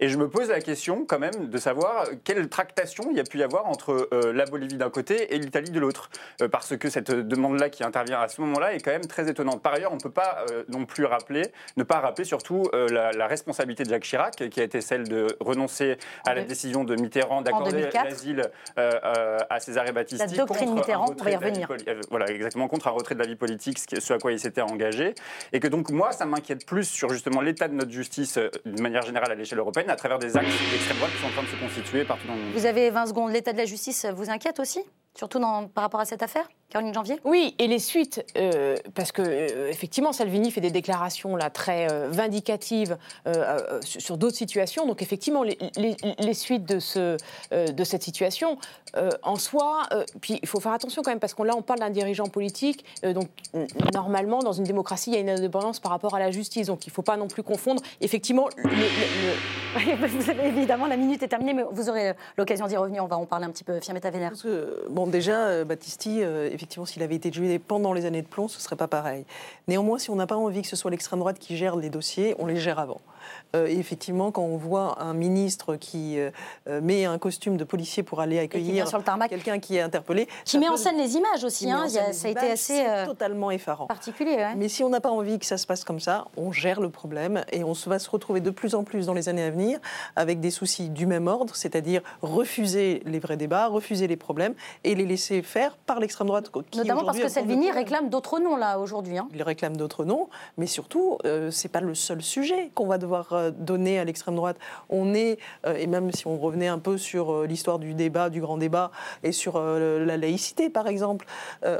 Et 0.00 0.08
je 0.08 0.18
me 0.18 0.28
pose 0.28 0.48
la 0.48 0.60
question 0.60 1.04
quand 1.06 1.18
même 1.18 1.48
de 1.48 1.58
savoir 1.58 2.06
quelle 2.24 2.48
tractation 2.48 3.04
il 3.10 3.16
y 3.16 3.20
a 3.20 3.24
pu 3.24 3.38
y 3.38 3.42
avoir 3.42 3.66
entre 3.66 4.08
euh, 4.12 4.32
la 4.32 4.44
Bolivie 4.44 4.76
d'un 4.76 4.90
côté 4.90 5.34
et 5.34 5.38
l'Italie 5.38 5.70
de 5.70 5.80
l'autre. 5.80 6.10
Euh, 6.40 6.48
parce 6.48 6.76
que 6.76 6.90
cette 6.90 7.10
demande-là 7.10 7.70
qui 7.70 7.84
intervient 7.84 8.20
à 8.20 8.28
ce 8.28 8.40
moment-là 8.42 8.74
est 8.74 8.80
quand 8.80 8.90
même 8.90 9.06
très 9.06 9.28
étonnante. 9.28 9.62
Par 9.62 9.74
ailleurs, 9.74 9.92
on 9.92 9.96
ne 9.96 10.00
peut 10.00 10.10
pas 10.10 10.44
euh, 10.50 10.64
non 10.68 10.84
plus 10.84 11.04
rappeler, 11.04 11.42
ne 11.76 11.82
pas 11.84 12.00
rappeler 12.00 12.24
surtout 12.24 12.64
euh, 12.74 12.88
la, 12.88 13.12
la 13.12 13.26
responsabilité 13.26 13.84
de 13.84 13.90
Jacques 13.90 14.04
Chirac, 14.04 14.48
qui 14.50 14.60
a 14.60 14.62
été 14.62 14.80
celle 14.80 15.08
de 15.08 15.26
renoncer 15.40 15.98
à 16.26 16.34
la 16.34 16.42
décision 16.42 16.84
de 16.84 16.96
Mitterrand 16.96 17.42
d'accorder 17.42 17.70
2004. 17.72 18.04
l'asile 18.04 18.50
euh, 18.78 18.90
euh, 19.04 19.38
à 19.50 19.60
César 19.60 19.84
Battisti. 19.92 20.18
La 20.18 20.26
doctrine 20.26 20.68
contre 20.68 20.80
Mitterrand, 20.80 21.14
on 21.18 21.22
va 21.22 21.30
y 21.30 21.36
revenir. 21.36 21.68
Voilà, 22.10 22.30
exactement, 22.30 22.68
contre 22.68 22.88
un 22.88 22.92
retrait 22.92 23.14
de 23.14 23.20
la 23.20 23.26
vie 23.26 23.36
politique, 23.36 23.78
ce, 23.78 24.12
à 24.12 24.18
quoi 24.18 24.32
il 24.32 24.40
s'était 24.40 24.62
engagé. 24.62 25.14
Et 25.52 25.60
que 25.60 25.68
donc, 25.68 25.90
moi, 25.90 26.12
ça 26.12 26.24
m'inquiète 26.24 26.66
plus 26.66 26.84
sur 26.84 27.10
justement 27.10 27.40
l'état 27.40 27.68
de 27.68 27.74
notre 27.74 27.90
justice 27.90 28.38
de 28.38 28.82
manière 28.82 29.02
générale 29.02 29.21
à 29.30 29.34
l'échelle 29.34 29.58
européenne, 29.58 29.90
à 29.90 29.96
travers 29.96 30.18
des 30.18 30.36
axes 30.36 30.46
d'extrême 30.70 30.96
droite 30.96 31.12
qui 31.12 31.18
sont 31.18 31.28
en 31.28 31.30
train 31.30 31.42
de 31.42 31.48
se 31.48 31.56
constituer 31.56 32.04
partout 32.04 32.26
dans 32.26 32.34
le 32.34 32.40
monde. 32.40 32.52
Vous 32.54 32.66
avez 32.66 32.90
20 32.90 33.06
secondes. 33.06 33.32
L'état 33.32 33.52
de 33.52 33.58
la 33.58 33.66
justice 33.66 34.06
vous 34.14 34.30
inquiète 34.30 34.58
aussi 34.60 34.80
Surtout 35.14 35.40
par 35.74 35.84
rapport 35.84 36.00
à 36.00 36.06
cette 36.06 36.22
affaire? 36.22 36.48
Caroline 36.72 36.94
Janvier? 36.94 37.20
Oui, 37.24 37.54
et 37.58 37.66
les 37.66 37.78
suites, 37.78 38.24
euh, 38.38 38.76
parce 38.94 39.12
que 39.12 39.20
euh, 39.20 39.68
effectivement, 39.68 40.12
Salvini 40.14 40.50
fait 40.50 40.62
des 40.62 40.70
déclarations 40.70 41.36
là 41.36 41.50
très 41.50 41.86
euh, 41.92 42.08
vindicatives 42.10 42.96
euh, 43.26 43.32
euh, 43.34 43.80
sur 43.82 44.16
d'autres 44.16 44.36
situations. 44.36 44.86
Donc 44.86 45.02
effectivement, 45.02 45.42
les, 45.42 45.58
les- 45.76 45.96
les 46.18 46.34
suites 46.34 46.64
de, 46.64 46.78
ce, 46.78 47.18
euh, 47.52 47.66
de 47.68 47.84
cette 47.84 48.02
situation, 48.02 48.56
euh, 48.96 49.10
en 49.22 49.36
soi, 49.36 49.82
euh, 49.92 50.04
puis 50.22 50.38
il 50.40 50.48
faut 50.48 50.60
faire 50.60 50.72
attention 50.72 51.02
quand 51.02 51.10
même, 51.10 51.20
parce 51.20 51.34
qu'on 51.34 51.44
là, 51.44 51.54
on 51.54 51.60
parle 51.60 51.80
d'un 51.80 51.90
dirigeant 51.90 52.26
politique. 52.28 52.86
euh, 53.04 53.12
donc 53.12 53.28
normalement, 53.92 54.38
dans 54.38 54.52
une 54.52 54.64
démocratie, 54.64 55.10
il 55.10 55.14
y 55.14 55.16
a 55.18 55.20
une 55.20 55.28
indépendance 55.28 55.78
par 55.78 55.92
rapport 55.92 56.14
à 56.14 56.18
la 56.18 56.30
justice. 56.30 56.68
Donc 56.68 56.86
il 56.86 56.88
ne 56.88 56.94
faut 56.94 57.02
pas 57.02 57.18
non 57.18 57.28
plus 57.28 57.42
confondre. 57.42 57.82
Effectivement, 58.00 58.48
le- 58.56 58.70
le- 58.70 58.76
le, 58.76 59.32
Vous 60.06 60.28
avez 60.30 60.48
évidemment, 60.48 60.86
la 60.86 60.96
minute 60.98 61.22
est 61.22 61.28
terminée, 61.28 61.54
mais 61.54 61.64
vous 61.70 61.88
aurez 61.88 62.12
l'occasion 62.36 62.66
d'y 62.66 62.76
revenir. 62.76 63.02
On 63.04 63.06
va 63.06 63.16
en 63.16 63.24
parler 63.24 63.46
un 63.46 63.50
petit 63.50 63.64
peu. 63.64 63.80
Fiametta 63.80 64.10
Vénère. 64.10 64.32
Bon, 64.90 65.06
déjà, 65.06 65.46
euh, 65.46 65.64
Battisti, 65.64 66.18
euh, 66.22 66.50
effectivement, 66.62 66.86
s'il 66.86 67.02
avait 67.02 67.16
été 67.16 67.32
jugé 67.32 67.58
pendant 67.58 67.92
les 67.92 68.06
années 68.06 68.22
de 68.22 68.26
plomb, 68.28 68.46
ce 68.46 68.60
serait 68.60 68.76
pas 68.76 68.86
pareil. 68.86 69.24
Néanmoins, 69.66 69.98
si 69.98 70.10
on 70.10 70.14
n'a 70.14 70.28
pas 70.28 70.36
envie 70.36 70.62
que 70.62 70.68
ce 70.68 70.76
soit 70.76 70.92
l'extrême 70.92 71.18
droite 71.18 71.40
qui 71.40 71.56
gère 71.56 71.74
les 71.74 71.90
dossiers, 71.90 72.36
on 72.38 72.46
les 72.46 72.56
gère 72.56 72.78
avant. 72.78 73.00
Euh, 73.54 73.66
effectivement, 73.66 74.30
quand 74.30 74.42
on 74.42 74.56
voit 74.56 75.02
un 75.02 75.12
ministre 75.12 75.76
qui 75.76 76.18
euh, 76.18 76.30
euh, 76.68 76.80
met 76.80 77.04
un 77.04 77.18
costume 77.18 77.58
de 77.58 77.64
policier 77.64 78.02
pour 78.02 78.20
aller 78.20 78.38
accueillir 78.38 78.86
quelqu'un 79.28 79.58
qui 79.58 79.76
est 79.76 79.82
interpellé, 79.82 80.26
qui 80.46 80.58
met 80.58 80.68
en 80.68 80.78
scène 80.78 80.96
les 80.96 81.16
images 81.16 81.44
aussi. 81.44 81.70
Hein, 81.70 81.86
ça 81.88 82.28
a 82.28 82.30
été 82.30 82.50
assez 82.50 82.84
totalement 83.04 83.50
effarant. 83.50 83.86
Particulier. 83.86 84.46
Mais 84.56 84.68
si 84.68 84.82
on 84.82 84.88
n'a 84.88 85.00
pas 85.00 85.10
envie 85.10 85.38
que 85.38 85.44
ça 85.44 85.58
se 85.58 85.66
passe 85.66 85.84
comme 85.84 86.00
ça, 86.00 86.26
on 86.36 86.50
gère 86.50 86.80
le 86.80 86.88
problème 86.88 87.44
et 87.52 87.62
on 87.62 87.72
va 87.86 87.98
se 87.98 88.08
retrouver 88.08 88.40
de 88.40 88.50
plus 88.50 88.74
en 88.74 88.84
plus 88.84 89.06
dans 89.06 89.14
les 89.14 89.28
années 89.28 89.42
à 89.42 89.50
venir 89.50 89.80
avec 90.16 90.40
des 90.40 90.50
soucis 90.50 90.88
du 90.88 91.06
même 91.06 91.26
ordre, 91.26 91.54
c'est-à-dire 91.54 92.00
refuser 92.22 93.02
les 93.04 93.18
vrais 93.18 93.36
débats, 93.36 93.66
refuser 93.66 94.06
les 94.06 94.16
problèmes 94.16 94.54
et 94.84 94.94
les 94.94 95.04
laisser 95.04 95.42
faire 95.42 95.76
par 95.76 96.00
l'extrême 96.00 96.28
droite. 96.28 96.50
Notamment 96.74 97.04
parce 97.04 97.18
que 97.18 97.28
Salvini 97.28 97.70
réclame 97.70 98.08
d'autres 98.08 98.38
noms 98.38 98.56
là 98.56 98.78
aujourd'hui. 98.78 99.18
Hein. 99.18 99.28
Il 99.34 99.42
réclame 99.42 99.76
d'autres 99.76 100.04
noms, 100.04 100.28
mais 100.56 100.66
surtout, 100.66 101.18
ce 101.24 101.50
c'est 101.50 101.68
pas 101.68 101.80
le 101.80 101.94
seul 101.94 102.22
sujet 102.22 102.72
qu'on 102.74 102.86
va 102.86 102.98
devoir 102.98 103.41
donné 103.50 103.98
à 103.98 104.04
l'extrême 104.04 104.36
droite. 104.36 104.56
On 104.88 105.14
est, 105.14 105.38
euh, 105.66 105.76
et 105.76 105.86
même 105.86 106.12
si 106.12 106.26
on 106.26 106.38
revenait 106.38 106.68
un 106.68 106.78
peu 106.78 106.98
sur 106.98 107.32
euh, 107.32 107.46
l'histoire 107.46 107.78
du 107.78 107.94
débat, 107.94 108.30
du 108.30 108.40
grand 108.40 108.56
débat, 108.56 108.90
et 109.22 109.32
sur 109.32 109.56
euh, 109.56 110.04
la 110.04 110.16
laïcité 110.16 110.70
par 110.70 110.86
exemple, 110.86 111.26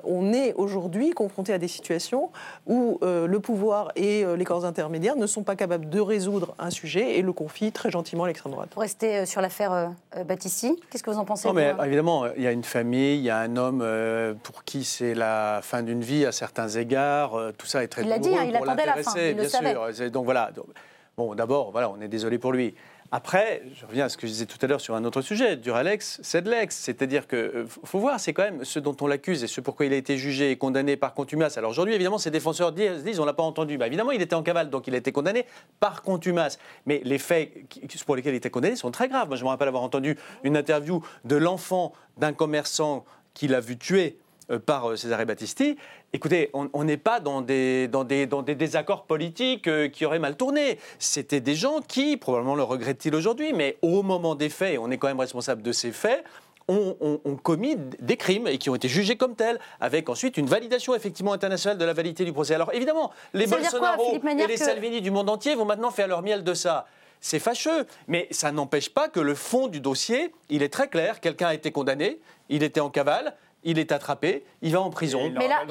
on 0.04 0.32
est 0.32 0.54
aujourd'hui 0.54 1.10
confronté 1.10 1.52
à 1.52 1.58
des 1.58 1.68
situations 1.68 2.30
où 2.66 2.98
le 3.02 3.38
pouvoir 3.38 3.90
et 3.96 4.24
les 4.36 4.44
corps 4.44 4.64
intermédiaires 4.64 5.16
ne 5.16 5.26
sont 5.26 5.42
pas 5.42 5.56
capables 5.56 5.88
de 5.88 6.00
résoudre 6.00 6.54
un 6.58 6.70
sujet 6.70 7.18
et 7.18 7.22
le 7.22 7.32
confient 7.32 7.72
très 7.72 7.90
gentiment 7.90 8.24
à 8.24 8.26
l'extrême 8.28 8.52
droite. 8.52 8.70
Pour 8.70 8.82
rester 8.82 9.26
sur 9.26 9.40
l'affaire 9.40 9.92
Battisti, 10.26 10.80
qu'est-ce 10.90 11.02
que 11.02 11.10
vous 11.10 11.18
en 11.18 11.24
pensez 11.24 11.48
Non, 11.48 11.54
mais 11.54 11.74
évidemment, 11.84 12.26
il 12.36 12.42
y 12.42 12.46
a 12.46 12.52
une 12.52 12.64
famille, 12.64 13.18
il 13.18 13.24
y 13.24 13.30
a 13.30 13.38
un 13.38 13.56
homme 13.56 13.84
pour 14.42 14.64
qui 14.64 14.84
c'est 14.84 15.14
la 15.14 15.60
fin 15.62 15.82
d'une 15.82 16.02
vie 16.02 16.26
à 16.26 16.32
certains 16.32 16.68
égards. 16.68 17.38
tout 17.58 17.66
ça 17.66 17.82
est 17.82 17.88
très 17.88 18.02
Il 18.02 18.08
l'a 18.08 18.18
dit, 18.18 18.34
hein, 18.34 18.44
il 18.46 18.56
attendait 18.56 18.86
la 18.86 19.02
fin, 19.02 19.12
il 19.16 19.34
bien 19.34 19.42
le 19.44 19.48
sûr. 19.48 19.58
Savait. 19.58 20.10
Donc 20.10 20.24
voilà. 20.24 20.50
Bon, 21.16 21.34
d'abord, 21.34 21.70
voilà, 21.72 21.90
on 21.90 22.00
est 22.00 22.08
désolé 22.08 22.38
pour 22.38 22.52
lui. 22.52 22.74
Après, 23.14 23.62
je 23.74 23.84
reviens 23.84 24.06
à 24.06 24.08
ce 24.08 24.16
que 24.16 24.26
je 24.26 24.32
disais 24.32 24.46
tout 24.46 24.56
à 24.62 24.66
l'heure 24.66 24.80
sur 24.80 24.94
un 24.94 25.04
autre 25.04 25.20
sujet. 25.20 25.58
Duralex, 25.58 26.18
c'est 26.22 26.40
de 26.40 26.50
l'ex. 26.50 26.74
C'est-à-dire 26.74 27.26
que 27.26 27.36
euh, 27.36 27.66
faut 27.84 27.98
voir, 27.98 28.18
c'est 28.18 28.32
quand 28.32 28.44
même 28.44 28.64
ce 28.64 28.78
dont 28.78 28.96
on 29.02 29.06
l'accuse 29.06 29.44
et 29.44 29.46
ce 29.46 29.60
pourquoi 29.60 29.84
il 29.84 29.92
a 29.92 29.96
été 29.96 30.16
jugé 30.16 30.50
et 30.50 30.56
condamné 30.56 30.96
par 30.96 31.12
contumace. 31.12 31.58
Alors 31.58 31.70
aujourd'hui, 31.70 31.94
évidemment, 31.94 32.16
ses 32.16 32.30
défenseurs 32.30 32.72
disent, 32.72 33.20
on 33.20 33.26
l'a 33.26 33.34
pas 33.34 33.42
entendu. 33.42 33.76
Bah, 33.76 33.86
évidemment, 33.86 34.12
il 34.12 34.22
était 34.22 34.34
en 34.34 34.42
cavale, 34.42 34.70
donc 34.70 34.86
il 34.86 34.94
a 34.94 34.96
été 34.96 35.12
condamné 35.12 35.44
par 35.78 36.00
contumace. 36.00 36.58
Mais 36.86 37.02
les 37.04 37.18
faits 37.18 37.52
pour 38.06 38.16
lesquels 38.16 38.32
il 38.32 38.38
était 38.38 38.48
condamné 38.48 38.76
sont 38.76 38.90
très 38.90 39.08
graves. 39.08 39.28
Moi, 39.28 39.36
je 39.36 39.44
me 39.44 39.50
rappelle 39.50 39.68
avoir 39.68 39.82
entendu 39.82 40.16
une 40.42 40.56
interview 40.56 41.04
de 41.26 41.36
l'enfant 41.36 41.92
d'un 42.16 42.32
commerçant 42.32 43.04
qu'il 43.34 43.54
a 43.54 43.60
vu 43.60 43.76
tuer 43.76 44.16
par 44.58 44.90
euh, 44.90 44.96
César 44.96 45.24
Battisti. 45.24 45.76
Écoutez, 46.12 46.50
on 46.52 46.84
n'est 46.84 46.96
pas 46.96 47.20
dans 47.20 47.40
des, 47.40 47.88
dans, 47.88 48.04
des, 48.04 48.26
dans 48.26 48.42
des 48.42 48.54
désaccords 48.54 49.04
politiques 49.04 49.68
euh, 49.68 49.88
qui 49.88 50.04
auraient 50.04 50.18
mal 50.18 50.36
tourné. 50.36 50.78
C'était 50.98 51.40
des 51.40 51.54
gens 51.54 51.80
qui, 51.80 52.16
probablement 52.16 52.54
le 52.54 52.62
regrettent-ils 52.62 53.14
aujourd'hui, 53.14 53.52
mais 53.52 53.76
au 53.82 54.02
moment 54.02 54.34
des 54.34 54.48
faits, 54.48 54.74
et 54.74 54.78
on 54.78 54.90
est 54.90 54.98
quand 54.98 55.08
même 55.08 55.20
responsable 55.20 55.62
de 55.62 55.72
ces 55.72 55.92
faits, 55.92 56.24
ont, 56.68 57.36
commis 57.42 57.76
des 58.00 58.16
crimes 58.16 58.46
et 58.46 58.56
qui 58.56 58.70
ont 58.70 58.74
été 58.74 58.88
jugés 58.88 59.16
comme 59.16 59.34
tels, 59.34 59.58
avec 59.80 60.08
ensuite 60.08 60.36
une 60.36 60.46
validation 60.46 60.94
effectivement 60.94 61.32
internationale 61.32 61.76
de 61.76 61.84
la 61.84 61.92
validité 61.92 62.24
du 62.24 62.32
procès. 62.32 62.54
Alors 62.54 62.72
évidemment, 62.72 63.10
les 63.34 63.46
Bolsonaro 63.46 64.14
et 64.14 64.46
les 64.46 64.56
Salvini 64.56 65.00
du 65.00 65.10
monde 65.10 65.28
entier 65.28 65.54
vont 65.54 65.64
maintenant 65.64 65.90
faire 65.90 66.08
leur 66.08 66.22
miel 66.22 66.44
de 66.44 66.54
ça 66.54 66.86
c'est 67.24 67.38
fâcheux, 67.38 67.86
mais 68.08 68.26
ça 68.32 68.50
n'empêche 68.50 68.90
pas 68.90 69.08
que 69.08 69.20
le 69.20 69.36
fond 69.36 69.68
du 69.68 69.80
dossier, 69.80 70.34
il 70.50 70.62
est 70.62 70.72
très 70.72 70.88
clair. 70.88 71.20
Quelqu'un 71.20 71.46
a 71.46 71.54
été 71.54 71.70
condamné, 71.70 72.18
il 72.48 72.64
était 72.64 72.80
en 72.80 72.90
cavale, 72.90 73.36
il 73.64 73.78
est 73.78 73.92
attrapé, 73.92 74.44
il 74.60 74.72
va 74.72 74.80
en 74.80 74.90
prison. 74.90 75.30
Mais 75.36 75.48
là, 75.48 75.62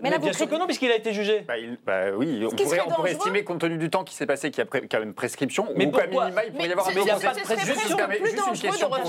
mais, 0.00 0.18
bien 0.18 0.32
sûr 0.32 0.48
que 0.48 0.54
non, 0.56 0.66
puisqu'il 0.66 0.90
a 0.90 0.96
été 0.96 1.12
jugé. 1.12 1.44
Bah, 1.46 1.54
bah 1.86 2.10
oui, 2.16 2.44
on 2.44 2.54
pourrait, 2.54 3.12
estimer, 3.12 3.44
compte 3.44 3.60
tenu 3.60 3.78
du 3.78 3.90
temps 3.90 4.04
qui 4.04 4.14
s'est 4.14 4.26
passé, 4.26 4.50
qu'il 4.50 4.64
y 4.64 4.66
a 4.66 4.80
quand 4.88 4.98
même 4.98 5.14
prescription, 5.14 5.68
mais 5.76 5.86
ou 5.86 5.90
qu'à 5.90 6.06
minima, 6.06 6.44
il 6.44 6.52
pourrait 6.52 6.68
y 6.68 6.72
avoir 6.72 6.88
un 6.88 6.92
procès. 6.92 7.56
Juste 7.64 7.88
une 8.46 8.58
question 8.58 8.88
pour 8.88 9.04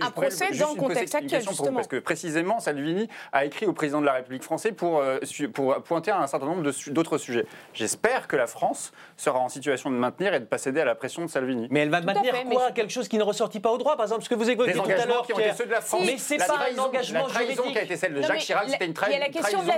un 0.00 0.10
procès 0.10 0.50
dans 0.58 0.70
le 0.70 0.78
contexte 0.78 1.14
actuel, 1.14 1.42
justement. 1.42 1.76
Parce 1.76 1.88
que 1.88 1.96
précisément, 1.96 2.60
Salvini 2.60 3.08
a 3.32 3.44
écrit 3.44 3.66
au 3.66 3.72
président 3.72 4.00
de 4.00 4.06
la 4.06 4.14
République 4.14 4.42
française 4.42 4.72
pour, 4.76 4.98
euh, 4.98 5.18
pour 5.52 5.74
pointer 5.82 6.10
un 6.10 6.26
certain 6.26 6.46
nombre 6.46 6.70
d'autres 6.88 7.18
sujets. 7.18 7.46
J'espère 7.74 8.28
que 8.28 8.36
la 8.36 8.46
France 8.46 8.92
sera 9.16 9.38
en 9.38 9.48
situation 9.48 9.90
de 9.90 9.96
maintenir 9.96 10.34
et 10.34 10.38
de 10.38 10.44
ne 10.44 10.48
pas 10.48 10.58
céder 10.58 10.80
à 10.80 10.84
la 10.84 10.94
pression 10.94 11.24
de 11.24 11.30
Salvini. 11.30 11.68
Mais 11.70 11.80
elle 11.80 11.90
va 11.90 12.00
maintenir 12.00 12.34
quoi 12.50 12.70
Quelque 12.70 12.92
chose 12.92 13.08
qui 13.08 13.18
ne 13.18 13.22
ressortit 13.22 13.60
pas 13.60 13.70
au 13.70 13.78
droit, 13.78 13.96
par 13.96 14.06
exemple, 14.06 14.22
ce 14.22 14.28
que 14.28 14.34
vous 14.34 14.48
évoquez 14.48 14.72
tout 14.72 14.82
à 14.82 15.06
l'heure. 15.06 15.26
Mais 16.04 16.16
c'est 16.18 16.36
pas 16.36 16.58
un 16.72 16.78
engagement 16.78 17.26
trahison 17.44 17.62
qui 17.72 17.78
a 17.78 17.82
été 17.82 17.96
celle 17.96 18.14
de 18.14 18.22
Jacques 18.22 18.38
Chirac, 18.38 18.68
c'était 18.68 18.86
une, 18.86 18.94
trahison 18.94 19.18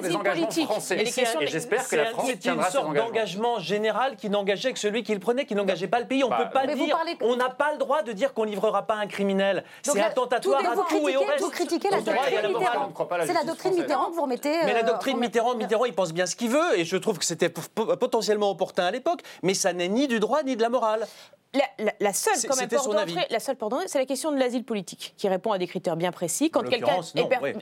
des 0.01 0.17
engagements 0.17 0.51
français. 0.51 1.03
Et 1.03 1.47
j'espère 1.47 1.89
que 1.89 1.97
la 1.97 2.07
France 2.07 2.31
tiendra 2.39 2.71
C'est 2.71 2.79
une 2.79 2.85
sorte 2.85 2.97
d'engagement 2.97 3.59
général 3.59 4.17
qui 4.17 4.31
n'engageait 4.31 4.73
que 4.73 4.79
celui 4.79 5.03
qui 5.03 5.15
le 5.15 5.21
prenait, 5.21 5.45
qui 5.45 5.55
n'engageait 5.55 5.89
pas 5.89 6.01
le 6.01 6.07
pays. 6.07 6.25
On 6.25 6.29
ne 6.29 6.33
bah, 6.33 6.45
peut 6.45 6.53
pas 6.53 6.67
dire, 6.67 6.99
on 7.21 7.37
n'a 7.37 7.51
pas 7.51 7.73
le 7.73 7.79
droit 7.79 8.03
de 8.03 8.13
dire 8.13 8.35
qu'on 8.35 8.45
livrera 8.45 8.87
pas 8.87 8.95
un 8.95 9.07
criminel. 9.07 9.65
C'est 9.83 10.01
attentatoire 10.01 10.61
à 10.61 10.77
tout 10.89 11.09
et 11.09 11.17
au 11.17 11.21
reste. 11.21 11.41
Vous 11.41 11.51
critiquez 11.51 11.91
la 11.91 12.01
doctrine 12.01 12.49
Mitterrand. 12.49 12.93
C'est 13.27 13.33
la 13.33 13.45
doctrine 13.45 13.75
Mitterrand 13.75 14.11
que 14.11 14.15
vous 14.15 14.23
remettez. 14.23 14.57
Mais 14.65 14.75
la 14.75 14.81
euh, 14.81 14.83
doctrine 14.83 15.19
Mitterrand, 15.19 15.55
Mitterrand, 15.55 15.85
il 15.85 15.95
pense 15.95 16.13
bien 16.13 16.27
ce 16.27 16.37
qu'il 16.37 16.51
veut, 16.51 16.79
et 16.79 16.85
je 16.85 16.97
trouve 16.97 17.19
que 17.19 17.25
c'était 17.25 17.49
potentiellement 17.49 18.51
opportun 18.51 18.85
à 18.85 18.91
l'époque, 18.91 19.21
mais 19.43 19.55
ça 19.55 19.73
n'est 19.73 19.89
ni 19.89 20.09
du 20.09 20.21
droit 20.21 20.43
ni 20.43 20.57
de 20.57 20.63
la 20.63 20.69
morale. 20.69 21.07
La, 21.55 22.15
seule, 22.15 22.33
comme 22.49 22.59
la 22.59 23.41
seule 23.41 23.57
c'est 23.87 23.99
la 23.99 24.07
question 24.07 24.33
de 24.33 24.39
l'asile 24.39 24.65
politique, 24.65 25.13
qui 25.19 25.29
répond 25.29 25.53
à 25.53 25.59
des 25.59 25.67
critères 25.67 25.97
bien 25.97 26.11
précis. 26.11 26.51
Quand 26.51 26.63
quelqu'un 26.63 27.01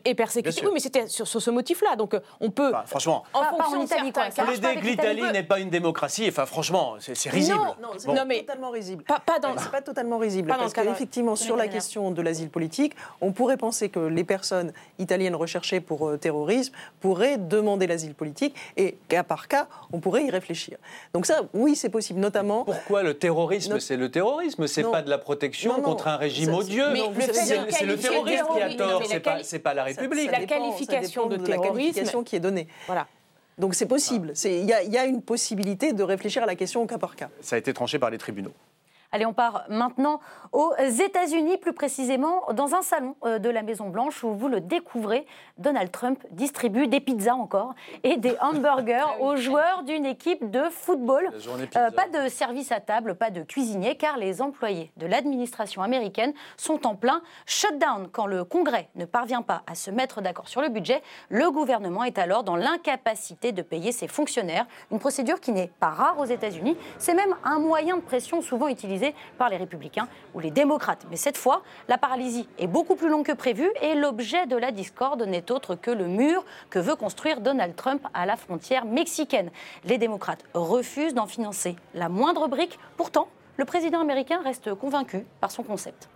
est, 0.05 0.15
persécuté, 0.15 0.65
oui, 0.65 0.71
mais 0.75 0.81
c'était 0.81 1.09
sur, 1.09 1.27
ce 1.27 1.51
motif-là. 1.51 1.97
Donc 1.97 2.15
euh, 2.15 2.21
on 2.41 2.53
peut. 2.53 2.73
franchement, 2.87 3.25
en 3.33 3.43
fonction 3.45 3.81
en 3.81 3.83
Italie, 3.83 4.13
quoi. 4.13 4.29
l'Italie 4.81 5.33
n'est 5.33 5.43
pas 5.43 5.59
une 5.59 5.71
démocratie. 5.71 6.27
Enfin, 6.29 6.47
franchement, 6.47 6.95
c'est 7.01 7.31
risible. 7.31 7.59
Non, 7.59 7.75
non 7.93 8.25
c'est 8.29 8.41
totalement 8.41 8.71
risible. 8.71 9.03
Pas, 9.03 9.19
pas 9.19 9.41
dans. 9.41 9.59
C'est 9.59 9.73
pas 9.73 9.83
totalement 9.83 10.19
risible. 10.19 10.49
parce 10.49 10.73
qu'effectivement, 10.73 11.35
sur 11.35 11.57
la 11.57 11.67
question 11.67 12.13
de 12.13 12.23
l'asile 12.23 12.51
politique, 12.51 12.95
on 13.21 13.33
pourrait 13.33 13.57
penser 13.57 13.89
que 13.89 13.99
les 13.99 14.25
personnes 14.25 14.73
italiennes 15.01 15.35
recherchées 15.35 15.81
pour 15.81 16.09
euh, 16.09 16.17
terrorisme 16.17 16.73
pourraient 17.01 17.39
demander 17.39 17.89
l'asile 17.89 18.15
politique, 18.15 18.55
et 18.77 18.99
cas 19.09 19.25
par 19.25 19.49
cas, 19.49 19.67
on 19.93 19.99
pourrait 19.99 20.25
y 20.25 20.31
réfléchir. 20.31 20.79
Donc 21.13 21.27
ça, 21.27 21.43
oui, 21.55 21.75
c'est 21.75 21.89
possible, 21.89 22.21
notamment. 22.21 22.65
Pourquoi 22.65 23.03
le 23.03 23.15
terrorisme 23.15 23.80
c'est 23.81 23.97
le 23.97 24.11
terrorisme, 24.11 24.67
c'est 24.67 24.83
pas 24.83 25.03
de 25.03 25.11
la 25.11 25.19
protection 25.19 25.81
contre 25.83 26.09
un 26.09 26.17
régime 26.17 26.55
odieux. 26.55 26.93
C'est 27.33 27.87
le 27.87 27.97
terrorisme 27.97 28.47
qui 28.55 28.63
a 28.63 28.75
tort, 28.75 29.03
c'est 29.43 29.59
pas, 29.59 29.75
la 29.75 29.85
République. 29.85 30.31
La 30.31 30.45
qualification 30.47 31.27
de, 31.27 31.37
terrorisme 31.37 32.25
qui 32.25 32.37
est 32.37 32.41
donnée. 32.41 32.69
Voilà. 32.87 33.07
Donc 33.59 33.75
c'est 33.75 33.87
possible. 33.87 34.33
Il 34.45 34.65
y, 34.65 34.91
y, 34.91 34.99
a 34.99 35.05
une 35.05 35.21
possibilité 35.21 35.93
de 35.93 36.03
réfléchir 36.03 36.43
à 36.43 36.47
la 36.47 36.55
question 36.55 36.83
au 36.83 36.87
cas 36.87 36.97
par 36.97 37.15
cas. 37.15 37.29
Ça 37.43 37.57
a 37.57 37.59
été 37.59 37.75
tranché 37.75 37.99
par 37.99 38.09
les 38.09 38.17
tribunaux. 38.17 38.53
Allez, 39.13 39.27
on 39.27 39.33
part 39.33 39.65
maintenant 39.69 40.21
aux 40.53 40.73
États-Unis, 40.79 41.57
plus 41.57 41.73
précisément 41.73 42.45
dans 42.53 42.77
un 42.77 42.83
salon 42.83 43.17
euh, 43.25 43.41
de 43.41 43.51
la 43.51 43.63
Maison-Blanche 43.63 44.23
où 44.23 44.35
vous 44.35 44.47
le 44.47 44.61
découvrez. 44.61 45.27
Donald 45.59 45.91
Trump 45.91 46.25
distribue 46.31 46.87
des 46.87 47.01
pizzas 47.01 47.35
encore 47.35 47.75
et 48.05 48.19
des 48.19 48.37
hamburgers 48.41 49.07
ah 49.09 49.21
aux 49.21 49.35
joueurs 49.35 49.83
d'une 49.83 50.07
équipe 50.07 50.49
de 50.53 50.63
football. 50.71 51.29
Euh, 51.77 51.91
pas 51.91 52.07
de 52.09 52.29
service 52.29 52.71
à 52.71 52.79
table, 52.79 53.17
pas 53.17 53.31
de 53.31 53.43
cuisinier, 53.43 53.97
car 53.97 54.17
les 54.17 54.41
employés 54.41 54.93
de 54.97 55.07
l'administration 55.07 55.83
américaine 55.83 56.33
sont 56.57 56.87
en 56.87 56.95
plein 56.95 57.21
shutdown. 57.47 58.09
Quand 58.13 58.27
le 58.27 58.45
Congrès 58.45 58.91
ne 58.95 59.07
parvient 59.07 59.43
pas 59.43 59.63
à 59.67 59.75
se 59.75 59.91
mettre 59.91 60.21
d'accord 60.21 60.47
sur 60.47 60.61
le 60.61 60.69
budget, 60.69 61.03
le 61.31 61.51
gouvernement 61.51 62.05
est 62.05 62.19
alors 62.19 62.45
dans 62.45 62.57
l'incapacité 62.57 63.51
de 63.51 63.63
payer 63.63 63.91
ses 63.91 64.07
fonctionnaires. 64.07 64.67
Une 64.93 65.01
procédure 65.01 65.41
qui 65.41 65.51
n'est 65.51 65.73
pas 65.81 65.91
rare 65.91 66.21
aux 66.21 66.27
États-Unis. 66.27 66.77
C'est 66.99 67.15
même 67.15 67.35
un 67.43 67.59
moyen 67.59 67.97
de 67.97 68.03
pression 68.03 68.41
souvent 68.41 68.69
utilisé 68.69 69.00
par 69.39 69.49
les 69.49 69.57
républicains 69.57 70.09
ou 70.35 70.41
les 70.41 70.51
démocrates. 70.51 71.07
Mais 71.11 71.17
cette 71.17 71.37
fois, 71.37 71.63
la 71.89 71.99
paralysie 71.99 72.49
est 72.59 72.67
beaucoup 72.67 72.95
plus 72.95 73.09
longue 73.09 73.27
que 73.27 73.33
prévu 73.33 73.69
et 73.83 73.95
l'objet 73.95 74.47
de 74.47 74.57
la 74.57 74.71
discorde 74.71 75.23
n'est 75.23 75.51
autre 75.51 75.75
que 75.75 75.91
le 75.91 76.07
mur 76.07 76.45
que 76.71 76.79
veut 76.79 76.97
construire 76.97 77.41
Donald 77.41 77.77
Trump 77.77 78.07
à 78.15 78.27
la 78.27 78.37
frontière 78.37 78.85
mexicaine. 78.85 79.51
Les 79.85 79.99
démocrates 79.99 80.45
refusent 80.55 81.15
d'en 81.15 81.27
financer 81.27 81.77
la 81.95 82.09
moindre 82.09 82.49
brique. 82.49 82.79
Pourtant, 82.97 83.29
le 83.57 83.65
président 83.65 84.01
américain 84.01 84.41
reste 84.43 84.75
convaincu 84.75 85.27
par 85.41 85.51
son 85.51 85.63
concept. 85.63 86.09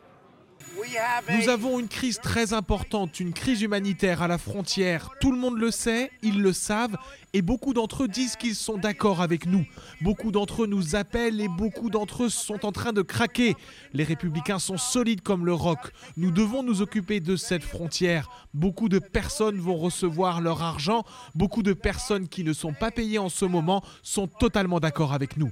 Nous 1.30 1.48
avons 1.48 1.78
une 1.78 1.88
crise 1.88 2.18
très 2.18 2.52
importante, 2.52 3.20
une 3.20 3.32
crise 3.32 3.62
humanitaire 3.62 4.22
à 4.22 4.28
la 4.28 4.38
frontière. 4.38 5.10
Tout 5.20 5.32
le 5.32 5.38
monde 5.38 5.58
le 5.58 5.70
sait, 5.70 6.10
ils 6.22 6.40
le 6.40 6.52
savent, 6.52 6.96
et 7.32 7.42
beaucoup 7.42 7.74
d'entre 7.74 8.04
eux 8.04 8.08
disent 8.08 8.36
qu'ils 8.36 8.54
sont 8.54 8.76
d'accord 8.76 9.20
avec 9.20 9.46
nous. 9.46 9.64
Beaucoup 10.00 10.30
d'entre 10.30 10.64
eux 10.64 10.66
nous 10.66 10.94
appellent 10.94 11.40
et 11.40 11.48
beaucoup 11.48 11.90
d'entre 11.90 12.24
eux 12.24 12.28
sont 12.28 12.64
en 12.66 12.72
train 12.72 12.92
de 12.92 13.02
craquer. 13.02 13.56
Les 13.92 14.04
républicains 14.04 14.58
sont 14.58 14.78
solides 14.78 15.22
comme 15.22 15.46
le 15.46 15.54
roc. 15.54 15.78
Nous 16.16 16.30
devons 16.30 16.62
nous 16.62 16.82
occuper 16.82 17.20
de 17.20 17.36
cette 17.36 17.64
frontière. 17.64 18.28
Beaucoup 18.52 18.88
de 18.88 18.98
personnes 18.98 19.58
vont 19.58 19.76
recevoir 19.76 20.40
leur 20.40 20.62
argent. 20.62 21.04
Beaucoup 21.34 21.62
de 21.62 21.72
personnes 21.72 22.28
qui 22.28 22.44
ne 22.44 22.52
sont 22.52 22.72
pas 22.72 22.90
payées 22.90 23.18
en 23.18 23.28
ce 23.28 23.44
moment 23.44 23.82
sont 24.02 24.26
totalement 24.26 24.80
d'accord 24.80 25.12
avec 25.12 25.36
nous. 25.36 25.50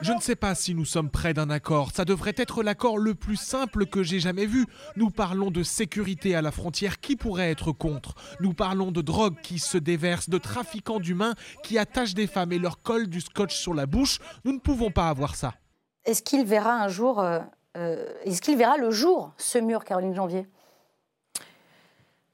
Je 0.00 0.12
ne 0.12 0.20
sais 0.20 0.36
pas 0.36 0.54
si 0.54 0.74
nous 0.74 0.84
sommes 0.84 1.10
près 1.10 1.34
d'un 1.34 1.50
accord. 1.50 1.90
Ça 1.92 2.04
devrait 2.04 2.34
être 2.36 2.62
l'accord 2.62 2.98
le 2.98 3.14
plus 3.14 3.36
simple 3.36 3.86
que 3.86 4.02
j'ai 4.02 4.20
jamais 4.20 4.46
vu. 4.46 4.66
Nous 4.96 5.10
parlons 5.10 5.50
de 5.50 5.62
sécurité 5.62 6.34
à 6.34 6.42
la 6.42 6.50
frontière. 6.50 7.00
Qui 7.00 7.16
pourrait 7.16 7.50
être 7.50 7.72
contre? 7.72 8.14
Nous 8.40 8.52
parlons 8.52 8.92
de 8.92 9.00
drogue 9.00 9.36
qui 9.42 9.58
se 9.58 9.78
déverse, 9.78 10.28
de 10.28 10.38
trafiquants 10.38 11.00
d'humains 11.00 11.34
qui 11.62 11.78
attachent 11.78 12.14
des 12.14 12.26
femmes 12.26 12.52
et 12.52 12.58
leur 12.58 12.82
collent 12.82 13.08
du 13.08 13.20
scotch 13.20 13.54
sur 13.56 13.74
la 13.74 13.86
bouche. 13.86 14.18
Nous 14.44 14.52
ne 14.52 14.58
pouvons 14.58 14.90
pas 14.90 15.08
avoir 15.08 15.34
ça. 15.34 15.54
Est-ce 16.04 16.22
qu'il 16.22 16.44
verra 16.44 16.72
un 16.72 16.88
jour, 16.88 17.20
euh, 17.20 17.40
euh, 17.76 18.06
est-ce 18.24 18.40
qu'il 18.40 18.56
verra 18.56 18.76
le 18.76 18.90
jour 18.90 19.32
ce 19.38 19.58
mur, 19.58 19.84
Caroline 19.84 20.14
Janvier? 20.14 20.46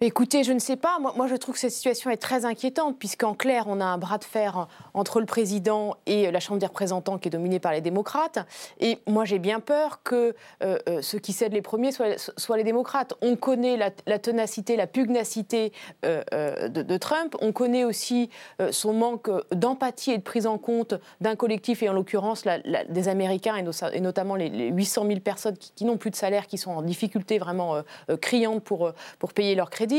Écoutez, 0.04 0.42
je 0.42 0.52
ne 0.52 0.58
sais 0.58 0.74
pas. 0.74 0.98
Moi, 0.98 1.28
je 1.28 1.36
trouve 1.36 1.54
que 1.54 1.60
cette 1.60 1.70
situation 1.70 2.10
est 2.10 2.16
très 2.16 2.44
inquiétante, 2.44 2.98
puisqu'en 2.98 3.34
clair, 3.34 3.66
on 3.68 3.80
a 3.80 3.84
un 3.84 3.98
bras 3.98 4.18
de 4.18 4.24
fer 4.24 4.66
entre 4.94 5.20
le 5.20 5.26
président 5.26 5.94
et 6.06 6.28
la 6.32 6.40
Chambre 6.40 6.58
des 6.58 6.66
représentants 6.66 7.18
qui 7.18 7.28
est 7.28 7.30
dominée 7.30 7.60
par 7.60 7.70
les 7.70 7.80
démocrates. 7.80 8.40
Et 8.80 8.98
moi, 9.06 9.24
j'ai 9.24 9.38
bien 9.38 9.60
peur 9.60 10.02
que 10.02 10.34
euh, 10.64 10.78
euh, 10.88 11.02
ceux 11.02 11.20
qui 11.20 11.32
cèdent 11.32 11.52
les 11.52 11.62
premiers 11.62 11.92
soient, 11.92 12.56
les 12.56 12.64
démocrates. 12.64 13.14
On 13.22 13.36
connaît 13.36 13.76
la, 13.76 14.18
ténacité, 14.18 14.74
la 14.74 14.88
pugnacité 14.88 15.72
euh, 16.04 16.68
de, 16.68 16.96
Trump. 16.96 17.36
On 17.40 17.52
connaît 17.52 17.84
aussi 17.84 18.28
son 18.72 18.94
manque 18.94 19.30
d'empathie 19.54 20.10
et 20.10 20.18
de 20.18 20.22
prise 20.22 20.48
en 20.48 20.58
compte 20.58 20.94
d'un 21.20 21.36
collectif, 21.36 21.80
et 21.84 21.88
en 21.88 21.92
l'occurrence 21.92 22.42
des 22.88 23.08
Américains, 23.08 23.54
et, 23.54 24.00
notamment 24.00 24.34
les, 24.34 24.48
800 24.70 25.06
000 25.06 25.20
personnes 25.20 25.56
qui, 25.56 25.70
qui 25.76 25.84
n'ont 25.84 25.96
plus 25.96 26.10
de 26.10 26.16
salaire, 26.16 26.48
qui 26.48 26.58
sont 26.58 26.72
en 26.72 26.82
difficulté 26.82 27.38
vraiment 27.38 27.82
criante 28.20 28.64
pour, 28.64 28.92
pour 29.20 29.32
payer 29.32 29.54
leur 29.54 29.70
crédit. 29.70 29.91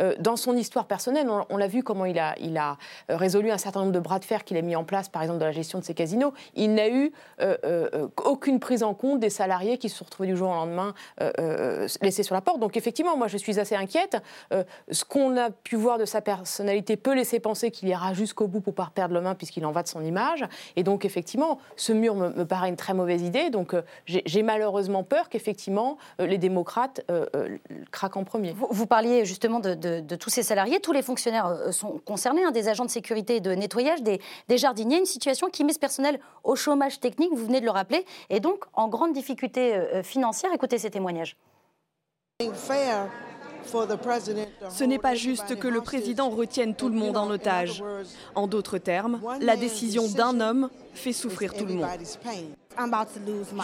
Euh, 0.00 0.14
dans 0.18 0.36
son 0.36 0.56
histoire 0.56 0.86
personnelle, 0.86 1.28
on, 1.48 1.56
l'a 1.56 1.66
vu 1.66 1.82
comment 1.82 2.04
il 2.04 2.18
a, 2.18 2.34
euh, 3.10 3.16
résolu 3.16 3.50
un 3.50 3.58
certain 3.58 3.80
nombre 3.80 3.92
de 3.92 4.00
bras 4.00 4.18
de 4.18 4.24
fer 4.24 4.44
qu'il 4.44 4.56
a 4.56 4.62
mis 4.62 4.76
en 4.76 4.84
place, 4.84 5.08
par 5.08 5.22
exemple, 5.22 5.38
dans 5.38 5.46
la 5.46 5.52
gestion 5.52 5.78
de 5.78 5.84
ses 5.84 5.94
casinos. 5.94 6.32
Il 6.54 6.74
n'a 6.74 6.88
eu 6.88 7.12
euh, 7.40 8.08
aucune 8.24 8.60
prise 8.60 8.82
en 8.82 8.94
compte 8.94 9.20
des 9.20 9.30
salariés 9.30 9.78
qui 9.78 9.88
se 9.88 9.96
sont 9.96 10.04
retrouvés 10.04 10.28
du 10.28 10.36
jour 10.36 10.50
au 10.50 10.54
lendemain 10.54 10.94
laissés 12.02 12.22
sur 12.22 12.34
la 12.34 12.40
porte. 12.40 12.60
Donc, 12.60 12.76
effectivement, 12.76 13.16
moi, 13.16 13.28
je 13.28 13.36
suis 13.36 13.58
assez 13.58 13.74
inquiète. 13.74 14.16
ce 14.90 15.04
qu'on 15.04 15.36
a 15.36 15.50
pu 15.50 15.76
voir 15.76 15.98
de 15.98 16.04
sa 16.04 16.20
personnalité 16.20 16.96
peut 16.96 17.14
laisser 17.14 17.40
penser 17.40 17.70
qu'il 17.70 17.88
ira 17.88 18.14
jusqu'au 18.14 18.46
bout 18.46 18.60
pour 18.60 18.74
pas 18.74 18.90
perdre 18.94 19.14
le 19.14 19.20
main, 19.20 19.34
puisqu'il 19.34 19.64
en 19.66 19.72
va 19.72 19.82
de 19.82 19.88
son 19.88 20.04
image. 20.04 20.44
Et 20.76 20.82
donc, 20.82 21.04
effectivement, 21.04 21.58
ce 21.76 21.92
mur 21.92 22.14
me, 22.14 22.44
paraît 22.44 22.68
une 22.68 22.76
très 22.76 22.94
mauvaise 22.94 23.22
idée. 23.22 23.50
Donc, 23.50 23.74
j'ai 24.06 24.42
malheureusement 24.42 25.02
peur 25.02 25.28
qu'effectivement, 25.28 25.98
les 26.18 26.38
démocrates 26.38 27.02
craquent 27.90 28.16
en 28.16 28.24
premier. 28.24 28.52
Vous, 28.52 28.68
vous 28.70 28.86
parliez 28.86 29.24
justement 29.34 29.60
de, 29.60 30.16
tous 30.16 30.30
ces 30.30 30.42
salariés. 30.42 30.80
Tous 30.80 30.92
les 30.92 31.02
fonctionnaires 31.02 31.46
euh, 31.46 31.72
sont 31.72 32.00
concernés, 32.04 32.44
hein, 32.44 32.52
des 32.52 32.68
agents 32.68 32.84
de 32.84 32.90
sécurité 32.90 33.36
et 33.36 33.40
de 33.40 33.50
nettoyage, 33.50 34.02
des, 34.02 34.20
jardiniers. 34.56 34.98
Une 34.98 35.06
situation 35.06 35.48
qui 35.48 35.64
met 35.64 35.72
ce 35.72 35.78
personnel 35.78 36.20
au 36.44 36.56
chômage 36.56 37.00
technique, 37.00 37.30
vous 37.32 37.44
venez 37.44 37.60
de 37.60 37.64
le 37.64 37.70
rappeler, 37.70 38.06
et 38.30 38.40
donc 38.40 38.64
en 38.72 38.88
grande 38.88 39.12
difficulté 39.12 39.74
euh, 39.74 40.02
financière. 40.02 40.52
Écoutez 40.54 40.78
ces 40.78 40.90
témoignages. 40.90 41.36
Ce 44.68 44.84
n'est 44.84 44.98
pas 44.98 45.14
juste 45.14 45.56
que 45.56 45.68
le 45.68 45.80
président 45.80 46.30
retienne 46.30 46.74
tout 46.74 46.88
le 46.88 46.96
monde 46.96 47.16
en 47.16 47.30
otage. 47.30 47.82
En 48.34 48.46
d'autres 48.46 48.78
termes, 48.78 49.20
la 49.40 49.56
décision 49.56 50.08
d'un 50.08 50.40
homme 50.40 50.70
fait 50.94 51.12
souffrir 51.12 51.54
tout 51.54 51.66
le 51.66 51.74
monde. 51.74 51.86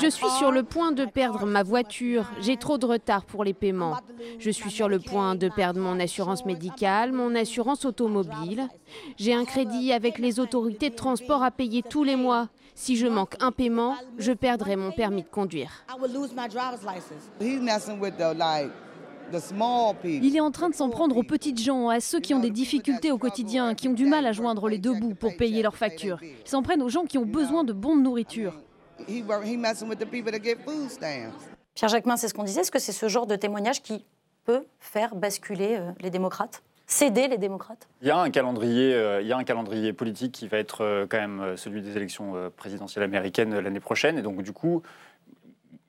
Je 0.00 0.08
suis 0.08 0.30
sur 0.38 0.52
le 0.52 0.62
point 0.62 0.92
de 0.92 1.04
perdre 1.04 1.46
ma 1.46 1.62
voiture. 1.62 2.26
J'ai 2.40 2.56
trop 2.56 2.78
de 2.78 2.86
retard 2.86 3.24
pour 3.24 3.44
les 3.44 3.54
paiements. 3.54 3.96
Je 4.38 4.50
suis 4.50 4.70
sur 4.70 4.88
le 4.88 5.00
point 5.00 5.34
de 5.34 5.48
perdre 5.48 5.80
mon 5.80 5.98
assurance 5.98 6.44
médicale, 6.44 7.12
mon 7.12 7.34
assurance 7.34 7.84
automobile. 7.84 8.68
J'ai 9.16 9.34
un 9.34 9.44
crédit 9.44 9.92
avec 9.92 10.18
les 10.18 10.38
autorités 10.38 10.90
de 10.90 10.94
transport 10.94 11.42
à 11.42 11.50
payer 11.50 11.82
tous 11.82 12.04
les 12.04 12.16
mois. 12.16 12.48
Si 12.74 12.96
je 12.96 13.06
manque 13.06 13.34
un 13.40 13.52
paiement, 13.52 13.96
je 14.18 14.32
perdrai 14.32 14.76
mon 14.76 14.92
permis 14.92 15.22
de 15.22 15.28
conduire. 15.28 15.70
Il 20.04 20.36
est 20.36 20.40
en 20.40 20.50
train 20.50 20.68
de 20.68 20.74
s'en 20.74 20.90
prendre 20.90 21.16
aux 21.16 21.22
petites 21.22 21.60
gens, 21.60 21.88
à 21.88 22.00
ceux 22.00 22.20
qui 22.20 22.34
ont 22.34 22.40
des 22.40 22.50
difficultés 22.50 23.12
au 23.12 23.18
quotidien, 23.18 23.74
qui 23.74 23.88
ont 23.88 23.92
du 23.92 24.06
mal 24.06 24.26
à 24.26 24.32
joindre 24.32 24.68
les 24.68 24.78
deux 24.78 24.94
bouts 24.94 25.14
pour 25.14 25.36
payer 25.36 25.62
leurs 25.62 25.76
factures. 25.76 26.18
Ils 26.22 26.48
s'en 26.48 26.62
prennent 26.62 26.82
aux 26.82 26.88
gens 26.88 27.04
qui 27.04 27.18
ont 27.18 27.26
besoin 27.26 27.64
de 27.64 27.72
bonne 27.72 28.02
nourriture. 28.02 28.54
Pierre 31.74 31.88
Jacquemin, 31.88 32.16
c'est 32.16 32.28
ce 32.28 32.34
qu'on 32.34 32.44
disait. 32.44 32.60
Est-ce 32.60 32.70
que 32.70 32.78
c'est 32.78 32.92
ce 32.92 33.08
genre 33.08 33.26
de 33.26 33.36
témoignage 33.36 33.82
qui 33.82 34.04
peut 34.44 34.64
faire 34.78 35.14
basculer 35.14 35.76
euh, 35.78 35.92
les 36.00 36.10
démocrates 36.10 36.62
céder 36.86 37.28
les 37.28 37.38
démocrates? 37.38 37.88
Il 38.02 38.08
y, 38.08 38.10
a 38.10 38.18
un 38.18 38.30
calendrier, 38.30 38.92
euh, 38.94 39.22
il 39.22 39.28
y 39.28 39.32
a 39.32 39.36
un 39.36 39.44
calendrier 39.44 39.92
politique 39.92 40.32
qui 40.32 40.48
va 40.48 40.58
être 40.58 40.80
euh, 40.80 41.06
quand 41.08 41.18
même 41.18 41.56
celui 41.56 41.82
des 41.82 41.96
élections 41.96 42.50
présidentielles 42.56 43.04
américaines 43.04 43.56
l'année 43.60 43.78
prochaine. 43.78 44.18
Et 44.18 44.22
donc, 44.22 44.42
du 44.42 44.52
coup, 44.52 44.82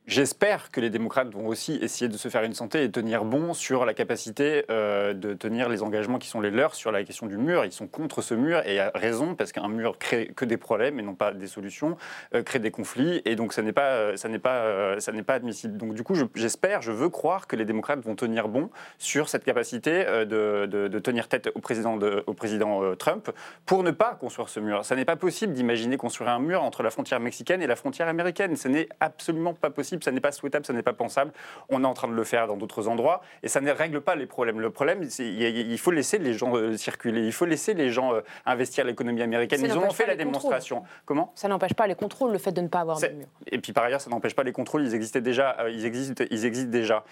J'espère 0.08 0.72
que 0.72 0.82
les 0.82 0.90
démocrates 0.90 1.32
vont 1.32 1.48
aussi 1.48 1.76
essayer 1.76 2.10
de 2.10 2.18
se 2.18 2.28
faire 2.28 2.42
une 2.42 2.56
santé 2.56 2.84
et 2.84 2.90
tenir 2.90 3.24
bon 3.24 3.54
sur 3.54 3.86
la 3.86 3.94
capacité 3.94 4.66
euh, 4.72 5.14
de 5.14 5.36
tenir 5.36 5.70
les 5.70 5.84
engagements 5.84 6.18
qui 6.18 6.28
sont 6.28 6.42
les 6.42 6.50
leurs 6.50 6.74
sur 6.74 6.92
la 6.92 7.04
question 7.04 7.28
du 7.28 7.38
mur. 7.38 7.66
Ils 7.66 7.72
sont 7.72 7.86
contre 7.86 8.24
ce 8.24 8.34
mur 8.34 8.66
et 8.66 8.80
à 8.80 8.92
raison 8.96 9.36
parce 9.36 9.52
qu'un 9.52 9.68
mur 9.68 10.00
crée 10.00 10.32
que 10.36 10.44
des 10.44 10.58
problèmes 10.58 11.00
et 11.00 11.04
non 11.04 11.14
pas 11.14 11.34
des 11.34 11.46
solutions, 11.46 11.98
euh, 12.34 12.42
crée 12.42 12.58
des 12.58 12.72
conflits 12.72 13.22
et 13.26 13.36
donc 13.36 13.54
ça 13.54 13.62
n'est 13.62 13.74
pas, 13.74 13.92
euh, 13.92 14.18
ça 14.18 14.28
n'est 14.28 14.40
pas, 14.40 15.00
ça 15.00 15.12
n'est 15.12 15.22
pas 15.22 15.36
admissible. 15.36 15.78
Donc 15.78 15.94
du 15.94 16.02
coup, 16.02 16.16
j'espère, 16.34 16.82
je, 16.82 16.92
veux 16.92 17.10
croire 17.10 17.46
que 17.46 17.56
les 17.56 17.66
démocrates 17.66 18.02
vont 18.02 18.16
tenir 18.16 18.48
bon 18.48 18.72
sur 18.98 19.30
cette 19.30 19.44
capacité 19.44 20.04
de, 20.26 21.00
tenir 21.00 21.28
tête 21.28 21.52
au 21.54 21.60
président, 21.60 21.98
de, 21.98 22.24
au 22.26 22.34
président 22.34 22.96
Trump 22.96 23.30
pour 23.68 23.84
ne 23.84 23.92
pas 23.92 24.16
construire 24.16 24.50
ce 24.50 24.60
mur. 24.60 24.84
Ça 24.84 24.96
n'est 24.96 25.06
pas 25.06 25.16
possible 25.16 25.54
d'imaginer 25.54 25.96
construire 25.96 26.32
un 26.32 26.40
mur 26.40 26.64
entre 26.64 26.82
la 26.82 26.90
frontière 26.90 27.20
mexicaine 27.20 27.62
et 27.62 27.68
la 27.68 27.76
frontière 27.76 28.08
américaine. 28.08 28.56
Ce 28.56 28.68
n'est 28.68 28.90
absolument 29.00 29.54
pas 29.54 29.70
possible 29.70 29.91
ça 30.02 30.12
n'est 30.12 30.22
pas 30.22 30.32
souhaitable, 30.32 30.66
ça 30.66 30.74
n'est 30.74 30.84
pas 30.84 30.94
pensable. 30.94 31.32
On 31.70 31.84
est 31.84 31.88
en 31.88 31.94
train 31.94 32.08
de 32.08 32.14
le 32.14 32.24
faire 32.24 32.48
dans 32.48 32.58
d'autres 32.58 32.88
endroits 32.88 33.22
et 33.44 33.48
ça 33.48 33.62
ne 33.62 33.72
règle 33.72 34.02
pas 34.02 34.16
les 34.16 34.26
problèmes. 34.26 34.60
Le 34.60 34.70
problème, 34.70 35.10
c'est 35.10 35.28
il 35.28 35.78
faut 35.78 35.92
laisser 35.92 36.18
les 36.18 36.34
gens 36.34 36.56
euh, 36.56 36.78
circuler, 36.78 37.26
il 37.26 37.34
faut 37.34 37.46
laisser 37.46 37.74
les 37.74 37.92
gens 37.92 38.14
euh, 38.14 38.22
investir 38.46 38.86
l'économie 38.86 39.22
américaine. 39.22 39.62
Ils 39.64 39.78
ont 39.78 39.90
fait 39.92 40.06
la 40.06 40.16
démonstration. 40.16 40.84
Comment? 41.06 41.32
Ça 41.36 41.48
n'empêche 41.48 41.74
pas 41.74 41.88
les 41.88 41.96
contrôles, 41.96 42.32
le 42.32 42.38
fait 42.38 42.52
de 42.52 42.62
ne 42.62 42.68
pas 42.68 42.80
avoir 42.80 43.00
de 43.00 43.08
mur. 43.08 43.28
Et 43.48 43.60
puis 43.60 43.74
par 43.74 43.84
ailleurs, 43.84 44.02
ça 44.02 44.10
n'empêche 44.10 44.36
pas 44.36 44.44
les 44.44 44.52
contrôles, 44.52 44.84
ils 44.84 44.96
existaient 44.96 45.22
déjà. 45.22 45.58
Euh, 45.60 45.70
ils, 45.70 45.86
existent, 45.86 46.24
ils 46.30 46.46
existent 46.46 46.72
déjà. 46.72 47.04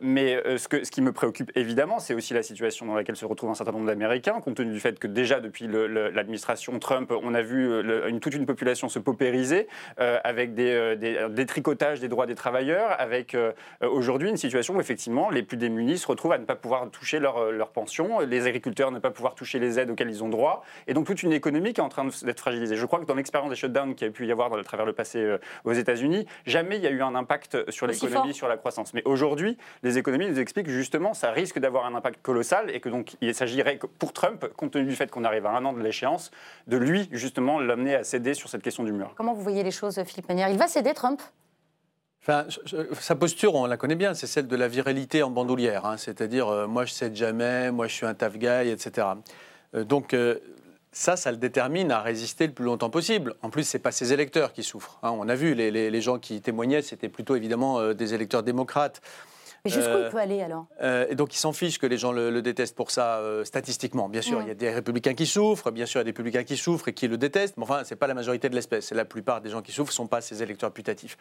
mais 0.00 0.40
ce, 0.58 0.68
que, 0.68 0.84
ce 0.84 0.90
qui 0.90 1.02
me 1.02 1.12
préoccupe 1.12 1.50
évidemment, 1.56 1.98
c'est 1.98 2.14
aussi 2.14 2.34
la 2.34 2.42
situation 2.42 2.86
dans 2.86 2.94
laquelle 2.94 3.16
se 3.16 3.24
retrouvent 3.24 3.50
un 3.50 3.54
certain 3.54 3.72
nombre 3.72 3.86
d'Américains, 3.86 4.40
compte 4.40 4.56
tenu 4.56 4.72
du 4.72 4.80
fait 4.80 4.98
que 4.98 5.06
déjà 5.06 5.40
depuis 5.40 5.66
l'administration 5.68 6.78
Trump, 6.78 7.12
on 7.22 7.34
a 7.34 7.42
vu 7.42 7.80
une, 8.08 8.20
toute 8.20 8.34
une 8.34 8.46
population 8.46 8.88
se 8.88 8.98
paupériser 8.98 9.68
avec 9.96 10.54
des, 10.54 10.96
des, 10.96 11.28
des 11.30 11.46
tricotages 11.46 12.00
des 12.00 12.08
droits 12.12 12.26
des 12.26 12.34
travailleurs, 12.34 12.94
avec 13.00 13.34
euh, 13.34 13.52
aujourd'hui 13.80 14.28
une 14.28 14.36
situation 14.36 14.76
où 14.76 14.80
effectivement 14.80 15.30
les 15.30 15.42
plus 15.42 15.56
démunis 15.56 15.98
se 15.98 16.06
retrouvent 16.06 16.32
à 16.32 16.38
ne 16.38 16.44
pas 16.44 16.54
pouvoir 16.54 16.88
toucher 16.90 17.18
leur, 17.18 17.38
euh, 17.38 17.50
leur 17.50 17.70
pension, 17.70 18.20
les 18.20 18.46
agriculteurs 18.46 18.92
ne 18.92 18.98
pas 18.98 19.10
pouvoir 19.10 19.34
toucher 19.34 19.58
les 19.58 19.80
aides 19.80 19.90
auxquelles 19.90 20.10
ils 20.10 20.22
ont 20.22 20.28
droit, 20.28 20.62
et 20.86 20.94
donc 20.94 21.06
toute 21.06 21.22
une 21.22 21.32
économie 21.32 21.72
qui 21.72 21.80
est 21.80 21.84
en 21.84 21.88
train 21.88 22.06
d'être 22.22 22.40
fragilisée. 22.40 22.76
Je 22.76 22.86
crois 22.86 23.00
que 23.00 23.06
dans 23.06 23.14
l'expérience 23.14 23.50
des 23.50 23.56
shutdowns 23.56 23.94
qui 23.94 24.04
a 24.04 24.10
pu 24.10 24.26
y 24.26 24.32
avoir 24.32 24.52
à 24.54 24.62
travers 24.62 24.86
le 24.86 24.92
passé 24.92 25.18
euh, 25.18 25.38
aux 25.64 25.72
États-Unis, 25.72 26.26
jamais 26.46 26.76
il 26.76 26.82
y 26.82 26.86
a 26.86 26.90
eu 26.90 27.02
un 27.02 27.14
impact 27.14 27.70
sur 27.70 27.86
l'économie, 27.86 28.34
sur 28.34 28.48
la 28.48 28.56
croissance. 28.56 28.94
Mais 28.94 29.02
aujourd'hui, 29.04 29.56
les 29.82 29.98
économies 29.98 30.28
nous 30.28 30.38
expliquent 30.38 30.68
justement 30.68 31.14
ça 31.14 31.30
risque 31.30 31.58
d'avoir 31.58 31.86
un 31.86 31.94
impact 31.94 32.20
colossal 32.22 32.70
et 32.70 32.80
que 32.80 32.88
donc 32.88 33.16
il 33.20 33.34
s'agirait 33.34 33.78
pour 33.98 34.12
Trump, 34.12 34.46
compte 34.56 34.72
tenu 34.72 34.84
du 34.84 34.94
fait 34.94 35.10
qu'on 35.10 35.24
arrive 35.24 35.46
à 35.46 35.50
un 35.50 35.64
an 35.64 35.72
de 35.72 35.80
l'échéance, 35.80 36.30
de 36.66 36.76
lui 36.76 37.08
justement 37.10 37.58
l'amener 37.58 37.94
à 37.94 38.04
céder 38.04 38.34
sur 38.34 38.48
cette 38.48 38.62
question 38.62 38.84
du 38.84 38.92
mur. 38.92 39.12
Comment 39.16 39.32
vous 39.32 39.42
voyez 39.42 39.62
les 39.62 39.70
choses, 39.70 40.02
Philippe 40.04 40.28
Manière 40.28 40.48
Il 40.48 40.58
va 40.58 40.68
céder 40.68 40.92
Trump? 40.94 41.20
Sa 42.24 43.16
posture, 43.16 43.56
on 43.56 43.66
la 43.66 43.76
connaît 43.76 43.96
bien, 43.96 44.14
c'est 44.14 44.28
celle 44.28 44.46
de 44.46 44.54
la 44.54 44.68
virilité 44.68 45.24
en 45.24 45.30
bandoulière, 45.30 45.86
hein. 45.86 45.96
c'est-à-dire 45.96 46.46
euh, 46.48 46.66
moi 46.68 46.84
je 46.84 46.92
cède 46.92 47.16
jamais, 47.16 47.72
moi 47.72 47.88
je 47.88 47.94
suis 47.94 48.06
un 48.06 48.14
tough 48.14 48.36
guy, 48.36 48.68
etc. 48.68 49.08
Euh, 49.74 49.82
donc 49.82 50.14
euh, 50.14 50.38
ça, 50.92 51.16
ça 51.16 51.32
le 51.32 51.36
détermine 51.36 51.90
à 51.90 52.00
résister 52.00 52.46
le 52.46 52.52
plus 52.52 52.64
longtemps 52.64 52.90
possible. 52.90 53.34
En 53.42 53.50
plus, 53.50 53.64
c'est 53.64 53.80
pas 53.80 53.90
ses 53.90 54.12
électeurs 54.12 54.52
qui 54.52 54.62
souffrent. 54.62 55.00
Hein. 55.02 55.10
On 55.10 55.28
a 55.28 55.34
vu 55.34 55.54
les, 55.54 55.72
les, 55.72 56.00
gens 56.00 56.20
qui 56.20 56.40
témoignaient, 56.40 56.82
c'était 56.82 57.08
plutôt 57.08 57.34
évidemment 57.34 57.92
des 57.92 58.14
électeurs 58.14 58.44
démocrates. 58.44 59.00
Mais 59.64 59.70
jusqu'où 59.70 59.96
il 59.96 60.08
peut 60.10 60.18
aller 60.18 60.42
alors 60.42 60.66
Et 61.08 61.14
donc 61.14 61.34
il 61.34 61.38
s'en 61.38 61.52
fiche 61.52 61.78
que 61.78 61.86
les 61.86 61.96
gens 61.96 62.10
le, 62.10 62.42
détestent 62.42 62.74
pour 62.74 62.90
ça 62.90 63.20
statistiquement. 63.44 64.08
Bien 64.08 64.22
sûr, 64.22 64.42
il 64.42 64.48
y 64.48 64.50
a 64.50 64.54
des 64.54 64.70
républicains 64.70 65.14
qui 65.14 65.26
souffrent, 65.26 65.70
bien 65.70 65.86
sûr, 65.86 66.00
il 66.00 66.00
y 66.00 66.02
a 66.02 66.04
des 66.04 66.10
républicains 66.10 66.42
qui 66.42 66.56
souffrent 66.56 66.88
et 66.88 66.94
qui 66.94 67.06
le 67.06 67.16
détestent, 67.16 67.56
mais 67.56 67.62
enfin, 67.62 67.84
ce 67.84 67.94
n'est 67.94 67.98
pas 67.98 68.08
la 68.08 68.14
majorité 68.14 68.48
de 68.48 68.54
l'espèce. 68.54 68.90
La 68.92 69.04
plupart 69.04 69.40
des 69.40 69.50
gens 69.50 69.62
qui 69.62 69.70
souffrent 69.70 69.92
ne 69.92 69.94
sont 69.94 70.08
pas 70.08 70.20
ses 70.20 70.42
électeurs 70.42 70.72
putatifs 70.72 71.16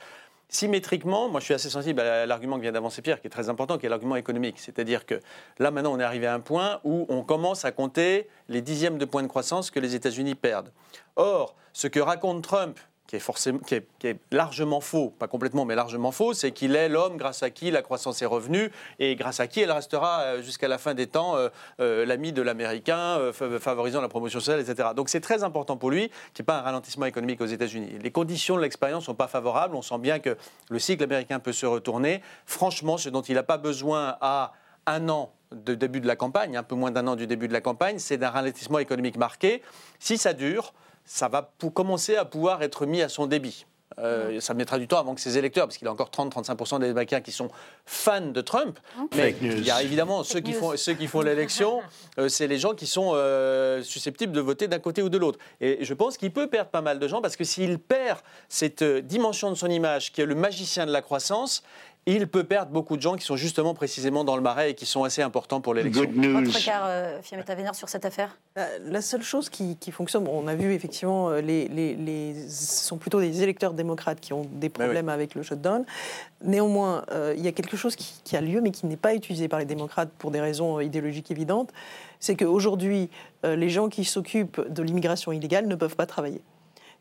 symétriquement, 0.52 1.30
moi 1.30 1.40
je 1.40 1.46
suis 1.46 1.54
assez 1.54 1.70
sensible 1.70 2.02
à 2.02 2.26
l'argument 2.26 2.58
que 2.58 2.62
vient 2.62 2.74
d'avancer 2.74 3.02
Pierre, 3.02 3.22
qui 3.22 3.28
est 3.28 3.32
très 3.32 3.50
important, 3.50 3.78
qui 3.78 3.86
est 3.86 3.90
l'argument 3.90 4.18
économique. 4.18 4.60
C'est-à-dire 4.60 5.06
que 5.06 5.20
là 5.58 5.72
maintenant 5.72 5.94
on 5.94 6.00
est 6.00 6.04
arrivé 6.04 6.28
à 6.28 6.34
un 6.34 6.42
point 6.42 6.82
où 6.84 7.06
on 7.10 7.24
commence 7.24 7.66
à 7.66 7.72
compter 7.72 8.28
les 8.50 8.62
dixièmes 8.62 8.98
de 8.98 9.06
points 9.06 9.24
de 9.24 9.28
croissance 9.28 9.72
que 9.72 9.80
les 9.80 9.96
États-Unis 9.96 10.36
perdent. 10.36 10.72
Or, 11.16 11.56
ce 11.74 11.88
que 11.88 12.02
raconte 12.02 12.44
Trump, 12.44 12.78
qui 13.12 13.18
est, 13.18 13.20
forcément, 13.20 13.60
qui 13.60 13.76
est, 13.76 14.20
largement 14.32 14.80
faux, 14.80 15.10
pas 15.10 15.28
complètement, 15.28 15.66
mais 15.66 15.76
largement 15.76 16.14
faux, 16.14 16.34
c'est 16.34 16.54
qu'il 16.54 16.78
est 16.78 16.88
l'homme 16.88 17.18
grâce 17.18 17.44
à 17.44 17.50
qui 17.50 17.70
la 17.70 17.82
croissance 17.82 18.22
est 18.22 18.26
revenue 18.26 18.72
et 19.00 19.18
grâce 19.18 19.42
à 19.42 19.48
qui 19.48 19.60
elle 19.60 19.72
restera 19.74 20.22
euh, 20.22 20.42
jusqu'à 20.42 20.70
la 20.70 20.78
fin 20.78 20.94
des 20.94 21.08
temps 21.08 21.36
euh, 21.36 21.50
euh, 21.82 22.06
l'ami 22.06 22.32
de 22.32 22.42
l'américain, 22.42 23.20
favorisant 23.34 24.00
la 24.00 24.08
promotion 24.08 24.40
sociale, 24.40 24.62
etc. 24.62 24.92
Donc 24.96 25.10
c'est 25.10 25.20
très 25.20 25.44
important 25.44 25.76
pour 25.76 25.92
lui 25.92 26.08
qu'il 26.34 26.44
n'y 26.44 26.44
ait 26.44 26.46
pas 26.46 26.60
un 26.60 26.62
ralentissement 26.62 27.06
économique 27.06 27.42
aux 27.42 27.48
États-Unis. 27.48 28.00
Les 28.02 28.12
conditions 28.12 28.56
de 28.56 28.62
l'expérience 28.62 29.04
ne 29.04 29.08
sont 29.08 29.16
pas 29.16 29.28
favorables. 29.28 29.76
On 29.76 29.82
sent 29.82 30.00
bien 30.00 30.20
que 30.20 30.38
le 30.70 30.80
cycle 30.80 31.04
américain 31.04 31.40
peut 31.40 31.52
se 31.52 31.66
retourner. 31.66 32.22
Franchement, 32.46 32.98
ce 32.98 33.10
dont 33.10 33.24
il 33.24 33.36
n'a 33.36 33.44
pas 33.44 33.58
besoin 33.58 34.16
à 34.22 34.54
un 34.86 35.10
an 35.10 35.34
de 35.52 35.76
début 35.76 36.00
de 36.00 36.08
la 36.08 36.16
campagne, 36.16 36.56
un 36.56 36.64
peu 36.64 36.76
moins 36.76 36.92
d'un 36.92 37.08
an 37.08 37.18
du 37.18 37.28
début 37.28 37.50
de 37.50 37.54
la 37.54 37.60
campagne, 37.60 38.00
c'est 38.00 38.18
d'un 38.18 38.30
ralentissement 38.30 38.80
économique 38.80 39.18
marqué. 39.18 39.62
Si 40.00 40.18
ça 40.18 40.32
dure, 40.32 40.74
ça 41.06 41.28
va 41.28 41.52
commencer 41.74 42.16
à 42.16 42.26
pouvoir 42.26 42.64
être 42.64 42.86
mis 42.86 43.02
à 43.02 43.10
son 43.10 43.28
débit. 43.28 43.66
Euh, 44.00 44.40
ça 44.40 44.54
mettra 44.54 44.80
du 44.80 44.88
temps 44.88 45.00
avant 45.00 45.16
que 45.16 45.22
ses 45.22 45.38
électeurs, 45.38 45.68
parce 45.68 45.78
qu'il 45.78 45.88
a 45.88 45.92
encore 45.92 46.10
30-35% 46.10 46.80
des 46.80 46.90
Américains 46.90 47.22
qui 47.22 47.32
sont 47.32 47.50
fans 47.86 48.22
de 48.22 48.42
Trump. 48.42 48.80
Mais 49.16 49.36
il 49.42 49.66
y 49.66 49.72
a 49.72 49.84
évidemment 49.84 50.24
ceux 50.24 50.40
qui, 50.40 50.54
font, 50.54 50.76
ceux 50.78 50.94
qui 50.94 51.08
font 51.08 51.22
l'élection, 51.22 51.82
euh, 52.18 52.30
c'est 52.30 52.48
les 52.48 52.58
gens 52.58 52.74
qui 52.74 52.88
sont 52.88 53.12
euh, 53.14 53.84
susceptibles 53.84 54.32
de 54.32 54.42
voter 54.42 54.68
d'un 54.68 54.80
côté 54.80 55.02
ou 55.02 55.10
de 55.10 55.18
l'autre. 55.18 55.40
Et 55.60 55.84
je 55.84 55.94
pense 55.94 56.18
qu'il 56.18 56.32
peut 56.32 56.48
perdre 56.48 56.70
pas 56.70 56.82
mal 56.82 57.00
de 57.00 57.08
gens, 57.08 57.22
parce 57.22 57.36
que 57.36 57.44
s'il 57.44 57.80
perd 57.80 58.20
cette 58.50 58.84
dimension 58.84 59.50
de 59.50 59.56
son 59.56 59.70
image, 59.70 60.12
qui 60.12 60.22
est 60.22 60.26
le 60.26 60.36
magicien 60.36 60.86
de 60.86 60.92
la 60.92 61.02
croissance, 61.02 61.64
il 62.08 62.28
peut 62.28 62.44
perdre 62.44 62.72
beaucoup 62.72 62.98
de 62.98 63.02
gens 63.02 63.16
qui 63.16 63.24
sont 63.24 63.36
justement 63.36 63.76
précisément 63.76 64.24
dans 64.24 64.36
le 64.36 64.42
marais 64.42 64.72
et 64.72 64.74
qui 64.74 64.88
sont 64.88 65.04
assez 65.04 65.22
importants 65.22 65.62
pour 65.62 65.76
l'élection. 65.76 66.04
Votre 66.04 66.58
regard, 66.58 66.84
euh, 66.86 67.22
Fiametta 67.22 67.54
Vénère, 67.54 67.76
sur 67.76 67.90
cette 67.90 68.06
affaire? 68.06 68.38
Euh, 68.58 68.80
La 68.86 69.02
seule 69.02 69.22
chose 69.22 69.50
qui, 69.50 69.78
fonctionne, 69.92 70.28
on 70.28 70.48
a 70.48 70.56
vu 70.56 70.74
effectivement, 70.74 71.30
euh, 71.30 71.42
les, 71.42 71.68
les, 71.68 72.50
ce 72.50 72.88
sont 72.88 72.98
plutôt 72.98 73.20
des 73.20 73.44
électeurs 73.44 73.74
démocrates 73.74 74.20
qui 74.20 74.34
ont 74.34 74.48
des 74.52 74.70
problèmes 74.70 75.10
avec 75.10 75.36
le 75.36 75.44
shutdown. 75.44 75.86
Néanmoins, 76.44 77.06
il 77.36 77.42
y 77.44 77.48
a 77.48 77.52
quelque 77.52 77.78
chose 77.78 77.96
qui, 77.96 78.16
qui, 78.24 78.36
a 78.36 78.42
lieu, 78.42 78.62
mais 78.62 78.72
qui 78.72 78.88
n'est 78.88 78.98
pas 78.98 79.14
utilisé 79.14 79.48
par 79.48 79.60
les 79.60 79.66
démocrates 79.66 80.10
pour 80.18 80.32
des 80.32 80.42
raisons 80.42 80.80
idéologiques 80.80 81.30
évidentes. 81.30 81.70
C'est 82.20 82.36
qu'aujourd'hui, 82.36 83.12
les 83.44 83.70
gens 83.70 83.90
qui 83.90 84.06
s'occupent 84.06 84.62
de 84.68 84.82
l'immigration 84.82 85.32
illégale 85.32 85.68
ne 85.68 85.76
peuvent 85.76 85.96
pas 85.96 86.08
travailler. 86.08 86.42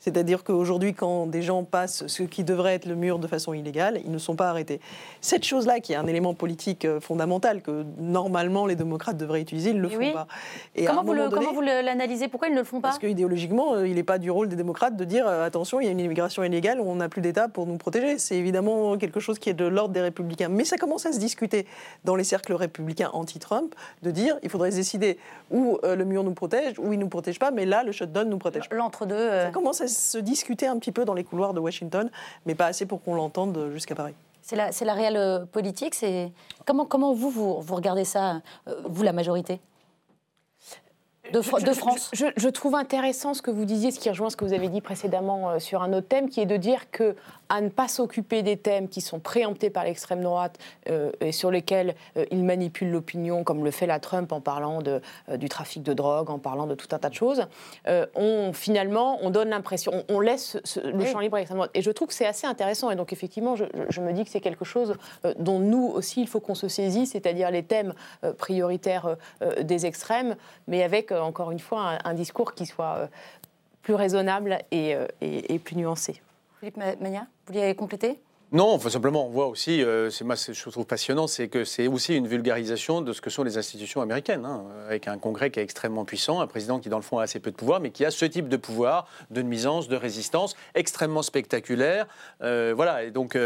C'est-à-dire 0.00 0.44
qu'aujourd'hui, 0.44 0.94
quand 0.94 1.26
des 1.26 1.42
gens 1.42 1.62
passent 1.62 2.06
ce 2.06 2.22
qui 2.22 2.42
devrait 2.42 2.74
être 2.74 2.86
le 2.86 2.94
mur 2.94 3.18
de 3.18 3.26
façon 3.26 3.52
illégale, 3.52 4.00
ils 4.04 4.10
ne 4.10 4.18
sont 4.18 4.34
pas 4.34 4.48
arrêtés. 4.48 4.80
Cette 5.20 5.44
chose-là, 5.44 5.80
qui 5.80 5.92
est 5.92 5.96
un 5.96 6.06
élément 6.06 6.32
politique 6.32 6.86
euh, 6.86 7.00
fondamental 7.00 7.60
que 7.60 7.84
normalement 7.98 8.66
les 8.66 8.76
démocrates 8.76 9.18
devraient 9.18 9.42
utiliser, 9.42 9.70
ils 9.70 9.76
ne 9.76 9.82
le 9.82 9.88
font 9.90 10.12
pas. 10.12 10.26
Et 10.74 10.86
comment, 10.86 11.04
vous 11.04 11.14
comment, 11.30 11.52
vous 11.52 11.60
l'analysez? 11.60 12.28
Pourquoi 12.28 12.48
ils 12.48 12.54
ne 12.54 12.58
le 12.58 12.64
font 12.64 12.80
pas? 12.80 12.88
Parce 12.88 12.98
qu'idéologiquement, 12.98 13.74
euh, 13.74 13.86
il 13.86 13.94
n'est 13.94 14.02
pas 14.02 14.18
du 14.18 14.30
rôle 14.30 14.48
des 14.48 14.56
démocrates 14.56 14.96
de 14.96 15.04
dire 15.04 15.28
euh, 15.28 15.44
attention, 15.44 15.80
il 15.80 15.84
y 15.84 15.88
a 15.88 15.92
une 15.92 16.00
immigration 16.00 16.42
illégale, 16.42 16.80
on 16.80 16.96
n'a 16.96 17.10
plus 17.10 17.20
d'État 17.20 17.48
pour 17.48 17.66
nous 17.66 17.76
protéger. 17.76 18.18
C'est 18.18 18.36
évidemment 18.36 18.96
quelque 18.96 19.20
chose 19.20 19.38
qui 19.38 19.50
est 19.50 19.54
de 19.54 19.66
l'ordre 19.66 19.92
des 19.92 20.00
républicains. 20.00 20.48
Mais 20.48 20.64
ça 20.64 20.78
commence 20.78 21.04
à 21.04 21.12
se 21.12 21.18
discuter 21.18 21.66
dans 22.04 22.16
les 22.16 22.24
cercles 22.24 22.54
républicains 22.54 23.10
anti-Trump 23.12 23.74
de 24.02 24.10
dire 24.10 24.38
il 24.42 24.48
faudrait 24.48 24.70
décider 24.70 25.18
où 25.50 25.78
le 25.82 26.04
mur 26.04 26.24
nous 26.24 26.32
protège, 26.32 26.78
où 26.78 26.92
il 26.92 26.98
ne 26.98 27.02
nous 27.02 27.08
protège 27.08 27.38
pas, 27.38 27.50
mais 27.50 27.66
là, 27.66 27.82
le 27.82 27.92
shutdown 27.92 28.28
nous 28.28 28.38
protège. 28.38 28.64
L'entre-deux. 28.70 29.28
Ça 29.28 29.50
commence 29.50 29.80
à 29.80 29.89
se 29.90 30.18
discuter 30.18 30.66
un 30.66 30.78
petit 30.78 30.92
peu 30.92 31.04
dans 31.04 31.14
les 31.14 31.24
couloirs 31.24 31.54
de 31.54 31.60
Washington, 31.60 32.10
mais 32.46 32.54
pas 32.54 32.66
assez 32.66 32.86
pour 32.86 33.02
qu'on 33.02 33.14
l'entende 33.14 33.70
jusqu'à 33.72 33.94
Paris. 33.94 34.14
C'est 34.42 34.56
la, 34.56 34.70
la, 34.80 34.94
réelle 34.94 35.16
euh, 35.16 35.44
politique. 35.44 35.94
Comment, 36.64 36.84
comment 36.84 37.12
vous, 37.12 37.30
vous, 37.30 37.60
vous 37.60 37.74
regardez 37.74 38.04
ça, 38.04 38.40
euh, 38.66 38.80
vous 38.84 39.02
la 39.02 39.12
majorité? 39.12 39.60
De, 41.32 41.42
France? 41.42 42.10
Je, 42.12 42.48
trouve 42.48 42.74
intéressant 42.74 43.34
ce 43.34 43.42
que 43.42 43.52
vous 43.52 43.64
disiez, 43.64 43.92
ce 43.92 44.00
qui 44.00 44.10
rejoint 44.10 44.30
ce 44.30 44.36
que 44.36 44.44
vous 44.44 44.52
avez 44.52 44.68
dit 44.68 44.80
précédemment 44.80 45.50
euh, 45.50 45.58
sur 45.60 45.82
un 45.82 45.92
autre 45.92 46.08
thème, 46.08 46.28
qui 46.28 46.40
est 46.40 46.46
de 46.46 46.56
dire 46.56 46.90
que 46.90 47.14
à 47.50 47.60
ne 47.60 47.68
pas 47.68 47.88
s'occuper 47.88 48.42
des 48.42 48.56
thèmes 48.56 48.88
qui 48.88 49.00
sont 49.00 49.20
préemptés 49.20 49.68
par 49.68 49.84
l'extrême 49.84 50.22
droite 50.22 50.58
euh, 50.88 51.12
et 51.20 51.32
sur 51.32 51.50
lesquels 51.50 51.94
euh, 52.16 52.24
il 52.30 52.44
manipule 52.44 52.90
l'opinion, 52.90 53.44
comme 53.44 53.64
le 53.64 53.70
fait 53.70 53.86
la 53.86 54.00
Trump 54.00 54.32
en 54.32 54.40
parlant 54.40 54.80
de, 54.80 55.02
du 55.36 55.48
trafic 55.48 55.82
de 55.82 55.92
drogue, 55.92 56.30
en 56.30 56.38
parlant 56.38 56.66
de 56.66 56.74
tout 56.74 56.88
un 56.92 56.98
tas 56.98 57.10
de 57.10 57.14
choses, 57.14 57.46
on 58.14 58.52
finalement 58.52 59.18
on 59.22 59.30
donne 59.30 59.50
l'impression, 59.50 60.04
on, 60.08 60.20
laisse 60.20 60.58
le 60.82 61.04
champ 61.04 61.20
libre 61.20 61.36
à 61.36 61.40
l'extrême 61.40 61.58
droite. 61.58 61.70
Et 61.74 61.82
je 61.82 61.90
trouve 61.90 62.08
que 62.08 62.14
c'est 62.14 62.26
assez 62.26 62.46
intéressant. 62.46 62.90
Et 62.90 62.96
donc 62.96 63.12
effectivement, 63.12 63.56
je, 63.56 63.64
je 63.88 64.00
me 64.00 64.12
dis 64.12 64.24
que 64.24 64.30
c'est 64.30 64.40
quelque 64.40 64.64
chose 64.64 64.94
dont 65.38 65.58
nous 65.58 65.86
aussi 65.86 66.22
il 66.22 66.28
faut 66.28 66.40
qu'on 66.40 66.54
se 66.54 66.68
saisisse, 66.68 67.12
c'est-à-dire 67.12 67.50
les 67.50 67.62
thèmes 67.62 67.94
prioritaires 68.38 69.16
des 69.62 69.86
extrêmes, 69.86 70.36
mais 70.68 70.82
avec 70.82 71.12
encore 71.12 71.50
une 71.50 71.58
fois, 71.58 71.98
un, 72.04 72.14
discours 72.14 72.54
qui 72.54 72.66
soit 72.66 72.96
euh, 72.96 73.06
plus 73.82 73.94
raisonnable 73.94 74.58
euh, 74.72 75.06
et, 75.20 75.58
plus 75.58 75.76
nuancé. 75.76 76.20
Philippe 76.60 76.76
Mania, 76.76 77.20
vous 77.46 77.54
vouliez 77.54 77.74
compléter? 77.74 78.20
Non, 78.52 78.78
simplement, 78.78 79.26
on 79.26 79.30
voit 79.30 79.46
aussi, 79.46 79.82
euh, 79.82 80.10
c'est 80.10 80.24
moi, 80.24 80.36
ce 80.36 80.48
que 80.48 80.52
je 80.52 80.68
trouve 80.68 80.84
passionnant, 80.84 81.26
c'est 81.26 81.48
que 81.48 81.64
c'est 81.64 81.86
aussi 81.86 82.14
une 82.14 82.26
vulgarisation 82.26 83.00
de 83.00 83.14
ce 83.14 83.22
que 83.22 83.30
sont 83.30 83.44
les 83.44 83.56
institutions 83.56 84.02
américaines, 84.02 84.44
hein, 84.44 84.66
avec 84.86 85.08
un 85.08 85.16
Congrès 85.16 85.50
qui 85.50 85.58
est 85.58 85.62
extrêmement 85.62 86.04
puissant, 86.04 86.40
un 86.40 86.46
président 86.46 86.78
qui, 86.78 86.90
dans 86.90 86.98
le 86.98 87.02
fond, 87.02 87.18
a 87.18 87.22
assez 87.22 87.40
peu 87.40 87.50
de 87.50 87.56
pouvoir, 87.56 87.80
mais 87.80 87.90
qui 87.90 88.04
a 88.04 88.10
ce 88.10 88.26
type 88.26 88.48
de 88.48 88.58
pouvoir, 88.58 89.08
de 89.30 89.40
nuisance, 89.40 89.88
de 89.88 89.96
résistance, 89.96 90.54
extrêmement 90.74 91.22
spectaculaire. 91.22 92.06
voilà, 92.40 93.04
et 93.04 93.10
donc 93.10 93.38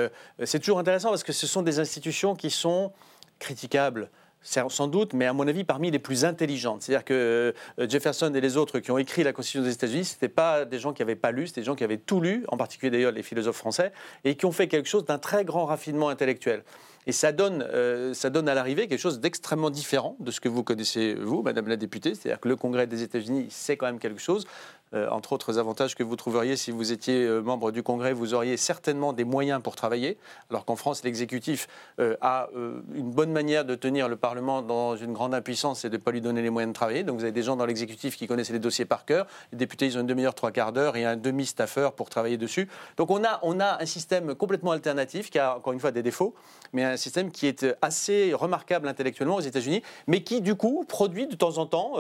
c'est 0.42 0.58
toujours 0.58 0.80
intéressant 0.80 1.10
parce 1.10 1.22
que 1.22 1.32
ce 1.32 1.46
sont 1.46 1.62
des 1.62 1.78
institutions 1.78 2.34
qui 2.34 2.50
sont 2.50 2.90
critiquables 3.38 4.10
sans 4.44 4.88
doute, 4.88 5.14
mais 5.14 5.26
à 5.26 5.32
mon 5.32 5.48
avis 5.48 5.64
parmi 5.64 5.90
les 5.90 5.98
plus 5.98 6.24
intelligentes. 6.24 6.82
C'est-à-dire 6.82 7.04
que 7.04 7.54
euh, 7.78 7.88
Jefferson 7.88 8.32
et 8.34 8.40
les 8.40 8.56
autres 8.56 8.78
qui 8.78 8.90
ont 8.90 8.98
écrit 8.98 9.24
la 9.24 9.32
Constitution 9.32 9.64
des 9.64 9.72
États-Unis, 9.72 10.04
ce 10.04 10.14
n'étaient 10.14 10.28
pas 10.28 10.64
des 10.64 10.78
gens 10.78 10.92
qui 10.92 11.02
n'avaient 11.02 11.16
pas 11.16 11.32
lu, 11.32 11.46
c'était 11.46 11.62
des 11.62 11.66
gens 11.66 11.74
qui 11.74 11.84
avaient 11.84 11.98
tout 11.98 12.20
lu, 12.20 12.44
en 12.48 12.56
particulier 12.56 12.90
d'ailleurs 12.90 13.12
les 13.12 13.22
philosophes 13.22 13.56
français, 13.56 13.92
et 14.24 14.36
qui 14.36 14.46
ont 14.46 14.52
fait 14.52 14.68
quelque 14.68 14.88
chose 14.88 15.04
d'un 15.04 15.18
très 15.18 15.44
grand 15.44 15.64
raffinement 15.64 16.08
intellectuel. 16.08 16.62
Et 17.06 17.12
ça 17.12 17.32
donne, 17.32 17.62
euh, 17.62 18.14
ça 18.14 18.30
donne 18.30 18.48
à 18.48 18.54
l'arrivée 18.54 18.88
quelque 18.88 19.00
chose 19.00 19.20
d'extrêmement 19.20 19.70
différent 19.70 20.16
de 20.20 20.30
ce 20.30 20.40
que 20.40 20.48
vous 20.48 20.62
connaissez, 20.62 21.14
vous, 21.14 21.42
Madame 21.42 21.68
la 21.68 21.76
députée. 21.76 22.14
C'est-à-dire 22.14 22.40
que 22.40 22.48
le 22.48 22.56
Congrès 22.56 22.86
des 22.86 23.02
États-Unis, 23.02 23.48
c'est 23.50 23.76
quand 23.76 23.86
même 23.86 23.98
quelque 23.98 24.20
chose. 24.20 24.46
Euh, 24.94 25.08
entre 25.10 25.32
autres 25.32 25.58
avantages 25.58 25.94
que 25.94 26.02
vous 26.02 26.14
trouveriez 26.14 26.56
si 26.56 26.70
vous 26.70 26.92
étiez 26.92 27.24
euh, 27.24 27.40
membre 27.40 27.72
du 27.72 27.82
Congrès, 27.82 28.12
vous 28.12 28.32
auriez 28.32 28.56
certainement 28.56 29.12
des 29.12 29.24
moyens 29.24 29.60
pour 29.60 29.74
travailler, 29.74 30.18
alors 30.50 30.64
qu'en 30.64 30.76
France, 30.76 31.02
l'exécutif 31.02 31.66
euh, 31.98 32.16
a 32.20 32.48
une 32.94 33.10
bonne 33.10 33.32
manière 33.32 33.64
de 33.64 33.74
tenir 33.74 34.08
le 34.08 34.16
Parlement 34.16 34.62
dans 34.62 34.96
une 34.96 35.12
grande 35.12 35.34
impuissance 35.34 35.84
et 35.84 35.90
de 35.90 35.96
ne 35.96 36.02
pas 36.02 36.10
lui 36.10 36.20
donner 36.20 36.42
les 36.42 36.50
moyens 36.50 36.72
de 36.72 36.74
travailler. 36.74 37.02
Donc 37.02 37.16
vous 37.16 37.24
avez 37.24 37.32
des 37.32 37.42
gens 37.42 37.56
dans 37.56 37.66
l'exécutif 37.66 38.16
qui 38.16 38.26
connaissent 38.26 38.50
les 38.50 38.58
dossiers 38.58 38.84
par 38.84 39.04
cœur. 39.04 39.26
Les 39.52 39.58
députés, 39.58 39.86
ils 39.86 39.96
ont 39.96 40.00
une 40.00 40.06
demi-heure, 40.06 40.34
trois 40.34 40.52
quarts 40.52 40.72
d'heure 40.72 40.96
et 40.96 41.04
un 41.04 41.16
demi-staffeur 41.16 41.92
pour 41.92 42.10
travailler 42.10 42.36
dessus. 42.36 42.68
Donc 42.96 43.10
on 43.10 43.24
a, 43.24 43.40
on 43.42 43.60
a 43.60 43.82
un 43.82 43.86
système 43.86 44.34
complètement 44.34 44.72
alternatif 44.72 45.30
qui 45.30 45.38
a 45.38 45.56
encore 45.56 45.72
une 45.72 45.80
fois 45.80 45.90
des 45.90 46.02
défauts, 46.02 46.34
mais 46.72 46.84
un 46.84 46.96
système 46.96 47.30
qui 47.30 47.46
est 47.46 47.66
assez 47.82 48.32
remarquable 48.34 48.88
intellectuellement 48.88 49.36
aux 49.36 49.40
États-Unis, 49.40 49.82
mais 50.06 50.22
qui 50.22 50.40
du 50.40 50.54
coup 50.54 50.84
produit 50.86 51.26
de 51.26 51.34
temps 51.34 51.58
en 51.58 51.66
temps, 51.66 51.94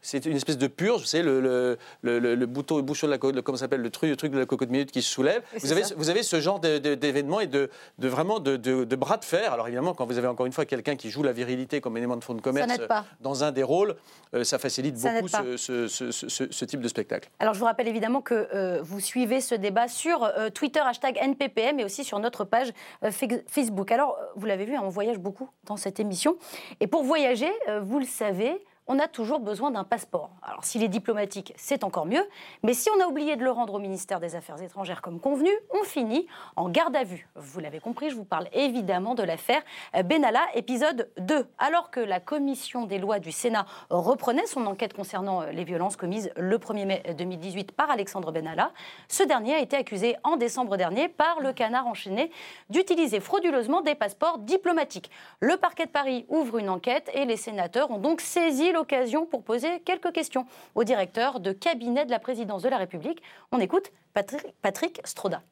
c'est 0.00 0.24
une 0.26 0.36
espèce 0.36 0.58
de 0.58 0.66
purge, 0.66 1.00
vous 1.00 1.06
savez, 1.06 1.24
le, 1.24 1.76
le, 2.02 2.18
le 2.18 2.37
le 2.38 2.46
bouton, 2.46 2.76
le 2.76 2.82
bouchon 2.82 3.06
de 3.06 3.12
la 3.12 3.18
comment 3.18 3.58
s'appelle 3.58 3.82
le 3.82 3.90
truc, 3.90 4.10
le 4.10 4.16
truc 4.16 4.32
de 4.32 4.38
la 4.38 4.46
cocotte 4.46 4.70
minute 4.70 4.90
qui 4.90 5.02
se 5.02 5.10
soulève. 5.10 5.42
Vous 5.60 5.72
avez, 5.72 5.82
vous 5.96 6.10
avez 6.10 6.22
ce 6.22 6.40
genre 6.40 6.60
d'événements 6.60 7.40
et 7.40 7.46
de, 7.46 7.70
de 7.98 8.08
vraiment 8.08 8.40
de, 8.40 8.56
de, 8.56 8.96
bras 8.96 9.16
de 9.16 9.24
fer. 9.24 9.52
Alors 9.52 9.66
évidemment, 9.66 9.94
quand 9.94 10.06
vous 10.06 10.18
avez 10.18 10.26
encore 10.26 10.46
une 10.46 10.52
fois 10.52 10.64
quelqu'un 10.64 10.96
qui 10.96 11.10
joue 11.10 11.22
la 11.22 11.32
virilité 11.32 11.80
comme 11.80 11.96
élément 11.96 12.16
de 12.16 12.24
fond 12.24 12.34
de 12.34 12.40
commerce 12.40 12.72
dans 13.20 13.44
un 13.44 13.52
des 13.52 13.62
rôles, 13.62 13.96
euh, 14.34 14.44
ça 14.44 14.58
facilite 14.58 14.94
beaucoup 15.00 15.28
ce, 15.28 15.86
ce, 15.86 16.10
ce, 16.10 16.64
type 16.64 16.80
de 16.80 16.88
spectacle. 16.88 17.30
Alors 17.38 17.54
je 17.54 17.58
vous 17.58 17.64
rappelle 17.64 17.88
évidemment 17.88 18.20
que 18.20 18.48
euh, 18.54 18.80
vous 18.82 19.00
suivez 19.00 19.40
ce 19.40 19.54
débat 19.54 19.88
sur 19.88 20.24
euh, 20.24 20.50
Twitter 20.50 20.80
hashtag 20.80 21.18
NPPM 21.20 21.80
et 21.80 21.84
aussi 21.84 22.04
sur 22.04 22.18
notre 22.18 22.44
page 22.44 22.72
Facebook. 23.10 23.90
Alors 23.92 24.16
vous 24.36 24.46
l'avez 24.46 24.64
vu, 24.64 24.74
hein, 24.74 24.82
on 24.84 24.88
voyage 24.88 25.18
beaucoup 25.18 25.48
dans 25.64 25.76
cette 25.76 26.00
émission. 26.00 26.36
Et 26.80 26.86
pour 26.86 27.04
voyager, 27.04 27.50
vous 27.82 27.98
le 27.98 28.06
savez, 28.06 28.62
on 28.88 28.98
a 28.98 29.06
toujours 29.06 29.38
besoin 29.40 29.70
d'un 29.70 29.84
passeport. 29.84 30.30
Alors 30.42 30.64
s'il 30.64 30.82
est 30.82 30.88
diplomatique, 30.88 31.52
c'est 31.56 31.84
encore 31.84 32.06
mieux, 32.06 32.26
mais 32.62 32.72
si 32.72 32.88
on 32.90 33.02
a 33.02 33.06
oublié 33.06 33.36
de 33.36 33.44
le 33.44 33.50
rendre 33.50 33.74
au 33.74 33.78
ministère 33.78 34.18
des 34.18 34.34
Affaires 34.34 34.60
étrangères 34.62 35.02
comme 35.02 35.20
convenu, 35.20 35.50
on 35.78 35.84
finit 35.84 36.26
en 36.56 36.68
garde 36.68 36.96
à 36.96 37.04
vue. 37.04 37.28
Vous 37.36 37.60
l'avez 37.60 37.80
compris, 37.80 38.10
je 38.10 38.16
vous 38.16 38.24
parle 38.24 38.48
évidemment 38.52 39.14
de 39.14 39.22
l'affaire 39.22 39.62
Benalla, 40.04 40.40
épisode 40.54 41.10
2. 41.18 41.46
Alors 41.58 41.90
que 41.90 42.00
la 42.00 42.18
commission 42.18 42.86
des 42.86 42.98
lois 42.98 43.18
du 43.18 43.30
Sénat 43.30 43.66
reprenait 43.90 44.46
son 44.46 44.66
enquête 44.66 44.94
concernant 44.94 45.42
les 45.42 45.64
violences 45.64 45.96
commises 45.96 46.30
le 46.36 46.56
1er 46.58 46.86
mai 46.86 47.02
2018 47.16 47.72
par 47.72 47.90
Alexandre 47.90 48.32
Benalla, 48.32 48.72
ce 49.08 49.22
dernier 49.22 49.54
a 49.54 49.60
été 49.60 49.76
accusé 49.76 50.16
en 50.24 50.36
décembre 50.36 50.76
dernier 50.76 51.08
par 51.08 51.40
le 51.40 51.52
canard 51.52 51.86
enchaîné 51.86 52.30
d'utiliser 52.70 53.20
frauduleusement 53.20 53.82
des 53.82 53.94
passeports 53.94 54.38
diplomatiques. 54.38 55.10
Le 55.40 55.56
parquet 55.56 55.86
de 55.86 55.90
Paris 55.90 56.24
ouvre 56.28 56.58
une 56.58 56.70
enquête 56.70 57.10
et 57.12 57.26
les 57.26 57.36
sénateurs 57.36 57.90
ont 57.90 57.98
donc 57.98 58.20
saisi 58.20 58.72
l'occasion 58.78 59.26
pour 59.26 59.42
poser 59.42 59.80
quelques 59.84 60.12
questions 60.12 60.46
au 60.76 60.84
directeur 60.84 61.40
de 61.40 61.52
cabinet 61.52 62.06
de 62.06 62.10
la 62.12 62.20
présidence 62.20 62.62
de 62.62 62.68
la 62.68 62.78
République. 62.78 63.20
On 63.50 63.58
écoute 63.58 63.90
Patrick, 64.14 65.00
Stroda. 65.04 65.42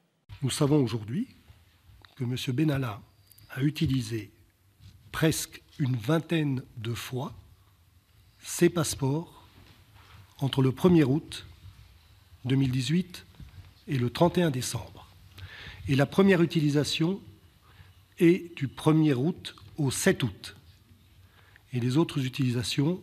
Nous 0.41 0.49
savons 0.49 0.81
aujourd'hui 0.81 1.27
que 2.15 2.23
M. 2.23 2.35
Benalla 2.55 3.01
a 3.49 3.61
utilisé 3.61 4.31
presque 5.11 5.61
une 5.77 5.97
vingtaine 5.97 6.63
de 6.77 6.93
fois 6.93 7.33
ses 8.41 8.69
passeports 8.69 9.45
entre 10.39 10.61
le 10.61 10.71
1er 10.71 11.03
août 11.03 11.45
2018 12.45 13.25
et 13.89 13.97
le 13.97 14.09
31 14.09 14.51
décembre. 14.51 15.07
Et 15.89 15.95
la 15.95 16.05
première 16.05 16.41
utilisation 16.41 17.19
est 18.19 18.55
du 18.55 18.67
1er 18.67 19.15
août 19.15 19.55
au 19.77 19.91
7 19.91 20.23
août. 20.23 20.55
Et 21.73 21.81
les 21.81 21.97
autres 21.97 22.25
utilisations 22.25 23.01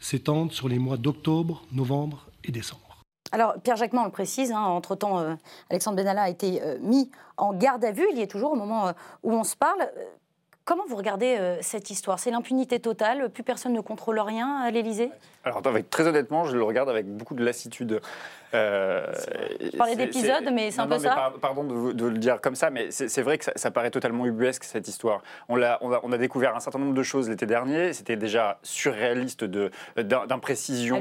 s'étendent 0.00 0.52
sur 0.52 0.68
les 0.68 0.78
mois 0.78 0.96
d'octobre, 0.96 1.62
novembre 1.72 2.26
et 2.44 2.52
décembre. 2.52 2.88
Alors, 3.32 3.54
Pierre 3.62 3.76
Jacquemin, 3.76 4.02
on 4.02 4.06
le 4.06 4.10
précise, 4.10 4.52
hein, 4.52 4.62
entre-temps, 4.62 5.18
euh, 5.18 5.34
Alexandre 5.70 5.96
Benalla 5.96 6.22
a 6.22 6.28
été 6.30 6.62
euh, 6.62 6.78
mis 6.80 7.10
en 7.36 7.52
garde 7.52 7.84
à 7.84 7.92
vue. 7.92 8.06
Il 8.12 8.18
y 8.18 8.22
est 8.22 8.26
toujours 8.26 8.52
au 8.52 8.56
moment 8.56 8.88
euh, 8.88 8.92
où 9.22 9.32
on 9.32 9.44
se 9.44 9.56
parle. 9.56 9.90
Comment 10.64 10.84
vous 10.86 10.96
regardez 10.96 11.58
cette 11.62 11.88
histoire? 11.88 12.18
C'est 12.18 12.30
l'impunité 12.30 12.78
totale 12.78 13.30
Plus 13.30 13.42
personne 13.42 13.72
ne 13.72 13.80
contrôle 13.80 14.20
rien 14.20 14.58
à 14.58 14.70
l'Élysée? 14.70 15.10
Alors, 15.48 15.62
très 15.88 16.06
honnêtement, 16.06 16.44
je 16.44 16.56
le 16.56 16.62
regarde 16.62 16.90
avec 16.90 17.06
beaucoup 17.06 17.34
de 17.34 17.44
lassitude. 17.44 18.00
Euh, 18.54 19.06
je 19.60 19.76
parlais 19.76 19.96
d'épisode, 19.96 20.48
mais 20.52 20.70
c'est 20.70 20.80
un 20.80 20.86
peu 20.86 20.98
ça. 20.98 21.32
pardon 21.40 21.64
de, 21.64 22.06
le 22.06 22.18
dire 22.18 22.40
comme 22.40 22.54
ça, 22.54 22.70
mais 22.70 22.90
c'est 22.90 23.22
vrai 23.22 23.38
que 23.38 23.44
ça, 23.54 23.70
paraît 23.70 23.90
totalement 23.90 24.26
ubuesque 24.26 24.64
cette 24.64 24.88
histoire. 24.88 25.22
On 25.48 25.60
a, 25.62 25.78
on, 25.82 25.92
a, 25.92 26.00
on 26.02 26.12
a, 26.12 26.18
découvert 26.18 26.56
un 26.56 26.60
certain 26.60 26.78
nombre 26.78 26.94
de 26.94 27.02
choses 27.02 27.28
l'été 27.28 27.46
dernier. 27.46 27.92
C'était 27.92 28.16
déjà 28.16 28.58
surréaliste 28.62 29.44
d'imprécision, 29.44 31.00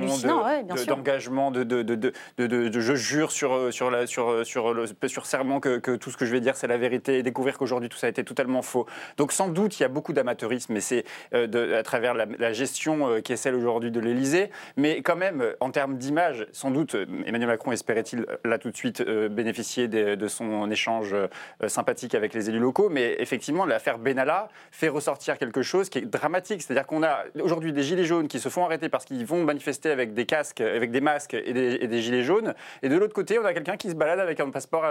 d'engagement, 0.87 1.51
de, 1.51 1.63
de, 1.63 1.83
de, 1.83 2.79
je 2.79 2.95
jure 2.95 3.31
sur, 3.31 3.73
sur, 3.73 3.91
la, 3.91 4.07
sur, 4.07 4.45
sur, 4.45 4.73
le, 4.73 4.85
sur 5.07 5.25
serment 5.25 5.59
que, 5.59 5.77
que, 5.77 5.95
tout 5.95 6.11
ce 6.11 6.17
que 6.17 6.25
je 6.25 6.31
vais 6.31 6.41
dire 6.41 6.55
c'est 6.55 6.67
la 6.67 6.77
vérité 6.77 7.17
et 7.19 7.23
découvrir 7.23 7.57
qu'aujourd'hui 7.57 7.89
tout 7.89 7.97
ça 7.97 8.07
a 8.07 8.09
été 8.09 8.23
totalement 8.23 8.61
faux. 8.61 8.85
Donc 9.17 9.31
sans 9.31 9.47
doute 9.47 9.79
il 9.79 9.83
y 9.83 9.85
a 9.85 9.89
beaucoup 9.89 10.13
d'amateurisme, 10.13 10.73
mais 10.73 10.81
c'est 10.81 11.05
euh, 11.33 11.79
à 11.79 11.83
travers 11.83 12.13
la, 12.13 12.25
la 12.37 12.53
gestion 12.53 13.09
euh, 13.09 13.21
qui 13.21 13.33
est 13.33 13.37
celle 13.37 13.55
aujourd'hui 13.55 13.91
de 13.91 13.99
l'Élysée. 13.99 14.36
Mais 14.75 15.01
quand 15.01 15.15
même, 15.15 15.43
en 15.59 15.71
termes 15.71 15.97
d'image, 15.97 16.47
sans 16.51 16.71
doute, 16.71 16.95
Emmanuel 17.25 17.47
Macron 17.47 17.71
espérait-il 17.71 18.21
euh, 18.21 18.37
là 18.45 18.57
tout 18.57 18.71
de 18.71 18.77
suite 18.77 19.01
euh, 19.01 19.29
bénéficier 19.29 19.87
de, 19.87 20.27
son 20.27 20.69
échange 20.69 21.13
euh, 21.13 21.27
sympathique 21.67 22.15
avec 22.15 22.33
les 22.33 22.49
élus 22.49 22.59
locaux, 22.59 22.89
mais 22.89 23.15
effectivement 23.19 23.65
l'affaire 23.65 23.97
Benalla 23.97 24.49
fait 24.71 24.89
ressortir 24.89 25.37
quelque 25.37 25.61
chose 25.61 25.89
qui 25.89 25.99
est 25.99 26.01
dramatique, 26.01 26.61
c'est-à-dire 26.61 26.85
qu'on 26.85 27.03
a 27.03 27.23
aujourd'hui 27.39 27.71
des 27.73 27.83
gilets 27.83 28.03
jaunes 28.03 28.27
qui 28.27 28.39
se 28.39 28.49
font 28.49 28.65
arrêter 28.65 28.89
parce 28.89 29.05
qu'ils 29.05 29.25
vont 29.25 29.43
manifester 29.43 29.89
avec 29.89 30.13
des 30.13 30.25
casques, 30.25 30.61
avec 30.61 30.91
des 30.91 31.01
masques 31.01 31.33
et 31.33 31.53
des, 31.53 32.01
gilets 32.01 32.23
jaunes, 32.23 32.53
et 32.83 32.89
de 32.89 32.97
l'autre 32.97 33.13
côté 33.13 33.39
on 33.39 33.45
a 33.45 33.53
quelqu'un 33.53 33.77
qui 33.77 33.89
se 33.89 33.95
balade 33.95 34.19
avec 34.19 34.39
un 34.39 34.49
passeport 34.49 34.85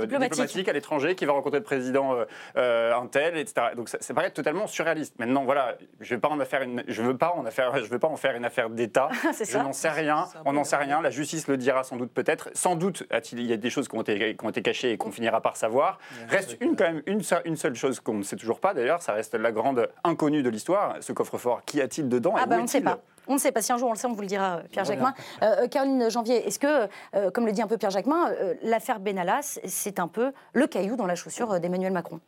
diplomatique. 0.00 0.68
à 0.68 0.72
l'étranger, 0.72 1.14
qui 1.14 1.24
va 1.24 1.32
rencontrer 1.32 1.58
le 1.58 1.64
président 1.64 2.16
un 2.56 3.06
tel, 3.06 3.36
etc. 3.36 3.68
Donc 3.76 3.88
ça, 3.88 3.98
ça, 4.00 4.14
paraît 4.14 4.30
totalement 4.30 4.66
surréaliste. 4.66 5.18
Maintenant 5.18 5.44
voilà, 5.44 5.76
je 6.00 6.14
ne 6.14 6.16
veux 6.16 6.20
pas 6.20 6.28
en 6.28 6.44
faire 6.44 6.62
une, 6.62 6.82
je 6.86 7.02
veux 7.02 7.16
pas 7.16 7.34
en 7.34 7.44
faire, 7.50 7.76
je 7.84 7.90
veux 7.90 7.98
pas 7.98 8.08
en 8.08 8.16
faire 8.16 8.34
une 8.40 8.46
affaire 8.46 8.70
d'État. 8.70 9.08
je 9.44 9.58
n'en 9.58 9.72
sais 9.72 9.90
rien, 9.90 10.26
on 10.44 10.54
n'en 10.54 10.64
sait 10.64 10.76
rien. 10.76 11.02
La 11.02 11.10
justice 11.10 11.46
le 11.46 11.56
dira 11.56 11.84
sans 11.84 11.96
doute 11.96 12.10
peut-être. 12.12 12.50
Sans 12.54 12.74
doute, 12.74 13.04
il 13.32 13.46
y 13.46 13.52
a 13.52 13.56
des 13.56 13.70
choses 13.70 13.86
qui 13.86 13.96
ont 13.96 14.02
été, 14.02 14.34
qui 14.34 14.44
ont 14.44 14.48
été 14.48 14.62
cachées 14.62 14.92
et 14.92 14.96
qu'on 14.96 15.12
finira 15.12 15.40
par 15.40 15.56
savoir. 15.56 15.98
Reste 16.28 16.56
une, 16.60 16.74
quand 16.74 16.84
même 16.84 17.02
une, 17.06 17.20
une 17.44 17.56
seule 17.56 17.74
chose 17.74 18.00
qu'on 18.00 18.14
ne 18.14 18.22
sait 18.22 18.36
toujours 18.36 18.60
pas 18.60 18.74
d'ailleurs, 18.74 19.02
ça 19.02 19.12
reste 19.12 19.34
la 19.34 19.52
grande 19.52 19.88
inconnue 20.04 20.42
de 20.42 20.48
l'histoire, 20.48 20.96
ce 21.00 21.12
coffre-fort. 21.12 21.62
Qu'y 21.64 21.80
a-t-il 21.80 22.08
dedans 22.08 22.34
ah 22.36 22.46
bah, 22.46 22.56
On 22.58 22.62
ne 22.62 22.66
sait 22.66 22.80
pas. 22.80 22.98
On 23.26 23.34
ne 23.34 23.38
sait 23.38 23.52
pas. 23.52 23.62
Si 23.62 23.72
un 23.72 23.78
jour 23.78 23.88
on 23.88 23.92
le 23.92 23.98
sait, 23.98 24.06
on 24.06 24.12
vous 24.12 24.22
le 24.22 24.26
dira, 24.26 24.56
euh, 24.56 24.62
Pierre 24.70 24.84
Jacquemin. 24.84 25.14
Euh, 25.42 25.62
euh, 25.62 25.68
Caroline 25.68 26.10
Janvier, 26.10 26.46
est-ce 26.46 26.58
que, 26.58 27.30
comme 27.30 27.46
le 27.46 27.52
dit 27.52 27.62
un 27.62 27.66
peu 27.66 27.76
Pierre 27.76 27.90
Jacquemin, 27.90 28.32
l'affaire 28.62 29.00
Benalla, 29.00 29.40
c'est 29.42 30.00
un 30.00 30.08
peu 30.08 30.32
le 30.52 30.66
caillou 30.66 30.96
dans 30.96 31.06
la 31.06 31.14
chaussure 31.14 31.60
d'Emmanuel 31.60 31.92
Macron? 31.92 32.20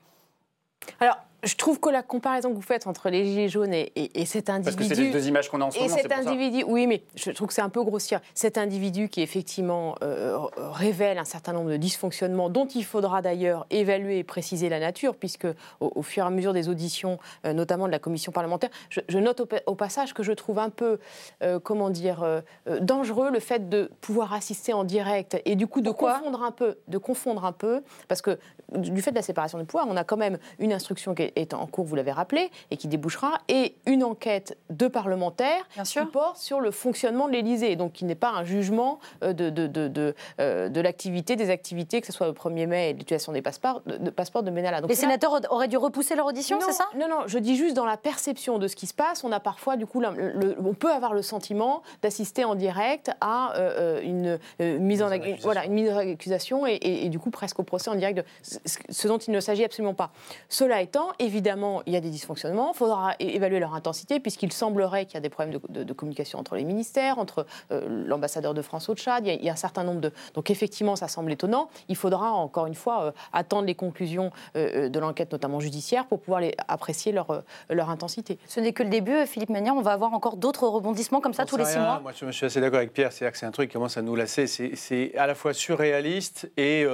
Alors, 1.00 1.18
je 1.42 1.56
trouve 1.56 1.80
que 1.80 1.90
la 1.90 2.02
comparaison 2.02 2.50
que 2.50 2.54
vous 2.54 2.62
faites 2.62 2.86
entre 2.86 3.10
les 3.10 3.24
gilets 3.24 3.48
jaunes 3.48 3.74
et, 3.74 3.90
cet 4.26 4.48
individu. 4.48 4.76
Parce 4.76 4.88
que 4.88 4.94
c'est 4.94 5.02
les 5.02 5.10
deux 5.10 5.26
images 5.26 5.50
qu'on 5.50 5.60
a 5.60 5.64
en 5.64 5.70
ce 5.72 5.78
moment. 5.78 5.96
Et 5.96 6.00
cet 6.00 6.12
individu, 6.12 6.64
oui, 6.66 6.86
mais 6.86 7.02
je 7.16 7.30
trouve 7.32 7.48
que 7.48 7.54
c'est 7.54 7.62
un 7.62 7.68
peu 7.68 7.82
grossier. 7.82 8.18
Cet 8.34 8.58
individu 8.58 9.08
qui 9.08 9.22
effectivement 9.22 9.96
euh, 10.02 10.38
révèle 10.56 11.18
un 11.18 11.24
certain 11.24 11.52
nombre 11.52 11.70
de 11.70 11.76
dysfonctionnements, 11.76 12.48
dont 12.48 12.66
il 12.66 12.84
faudra 12.84 13.22
d'ailleurs 13.22 13.66
évaluer 13.70 14.18
et 14.18 14.24
préciser 14.24 14.68
la 14.68 14.78
nature, 14.78 15.16
puisque 15.16 15.48
au, 15.80 16.02
fur 16.02 16.22
et 16.22 16.26
à 16.26 16.30
mesure 16.30 16.52
des 16.52 16.68
auditions, 16.68 17.18
euh, 17.44 17.52
notamment 17.52 17.86
de 17.86 17.92
la 17.92 17.98
commission 17.98 18.30
parlementaire, 18.30 18.70
je, 18.88 19.18
note 19.18 19.42
au, 19.66 19.74
passage 19.74 20.14
que 20.14 20.22
je 20.22 20.32
trouve 20.32 20.60
un 20.60 20.70
peu, 20.70 21.00
euh, 21.42 21.58
comment 21.58 21.90
dire, 21.90 22.42
dangereux 22.80 23.30
le 23.32 23.40
fait 23.40 23.68
de 23.68 23.90
pouvoir 24.00 24.32
assister 24.32 24.72
en 24.72 24.84
direct 24.84 25.40
et 25.44 25.56
du 25.56 25.66
coup 25.66 25.80
de 25.80 25.90
confondre 25.90 26.42
un 26.42 26.52
peu, 26.52 26.76
de 26.86 26.98
confondre 26.98 27.44
un 27.44 27.52
peu, 27.52 27.82
parce 28.06 28.22
que 28.22 28.38
du 28.72 29.02
fait 29.02 29.10
de 29.10 29.16
la 29.16 29.22
séparation 29.22 29.58
des 29.58 29.64
pouvoirs, 29.64 29.86
on 29.88 29.96
a 29.96 30.04
quand 30.04 30.16
même 30.16 30.38
une 30.58 30.72
instruction 30.72 31.14
qui 31.14 31.22
est 31.22 31.31
est 31.36 31.54
en 31.54 31.66
cours, 31.66 31.84
vous 31.84 31.96
l'avez 31.96 32.12
rappelé, 32.12 32.50
et 32.70 32.76
qui 32.76 32.88
débouchera, 32.88 33.38
et 33.48 33.74
une 33.86 34.04
enquête 34.04 34.56
de 34.70 34.88
parlementaires 34.88 35.68
qui 35.84 36.04
porte 36.06 36.36
sur 36.36 36.60
le 36.60 36.70
fonctionnement 36.70 37.28
de 37.28 37.32
l'Élysée, 37.32 37.76
donc 37.76 37.92
qui 37.92 38.04
n'est 38.04 38.14
pas 38.14 38.30
un 38.30 38.44
jugement 38.44 38.98
euh, 39.22 39.32
de, 39.32 39.50
de, 39.50 39.66
de, 39.66 40.14
euh, 40.40 40.68
de, 40.68 40.80
l'activité, 40.80 41.36
des 41.36 41.50
activités, 41.50 42.00
que 42.00 42.06
ce 42.06 42.12
soit 42.12 42.26
le 42.26 42.32
1er 42.32 42.66
mai 42.66 42.90
et 42.90 42.92
l'utilisation 42.92 43.32
des 43.32 43.42
passeports 43.42 43.82
de, 43.86 44.10
passeports 44.10 44.42
de 44.42 44.50
Benalla. 44.50 44.80
Donc, 44.80 44.90
Les 44.90 44.96
sénateurs 44.96 45.40
auraient 45.50 45.68
dû 45.68 45.76
repousser 45.76 46.14
leur 46.14 46.26
audition, 46.26 46.58
c'est 46.60 46.72
ça? 46.72 46.86
Non, 46.96 47.08
non, 47.08 47.22
je 47.26 47.38
dis 47.38 47.56
juste 47.56 47.74
dans 47.74 47.86
la 47.86 47.96
perception 47.96 48.58
de 48.58 48.68
ce 48.68 48.76
qui 48.76 48.86
se 48.86 48.94
passe, 48.94 49.24
on 49.24 49.32
a 49.32 49.40
parfois, 49.40 49.76
du 49.76 49.86
coup, 49.86 50.02
on 50.02 50.74
peut 50.74 50.90
avoir 50.90 51.14
le 51.14 51.22
sentiment 51.22 51.82
d'assister 52.02 52.44
en 52.44 52.54
direct 52.54 53.10
à 53.20 53.56
euh, 53.56 54.00
une, 54.02 54.38
mise 54.60 55.02
en, 55.02 55.10
voilà, 55.42 55.64
une 55.64 55.72
mise 55.72 55.90
en 55.90 55.96
accusation 55.96 56.66
et, 56.66 56.78
et, 56.82 57.08
du 57.08 57.18
coup 57.18 57.30
presque 57.30 57.58
au 57.58 57.62
procès 57.62 57.90
en 57.90 57.94
direct, 57.94 58.18
de 58.18 58.24
ce 58.42 59.08
dont 59.08 59.18
il 59.18 59.32
ne 59.32 59.40
s'agit 59.40 59.64
absolument 59.64 59.94
pas. 59.94 60.10
Cela 60.48 60.80
étant, 60.82 61.08
évidemment, 61.22 61.82
il 61.86 61.92
y 61.92 61.96
a 61.96 62.00
des 62.00 62.10
dysfonctionnements. 62.10 62.72
Il 62.74 62.76
faudra 62.76 63.14
évaluer 63.18 63.60
leur 63.60 63.74
intensité, 63.74 64.20
puisqu'il 64.20 64.52
semblerait 64.52 65.06
qu'il 65.06 65.14
y 65.14 65.18
a 65.18 65.20
des 65.20 65.28
problèmes 65.28 65.58
de, 65.68 65.92
communication 65.92 66.38
entre 66.38 66.56
les 66.56 66.64
ministères, 66.64 67.18
entre 67.18 67.46
euh, 67.70 68.04
l'ambassadeur 68.06 68.54
de 68.54 68.62
France 68.62 68.88
au 68.88 68.94
Tchad. 68.94 69.26
Il 69.26 69.44
y, 69.44 69.48
a, 69.48 69.52
un 69.52 69.56
certain 69.56 69.84
nombre 69.84 70.00
de. 70.00 70.12
Donc, 70.34 70.50
effectivement, 70.50 70.96
ça 70.96 71.08
semble 71.08 71.30
étonnant. 71.32 71.68
Il 71.88 71.96
faudra, 71.96 72.32
encore 72.32 72.66
une 72.66 72.74
fois, 72.74 73.04
euh, 73.04 73.12
attendre 73.32 73.66
les 73.66 73.74
conclusions 73.74 74.30
euh, 74.56 74.88
de 74.88 74.98
l'enquête, 74.98 75.30
notamment 75.32 75.60
judiciaire, 75.60 76.06
pour 76.06 76.20
pouvoir 76.20 76.40
les, 76.40 76.54
apprécier 76.68 77.12
leur, 77.12 77.42
leur 77.70 77.90
intensité. 77.90 78.38
Ce 78.46 78.60
n'est 78.60 78.72
que 78.72 78.82
le 78.82 78.90
début, 78.90 79.26
Philippe 79.26 79.50
Manière. 79.50 79.74
On 79.74 79.82
va 79.82 79.92
avoir 79.92 80.12
encore 80.12 80.36
d'autres 80.36 80.66
rebondissements 80.66 81.20
comme 81.20 81.34
ça 81.34 81.44
tous 81.44 81.56
les 81.56 81.64
six 81.64 81.78
mois. 81.78 82.00
Moi, 82.00 82.12
je, 82.14 82.30
suis 82.30 82.46
assez 82.46 82.60
d'accord 82.60 82.78
avec 82.78 82.92
Pierre. 82.92 83.12
C'est-à-dire 83.12 83.32
que 83.32 83.38
c'est 83.38 83.46
un 83.46 83.52
truc 83.52 83.70
qui 83.70 83.74
commence 83.74 83.96
à 83.96 84.02
nous 84.02 84.16
lasser. 84.16 84.46
C'est 84.46 85.14
à 85.16 85.26
la 85.26 85.34
fois 85.34 85.54
surréaliste 85.54 86.50
et 86.56 86.84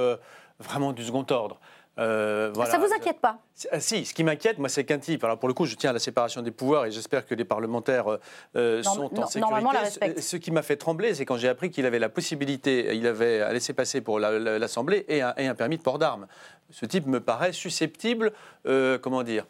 vraiment 0.59 0.93
du 0.93 1.03
second 1.03 1.25
ordre. 1.29 1.59
Euh, 1.99 2.53
Ça 2.65 2.77
ne 2.77 2.85
vous 2.85 2.93
inquiète 2.93 3.19
pas? 3.19 3.39
Ah, 3.71 3.79
Si, 3.79 4.05
ce 4.05 4.13
qui 4.13 4.23
m'inquiète, 4.23 4.57
moi, 4.57 4.69
c'est 4.69 4.85
qu'un 4.85 4.99
type. 4.99 5.23
Alors, 5.23 5.37
pour 5.37 5.49
le 5.49 5.53
coup, 5.53 5.65
je 5.65 5.75
tiens 5.75 5.89
à 5.89 5.93
la 5.93 5.99
séparation 5.99 6.41
des 6.41 6.51
pouvoirs 6.51 6.85
et 6.85 6.91
j'espère 6.91 7.25
que 7.25 7.35
les 7.35 7.45
parlementaires 7.45 8.07
euh, 8.07 8.17
euh, 8.55 8.83
sont 8.83 9.19
en 9.19 9.27
sécurité. 9.27 10.21
Ce, 10.21 10.37
qui 10.37 10.51
m'a 10.51 10.61
fait 10.61 10.77
trembler, 10.77 11.13
c'est 11.13 11.25
quand 11.25 11.37
j'ai 11.37 11.49
appris 11.49 11.69
qu'il 11.69 11.85
avait 11.85 11.99
la 11.99 12.09
possibilité, 12.09 12.95
il 12.95 13.05
avait 13.05 13.41
à 13.41 13.51
laisser 13.51 13.73
passer 13.73 14.01
pour 14.01 14.19
l'Assemblée 14.19 15.05
et, 15.09 15.21
un 15.21 15.55
permis 15.55 15.77
de 15.77 15.83
port 15.83 15.99
d'armes. 15.99 16.27
Ce 16.71 16.85
type 16.85 17.05
me 17.07 17.19
paraît 17.19 17.51
susceptible, 17.51 18.31
comment 19.01 19.23
dire, 19.23 19.45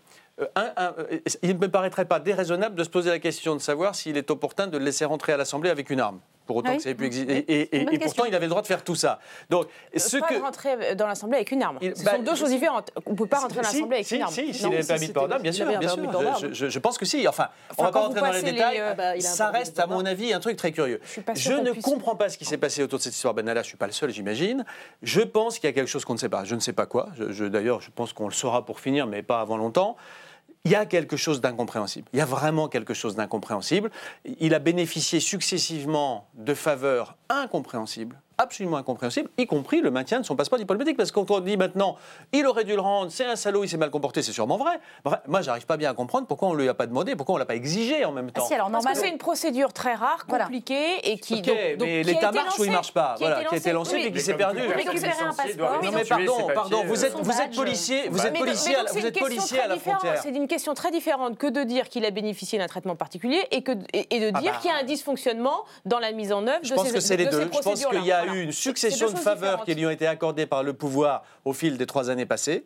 il 1.44 1.50
ne 1.50 1.60
me 1.60 1.68
paraîtrait 1.68 2.06
pas 2.06 2.20
déraisonnable 2.20 2.76
de 2.76 2.84
se 2.84 2.90
poser 2.90 3.10
la 3.10 3.20
question 3.20 3.56
de 3.56 3.62
savoir 3.62 3.94
s'il 3.96 4.18
est 4.18 4.32
opportun 4.32 4.68
de 4.68 4.78
le 4.78 4.86
laisser 4.86 5.06
rentrer 5.06 5.34
à 5.34 5.38
l'Assemblée 5.38 5.70
avec 5.70 5.90
une 5.90 6.00
arme 6.00 6.20
pour 6.50 6.56
autant 6.56 6.76
que 6.78 6.82
ça 6.82 6.90
ait 6.90 6.96
pu 6.96 7.06
exister. 7.06 7.46
Et, 7.48 8.00
pourtant, 8.00 8.26
il 8.26 8.34
avait 8.34 8.48
le 8.48 8.50
droit 8.50 8.64
de 8.64 8.68
faire 8.68 8.84
tout 8.84 8.96
ça. 8.96 9.20
Donc, 9.52 9.68
ce 9.96 10.18
pas 10.18 10.30
que... 10.30 10.40
rentrer 10.40 10.96
dans 10.96 11.06
l'Assemblée 11.06 11.36
avec 11.36 11.52
une 11.52 11.62
arme. 11.62 11.78
Ce 11.80 12.04
bah, 12.04 12.16
sont 12.16 12.24
deux 12.24 12.34
choses 12.34 12.50
différentes. 12.50 12.90
On 13.06 13.12
ne 13.12 13.16
peut 13.16 13.28
pas 13.28 13.38
rentrer 13.38 13.58
dans 13.58 13.68
l'Assemblée 13.68 13.98
avec 13.98 14.10
une 14.10 14.24
arme. 14.24 14.34
Si, 14.34 14.52
s'il 14.52 14.66
avait 14.66 14.84
permis 14.84 15.10
de 15.10 15.14
port 15.14 15.28
d'arme, 15.28 15.44
bien 15.44 15.52
sûr. 15.52 15.68
Bien 15.68 15.88
sûr. 15.88 16.52
Je, 16.52 16.80
pense 16.80 16.98
que 16.98 17.06
si. 17.06 17.28
Enfin, 17.28 17.50
on 17.78 17.84
ne 17.84 17.88
va 17.88 17.92
pas 17.92 18.00
rentrer 18.00 18.20
dans 18.20 18.32
les 18.32 18.42
détails. 18.42 18.80
Euh, 18.80 18.96
bah, 18.96 19.20
ça 19.20 19.52
reste, 19.52 19.78
à 19.78 19.86
mon 19.86 20.04
avis, 20.04 20.34
un 20.34 20.40
truc 20.40 20.58
très 20.58 20.72
curieux. 20.72 21.00
Je 21.36 21.54
ne 21.54 21.72
comprends 21.84 22.16
pas 22.16 22.30
ce 22.30 22.38
qui 22.40 22.46
s'est 22.46 22.58
passé 22.58 22.82
autour 22.82 22.98
de 22.98 23.04
cette 23.04 23.14
histoire 23.14 23.36
Benalla. 23.36 23.62
Je 23.62 23.68
ne 23.68 23.70
suis 23.70 23.78
pas 23.78 23.86
le 23.86 23.92
seul, 23.92 24.10
j'imagine. 24.10 24.66
Je 25.04 25.22
pense 25.22 25.60
qu'il 25.60 25.68
y 25.68 25.72
a 25.72 25.74
quelque 25.74 25.88
chose 25.88 26.04
qu'on 26.04 26.14
ne 26.14 26.20
sait 26.20 26.30
pas. 26.30 26.46
Je 26.46 26.56
ne 26.56 26.62
sais 26.62 26.74
pas 26.74 26.88
quoi. 26.88 27.10
D'ailleurs, 27.20 27.80
je 27.82 27.92
pense 27.92 28.12
qu'on 28.12 28.28
le 28.28 28.34
saura 28.34 28.66
pour 28.66 28.80
finir, 28.80 29.06
mais 29.06 29.22
pas 29.22 29.40
avant 29.40 29.58
longtemps 29.58 29.98
il 30.66 30.72
y 30.72 30.76
a 30.76 30.86
quelque 30.86 31.18
chose 31.18 31.42
d'incompréhensible. 31.42 32.08
Il 32.14 32.20
y 32.20 32.22
a 32.22 32.26
vraiment 32.26 32.68
quelque 32.68 32.94
chose 32.94 33.16
d'incompréhensible. 33.16 33.92
Il 34.40 34.54
a 34.54 34.60
bénéficié 34.60 35.20
successivement 35.20 36.30
de 36.36 36.54
faveurs 36.54 37.18
incompréhensibles 37.30 38.20
absolument 38.40 38.78
incompréhensible, 38.78 39.30
y 39.38 39.46
compris 39.46 39.82
le 39.82 39.92
maintien 39.92 40.20
de 40.20 40.26
son 40.26 40.36
passeport 40.36 40.58
diplomatique. 40.58 40.98
Parce 40.98 41.12
que 41.12 41.16
quand 41.20 41.30
on 41.30 41.40
dit 41.42 41.58
maintenant, 41.58 41.98
il 42.32 42.48
aurait 42.48 42.64
dû 42.64 42.74
le 42.74 42.82
rendre, 42.82 43.12
c'est 43.12 43.26
un 43.26 43.36
salaud, 43.36 43.64
il 43.64 43.70
s'est 43.70 43.78
mal 43.78 43.92
comporté, 43.92 44.22
c'est 44.22 44.32
sûrement 44.32 44.58
vrai. 44.58 44.80
moi, 45.28 45.42
j'arrive 45.42 45.66
pas 45.66 45.78
bien 45.78 45.92
à 45.92 45.94
comprendre 45.94 46.26
pourquoi 46.26 46.48
on 46.48 46.54
ne 46.54 46.62
lui 46.62 46.70
a 46.70 46.74
pas 46.74 46.88
demandé, 46.88 47.16
pourquoi 47.16 47.36
on 47.36 47.38
ne 47.38 47.44
l'a 47.44 47.46
pas 47.46 47.56
exigé 47.56 48.06
en 48.06 48.12
même 48.12 48.30
ah 48.34 48.40
temps. 48.40 48.48
si, 48.48 48.54
alors, 48.54 48.72
c'est 48.96 49.10
une 49.10 49.18
procédure 49.18 49.74
très 49.74 49.94
rare, 49.94 50.26
compliquée, 50.26 51.12
et 51.12 51.20
qui. 51.20 51.42
donc, 51.42 51.56
mais 51.80 52.04
l'État 52.04 52.32
marche 52.32 52.58
ou 52.58 52.64
il 52.64 52.72
marche 52.72 52.94
pas? 52.94 53.16
Voilà, 53.20 53.44
qui 53.44 53.54
a 53.54 53.58
été 53.58 53.72
lancé, 53.72 53.98
mais 53.98 54.12
qui 54.12 54.22
s'est 54.22 54.34
perdu. 54.34 54.62
Non, 55.84 55.92
mais 55.94 56.06
pardon, 56.06 56.48
pardon, 56.54 56.84
vous 56.86 57.06
êtes, 57.06 57.14
vous 57.14 57.42
êtes 57.42 57.56
policier, 57.56 58.08
vous 58.10 58.26
êtes 58.26 58.38
policier, 58.38 58.76
vous 58.94 59.06
êtes 59.06 59.20
policier 59.20 59.60
à 59.60 59.68
la 59.68 59.78
frontière. 59.78 60.22
C'est 60.24 60.30
une 60.30 60.48
question 60.48 60.74
très 60.74 60.92
différente 60.92 61.38
que 61.38 61.48
de 61.48 61.64
dire 61.64 61.90
qu'il 61.90 62.06
a 62.06 62.12
bénéficié 62.12 62.58
d'un 62.58 62.68
traitement 62.68 62.96
particulier 62.96 63.46
et, 63.52 63.64
que, 63.64 63.72
et, 63.94 64.20
de 64.20 64.32
ah 64.34 64.40
dire 64.40 64.54
bah. 64.54 64.60
qu'il 64.62 64.72
y 64.72 64.74
a 64.74 64.78
un 64.78 64.84
dysfonctionnement 64.84 65.66
dans 65.86 66.00
la 66.00 66.12
mise 66.12 66.32
en 66.32 66.48
œuvre 66.48 66.62
de 66.62 66.66
ces 66.66 66.70
Je 66.70 66.76
pense 66.76 66.92
que 66.92 67.00
c'est 67.00 67.18
les 67.18 67.26
deux. 67.26 67.42
Je 67.42 67.60
pense 67.60 67.86
qu'il 67.86 68.06
y 68.06 68.12
a 68.12 68.26
eu 68.36 68.42
une 68.42 68.52
succession 68.52 69.12
de 69.12 69.18
faveurs 69.18 69.64
qui 69.66 69.76
lui 69.76 69.86
ont 69.86 69.92
été 69.92 70.08
accordées 70.08 70.46
par 70.46 70.64
le 70.64 70.74
pouvoir 70.74 71.24
au 71.46 71.54
fil 71.54 71.78
des 71.78 71.86
trois 71.86 72.10
années 72.10 72.26
passées. 72.26 72.66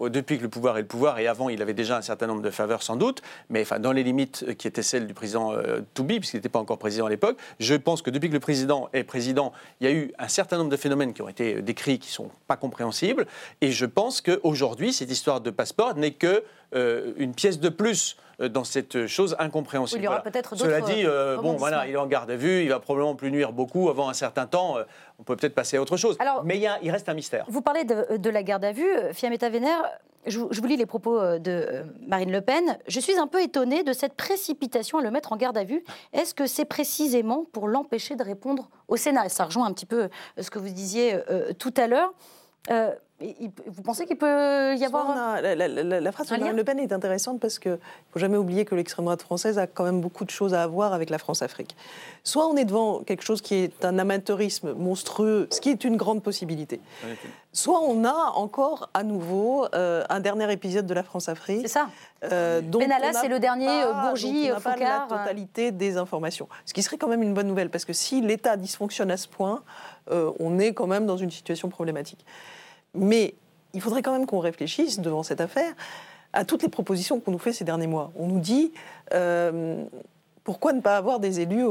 Depuis 0.00 0.38
que 0.38 0.42
le 0.42 0.48
pouvoir 0.48 0.78
est 0.78 0.80
le 0.80 0.86
pouvoir, 0.86 1.18
et 1.18 1.26
avant, 1.26 1.50
il 1.50 1.60
avait 1.60 1.74
déjà 1.74 1.98
un 1.98 2.02
certain 2.02 2.26
nombre 2.26 2.40
de 2.40 2.50
faveurs 2.50 2.82
sans 2.82 2.96
doute, 2.96 3.20
mais 3.50 3.60
enfin, 3.60 3.78
dans 3.78 3.92
les 3.92 4.02
limites 4.02 4.56
qui 4.56 4.66
étaient 4.66 4.82
celles 4.82 5.06
du 5.06 5.12
président 5.12 5.52
euh, 5.52 5.80
Toubi, 5.92 6.18
puisqu'il 6.18 6.38
n'était 6.38 6.48
pas 6.48 6.58
encore 6.58 6.78
président 6.78 7.04
à 7.04 7.10
l'époque, 7.10 7.36
je 7.60 7.74
pense 7.74 8.00
que 8.00 8.08
depuis 8.08 8.30
que 8.30 8.34
le 8.34 8.40
président 8.40 8.88
est 8.94 9.04
président, 9.04 9.52
il 9.80 9.86
y 9.86 9.90
a 9.90 9.92
eu 9.92 10.12
un 10.18 10.28
certain 10.28 10.56
nombre 10.56 10.70
de 10.70 10.78
phénomènes 10.78 11.12
qui 11.12 11.20
ont 11.20 11.28
été 11.28 11.60
décrits 11.60 11.98
qui 11.98 12.08
ne 12.08 12.12
sont 12.12 12.30
pas 12.46 12.56
compréhensibles, 12.56 13.26
et 13.60 13.70
je 13.70 13.84
pense 13.84 14.22
qu'aujourd'hui, 14.22 14.94
cette 14.94 15.10
histoire 15.10 15.42
de 15.42 15.50
passeport 15.50 15.94
n'est 15.94 16.12
que 16.12 16.42
euh, 16.74 17.12
une 17.16 17.34
pièce 17.34 17.60
de 17.60 17.68
plus 17.68 18.16
euh, 18.40 18.48
dans 18.48 18.64
cette 18.64 19.06
chose 19.06 19.36
incompréhensible. 19.38 20.02
il 20.02 20.04
y 20.04 20.08
aura 20.08 20.22
peut-être 20.22 20.56
Cela 20.56 20.80
dit, 20.80 21.04
euh, 21.04 21.36
bon, 21.36 21.54
voilà, 21.54 21.86
il 21.86 21.94
est 21.94 21.96
en 21.96 22.06
garde 22.06 22.30
à 22.30 22.36
vue, 22.36 22.62
il 22.62 22.68
va 22.68 22.80
probablement 22.80 23.14
plus 23.14 23.30
nuire 23.30 23.52
beaucoup. 23.52 23.88
Avant 23.88 24.08
un 24.08 24.14
certain 24.14 24.46
temps, 24.46 24.76
on 25.18 25.22
peut 25.22 25.36
peut-être 25.36 25.54
passer 25.54 25.76
à 25.76 25.82
autre 25.82 25.96
chose. 25.96 26.18
Mais 26.44 26.58
il, 26.58 26.70
il, 26.82 26.90
reste 26.90 27.08
un 27.08 27.14
mystère. 27.14 27.44
Vous 27.48 27.62
parlez 27.62 27.84
de, 27.84 28.30
la 28.30 28.42
garde 28.42 28.64
à 28.64 28.72
vue, 28.72 28.90
Fiametta 29.12 29.48
Vénère. 29.48 29.82
Je, 30.26 30.40
je, 30.50 30.60
vous 30.60 30.66
lis 30.66 30.76
les 30.76 30.86
propos 30.86 31.38
de 31.38 31.84
Marine 32.04 32.32
Le 32.32 32.40
Pen. 32.40 32.78
Je 32.88 32.98
suis 32.98 33.16
un 33.16 33.28
peu 33.28 33.40
étonnée 33.40 33.84
de 33.84 33.92
cette 33.92 34.14
précipitation 34.14 34.98
à 34.98 35.02
le 35.02 35.12
mettre 35.12 35.32
en 35.32 35.36
garde 35.36 35.56
à 35.56 35.62
vue. 35.62 35.84
Est-ce 36.12 36.34
que 36.34 36.46
c'est 36.46 36.64
précisément 36.64 37.44
pour 37.52 37.68
l'empêcher 37.68 38.16
de 38.16 38.24
répondre 38.24 38.68
au 38.88 38.96
Sénat? 38.96 39.28
Ça 39.28 39.44
rejoint 39.44 39.66
un 39.66 39.72
petit 39.72 39.86
peu 39.86 40.08
ce 40.36 40.50
que 40.50 40.58
vous 40.58 40.68
disiez 40.68 41.16
tout 41.60 41.74
à 41.76 41.86
l'heure 41.86 42.12
vous 43.18 43.82
pensez 43.82 44.04
qu'il 44.04 44.18
peut 44.18 44.76
y 44.76 44.84
avoir. 44.84 45.40
la, 45.40 46.12
phrase 46.12 46.28
de 46.28 46.36
Marine 46.36 46.56
Le 46.56 46.64
Pen 46.64 46.78
est 46.78 46.92
intéressante 46.92 47.40
parce 47.40 47.58
qu'il 47.58 47.72
ne 47.72 47.78
faut 48.12 48.18
jamais 48.18 48.36
oublier 48.36 48.66
que 48.66 48.74
l'extrême 48.74 49.06
droite 49.06 49.22
française 49.22 49.58
a 49.58 49.66
quand 49.66 49.84
même 49.84 50.02
beaucoup 50.02 50.26
de 50.26 50.30
choses 50.30 50.52
à 50.52 50.62
avoir 50.62 50.92
avec 50.92 51.08
la 51.08 51.16
France-Afrique. 51.16 51.76
Soit 52.24 52.46
on 52.46 52.56
est 52.56 52.66
devant 52.66 53.00
quelque 53.00 53.22
chose 53.22 53.40
qui 53.40 53.54
est 53.54 53.84
un 53.86 53.98
amateurisme 53.98 54.74
monstrueux, 54.74 55.48
ce 55.50 55.62
qui 55.62 55.70
est 55.70 55.84
une 55.84 55.96
grande 55.96 56.22
possibilité. 56.22 56.80
Soit 57.52 57.80
on 57.80 58.04
a 58.04 58.32
encore 58.34 58.90
à 58.92 59.02
nouveau 59.02 59.66
euh, 59.74 60.04
un 60.10 60.20
dernier 60.20 60.52
épisode 60.52 60.86
de 60.86 60.92
la 60.92 61.02
France-Afrique. 61.02 61.62
C'est 61.62 61.68
ça. 61.68 61.88
Euh, 62.24 62.60
Benalla, 62.60 63.14
c'est 63.14 63.28
le 63.28 63.38
dernier 63.38 63.82
euh, 63.82 63.92
Bourgie, 63.94 64.48
Focard. 64.48 64.62
Pas 64.62 64.76
la 64.76 65.06
totalité 65.08 65.72
des 65.72 65.96
informations. 65.96 66.48
Ce 66.66 66.74
qui 66.74 66.82
serait 66.82 66.98
quand 66.98 67.08
même 67.08 67.22
une 67.22 67.32
bonne 67.32 67.48
nouvelle 67.48 67.70
parce 67.70 67.86
que 67.86 67.94
si 67.94 68.20
l'État 68.20 68.58
dysfonctionne 68.58 69.10
à 69.10 69.16
ce 69.16 69.26
point, 69.26 69.62
on 70.10 70.58
est 70.58 70.74
quand 70.74 70.86
même 70.86 71.06
dans 71.06 71.16
une 71.16 71.30
situation 71.30 71.70
problématique. 71.70 72.24
Mais 72.96 73.34
il 73.74 73.80
faudrait 73.80 74.02
quand 74.02 74.12
même 74.12 74.26
qu'on 74.26 74.40
réfléchisse 74.40 75.00
devant 75.00 75.22
cette 75.22 75.40
affaire 75.40 75.72
à 76.32 76.44
toutes 76.44 76.62
les 76.62 76.68
propositions 76.68 77.20
qu'on 77.20 77.30
nous 77.30 77.38
fait 77.38 77.52
ces 77.52 77.64
derniers 77.64 77.86
mois. 77.86 78.12
On 78.16 78.26
nous 78.26 78.40
dit 78.40 78.72
euh, 79.12 79.84
pourquoi 80.44 80.72
ne 80.72 80.80
pas 80.80 80.96
avoir 80.96 81.20
des 81.20 81.40
élus 81.40 81.66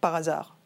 par 0.00 0.14
hasard? 0.14 0.56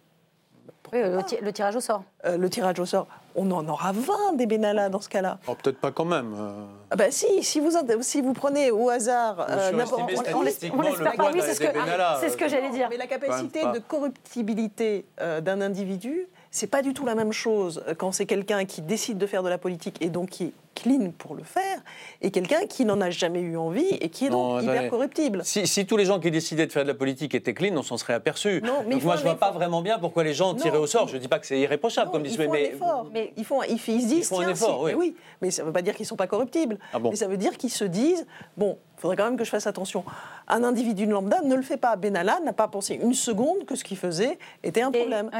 Oui, 0.92 1.00
le, 1.00 1.52
tirage 1.52 1.74
au 1.74 1.80
sort. 1.80 2.04
Euh, 2.24 2.36
le 2.36 2.48
tirage 2.48 2.78
au 2.78 2.86
sort. 2.86 3.08
On 3.34 3.50
en 3.50 3.66
aura 3.66 3.90
20 3.90 4.36
des 4.36 4.46
Benalla 4.46 4.90
dans 4.90 5.00
ce 5.00 5.08
cas-là. 5.08 5.38
Oh, 5.48 5.56
Peut-être 5.60 5.78
pas 5.78 5.90
quand 5.90 6.04
même. 6.04 6.34
Euh. 6.38 6.64
Ah 6.90 6.96
bah 6.96 7.10
si, 7.10 7.42
si 7.42 7.58
vous, 7.58 7.70
si 8.02 8.22
vous 8.22 8.32
prenez 8.32 8.70
au 8.70 8.90
hasard... 8.90 9.44
n'importe 9.72 10.02
on, 10.02 10.38
on, 10.38 10.44
c'est 10.44 10.52
ce 10.52 12.36
que, 12.36 12.48
j'allais 12.48 12.70
dire. 12.70 12.86
Mais 12.90 12.96
la 12.96 13.08
capacité 13.08 13.64
de 13.64 13.80
corruptibilité 13.80 15.04
d'un 15.18 15.60
individu, 15.62 16.28
c'est 16.54 16.68
pas 16.68 16.82
du 16.82 16.94
tout 16.94 17.04
la 17.04 17.16
même 17.16 17.32
chose 17.32 17.82
quand 17.98 18.12
c'est 18.12 18.26
quelqu'un 18.26 18.64
qui 18.64 18.80
décide 18.80 19.18
de 19.18 19.26
faire 19.26 19.42
de 19.42 19.48
la 19.48 19.58
politique 19.58 19.96
et 20.00 20.08
donc 20.08 20.30
qui 20.30 20.44
est 20.44 20.52
clean 20.76 21.10
pour 21.16 21.34
le 21.34 21.42
faire, 21.42 21.78
et 22.20 22.30
quelqu'un 22.30 22.66
qui 22.66 22.84
n'en 22.84 23.00
a 23.00 23.10
jamais 23.10 23.40
eu 23.40 23.56
envie 23.56 23.88
et 24.00 24.08
qui 24.08 24.26
est 24.26 24.30
donc 24.30 24.62
hyper 24.62 24.88
corruptible. 24.88 25.42
Si, 25.44 25.86
tous 25.86 25.96
les 25.96 26.04
gens 26.04 26.20
qui 26.20 26.30
décidaient 26.30 26.66
de 26.66 26.72
faire 26.72 26.84
de 26.84 26.88
la 26.88 26.94
politique 26.94 27.34
étaient 27.34 27.54
clean, 27.54 27.76
on 27.76 27.82
s'en 27.82 27.96
serait 27.96 28.14
aperçu. 28.14 28.60
Non, 28.64 28.84
mais 28.86 28.96
moi, 28.96 29.16
je 29.16 29.22
vois 29.22 29.36
pas 29.36 29.50
vraiment 29.50 29.82
bien 29.82 29.98
pourquoi 29.98 30.22
les 30.24 30.34
gens 30.34 30.54
tiraient 30.54 30.78
au 30.78 30.86
sort. 30.86 31.08
Je 31.08 31.16
dis 31.16 31.28
pas 31.28 31.38
que 31.38 31.46
c'est 31.46 31.58
irréprochable, 31.58 32.10
comme 32.10 32.22
disent, 32.22 32.38
mais, 32.38 32.48
mais 32.48 33.32
ils 33.36 33.44
font, 33.44 33.62
ils, 33.62 33.74
ils 33.74 33.78
se 33.78 34.06
disent, 34.06 34.12
ils 34.12 34.24
font 34.24 34.40
un 34.40 34.48
effort, 34.48 34.80
oui. 34.82 34.90
Mais 34.92 34.96
oui. 34.96 35.16
Mais 35.42 35.50
ça 35.50 35.64
veut 35.64 35.72
pas 35.72 35.82
dire 35.82 35.94
qu'ils 35.94 36.06
sont 36.06 36.16
pas 36.16 36.26
corruptibles. 36.26 36.78
Ah 36.92 36.98
mais 36.98 37.16
ça 37.16 37.28
veut 37.28 37.36
dire 37.36 37.56
qu'ils 37.56 37.70
se 37.70 37.84
disent, 37.84 38.26
bon, 38.56 38.78
il 38.96 39.00
faudrait 39.00 39.16
quand 39.16 39.24
même 39.24 39.36
que 39.36 39.44
je 39.44 39.50
fasse 39.50 39.66
attention. 39.66 40.04
Un 40.48 40.64
individu 40.64 41.06
lambda 41.06 41.40
ne 41.42 41.54
le 41.54 41.62
fait 41.62 41.76
pas. 41.76 41.96
Benalla 41.96 42.40
n'a 42.44 42.52
pas 42.52 42.68
pensé 42.68 42.98
une 43.00 43.14
seconde 43.14 43.64
que 43.64 43.76
ce 43.76 43.84
qu'il 43.84 43.96
faisait 43.96 44.38
était 44.62 44.82
un 44.82 44.90
problème. 44.90 45.30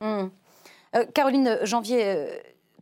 Hmm. 0.00 0.28
Euh, 0.96 1.04
Caroline 1.14 1.58
Janvier, 1.62 2.02
euh, 2.04 2.26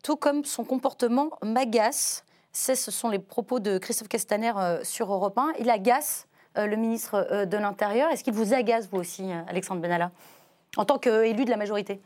tout 0.02 0.16
comme 0.16 0.44
son 0.44 0.64
comportement 0.64 1.30
m'agace, 1.42 2.24
ce 2.52 2.74
sont 2.74 3.08
les 3.08 3.18
propos 3.18 3.58
de 3.58 3.78
Christophe 3.78 4.08
Castaner 4.08 4.52
euh, 4.56 4.84
sur 4.84 5.12
Europe 5.12 5.36
1, 5.36 5.52
il 5.58 5.68
agace 5.70 6.26
le 6.56 6.74
ministre 6.74 7.44
de 7.44 7.56
l'Intérieur. 7.56 8.10
Est-ce 8.10 8.24
qu'il 8.24 8.32
vous 8.32 8.52
agace, 8.52 8.88
vous 8.90 8.98
aussi, 8.98 9.30
Alexandre 9.46 9.80
Benalla, 9.80 10.10
en 10.76 10.84
tant 10.84 10.98
qu'élu 10.98 11.44
de 11.44 11.50
la 11.50 11.56
majorité? 11.56 12.00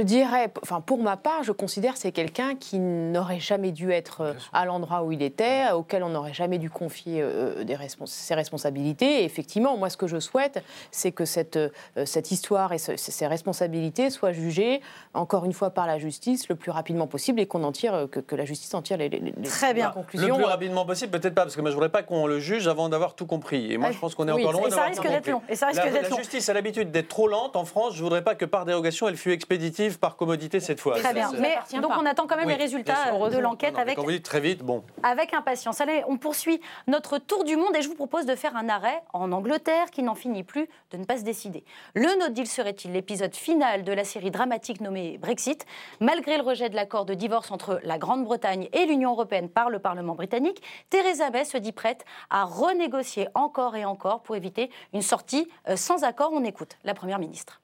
Dirais, 0.00 0.50
enfin 0.62 0.80
pour 0.80 0.98
ma 0.98 1.16
part, 1.16 1.42
je 1.42 1.52
considère 1.52 1.94
que 1.94 1.98
c'est 1.98 2.12
quelqu'un 2.12 2.54
qui 2.54 2.78
n'aurait 2.78 3.40
jamais 3.40 3.72
dû 3.72 3.90
être 3.92 4.20
euh, 4.22 4.32
à 4.52 4.64
l'endroit 4.64 5.02
où 5.02 5.12
il 5.12 5.22
était, 5.22 5.70
auquel 5.72 6.02
on 6.02 6.10
n'aurait 6.10 6.32
jamais 6.32 6.58
dû 6.58 6.70
confier 6.70 7.20
euh, 7.20 7.64
des 7.64 7.76
ses 8.06 8.34
responsabilités. 8.34 9.22
Et 9.22 9.24
effectivement, 9.24 9.76
moi, 9.76 9.90
ce 9.90 9.96
que 9.96 10.06
je 10.06 10.18
souhaite, 10.18 10.62
c'est 10.90 11.12
que 11.12 11.24
cette, 11.24 11.56
euh, 11.56 11.70
cette 12.04 12.30
histoire 12.30 12.72
et 12.72 12.78
ces 12.78 13.26
responsabilités 13.26 14.10
soient 14.10 14.32
jugées, 14.32 14.80
encore 15.12 15.44
une 15.44 15.52
fois, 15.52 15.70
par 15.70 15.86
la 15.86 15.98
justice 15.98 16.48
le 16.48 16.54
plus 16.54 16.70
rapidement 16.70 17.06
possible 17.06 17.40
et 17.40 17.46
qu'on 17.46 17.64
en 17.64 17.72
tire, 17.72 18.06
que, 18.10 18.34
la 18.34 18.44
justice 18.44 18.72
en 18.74 18.82
tire 18.82 18.96
les, 18.96 19.10
Très 19.44 19.74
bien. 19.74 19.90
conclusions. 19.90 20.36
Le 20.36 20.42
plus 20.42 20.44
rapidement 20.44 20.86
possible, 20.86 21.18
peut-être 21.18 21.34
pas, 21.34 21.42
parce 21.42 21.56
que 21.56 21.60
moi, 21.60 21.70
je 21.70 21.74
voudrais 21.74 21.90
pas 21.90 22.02
qu'on 22.02 22.26
le 22.26 22.40
juge 22.40 22.68
avant 22.68 22.88
d'avoir 22.88 23.14
tout 23.14 23.26
compris. 23.26 23.72
Et 23.72 23.78
moi, 23.78 23.90
je 23.90 23.98
pense 23.98 24.14
qu'on 24.14 24.26
est 24.28 24.32
encore 24.32 24.52
loin 24.52 24.68
d'avoir 24.68 24.90
tout 24.90 25.02
compris. 25.02 25.32
Et 25.48 25.56
ça 25.56 25.66
risque 25.66 25.82
d'être 25.82 26.10
long. 26.10 26.16
La 26.16 26.22
justice 26.22 26.48
a 26.48 26.54
l'habitude 26.54 26.90
d'être 26.90 27.08
trop 27.08 27.28
lente 27.28 27.56
en 27.56 27.64
France. 27.64 27.94
Je 27.96 28.02
voudrais 28.02 28.22
pas 28.22 28.34
que 28.34 28.44
par 28.44 28.64
dérogation, 28.64 29.08
elle 29.08 29.16
fût 29.16 29.32
expéditive 29.32 29.73
par 30.00 30.16
commodité 30.16 30.60
cette 30.60 30.80
fois. 30.80 30.98
Très 30.98 31.12
bien. 31.12 31.30
Mais 31.38 31.56
donc 31.80 31.92
on 31.98 32.06
attend 32.06 32.26
quand 32.26 32.36
même 32.36 32.48
les 32.48 32.54
résultats 32.54 33.12
de 33.12 33.38
l'enquête 33.38 33.78
avec. 33.78 33.96
Quand 33.96 34.04
vous 34.04 34.10
dites 34.10 34.24
très 34.24 34.40
vite, 34.40 34.62
bon. 34.62 34.84
Avec 35.02 35.34
impatience. 35.34 35.80
Allez, 35.80 36.02
on 36.08 36.16
poursuit 36.16 36.60
notre 36.86 37.18
tour 37.18 37.44
du 37.44 37.56
monde 37.56 37.74
et 37.76 37.82
je 37.82 37.88
vous 37.88 37.94
propose 37.94 38.26
de 38.26 38.34
faire 38.34 38.56
un 38.56 38.68
arrêt 38.68 39.02
en 39.12 39.32
Angleterre 39.32 39.90
qui 39.90 40.02
n'en 40.02 40.14
finit 40.14 40.42
plus 40.42 40.68
de 40.90 40.96
ne 40.96 41.04
pas 41.04 41.18
se 41.18 41.22
décider. 41.22 41.64
Le 41.94 42.18
no 42.20 42.28
deal 42.28 42.46
serait-il 42.46 42.92
l'épisode 42.92 43.34
final 43.34 43.84
de 43.84 43.92
la 43.92 44.04
série 44.04 44.30
dramatique 44.30 44.80
nommée 44.80 45.18
Brexit 45.18 45.66
Malgré 46.00 46.36
le 46.36 46.42
rejet 46.42 46.68
de 46.68 46.76
l'accord 46.76 47.04
de 47.04 47.14
divorce 47.14 47.50
entre 47.50 47.80
la 47.82 47.98
Grande-Bretagne 47.98 48.68
et 48.72 48.86
l'Union 48.86 49.12
européenne 49.12 49.48
par 49.48 49.70
le 49.70 49.78
Parlement 49.78 50.14
britannique, 50.14 50.62
Theresa 50.90 51.30
May 51.30 51.44
se 51.44 51.58
dit 51.58 51.72
prête 51.72 52.04
à 52.30 52.44
renégocier 52.44 53.28
encore 53.34 53.76
et 53.76 53.84
encore 53.84 54.22
pour 54.22 54.36
éviter 54.36 54.70
une 54.92 55.02
sortie 55.02 55.48
euh, 55.68 55.76
sans 55.76 56.04
accord. 56.04 56.30
On 56.32 56.44
écoute 56.44 56.76
la 56.84 56.94
Première 56.94 57.18
ministre. 57.18 57.60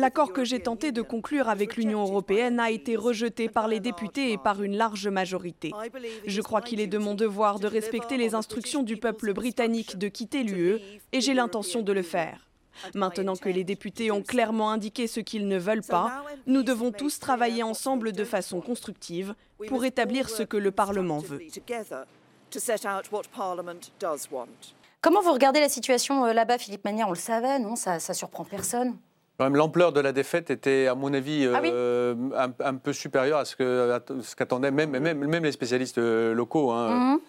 L'accord 0.00 0.32
que 0.32 0.44
j'ai 0.44 0.60
tenté 0.60 0.92
de 0.92 1.02
conclure 1.02 1.50
avec 1.50 1.76
l'Union 1.76 2.00
européenne 2.00 2.58
a 2.58 2.70
été 2.70 2.96
rejeté 2.96 3.50
par 3.50 3.68
les 3.68 3.80
députés 3.80 4.32
et 4.32 4.38
par 4.38 4.62
une 4.62 4.74
large 4.74 5.06
majorité. 5.08 5.72
Je 6.26 6.40
crois 6.40 6.62
qu'il 6.62 6.80
est 6.80 6.86
de 6.86 6.96
mon 6.96 7.14
devoir 7.14 7.60
de 7.60 7.66
respecter 7.66 8.16
les 8.16 8.34
instructions 8.34 8.82
du 8.82 8.96
peuple 8.96 9.34
britannique 9.34 9.98
de 9.98 10.08
quitter 10.08 10.42
l'UE 10.42 10.78
et 11.12 11.20
j'ai 11.20 11.34
l'intention 11.34 11.82
de 11.82 11.92
le 11.92 12.00
faire. 12.00 12.48
Maintenant 12.94 13.36
que 13.36 13.50
les 13.50 13.62
députés 13.62 14.10
ont 14.10 14.22
clairement 14.22 14.70
indiqué 14.70 15.06
ce 15.06 15.20
qu'ils 15.20 15.46
ne 15.46 15.58
veulent 15.58 15.86
pas, 15.86 16.24
nous 16.46 16.62
devons 16.62 16.92
tous 16.92 17.18
travailler 17.18 17.62
ensemble 17.62 18.12
de 18.12 18.24
façon 18.24 18.62
constructive 18.62 19.34
pour 19.68 19.84
établir 19.84 20.30
ce 20.30 20.42
que 20.42 20.56
le 20.56 20.70
Parlement 20.70 21.18
veut. 21.18 21.42
Comment 25.02 25.20
vous 25.20 25.32
regardez 25.32 25.60
la 25.60 25.68
situation 25.68 26.24
euh, 26.24 26.32
là-bas, 26.32 26.58
Philippe 26.58 26.84
Manière 26.84 27.08
On 27.08 27.12
le 27.12 27.16
savait, 27.16 27.58
non? 27.58 27.74
Ça, 27.74 27.98
ça 27.98 28.12
surprend 28.12 28.44
personne 28.44 28.96
L'ampleur 29.48 29.92
de 29.92 30.00
la 30.00 30.12
défatte 30.12 30.50
était, 30.50 30.86
à 30.86 30.94
mon 30.94 31.14
avis, 31.14 31.48
ah 31.52 31.60
euh, 31.64 32.14
un, 32.60 32.74
peu 32.74 32.92
supérieure 32.92 33.38
à 33.38 33.44
ce 33.44 33.56
qu'attendaient 34.36 34.70
même, 34.70 34.90
même, 34.90 35.18
même, 35.18 35.44
les 35.44 35.52
spécialistes 35.52 35.98
euh, 35.98 36.34
locaux. 36.34 36.70
Hein. 36.70 37.20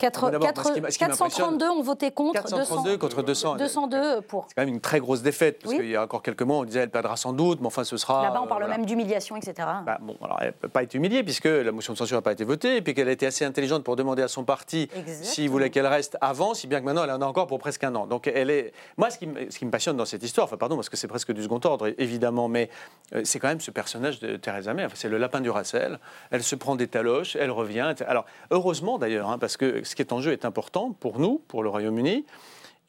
Mhm. 0.00 0.88
432 0.98 1.68
ont 1.70 1.82
voté 1.82 2.10
contre. 2.10 2.34
432 2.34 2.90
200, 2.92 2.98
contre 2.98 3.22
200. 3.22 3.56
202 3.56 4.20
pour. 4.22 4.46
C'est 4.48 4.54
quand 4.54 4.62
même 4.62 4.74
une 4.74 4.80
très 4.80 5.00
grosse 5.00 5.22
défaite, 5.22 5.58
parce 5.62 5.74
qu'il 5.74 5.88
y 5.88 5.96
a 5.96 6.02
encore 6.02 6.22
quelques 6.22 6.42
mois, 6.42 6.58
on 6.58 6.64
disait 6.64 6.80
elle 6.80 6.90
perdra 6.90 7.16
sans 7.16 7.32
doute, 7.32 7.60
mais 7.60 7.66
enfin 7.66 7.84
ce 7.84 7.96
sera. 7.96 8.22
Là-bas, 8.22 8.40
on 8.44 8.46
parle 8.46 8.68
même 8.68 8.86
d'humiliation, 8.86 9.36
etc. 9.36 9.54
Bah, 9.84 9.98
bon, 10.00 10.16
alors 10.22 10.38
elle 10.40 10.48
ne 10.48 10.52
peut 10.52 10.68
pas 10.68 10.82
être 10.82 10.94
humiliée, 10.94 11.22
puisque 11.22 11.46
la 11.46 11.72
motion 11.72 11.92
de 11.94 11.98
censure 11.98 12.16
n'a 12.16 12.22
pas 12.22 12.32
été 12.32 12.44
votée, 12.44 12.76
et 12.76 12.82
puis 12.82 12.94
qu'elle 12.94 13.08
a 13.08 13.12
été 13.12 13.26
assez 13.26 13.44
intelligente 13.44 13.82
pour 13.82 13.96
demander 13.96 14.22
à 14.22 14.28
son 14.28 14.44
parti 14.44 14.88
s'il 15.22 15.50
voulait 15.50 15.70
qu'elle 15.70 15.86
reste 15.86 16.16
avant, 16.20 16.54
si 16.54 16.66
bien 16.66 16.80
que 16.80 16.84
maintenant 16.84 17.04
elle 17.04 17.10
en 17.10 17.20
a 17.20 17.26
encore 17.26 17.46
pour 17.46 17.58
presque 17.58 17.82
un 17.84 17.94
an. 17.94 18.06
Donc 18.06 18.28
elle 18.28 18.50
est. 18.50 18.72
Moi, 18.96 19.10
ce 19.10 19.18
qui, 19.18 19.26
me, 19.26 19.50
ce 19.50 19.58
qui 19.58 19.66
me 19.66 19.70
passionne 19.70 19.96
dans 19.96 20.04
cette 20.04 20.22
histoire, 20.22 20.44
enfin 20.46 20.56
pardon, 20.56 20.76
parce 20.76 20.88
que 20.88 20.96
c'est 20.96 21.08
presque 21.08 21.32
du 21.32 21.42
second 21.42 21.60
ordre, 21.64 21.92
évidemment, 21.98 22.48
mais 22.48 22.70
euh, 23.14 23.22
c'est 23.24 23.38
quand 23.40 23.48
même 23.48 23.60
ce 23.60 23.70
personnage 23.70 24.20
de 24.20 24.36
Theresa 24.36 24.74
May. 24.74 24.84
Enfin, 24.84 24.94
c'est 24.96 25.08
le 25.08 25.18
lapin 25.18 25.40
du 25.40 25.50
Racel. 25.50 25.98
Elle 26.30 26.42
se 26.42 26.54
prend 26.54 26.76
des 26.76 26.86
taloches, 26.86 27.36
elle 27.36 27.50
revient. 27.50 27.94
Alors, 28.06 28.26
heureusement 28.50 28.98
d'ailleurs, 28.98 29.30
hein, 29.30 29.38
parce 29.38 29.56
que 29.56 29.82
ce 29.88 29.96
qui 29.96 30.02
est 30.02 30.12
en 30.12 30.20
jeu 30.20 30.32
est 30.32 30.44
important 30.44 30.92
pour 30.92 31.18
nous, 31.18 31.42
pour 31.48 31.62
le 31.62 31.68
Royaume-Uni. 31.68 32.24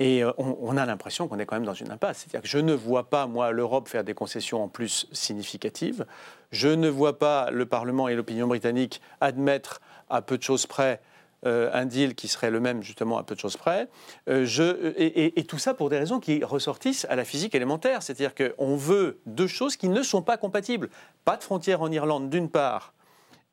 Et 0.02 0.24
euh, 0.24 0.32
on, 0.38 0.78
a 0.78 0.86
l'impression 0.86 1.28
qu'on 1.28 1.40
est 1.40 1.46
quand 1.46 1.58
même 1.58 1.66
dans 1.66 1.74
une 1.74 1.92
impasse. 1.92 2.20
C'est-à-dire 2.20 2.42
que 2.42 2.48
je 2.48 2.58
ne 2.58 2.74
vois 2.74 3.10
pas, 3.10 3.28
moi, 3.28 3.52
l'Europe 3.52 3.90
faire 3.90 4.06
des 4.06 4.14
concessions 4.14 4.64
en 4.64 4.70
plus 4.70 5.08
significatives. 5.12 6.06
Je 6.52 6.70
ne 6.70 6.88
vois 6.88 7.20
pas 7.20 7.52
le 7.52 7.66
Parlement 7.66 8.08
et 8.08 8.16
l'opinion 8.16 8.48
britannique 8.48 9.02
admettre, 9.20 9.82
à 10.10 10.22
peu 10.22 10.38
de 10.38 10.44
choses 10.44 10.66
près, 10.68 11.02
euh, 11.46 11.70
un 11.74 11.86
deal 11.86 12.16
qui 12.16 12.28
serait 12.28 12.50
le 12.50 12.60
même 12.60 12.82
justement 12.82 13.18
à 13.18 13.24
peu 13.24 13.36
de 13.36 13.40
choses 13.40 13.58
près. 13.58 13.88
Euh, 14.30 14.46
je, 14.46 14.94
et, 14.98 15.44
tout 15.44 15.58
ça 15.58 15.74
pour 15.74 15.90
des 15.90 15.98
raisons 15.98 16.20
qui 16.20 16.44
ressortissent 16.44 17.06
à 17.10 17.16
la 17.16 17.26
physique 17.26 17.54
élémentaire. 17.54 18.02
C'est-à-dire 18.02 18.34
qu'on 18.36 18.76
veut 18.78 19.20
deux 19.26 19.48
choses 19.48 19.76
qui 19.76 19.90
ne 19.90 20.02
sont 20.02 20.22
pas 20.22 20.38
compatibles. 20.38 20.90
Pas 21.26 21.36
de 21.36 21.44
frontière 21.44 21.82
en 21.82 21.92
Irlande 21.92 22.30
d'une 22.30 22.50
part, 22.50 22.94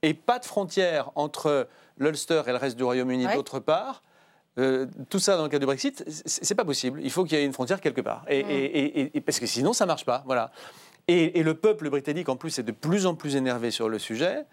et 0.02 0.14
pas 0.14 0.38
de 0.38 0.44
frontière 0.44 1.10
entre 1.14 1.68
l'Ulster 1.98 2.42
et 2.46 2.50
le 2.50 2.56
reste 2.56 2.76
du 2.76 2.84
Royaume-Uni 2.84 3.26
d'autre 3.34 3.60
part. 3.60 4.02
Euh, 4.58 4.86
tout 5.10 5.18
ça 5.18 5.36
dans 5.36 5.42
le 5.42 5.48
cas 5.50 5.58
du 5.58 5.66
Brexit, 5.66 6.02
c'est 6.24 6.54
pas 6.54 6.64
possible. 6.64 7.00
Il 7.02 7.10
faut 7.10 7.24
qu'il 7.24 7.38
y 7.38 7.40
ait 7.40 7.44
une 7.44 7.52
frontière 7.52 7.80
quelque 7.80 8.00
part. 8.00 8.24
Et, 8.28 9.20
parce 9.24 9.38
que 9.38 9.46
sinon, 9.46 9.72
ça 9.72 9.86
marche 9.86 10.04
pas. 10.04 10.22
Voilà. 10.26 10.50
Et, 11.08 11.42
le 11.42 11.54
peuple 11.54 11.90
britannique, 11.90 12.28
en 12.28 12.36
plus, 12.36 12.58
est 12.58 12.62
de 12.62 12.72
plus 12.72 13.06
en 13.06 13.14
plus 13.14 13.36
énervé 13.36 13.70
sur 13.70 13.88
le 13.88 13.98
sujet. 13.98 14.44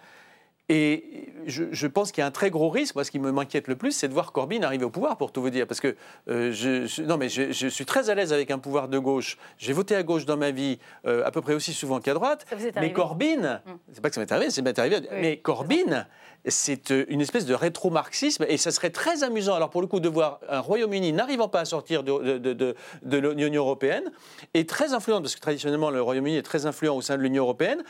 Et 0.69 1.27
je, 1.45 1.87
pense 1.87 2.13
qu'il 2.13 2.21
y 2.21 2.23
a 2.23 2.27
un 2.27 2.31
très 2.31 2.49
gros 2.49 2.69
risque. 2.69 2.95
Moi, 2.95 3.03
ce 3.03 3.11
qui 3.11 3.19
m'inquiète 3.19 3.67
le 3.67 3.75
plus, 3.75 3.91
c'est 3.91 4.07
de 4.07 4.13
voir 4.13 4.31
Corbyn 4.31 4.63
arriver 4.63 4.85
au 4.85 4.89
pouvoir, 4.89 5.17
pour 5.17 5.33
tout 5.33 5.41
vous 5.41 5.49
dire. 5.49 5.67
Parce 5.67 5.81
que 5.81 5.95
euh, 6.29 6.53
je, 6.53 7.01
non, 7.01 7.17
mais 7.17 7.27
je, 7.27 7.67
suis 7.67 7.85
très 7.85 8.09
à 8.09 8.15
l'aise 8.15 8.31
avec 8.31 8.49
un 8.49 8.59
pouvoir 8.59 8.87
de 8.87 8.97
gauche. 8.97 9.37
J'ai 9.57 9.73
voté 9.73 9.93
à 9.93 10.03
gauche 10.03 10.25
dans 10.25 10.37
ma 10.37 10.51
vie, 10.51 10.79
euh, 11.05 11.25
à 11.25 11.31
peu 11.31 11.41
près 11.41 11.53
aussi 11.53 11.73
souvent 11.73 11.99
qu'à 11.99 12.13
droite. 12.13 12.45
mais 12.77 12.93
Corbyn, 12.93 13.61
mm. 13.65 13.71
c'est 13.91 14.01
pas 14.01 14.09
que 14.09 14.15
ça 14.15 14.21
m'est 14.21 14.31
arrivé, 14.31 14.51
c'est 14.51 14.61
m'est 14.61 14.79
arrivé. 14.79 15.01
Mais 15.11 15.37
Corbyn, 15.37 16.07
c'est 16.45 16.91
euh, 16.91 17.03
une 17.09 17.19
espèce 17.19 17.45
de 17.45 17.53
rétro-marxisme. 17.53 18.45
Et 18.47 18.55
ça 18.55 18.71
serait 18.71 18.91
très 18.91 19.23
amusant, 19.23 19.55
alors 19.55 19.69
pour 19.69 19.81
le 19.81 19.87
coup, 19.87 19.99
de 19.99 20.09
voir 20.09 20.39
un 20.47 20.61
Royaume-Uni 20.61 21.11
n'arrivant 21.11 21.49
pas 21.49 21.59
à 21.59 21.65
sortir 21.65 22.03
de, 22.03 22.37
de 22.37 23.17
l'Union 23.17 23.63
européenne, 23.63 24.11
et 24.53 24.65
très 24.65 24.93
influent, 24.93 25.21
parce 25.21 25.35
que 25.35 25.41
traditionnellement, 25.41 25.89
le 25.89 26.01
Royaume-Uni 26.01 26.37
est 26.37 26.43
très 26.43 26.65
influent 26.65 26.95
au 26.95 27.01
sein 27.01 27.17
de 27.17 27.21
l'Union 27.21 27.43
européenne 27.43 27.83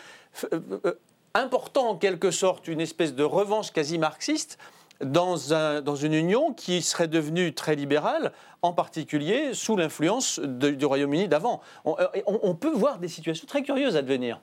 important 1.35 1.89
en 1.89 1.95
quelque 1.95 2.29
sorte 2.29 2.67
une 2.67 2.79
espèce 2.79 3.15
de 3.15 3.23
revanche 3.23 3.71
quasi 3.71 3.97
marxiste 3.97 4.59
dans, 5.03 5.35
dans 5.81 5.95
une 5.95 6.13
union 6.13 6.53
qui 6.53 6.83
serait 6.83 7.07
devenue 7.07 7.55
très 7.55 7.75
libérale 7.75 8.33
en 8.63 8.71
particulier 8.71 9.53
sous 9.53 9.75
l'influence 9.75 10.39
du 10.39 10.85
Royaume-Uni 10.85 11.27
d'avant. 11.27 11.61
Euh, 11.85 12.07
on, 12.25 12.55
peut 12.55 12.71
voir 12.71 12.97
des 12.97 13.09
situations 13.09 13.45
très 13.45 13.61
curieuses 13.61 13.97
à 13.97 14.01
devenir. 14.01 14.39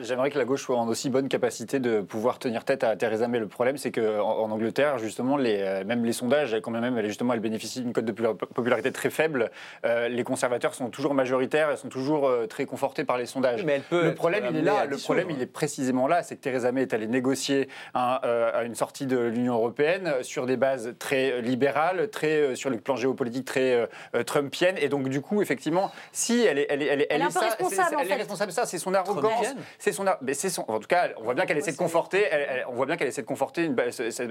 J'aimerais 0.00 0.30
que 0.30 0.38
la 0.38 0.46
gauche 0.46 0.62
soit 0.62 0.78
en 0.78 0.88
aussi 0.88 1.10
bonne 1.10 1.28
capacité 1.28 1.78
de 1.78 2.00
pouvoir 2.00 2.38
tenir 2.38 2.64
tête 2.64 2.82
à 2.82 2.96
Theresa 2.96 3.28
May. 3.28 3.38
Le 3.38 3.46
problème, 3.46 3.76
c'est 3.76 3.92
qu'en 3.92 4.38
en 4.38 4.50
Angleterre, 4.50 4.98
justement, 4.98 5.36
les, 5.36 5.60
euh, 5.60 5.84
même 5.84 6.06
les 6.06 6.14
sondages, 6.14 6.56
quand 6.62 6.70
même, 6.70 6.96
elle, 6.96 7.06
justement, 7.06 7.34
elle 7.34 7.40
bénéficie 7.40 7.82
d'une 7.82 7.92
cote 7.92 8.06
de 8.06 8.12
popularité 8.12 8.90
très 8.90 9.10
faible. 9.10 9.50
Euh, 9.84 10.08
les 10.08 10.24
conservateurs 10.24 10.72
sont 10.72 10.88
toujours 10.88 11.12
majoritaires, 11.12 11.68
elles 11.70 11.76
sont 11.76 11.90
toujours 11.90 12.30
très 12.48 12.64
confortés 12.64 13.04
par 13.04 13.18
les 13.18 13.26
sondages. 13.26 13.64
Mais 13.64 13.74
elle 13.74 13.82
peut 13.82 14.04
le 14.04 14.14
problème, 14.14 14.44
il 14.48 14.56
est 14.56 14.62
là. 14.62 14.86
Le 14.86 14.96
problème, 14.96 15.28
il 15.30 15.42
est 15.42 15.46
précisément 15.46 16.08
là, 16.08 16.22
c'est 16.22 16.36
que 16.36 16.40
Theresa 16.40 16.72
May 16.72 16.82
est 16.82 16.94
allée 16.94 17.06
négocier 17.06 17.68
une 17.94 18.74
sortie 18.74 19.04
de 19.04 19.18
l'Union 19.18 19.54
européenne 19.54 20.14
sur 20.22 20.46
des 20.46 20.56
bases 20.56 20.94
très 20.98 21.42
libérales, 21.42 22.08
très 22.08 22.56
sur 22.56 22.70
le 22.70 22.78
plan 22.78 22.96
géopolitique 22.96 23.44
très 23.44 23.57
euh, 23.58 23.86
euh, 24.14 24.22
trumpienne. 24.22 24.76
Et 24.78 24.88
donc, 24.88 25.08
du 25.08 25.20
coup, 25.20 25.42
effectivement, 25.42 25.90
si 26.12 26.44
elle 26.44 26.58
est, 26.58 26.66
elle 26.68 26.82
est, 26.82 26.86
elle 26.86 27.00
est, 27.02 27.06
elle, 27.10 27.22
est, 27.22 27.30
ça, 27.30 27.40
responsable, 27.40 27.96
elle 28.00 28.10
est 28.10 28.14
responsable 28.14 28.50
de 28.50 28.54
ça, 28.54 28.66
c'est 28.66 28.78
son 28.78 28.94
arrogance. 28.94 29.46
C'est 29.78 29.92
son, 29.92 30.04
mais 30.22 30.34
c'est 30.34 30.50
son, 30.50 30.64
en 30.68 30.78
tout 30.78 30.88
cas, 30.88 31.08
on 31.16 31.24
voit 31.24 31.34
bien 31.34 31.46
qu'elle 31.46 31.58
essaie 31.58 31.72
de 31.72 31.76
conforter, 31.76 32.26
on 32.68 32.74
voit 32.74 32.86
bien 32.86 32.96
qu'elle 32.96 33.08
essaie 33.08 33.22
de 33.22 33.26
conforter 33.26 33.64
une, 33.64 33.76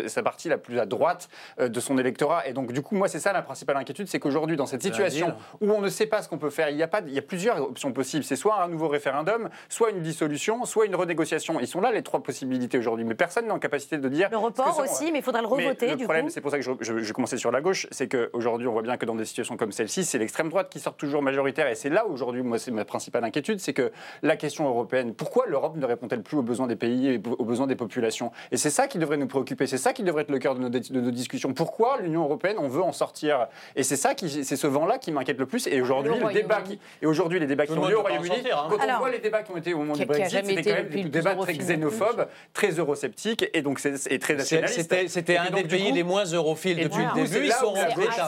sa, 0.08 0.24
partie 0.24 0.49
la 0.49 0.58
plus 0.58 0.80
à 0.80 0.86
droite 0.86 1.30
euh, 1.60 1.70
de 1.70 1.80
son 1.80 1.98
électorat. 1.98 2.48
Et 2.48 2.54
donc, 2.54 2.72
du 2.72 2.82
coup, 2.82 2.95
moi, 2.95 3.08
c'est 3.08 3.20
ça 3.20 3.34
la 3.34 3.41
principale 3.41 3.78
inquiétude, 3.78 4.08
c'est 4.08 4.20
qu'aujourd'hui, 4.20 4.58
dans 4.58 4.66
cette 4.66 4.84
situation 4.84 5.34
où 5.62 5.72
on 5.72 5.82
ne 5.82 5.90
sait 5.90 6.06
pas 6.06 6.22
ce 6.22 6.30
qu'on 6.30 6.38
peut 6.38 6.49
faire, 6.49 6.70
il 6.70 6.78
y 6.78 6.84
a 6.84 6.88
pas, 6.88 7.02
il 7.06 7.14
y 7.14 7.20
a 7.20 7.22
plusieurs 7.22 7.62
options 7.62 7.91
possibles. 7.91 8.24
C'est 8.24 8.36
soit 8.36 8.62
un 8.62 8.68
nouveau 8.68 8.88
référendum, 8.88 9.49
soit 9.70 9.91
une 9.91 10.02
dissolution, 10.02 10.66
soit 10.66 10.86
une 10.86 10.95
renégociation. 10.95 11.60
Ils 11.60 11.68
sont 11.68 11.82
là 11.82 11.91
les 11.91 12.04
trois 12.04 12.22
possibilités 12.22 12.78
aujourd'hui, 12.78 13.06
mais 13.06 13.16
personne 13.16 13.45
n'est 13.45 13.52
en 13.52 13.60
capacité 13.60 13.98
de 13.98 14.10
dire. 14.10 14.30
Le 14.32 14.38
report 14.38 14.80
aussi, 14.80 15.12
mais 15.12 15.20
il 15.20 15.24
faudra 15.24 15.41
le 15.41 15.48
revoter. 15.48 15.88
le 15.88 15.98
problème, 15.98 16.30
c'est 16.30 16.41
pour 16.41 16.52
ça 16.52 16.58
que 16.58 16.64
je, 16.64 16.72
je, 16.82 16.99
je, 16.99 17.14
commençais 17.14 17.38
sur 17.38 17.52
la 17.52 17.62
gauche, 17.62 17.88
c'est 17.91 18.08
qu'aujourd'hui, 18.08 18.68
on 18.68 18.74
voit 18.74 18.82
bien 18.82 18.98
que 18.98 19.06
dans 19.06 19.16
des 19.18 19.26
situations 19.26 19.57
comme 19.57 19.72
celle-ci, 19.72 20.06
c'est 20.06 20.18
l'extrême 20.18 20.49
droite 20.49 20.69
qui 20.69 20.80
sort 20.80 20.95
toujours 20.95 21.22
majoritaire. 21.22 21.68
Et 21.68 21.76
c'est 21.76 21.89
là 21.89 22.06
aujourd'hui, 22.06 22.41
moi, 22.41 22.60
c'est 22.60 22.72
ma 22.72 22.85
principale 22.85 23.23
inquiétude, 23.23 23.60
c'est 23.60 23.73
que 23.73 23.91
la 24.23 24.35
question 24.38 24.68
européenne, 24.68 25.14
pourquoi 25.14 25.45
l'Europe 25.48 25.76
ne 25.76 25.85
répond-elle 25.85 26.22
plus 26.22 26.38
aux 26.38 26.44
besoins 26.44 26.68
des 26.68 26.76
pays 26.76 27.07
et 27.10 27.22
aux 27.26 27.45
besoins 27.45 27.68
des 27.68 27.76
populations? 27.76 28.31
Et 28.52 28.57
c'est 28.57 28.69
ça 28.69 28.88
qui 28.88 28.98
devrait 28.98 29.18
nous 29.18 29.27
préoccuper, 29.27 29.68
c'est 29.68 29.77
ça 29.77 29.94
qui 29.94 30.03
devrait 30.03 30.23
être 30.23 30.31
le 30.31 30.39
cœur 30.39 30.56
de 30.56 30.61
nos, 30.61 30.69
de 30.69 31.02
nos 31.02 31.11
discussions. 31.11 31.53
Pourquoi 31.53 31.99
l'Union 32.02 32.23
européenne, 32.23 32.57
on 32.60 32.68
veut 32.68 32.81
en 32.81 32.91
sortir? 32.91 33.48
Et 33.76 33.84
c'est 33.84 33.95
ça 33.95 34.15
qui, 34.15 34.44
c'est 34.44 34.56
ce 34.56 34.68
vent-là 34.68 34.98
qui 34.98 35.11
m'inquiète 35.11 35.39
le 35.39 35.45
plus. 35.45 35.68
Et 35.68 35.81
aujourd'hui, 35.81 36.14
le 36.19 36.34
débat 36.34 36.61
qui, 36.61 36.80
et 37.02 37.06
aujourd'hui, 37.06 37.39
les 37.39 37.48
débats 37.48 37.65
qui 37.65 37.73
ont 37.73 37.88
lieu 37.88 37.98
au 37.98 38.02
Royaume-Uni, 38.02 38.52
hein. 38.52 38.68
quand 38.69 38.77
on 38.77 38.98
voit 38.99 39.11
les 39.11 39.19
débats 39.19 39.44
qui 39.44 39.52
ont 39.52 39.57
été 39.57 39.73
au 39.73 39.80
moment 39.80 39.94
du 39.94 40.06
Brexit, 40.06 40.45
c'était 40.45 40.61
quand 40.61 40.76
même 40.76 40.89
des 40.89 41.03
débats 41.03 41.35
très 41.35 41.53
xénophobes, 41.53 42.27
très 42.53 42.72
eurosceptiques, 42.72 43.45
et 43.53 43.61
donc 43.61 43.80
c'est 43.80 44.19
très 44.19 44.35
nationaliste. 44.35 44.94
C'était 45.07 45.38
un 45.38 45.52
des 45.52 45.64
pays 45.64 45.91
les 45.91 46.03
moins 46.03 46.26
europhiles 46.26 46.77
depuis 46.77 47.03
le 47.03 47.23
début. 47.23 47.52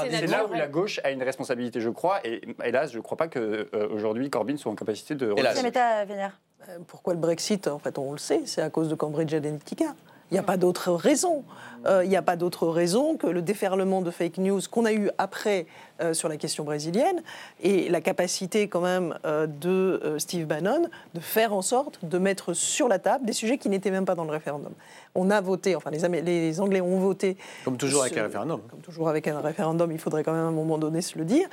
C'est 0.09 0.27
là 0.27 0.45
où 0.45 0.53
la 0.53 0.67
gauche 0.79 0.99
a 1.03 1.11
une 1.11 1.23
responsabilité, 1.23 1.81
je 1.81 1.89
crois. 1.89 2.19
Et 2.25 2.41
hélas, 2.63 2.91
je 2.91 2.97
ne 2.97 3.03
crois 3.03 3.17
pas 3.17 3.27
qu'aujourd'hui, 3.27 4.25
euh, 4.25 4.29
Corbyn 4.29 4.57
soit 4.57 4.71
en 4.71 4.75
capacité 4.75 5.15
de. 5.15 5.33
Euh, 6.67 6.77
pourquoi 6.87 7.13
le 7.13 7.19
Brexit? 7.19 7.67
En 7.67 7.79
fait, 7.79 7.97
on 7.97 8.11
le 8.11 8.17
sait, 8.17 8.41
c'est 8.45 8.61
à 8.61 8.69
cause 8.69 8.89
de 8.89 8.95
Cambridge 8.95 9.33
Analytica. 9.33 9.95
Il 10.31 10.35
n'y 10.35 10.39
a 10.39 10.43
pas 10.43 10.57
d'autre 10.57 10.91
raison. 10.91 11.43
Euh, 11.85 12.03
il 12.03 12.09
n'y 12.09 12.17
a 12.17 12.21
pas 12.21 12.35
d'autre 12.35 12.67
raison 12.67 13.15
que 13.15 13.27
le 13.27 13.41
déferlement 13.41 14.01
de 14.01 14.11
fake 14.11 14.37
news 14.37 14.61
qu'on 14.69 14.85
a 14.85 14.93
eu 14.93 15.09
après 15.17 15.65
euh, 16.01 16.13
sur 16.13 16.29
la 16.29 16.37
question 16.37 16.63
brésilienne 16.63 17.21
et 17.61 17.89
la 17.89 18.01
capacité 18.01 18.67
quand 18.67 18.81
même 18.81 19.17
euh, 19.25 19.47
de 19.47 20.15
Steve 20.17 20.45
Bannon 20.45 20.89
de 21.13 21.19
faire 21.19 21.53
en 21.53 21.61
sorte 21.61 22.03
de 22.03 22.17
mettre 22.17 22.53
sur 22.53 22.87
la 22.87 22.99
table 22.99 23.25
des 23.25 23.33
sujets 23.33 23.57
qui 23.57 23.69
n'étaient 23.69 23.91
même 23.91 24.05
pas 24.05 24.15
dans 24.15 24.25
le 24.25 24.31
référendum. 24.31 24.73
On 25.15 25.29
a 25.31 25.41
voté, 25.41 25.75
enfin 25.75 25.89
les, 25.89 26.21
les 26.21 26.59
Anglais 26.61 26.81
ont 26.81 26.99
voté. 26.99 27.37
Comme 27.65 27.77
toujours 27.77 28.01
avec 28.03 28.17
un 28.17 28.23
référendum. 28.23 28.61
Comme 28.69 28.81
toujours 28.81 29.09
avec 29.09 29.27
un 29.27 29.39
référendum, 29.39 29.91
il 29.91 29.99
faudrait 29.99 30.23
quand 30.23 30.33
même 30.33 30.45
à 30.45 30.47
un 30.47 30.51
moment 30.51 30.77
donné 30.77 31.01
se 31.01 31.17
le 31.17 31.25
dire, 31.25 31.47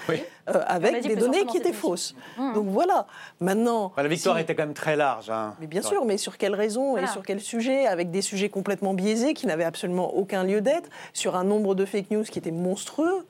avec 0.47 1.07
des 1.07 1.17
données 1.17 1.45
qui 1.47 1.57
étaient 1.57 1.73
fausses. 1.73 2.15
Mmh. 2.39 2.53
Donc 2.55 2.67
voilà, 2.69 3.07
maintenant... 3.41 3.93
la 3.97 4.09
victoire 4.09 4.39
était 4.39 4.55
quand 4.55 4.65
même 4.65 4.75
très 4.75 4.97
large. 4.97 5.31
Hein. 5.31 5.55
Mais 5.61 5.67
bien 5.67 5.83
sûr, 5.83 6.05
mais 6.05 6.19
sur 6.19 6.37
quelles 6.37 6.55
raisons 6.55 6.97
et 6.97 7.07
sur 7.07 7.23
quel 7.23 7.41
sujet 7.41 7.87
Avec 7.87 8.11
des 8.11 8.23
sujets 8.23 8.49
complètement 8.49 8.95
biaisés 8.95 9.35
qui 9.35 9.47
n'avaient 9.47 9.65
absolument 9.65 10.16
aucun 10.17 10.45
lieu 10.45 10.61
d'être, 10.61 10.89
sur 11.13 11.37
un 11.37 11.45
nombre 11.45 11.75
de 11.75 11.85
fake 11.85 12.11
news 12.11 12.25
qui 12.25 12.39
était 12.39 12.51
monstrueux. 12.51 13.27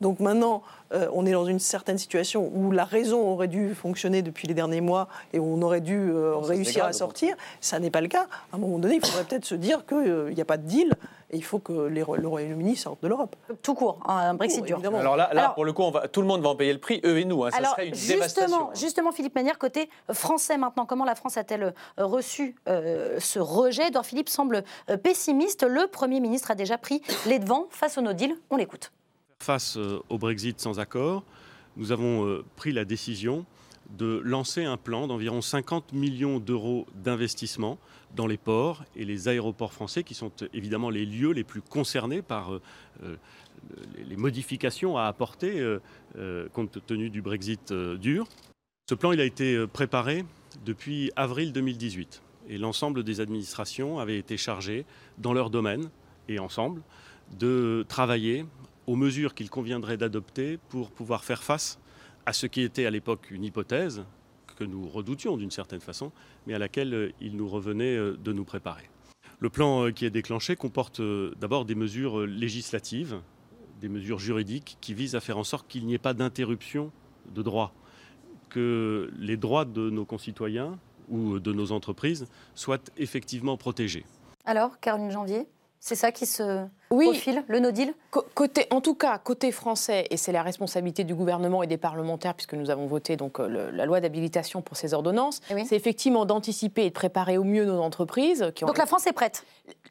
Donc 0.00 0.20
maintenant, 0.20 0.62
euh, 0.92 1.08
on 1.12 1.26
est 1.26 1.32
dans 1.32 1.44
une 1.44 1.58
certaine 1.58 1.98
situation 1.98 2.50
où 2.54 2.72
la 2.72 2.84
raison 2.84 3.20
aurait 3.20 3.48
dû 3.48 3.74
fonctionner 3.74 4.22
depuis 4.22 4.48
les 4.48 4.54
derniers 4.54 4.80
mois 4.80 5.08
et 5.32 5.38
où 5.38 5.44
on 5.44 5.60
aurait 5.62 5.82
dû 5.82 6.10
euh, 6.10 6.36
réussir 6.36 6.84
à 6.84 6.92
sortir. 6.92 7.36
Ça 7.60 7.78
n'est 7.78 7.90
pas 7.90 8.00
le 8.00 8.08
cas. 8.08 8.26
À 8.52 8.56
un 8.56 8.58
moment 8.58 8.78
donné, 8.78 8.96
il 8.96 9.06
faudrait 9.06 9.24
peut-être 9.24 9.44
se 9.44 9.54
dire 9.54 9.84
qu'il 9.86 9.98
euh, 9.98 10.32
n'y 10.32 10.40
a 10.40 10.46
pas 10.46 10.56
de 10.56 10.66
deal 10.66 10.94
et 11.32 11.36
il 11.36 11.44
faut 11.44 11.58
que 11.58 11.72
le 11.72 12.02
Royaume-Uni 12.02 12.76
sorte 12.76 13.02
de 13.02 13.08
l'Europe. 13.08 13.36
Tout 13.62 13.74
court, 13.74 14.00
un 14.06 14.34
Brexit 14.34 14.64
dur. 14.64 14.80
Alors 14.94 15.16
là, 15.16 15.30
là 15.32 15.50
pour 15.50 15.64
le 15.64 15.72
coup, 15.72 15.82
on 15.82 15.90
va, 15.90 16.08
tout 16.08 16.22
le 16.22 16.26
monde 16.26 16.42
va 16.42 16.48
en 16.48 16.56
payer 16.56 16.72
le 16.72 16.80
prix, 16.80 17.00
eux 17.04 17.18
et 17.18 17.24
nous. 17.24 17.44
Hein. 17.44 17.50
ça 17.52 17.62
serait 17.62 17.88
une 17.88 17.94
justement, 17.94 18.16
dévastation. 18.16 18.70
Justement, 18.74 19.12
Philippe 19.12 19.34
Manière, 19.36 19.58
côté 19.58 19.90
français 20.12 20.56
maintenant, 20.56 20.86
comment 20.86 21.04
la 21.04 21.14
France 21.14 21.36
a-t-elle 21.36 21.72
reçu 21.98 22.56
ce 22.66 23.38
rejet? 23.38 23.88
Edouard 23.88 24.06
Philippe 24.06 24.28
semble 24.28 24.64
pessimiste. 25.04 25.62
Le 25.62 25.86
Premier 25.86 26.18
ministre 26.18 26.50
a 26.50 26.56
déjà 26.56 26.78
pris 26.78 27.00
les 27.26 27.38
devants 27.38 27.66
face 27.70 27.96
au 27.96 28.00
no 28.00 28.12
deal. 28.12 28.34
On 28.50 28.56
l'écoute. 28.56 28.90
Face 29.42 29.78
euh, 29.78 30.00
au 30.10 30.18
Brexit 30.18 30.60
sans 30.60 30.80
accord, 30.80 31.24
nous 31.78 31.92
avons 31.92 32.26
euh, 32.26 32.44
pris 32.56 32.72
la 32.72 32.84
décision 32.84 33.46
de 33.96 34.20
lancer 34.22 34.64
un 34.64 34.76
plan 34.76 35.06
d'environ 35.06 35.40
50 35.40 35.94
millions 35.94 36.38
d'euros 36.38 36.86
d'investissement 36.94 37.78
dans 38.14 38.26
les 38.26 38.36
ports 38.36 38.84
et 38.96 39.06
les 39.06 39.28
aéroports 39.28 39.72
français, 39.72 40.04
qui 40.04 40.12
sont 40.12 40.30
euh, 40.42 40.48
évidemment 40.52 40.90
les 40.90 41.06
lieux 41.06 41.30
les 41.30 41.42
plus 41.42 41.62
concernés 41.62 42.20
par 42.20 42.52
les 43.96 44.16
modifications 44.16 44.98
à 44.98 45.04
apporter 45.04 45.78
compte 46.52 46.84
tenu 46.86 47.08
du 47.08 47.22
Brexit 47.22 47.72
dur. 47.72 48.26
Ce 48.88 48.94
plan 48.94 49.10
a 49.10 49.22
été 49.22 49.66
préparé 49.66 50.24
depuis 50.64 51.10
avril 51.16 51.52
2018 51.52 52.22
et 52.48 52.58
l'ensemble 52.58 53.04
des 53.04 53.20
administrations 53.20 53.98
avaient 53.98 54.18
été 54.18 54.36
chargées 54.36 54.84
dans 55.18 55.32
leur 55.32 55.50
domaine 55.50 55.88
et 56.28 56.38
ensemble 56.38 56.82
de 57.38 57.84
travailler 57.88 58.44
aux 58.90 58.96
mesures 58.96 59.34
qu'il 59.34 59.50
conviendrait 59.50 59.96
d'adopter 59.96 60.58
pour 60.68 60.90
pouvoir 60.90 61.22
faire 61.22 61.44
face 61.44 61.78
à 62.26 62.32
ce 62.32 62.46
qui 62.46 62.62
était 62.62 62.86
à 62.86 62.90
l'époque 62.90 63.30
une 63.30 63.44
hypothèse 63.44 64.04
que 64.56 64.64
nous 64.64 64.88
redoutions 64.88 65.36
d'une 65.36 65.52
certaine 65.52 65.80
façon, 65.80 66.10
mais 66.44 66.54
à 66.54 66.58
laquelle 66.58 66.92
euh, 66.92 67.12
il 67.20 67.36
nous 67.36 67.48
revenait 67.48 67.96
euh, 67.96 68.16
de 68.16 68.32
nous 68.32 68.44
préparer. 68.44 68.90
Le 69.38 69.48
plan 69.48 69.86
euh, 69.86 69.90
qui 69.92 70.06
est 70.06 70.10
déclenché 70.10 70.56
comporte 70.56 71.00
d'abord 71.38 71.66
des 71.66 71.76
mesures 71.76 72.26
législatives, 72.26 73.20
des 73.80 73.88
mesures 73.88 74.18
juridiques 74.18 74.76
qui 74.80 74.92
visent 74.92 75.14
à 75.14 75.20
faire 75.20 75.38
en 75.38 75.44
sorte 75.44 75.68
qu'il 75.68 75.86
n'y 75.86 75.94
ait 75.94 75.98
pas 75.98 76.12
d'interruption 76.12 76.90
de 77.32 77.42
droits, 77.42 77.72
que 78.48 79.08
les 79.16 79.36
droits 79.36 79.66
de 79.66 79.88
nos 79.88 80.04
concitoyens 80.04 80.80
ou 81.08 81.38
de 81.38 81.52
nos 81.52 81.70
entreprises 81.70 82.26
soient 82.56 82.82
effectivement 82.96 83.56
protégés. 83.56 84.04
Alors, 84.46 84.80
Caroline 84.80 85.12
Janvier, 85.12 85.46
c'est 85.78 85.94
ça 85.94 86.10
qui 86.10 86.26
se 86.26 86.66
oui, 86.92 87.04
profil, 87.04 87.44
le 87.46 87.60
no 87.60 87.70
deal? 87.70 87.94
Côté, 88.34 88.66
En 88.70 88.80
tout 88.80 88.94
cas, 88.96 89.18
côté 89.18 89.52
français, 89.52 90.06
et 90.10 90.16
c'est 90.16 90.32
la 90.32 90.42
responsabilité 90.42 91.04
du 91.04 91.14
gouvernement 91.14 91.62
et 91.62 91.68
des 91.68 91.76
parlementaires, 91.76 92.34
puisque 92.34 92.54
nous 92.54 92.70
avons 92.70 92.86
voté 92.86 93.16
donc, 93.16 93.38
la 93.38 93.86
loi 93.86 94.00
d'habilitation 94.00 94.60
pour 94.60 94.76
ces 94.76 94.92
ordonnances, 94.92 95.40
eh 95.50 95.64
c'est 95.64 95.76
effectivement 95.76 96.24
d'anticiper 96.26 96.86
et 96.86 96.88
de 96.88 96.94
préparer 96.94 97.38
au 97.38 97.44
mieux 97.44 97.64
nos 97.64 97.80
entreprises. 97.80 98.50
Qui 98.56 98.64
donc 98.64 98.78
la 98.78 98.86
France 98.86 99.06
est 99.06 99.12
prête? 99.12 99.44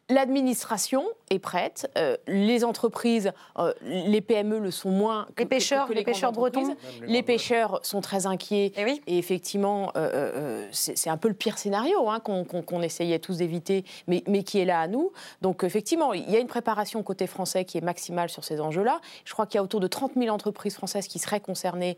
L'administration 0.09 1.05
est 1.29 1.39
prête. 1.39 1.89
Euh, 1.97 2.17
les 2.27 2.65
entreprises, 2.65 3.31
euh, 3.59 3.73
les 3.83 4.21
PME 4.21 4.59
le 4.59 4.71
sont 4.71 4.89
moins 4.89 5.27
que 5.35 5.43
les 5.43 5.47
pêcheurs, 5.47 5.87
que, 5.87 5.93
les, 5.93 6.03
pêcheurs 6.03 6.31
bretons. 6.31 6.75
Les 7.05 7.21
pêcheurs 7.21 7.79
sont 7.83 8.01
très 8.01 8.25
inquiets. 8.25 8.73
Eh 8.75 9.01
et, 9.05 9.17
effectivement, 9.19 9.91
euh, 9.95 10.67
c'est 10.71 11.09
un 11.09 11.17
peu 11.17 11.27
le 11.27 11.35
pire 11.35 11.57
scénario 11.59 12.09
hein, 12.09 12.19
qu'on 12.19 12.81
essayait 12.81 13.19
tous 13.19 13.37
d'éviter, 13.37 13.85
mais, 14.07 14.23
mais, 14.27 14.43
qui 14.43 14.59
est 14.59 14.65
là 14.65 14.81
à 14.81 14.87
nous. 14.87 15.11
Donc 15.41 15.63
effectivement, 15.63 16.13
il 16.13 16.29
y 16.29 16.35
a 16.35 16.39
une 16.39 16.47
préparation 16.47 16.88
côté 17.03 17.27
français 17.27 17.65
qui 17.65 17.77
est 17.77 17.81
maximale 17.81 18.29
sur 18.29 18.43
ces 18.43 18.59
enjeux-là. 18.61 18.99
Je 19.25 19.33
crois 19.33 19.45
qu'il 19.45 19.55
y 19.55 19.59
a 19.59 19.63
autour 19.63 19.79
de 19.79 19.87
30 19.87 20.13
000 20.15 20.33
entreprises 20.33 20.75
françaises 20.75 21.07
qui 21.07 21.19
seraient 21.19 21.39
concernées 21.39 21.97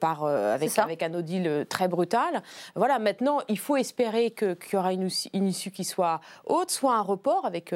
par, 0.00 0.24
avec, 0.24 0.78
avec 0.78 1.02
un 1.02 1.10
deal 1.20 1.66
très 1.68 1.88
brutal. 1.88 2.42
Voilà, 2.74 2.98
maintenant, 2.98 3.38
il 3.48 3.58
faut 3.58 3.76
espérer 3.76 4.30
qu'il 4.30 4.56
y 4.72 4.76
aura 4.76 4.92
une, 4.92 5.08
une, 5.32 5.46
issue 5.46 5.70
qui 5.70 5.84
soit 5.84 6.20
haute, 6.46 6.70
soit 6.70 6.94
un 6.94 7.02
report 7.02 7.44
avec 7.44 7.74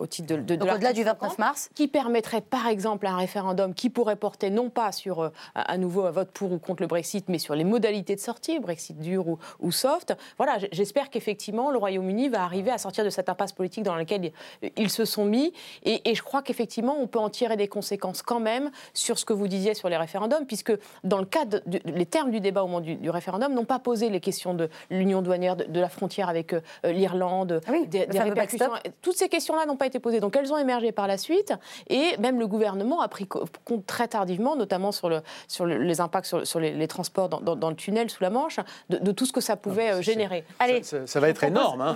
au 0.00 0.06
titre 0.06 0.36
de, 0.36 0.56
de, 0.56 0.62
au-delà 0.62 0.92
du 0.92 1.04
29 1.04 1.38
mars, 1.38 1.70
qui 1.74 1.88
permettrait 1.88 2.40
par 2.40 2.66
exemple 2.66 3.06
un 3.06 3.16
référendum 3.16 3.74
qui 3.74 3.90
pourrait 3.90 4.16
porter 4.16 4.50
non 4.50 4.70
pas 4.70 4.92
sur 4.92 5.20
euh, 5.20 5.28
à 5.54 5.78
nouveau 5.78 6.04
un 6.04 6.10
vote 6.10 6.30
pour 6.30 6.52
ou 6.52 6.58
contre 6.58 6.82
le 6.82 6.86
Brexit, 6.86 7.28
mais 7.28 7.38
sur 7.38 7.54
les 7.54 7.64
modalités 7.64 8.14
de 8.14 8.20
sortie, 8.20 8.58
Brexit 8.58 8.98
dur 8.98 9.24
ou, 9.60 9.72
soft. 9.72 10.14
Voilà, 10.36 10.58
j'espère 10.72 11.10
qu'effectivement 11.10 11.70
le 11.70 11.78
Royaume-Uni 11.78 12.28
va 12.28 12.42
arriver 12.42 12.70
à 12.70 12.78
sortir 12.78 13.04
de 13.04 13.10
cette 13.10 13.28
impasse 13.28 13.52
politique 13.52 13.84
dans 13.84 13.94
laquelle 13.94 14.32
ils 14.76 14.90
se 14.90 15.04
sont 15.04 15.24
mis, 15.24 15.39
et, 15.84 16.14
je 16.14 16.22
crois 16.22 16.42
qu'effectivement 16.42 16.96
on 16.98 17.06
peut 17.06 17.18
en 17.18 17.30
tirer 17.30 17.56
des 17.56 17.68
conséquences 17.68 18.22
quand 18.22 18.40
même 18.40 18.70
sur 18.94 19.18
ce 19.18 19.24
que 19.24 19.32
vous 19.32 19.48
disiez 19.48 19.74
sur 19.74 19.88
les 19.88 19.96
référendums, 19.96 20.46
puisque 20.46 20.72
dans 21.04 21.18
le 21.18 21.24
cadre, 21.24 21.60
de, 21.66 21.80
les 21.84 22.06
termes 22.06 22.30
du 22.30 22.40
débat 22.40 22.62
au 22.62 22.66
moment 22.66 22.80
du, 22.80 23.10
référendum 23.10 23.52
n'ont 23.54 23.64
pas 23.64 23.78
posé 23.78 24.08
les 24.08 24.20
questions 24.20 24.54
de 24.54 24.68
l'union 24.90 25.22
douanière, 25.22 25.56
de, 25.56 25.80
la 25.80 25.88
frontière 25.88 26.28
avec 26.28 26.52
euh, 26.52 26.60
l'Irlande, 26.84 27.60
ah 27.66 27.72
des, 27.86 28.06
des 28.06 28.20
répercussions. 28.20 28.70
Toutes 29.02 29.16
ces 29.16 29.28
questions-là 29.28 29.66
n'ont 29.66 29.76
pas 29.76 29.86
été 29.86 29.98
posées. 29.98 30.20
Donc 30.20 30.36
elles 30.36 30.52
ont 30.52 30.58
émergé 30.58 30.92
par 30.92 31.06
la 31.06 31.18
suite 31.18 31.52
et 31.88 32.16
même 32.18 32.38
le 32.38 32.46
gouvernement 32.46 33.00
a 33.00 33.08
pris 33.08 33.26
compte 33.26 33.86
très 33.86 34.08
tardivement, 34.08 34.56
notamment 34.56 34.92
sur, 34.92 35.08
le, 35.08 35.20
sur 35.48 35.66
les 35.66 36.00
impacts 36.00 36.44
sur, 36.44 36.60
les, 36.60 36.88
transports 36.88 37.28
dans, 37.28 37.70
le 37.70 37.76
tunnel 37.76 38.10
sous 38.10 38.22
la 38.22 38.30
Manche, 38.30 38.60
de, 38.88 39.12
tout 39.12 39.26
ce 39.26 39.32
que 39.32 39.40
ça 39.40 39.56
pouvait 39.56 39.92
euh, 39.92 40.02
générer. 40.02 40.44
Allez, 40.58 40.82
ça, 40.82 41.20
va 41.20 41.28
être 41.28 41.44
énorme. 41.44 41.80
Hein. 41.80 41.94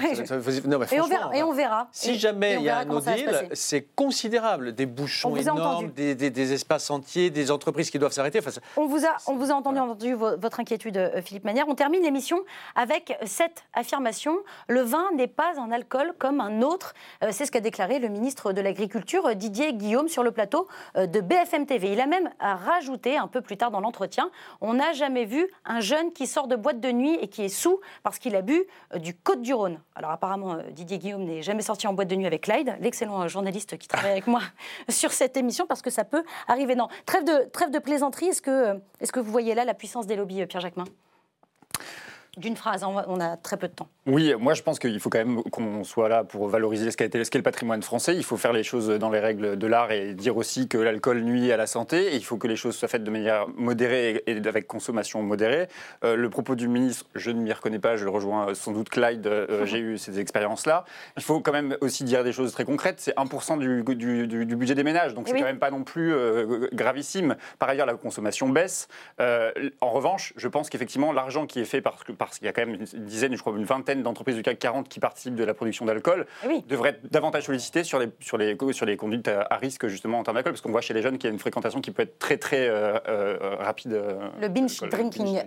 et, 1.33 1.43
on 1.43 1.53
verra, 1.53 1.89
Si 1.93 2.19
jamais 2.19 2.55
il 2.55 2.63
y 2.63 2.69
a 2.69 2.79
un 2.79 2.85
no 2.85 3.01
deal, 3.01 3.34
c'est 3.53 3.83
considérable. 3.95 4.75
Des 4.75 4.87
bouchons 4.87 5.37
énormes, 5.37 5.91
des, 5.91 6.53
espaces 6.53 6.91
entiers, 6.91 7.31
des 7.31 7.51
entreprises 7.51 7.91
qui 7.91 7.99
doivent 7.99 8.13
s'arrêter. 8.13 8.41
on, 8.77 8.87
vous 8.87 9.05
a, 9.05 9.17
on 9.27 9.37
vous 9.37 9.51
a 9.51 9.55
entendu, 9.55 9.79
entendu 9.79 10.15
votre 10.15 10.61
inquiétude, 10.61 10.97
euh, 10.97 11.23
Philippe 11.23 11.45
Manière. 11.45 11.67
On 11.69 11.75
termine 11.75 12.03
l'émission 12.03 12.39
avec 12.75 13.17
cette 13.25 13.65
affirmation. 13.73 14.37
Le 14.69 14.81
vin 14.81 15.11
n'est 15.15 15.29
pas 15.29 15.59
un 15.59 15.71
alcool 15.71 16.15
comme 16.19 16.41
un 16.41 16.63
autre. 16.63 16.95
Euh, 17.23 17.29
c'est 17.33 17.47
ce 17.47 17.53
qu'a 17.53 17.61
déclaré 17.61 17.99
le 17.99 18.09
ministre 18.09 18.53
de 18.53 18.61
l'Agriculture, 18.61 19.35
Didier 19.35 19.73
Guillaume, 19.75 20.09
sur 20.09 20.23
le 20.23 20.31
plateau 20.31 20.69
euh, 20.97 21.07
de 21.07 21.21
BFM 21.21 21.67
TV. 21.67 21.93
Il 21.93 22.01
a 22.01 22.07
même 22.07 22.31
rajouté 22.41 23.17
un 23.17 23.29
peu 23.29 23.41
plus 23.41 23.57
tard 23.57 23.71
dans 23.71 23.81
l'entretien 23.81 24.31
On 24.61 24.75
n'a 24.75 24.93
jamais 24.93 25.25
vu 25.25 25.47
un 25.65 25.81
jeune 25.81 26.13
qui 26.13 26.27
sort 26.27 26.49
de 26.49 26.57
boîte 26.57 26.81
de 26.81 26.91
nuit 26.93 27.17
et 27.21 27.29
qui 27.29 27.43
est 27.43 27.49
sous 27.49 27.81
parce 28.03 28.19
qu'il 28.19 28.37
a 28.37 28.43
bu 28.43 28.65
du 28.97 29.15
Côte-du-Rhône. 29.15 29.81
Alors, 29.95 30.11
apparemment, 30.11 30.59
Didier 30.71 30.99
Guillaume 30.99 31.25
n'est 31.25 31.43
jamais 31.43 31.63
sorti 31.63 31.87
en 31.87 31.93
boîte 31.93 32.09
de 32.09 32.17
nuit 32.17 32.27
avec 32.27 32.43
Clyde, 32.43 32.77
l'excellent 32.81 33.24
journaliste 33.29 33.79
qui 33.79 33.89
travaille 33.89 34.13
avec 34.13 34.27
moi 34.27 34.41
sur 34.89 35.13
cette 35.13 35.37
émission, 35.37 35.67
parce 35.67 35.83
que 35.83 35.91
ça 35.91 36.05
peut 36.05 36.25
arriver. 36.49 36.75
Non, 36.75 36.89
trêve 37.07 37.25
de, 37.25 37.49
trêve 37.51 37.71
de 37.71 37.79
plaisanterie. 37.79 38.27
Est-ce 38.27 38.43
que, 38.43 38.75
est 39.01 39.07
-ce 39.07 39.13
que 39.13 39.21
vous 39.21 39.31
voyez 39.31 39.55
là 39.55 39.65
la 39.65 39.75
puissance 39.75 40.07
des 40.07 40.17
lobbies, 40.17 40.47
Pierre 40.47 40.61
Jacquemin? 40.61 40.85
D'une 42.37 42.57
phrase, 42.57 42.85
on 42.85 43.21
a 43.21 43.37
très 43.37 43.57
peu 43.57 43.69
de 43.69 43.73
temps. 43.73 43.89
Oui, 44.07 44.35
moi 44.39 44.55
je 44.55 44.63
pense 44.63 44.79
qu'il 44.79 44.99
faut 45.01 45.09
quand 45.09 45.19
même 45.19 45.43
qu'on 45.45 45.83
soit 45.85 46.09
là 46.09 46.25
pour 46.25 46.49
valoriser 46.49 46.91
ce 46.91 46.97
qu'est 46.97 47.15
le 47.15 47.43
patrimoine 47.43 47.83
français. 47.83 48.15
Il 48.17 48.25
faut 48.25 48.37
faire 48.37 48.53
les 48.53 48.63
choses 48.63 48.89
dans 48.89 49.11
les 49.11 49.21
règles 49.21 49.57
de 49.57 49.67
l'art 49.67 49.93
et 49.93 50.15
dire 50.15 50.37
aussi 50.37 50.69
que 50.69 50.77
l'alcool 50.77 51.23
nuit 51.23 51.53
à 51.53 51.57
la 51.57 51.67
santé. 51.67 52.13
Et 52.13 52.17
il 52.17 52.25
faut 52.25 52.37
que 52.37 52.47
les 52.47 52.57
choses 52.57 52.77
soient 52.77 52.89
faites 52.89 53.05
de 53.05 53.11
manière 53.11 53.47
modérée 53.57 54.23
et 54.27 54.37
avec 54.47 54.67
consommation 54.67 55.23
modérée. 55.23 55.69
Euh, 56.05 56.17
le 56.17 56.31
propos 56.31 56.55
du 56.55 56.69
ministre, 56.69 57.07
je 57.15 57.31
ne 57.31 57.41
m'y 57.41 57.53
reconnais 57.53 57.79
pas, 57.79 57.97
je 57.97 58.05
le 58.05 58.11
rejoins 58.11 58.55
sans 58.55 58.73
doute 58.73 58.89
Clyde, 58.89 59.27
euh, 59.27 59.65
j'ai 59.65 59.79
eu 59.79 59.99
ces 59.99 60.21
expériences-là. 60.21 60.85
Il 61.17 61.23
faut 61.23 61.41
quand 61.41 61.53
même 61.53 61.77
aussi 61.81 62.05
dire 62.05 62.25
des 62.25 62.33
choses 62.33 62.53
très 62.53 62.65
concrètes. 62.65 63.01
C'est 63.01 63.17
1% 63.17 63.59
du, 63.59 63.85
du, 63.95 64.57
budget 64.57 64.75
des 64.75 64.85
ménages, 64.85 65.15
donc 65.15 65.29
c'est 65.29 65.39
quand 65.39 65.45
même 65.45 65.59
pas 65.59 65.71
non 65.71 65.85
plus 65.85 66.13
euh, 66.13 66.69
gravissime. 66.73 67.37
Par 67.59 67.69
ailleurs, 67.69 67.87
la 67.87 67.95
consommation 67.95 68.49
baisse. 68.49 68.89
en 69.19 69.91
revanche, 69.91 70.33
je 70.37 70.49
pense 70.49 70.69
qu'effectivement, 70.69 71.13
l'argent 71.13 71.47
qui 71.47 71.61
est 71.61 71.65
fait 71.65 71.81
par, 71.81 71.99
par 72.19 72.24
parce 72.27 72.39
qu'il 72.39 72.47
y 72.47 72.49
a 72.49 72.53
quand 72.53 72.67
même 72.67 72.75
une 72.75 73.05
dizaine, 73.05 73.35
je 73.35 73.41
crois 73.41 73.55
une 73.57 73.65
vingtaine 73.65 74.03
d'entreprises 74.03 74.37
du 74.37 74.43
CAC 74.43 74.59
40 74.59 74.89
qui 74.89 75.01
participent 75.01 75.37
de 75.37 75.45
la 75.45 75.55
production 75.55 75.85
d'alcool, 75.85 76.27
eh 76.45 76.63
devraient 76.69 76.91
être 76.91 77.11
davantage 77.11 77.45
sollicitées 77.45 77.85
sur 77.85 77.99
les, 77.99 78.09
sur 78.21 78.39
les, 78.39 78.57
sur 78.73 78.87
les 78.87 78.97
conduites 78.97 79.29
à, 79.29 79.57
risque 79.57 79.87
justement 79.87 80.19
en 80.19 80.23
termes 80.25 80.37
d'alcool, 80.37 80.53
parce 80.53 80.61
qu'on 80.61 80.71
voit 80.71 80.81
chez 80.81 80.95
les 80.95 81.03
jeunes 81.03 81.19
qu'il 81.19 81.29
y 81.29 81.31
a 81.31 81.33
une 81.33 81.39
fréquentation 81.39 81.81
qui 81.81 81.91
peut 81.91 82.03
être 82.03 82.19
très 82.19 82.37
très 82.37 82.69
euh, 82.69 82.99
euh, 83.09 83.57
rapide. 83.61 83.93
Euh, 83.93 84.29
le 84.41 84.49
binge 84.49 84.81
drinking. 84.81 85.43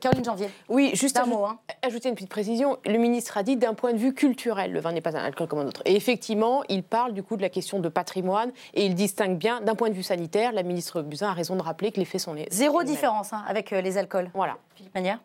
Caroline 0.00 0.24
Janvier. 0.24 0.50
Oui, 0.68 0.92
juste 0.94 1.18
un 1.18 1.26
mot. 1.26 1.44
Hein. 1.44 1.58
Ajouter 1.82 2.08
une 2.08 2.14
petite 2.14 2.30
précision. 2.30 2.78
Le 2.84 2.98
ministre 2.98 3.36
a 3.36 3.42
dit 3.42 3.56
d'un 3.56 3.74
point 3.74 3.92
de 3.92 3.98
vue 3.98 4.14
culturel, 4.14 4.72
le 4.72 4.80
vin 4.80 4.92
n'est 4.92 5.00
pas 5.00 5.16
un 5.16 5.24
alcool 5.24 5.48
comme 5.48 5.60
un 5.60 5.66
autre. 5.66 5.82
Et 5.84 5.94
effectivement, 5.96 6.62
il 6.68 6.82
parle 6.82 7.12
du 7.12 7.22
coup 7.22 7.36
de 7.36 7.42
la 7.42 7.48
question 7.48 7.78
de 7.80 7.88
patrimoine 7.88 8.52
et 8.74 8.86
il 8.86 8.94
distingue 8.94 9.36
bien 9.36 9.60
d'un 9.60 9.74
point 9.74 9.88
de 9.88 9.94
vue 9.94 10.02
sanitaire. 10.02 10.52
La 10.52 10.62
ministre 10.62 11.02
Buzyn 11.02 11.28
a 11.28 11.32
raison 11.32 11.56
de 11.56 11.62
rappeler 11.62 11.92
que 11.92 11.98
les 11.98 12.04
faits 12.04 12.20
sont 12.20 12.34
les. 12.34 12.46
Zéro 12.50 12.82
différence 12.82 13.32
hein, 13.32 13.44
avec 13.46 13.70
les 13.70 13.98
alcools. 13.98 14.30
Voilà. 14.34 14.56
Philippe 14.74 14.94
Manière 14.94 15.18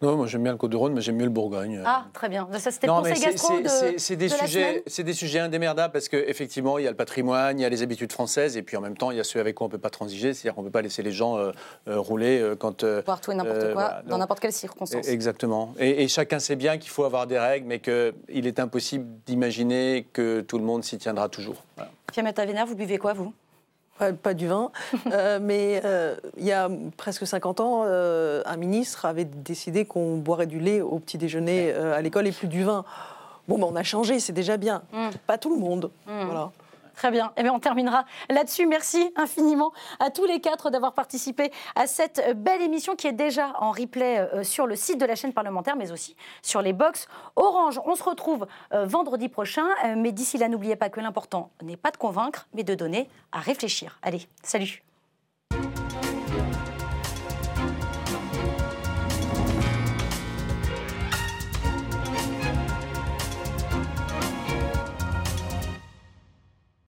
non, 0.00 0.16
moi 0.16 0.26
j'aime 0.26 0.44
bien 0.44 0.52
le 0.52 0.58
Côte-du-Rhône, 0.58 0.92
mais 0.92 1.00
j'aime 1.00 1.16
mieux 1.16 1.24
le 1.24 1.30
Bourgogne. 1.30 1.82
Ah, 1.84 2.04
très 2.12 2.28
bien. 2.28 2.48
Ça, 2.58 2.70
c'était 2.70 2.86
pour 2.86 3.04
ces 3.04 3.20
gastro 3.20 3.60
de, 3.60 3.68
C'est 3.96 4.16
des, 4.16 4.28
sujets, 4.28 4.82
c'est 4.86 5.02
des 5.02 5.12
sujets 5.12 5.40
indémerdables 5.40 5.92
parce 5.92 6.08
qu'effectivement, 6.08 6.78
il 6.78 6.84
y 6.84 6.86
a 6.86 6.90
le 6.90 6.96
patrimoine, 6.96 7.58
il 7.58 7.62
y 7.62 7.64
a 7.64 7.68
les 7.68 7.82
habitudes 7.82 8.12
françaises, 8.12 8.56
et 8.56 8.62
puis 8.62 8.76
en 8.76 8.80
même 8.80 8.96
temps, 8.96 9.10
il 9.10 9.16
y 9.16 9.20
a 9.20 9.24
ceux 9.24 9.40
avec 9.40 9.56
quoi 9.56 9.66
on 9.66 9.68
ne 9.68 9.72
peut 9.72 9.78
pas 9.78 9.90
transiger, 9.90 10.34
c'est-à-dire 10.34 10.54
qu'on 10.54 10.62
ne 10.62 10.66
peut 10.66 10.72
pas 10.72 10.82
laisser 10.82 11.02
les 11.02 11.12
gens 11.12 11.36
euh, 11.36 11.50
euh, 11.88 11.98
rouler 11.98 12.40
euh, 12.40 12.54
quand... 12.54 12.84
Voir 12.84 13.20
tout 13.20 13.32
et 13.32 13.34
n'importe 13.34 13.72
quoi, 13.72 14.02
dans 14.06 14.18
n'importe 14.18 14.40
quelle 14.40 14.52
circonstance. 14.52 15.06
E-, 15.06 15.10
exactement. 15.10 15.74
Et, 15.78 16.04
et, 16.04 16.08
chacun 16.08 16.38
sait 16.38 16.56
bien 16.56 16.78
qu'il 16.78 16.90
faut 16.90 17.04
avoir 17.04 17.26
des 17.26 17.38
règles, 17.38 17.66
mais 17.66 17.80
qu'il 17.80 18.46
est 18.46 18.60
impossible 18.60 19.06
d'imaginer 19.26 20.06
que 20.12 20.40
tout 20.40 20.58
le 20.58 20.64
monde 20.64 20.84
s'y 20.84 20.98
tiendra 20.98 21.28
toujours. 21.28 21.64
Voilà. 21.76 21.90
Fiametta 22.12 22.44
vous 22.64 22.76
buvez 22.76 22.98
quoi, 22.98 23.12
vous? 23.12 23.32
Pas, 23.98 24.34
du 24.34 24.46
vin, 24.46 24.70
euh, 25.12 25.38
mais 25.40 25.80
euh, 25.84 26.16
il 26.36 26.44
y 26.44 26.52
a 26.52 26.70
presque 26.96 27.26
50 27.26 27.60
ans, 27.60 27.82
euh, 27.86 28.42
un 28.46 28.56
ministre 28.56 29.04
avait 29.04 29.24
décidé 29.24 29.84
qu'on 29.84 30.16
boirait 30.16 30.46
du 30.46 30.60
lait 30.60 30.80
au 30.80 30.98
petit 30.98 31.18
déjeuner 31.18 31.72
à 31.72 32.00
l'école 32.00 32.26
et 32.26 32.32
plus 32.32 32.48
du 32.48 32.64
vin. 32.64 32.84
Bon, 33.48 33.58
ben, 33.58 33.66
on 33.70 33.76
a 33.76 33.82
changé, 33.82 34.20
c'est 34.20 34.32
déjà 34.32 34.56
bien. 34.56 34.82
Mm. 34.92 35.08
Pas 35.26 35.38
tout 35.38 35.54
le 35.54 35.60
monde. 35.60 35.90
Mm. 36.06 36.24
Voilà. 36.26 36.50
Très 36.98 37.12
bien. 37.12 37.32
Eh 37.36 37.44
bien, 37.44 37.52
on 37.52 37.60
terminera 37.60 38.04
là-dessus. 38.28 38.66
Merci 38.66 39.12
infiniment 39.14 39.72
à 40.00 40.10
tous 40.10 40.24
les 40.24 40.40
quatre 40.40 40.68
d'avoir 40.68 40.94
participé 40.94 41.52
à 41.76 41.86
cette 41.86 42.36
belle 42.36 42.60
émission 42.60 42.96
qui 42.96 43.06
est 43.06 43.12
déjà 43.12 43.52
en 43.60 43.70
replay 43.70 44.18
euh, 44.18 44.42
sur 44.42 44.66
le 44.66 44.74
site 44.74 44.98
de 44.98 45.06
la 45.06 45.14
chaîne 45.14 45.32
parlementaire, 45.32 45.76
mais 45.76 45.92
aussi 45.92 46.16
sur 46.42 46.60
les 46.60 46.72
box 46.72 47.06
Orange. 47.36 47.80
On 47.84 47.94
se 47.94 48.02
retrouve 48.02 48.48
euh, 48.72 48.84
vendredi 48.84 49.28
prochain. 49.28 49.68
Euh, 49.84 49.94
mais 49.96 50.10
d'ici 50.10 50.38
là, 50.38 50.48
n'oubliez 50.48 50.74
pas 50.74 50.90
que 50.90 50.98
l'important 50.98 51.52
n'est 51.62 51.76
pas 51.76 51.92
de 51.92 51.96
convaincre, 51.96 52.48
mais 52.52 52.64
de 52.64 52.74
donner 52.74 53.08
à 53.30 53.38
réfléchir. 53.38 54.00
Allez, 54.02 54.26
salut 54.42 54.87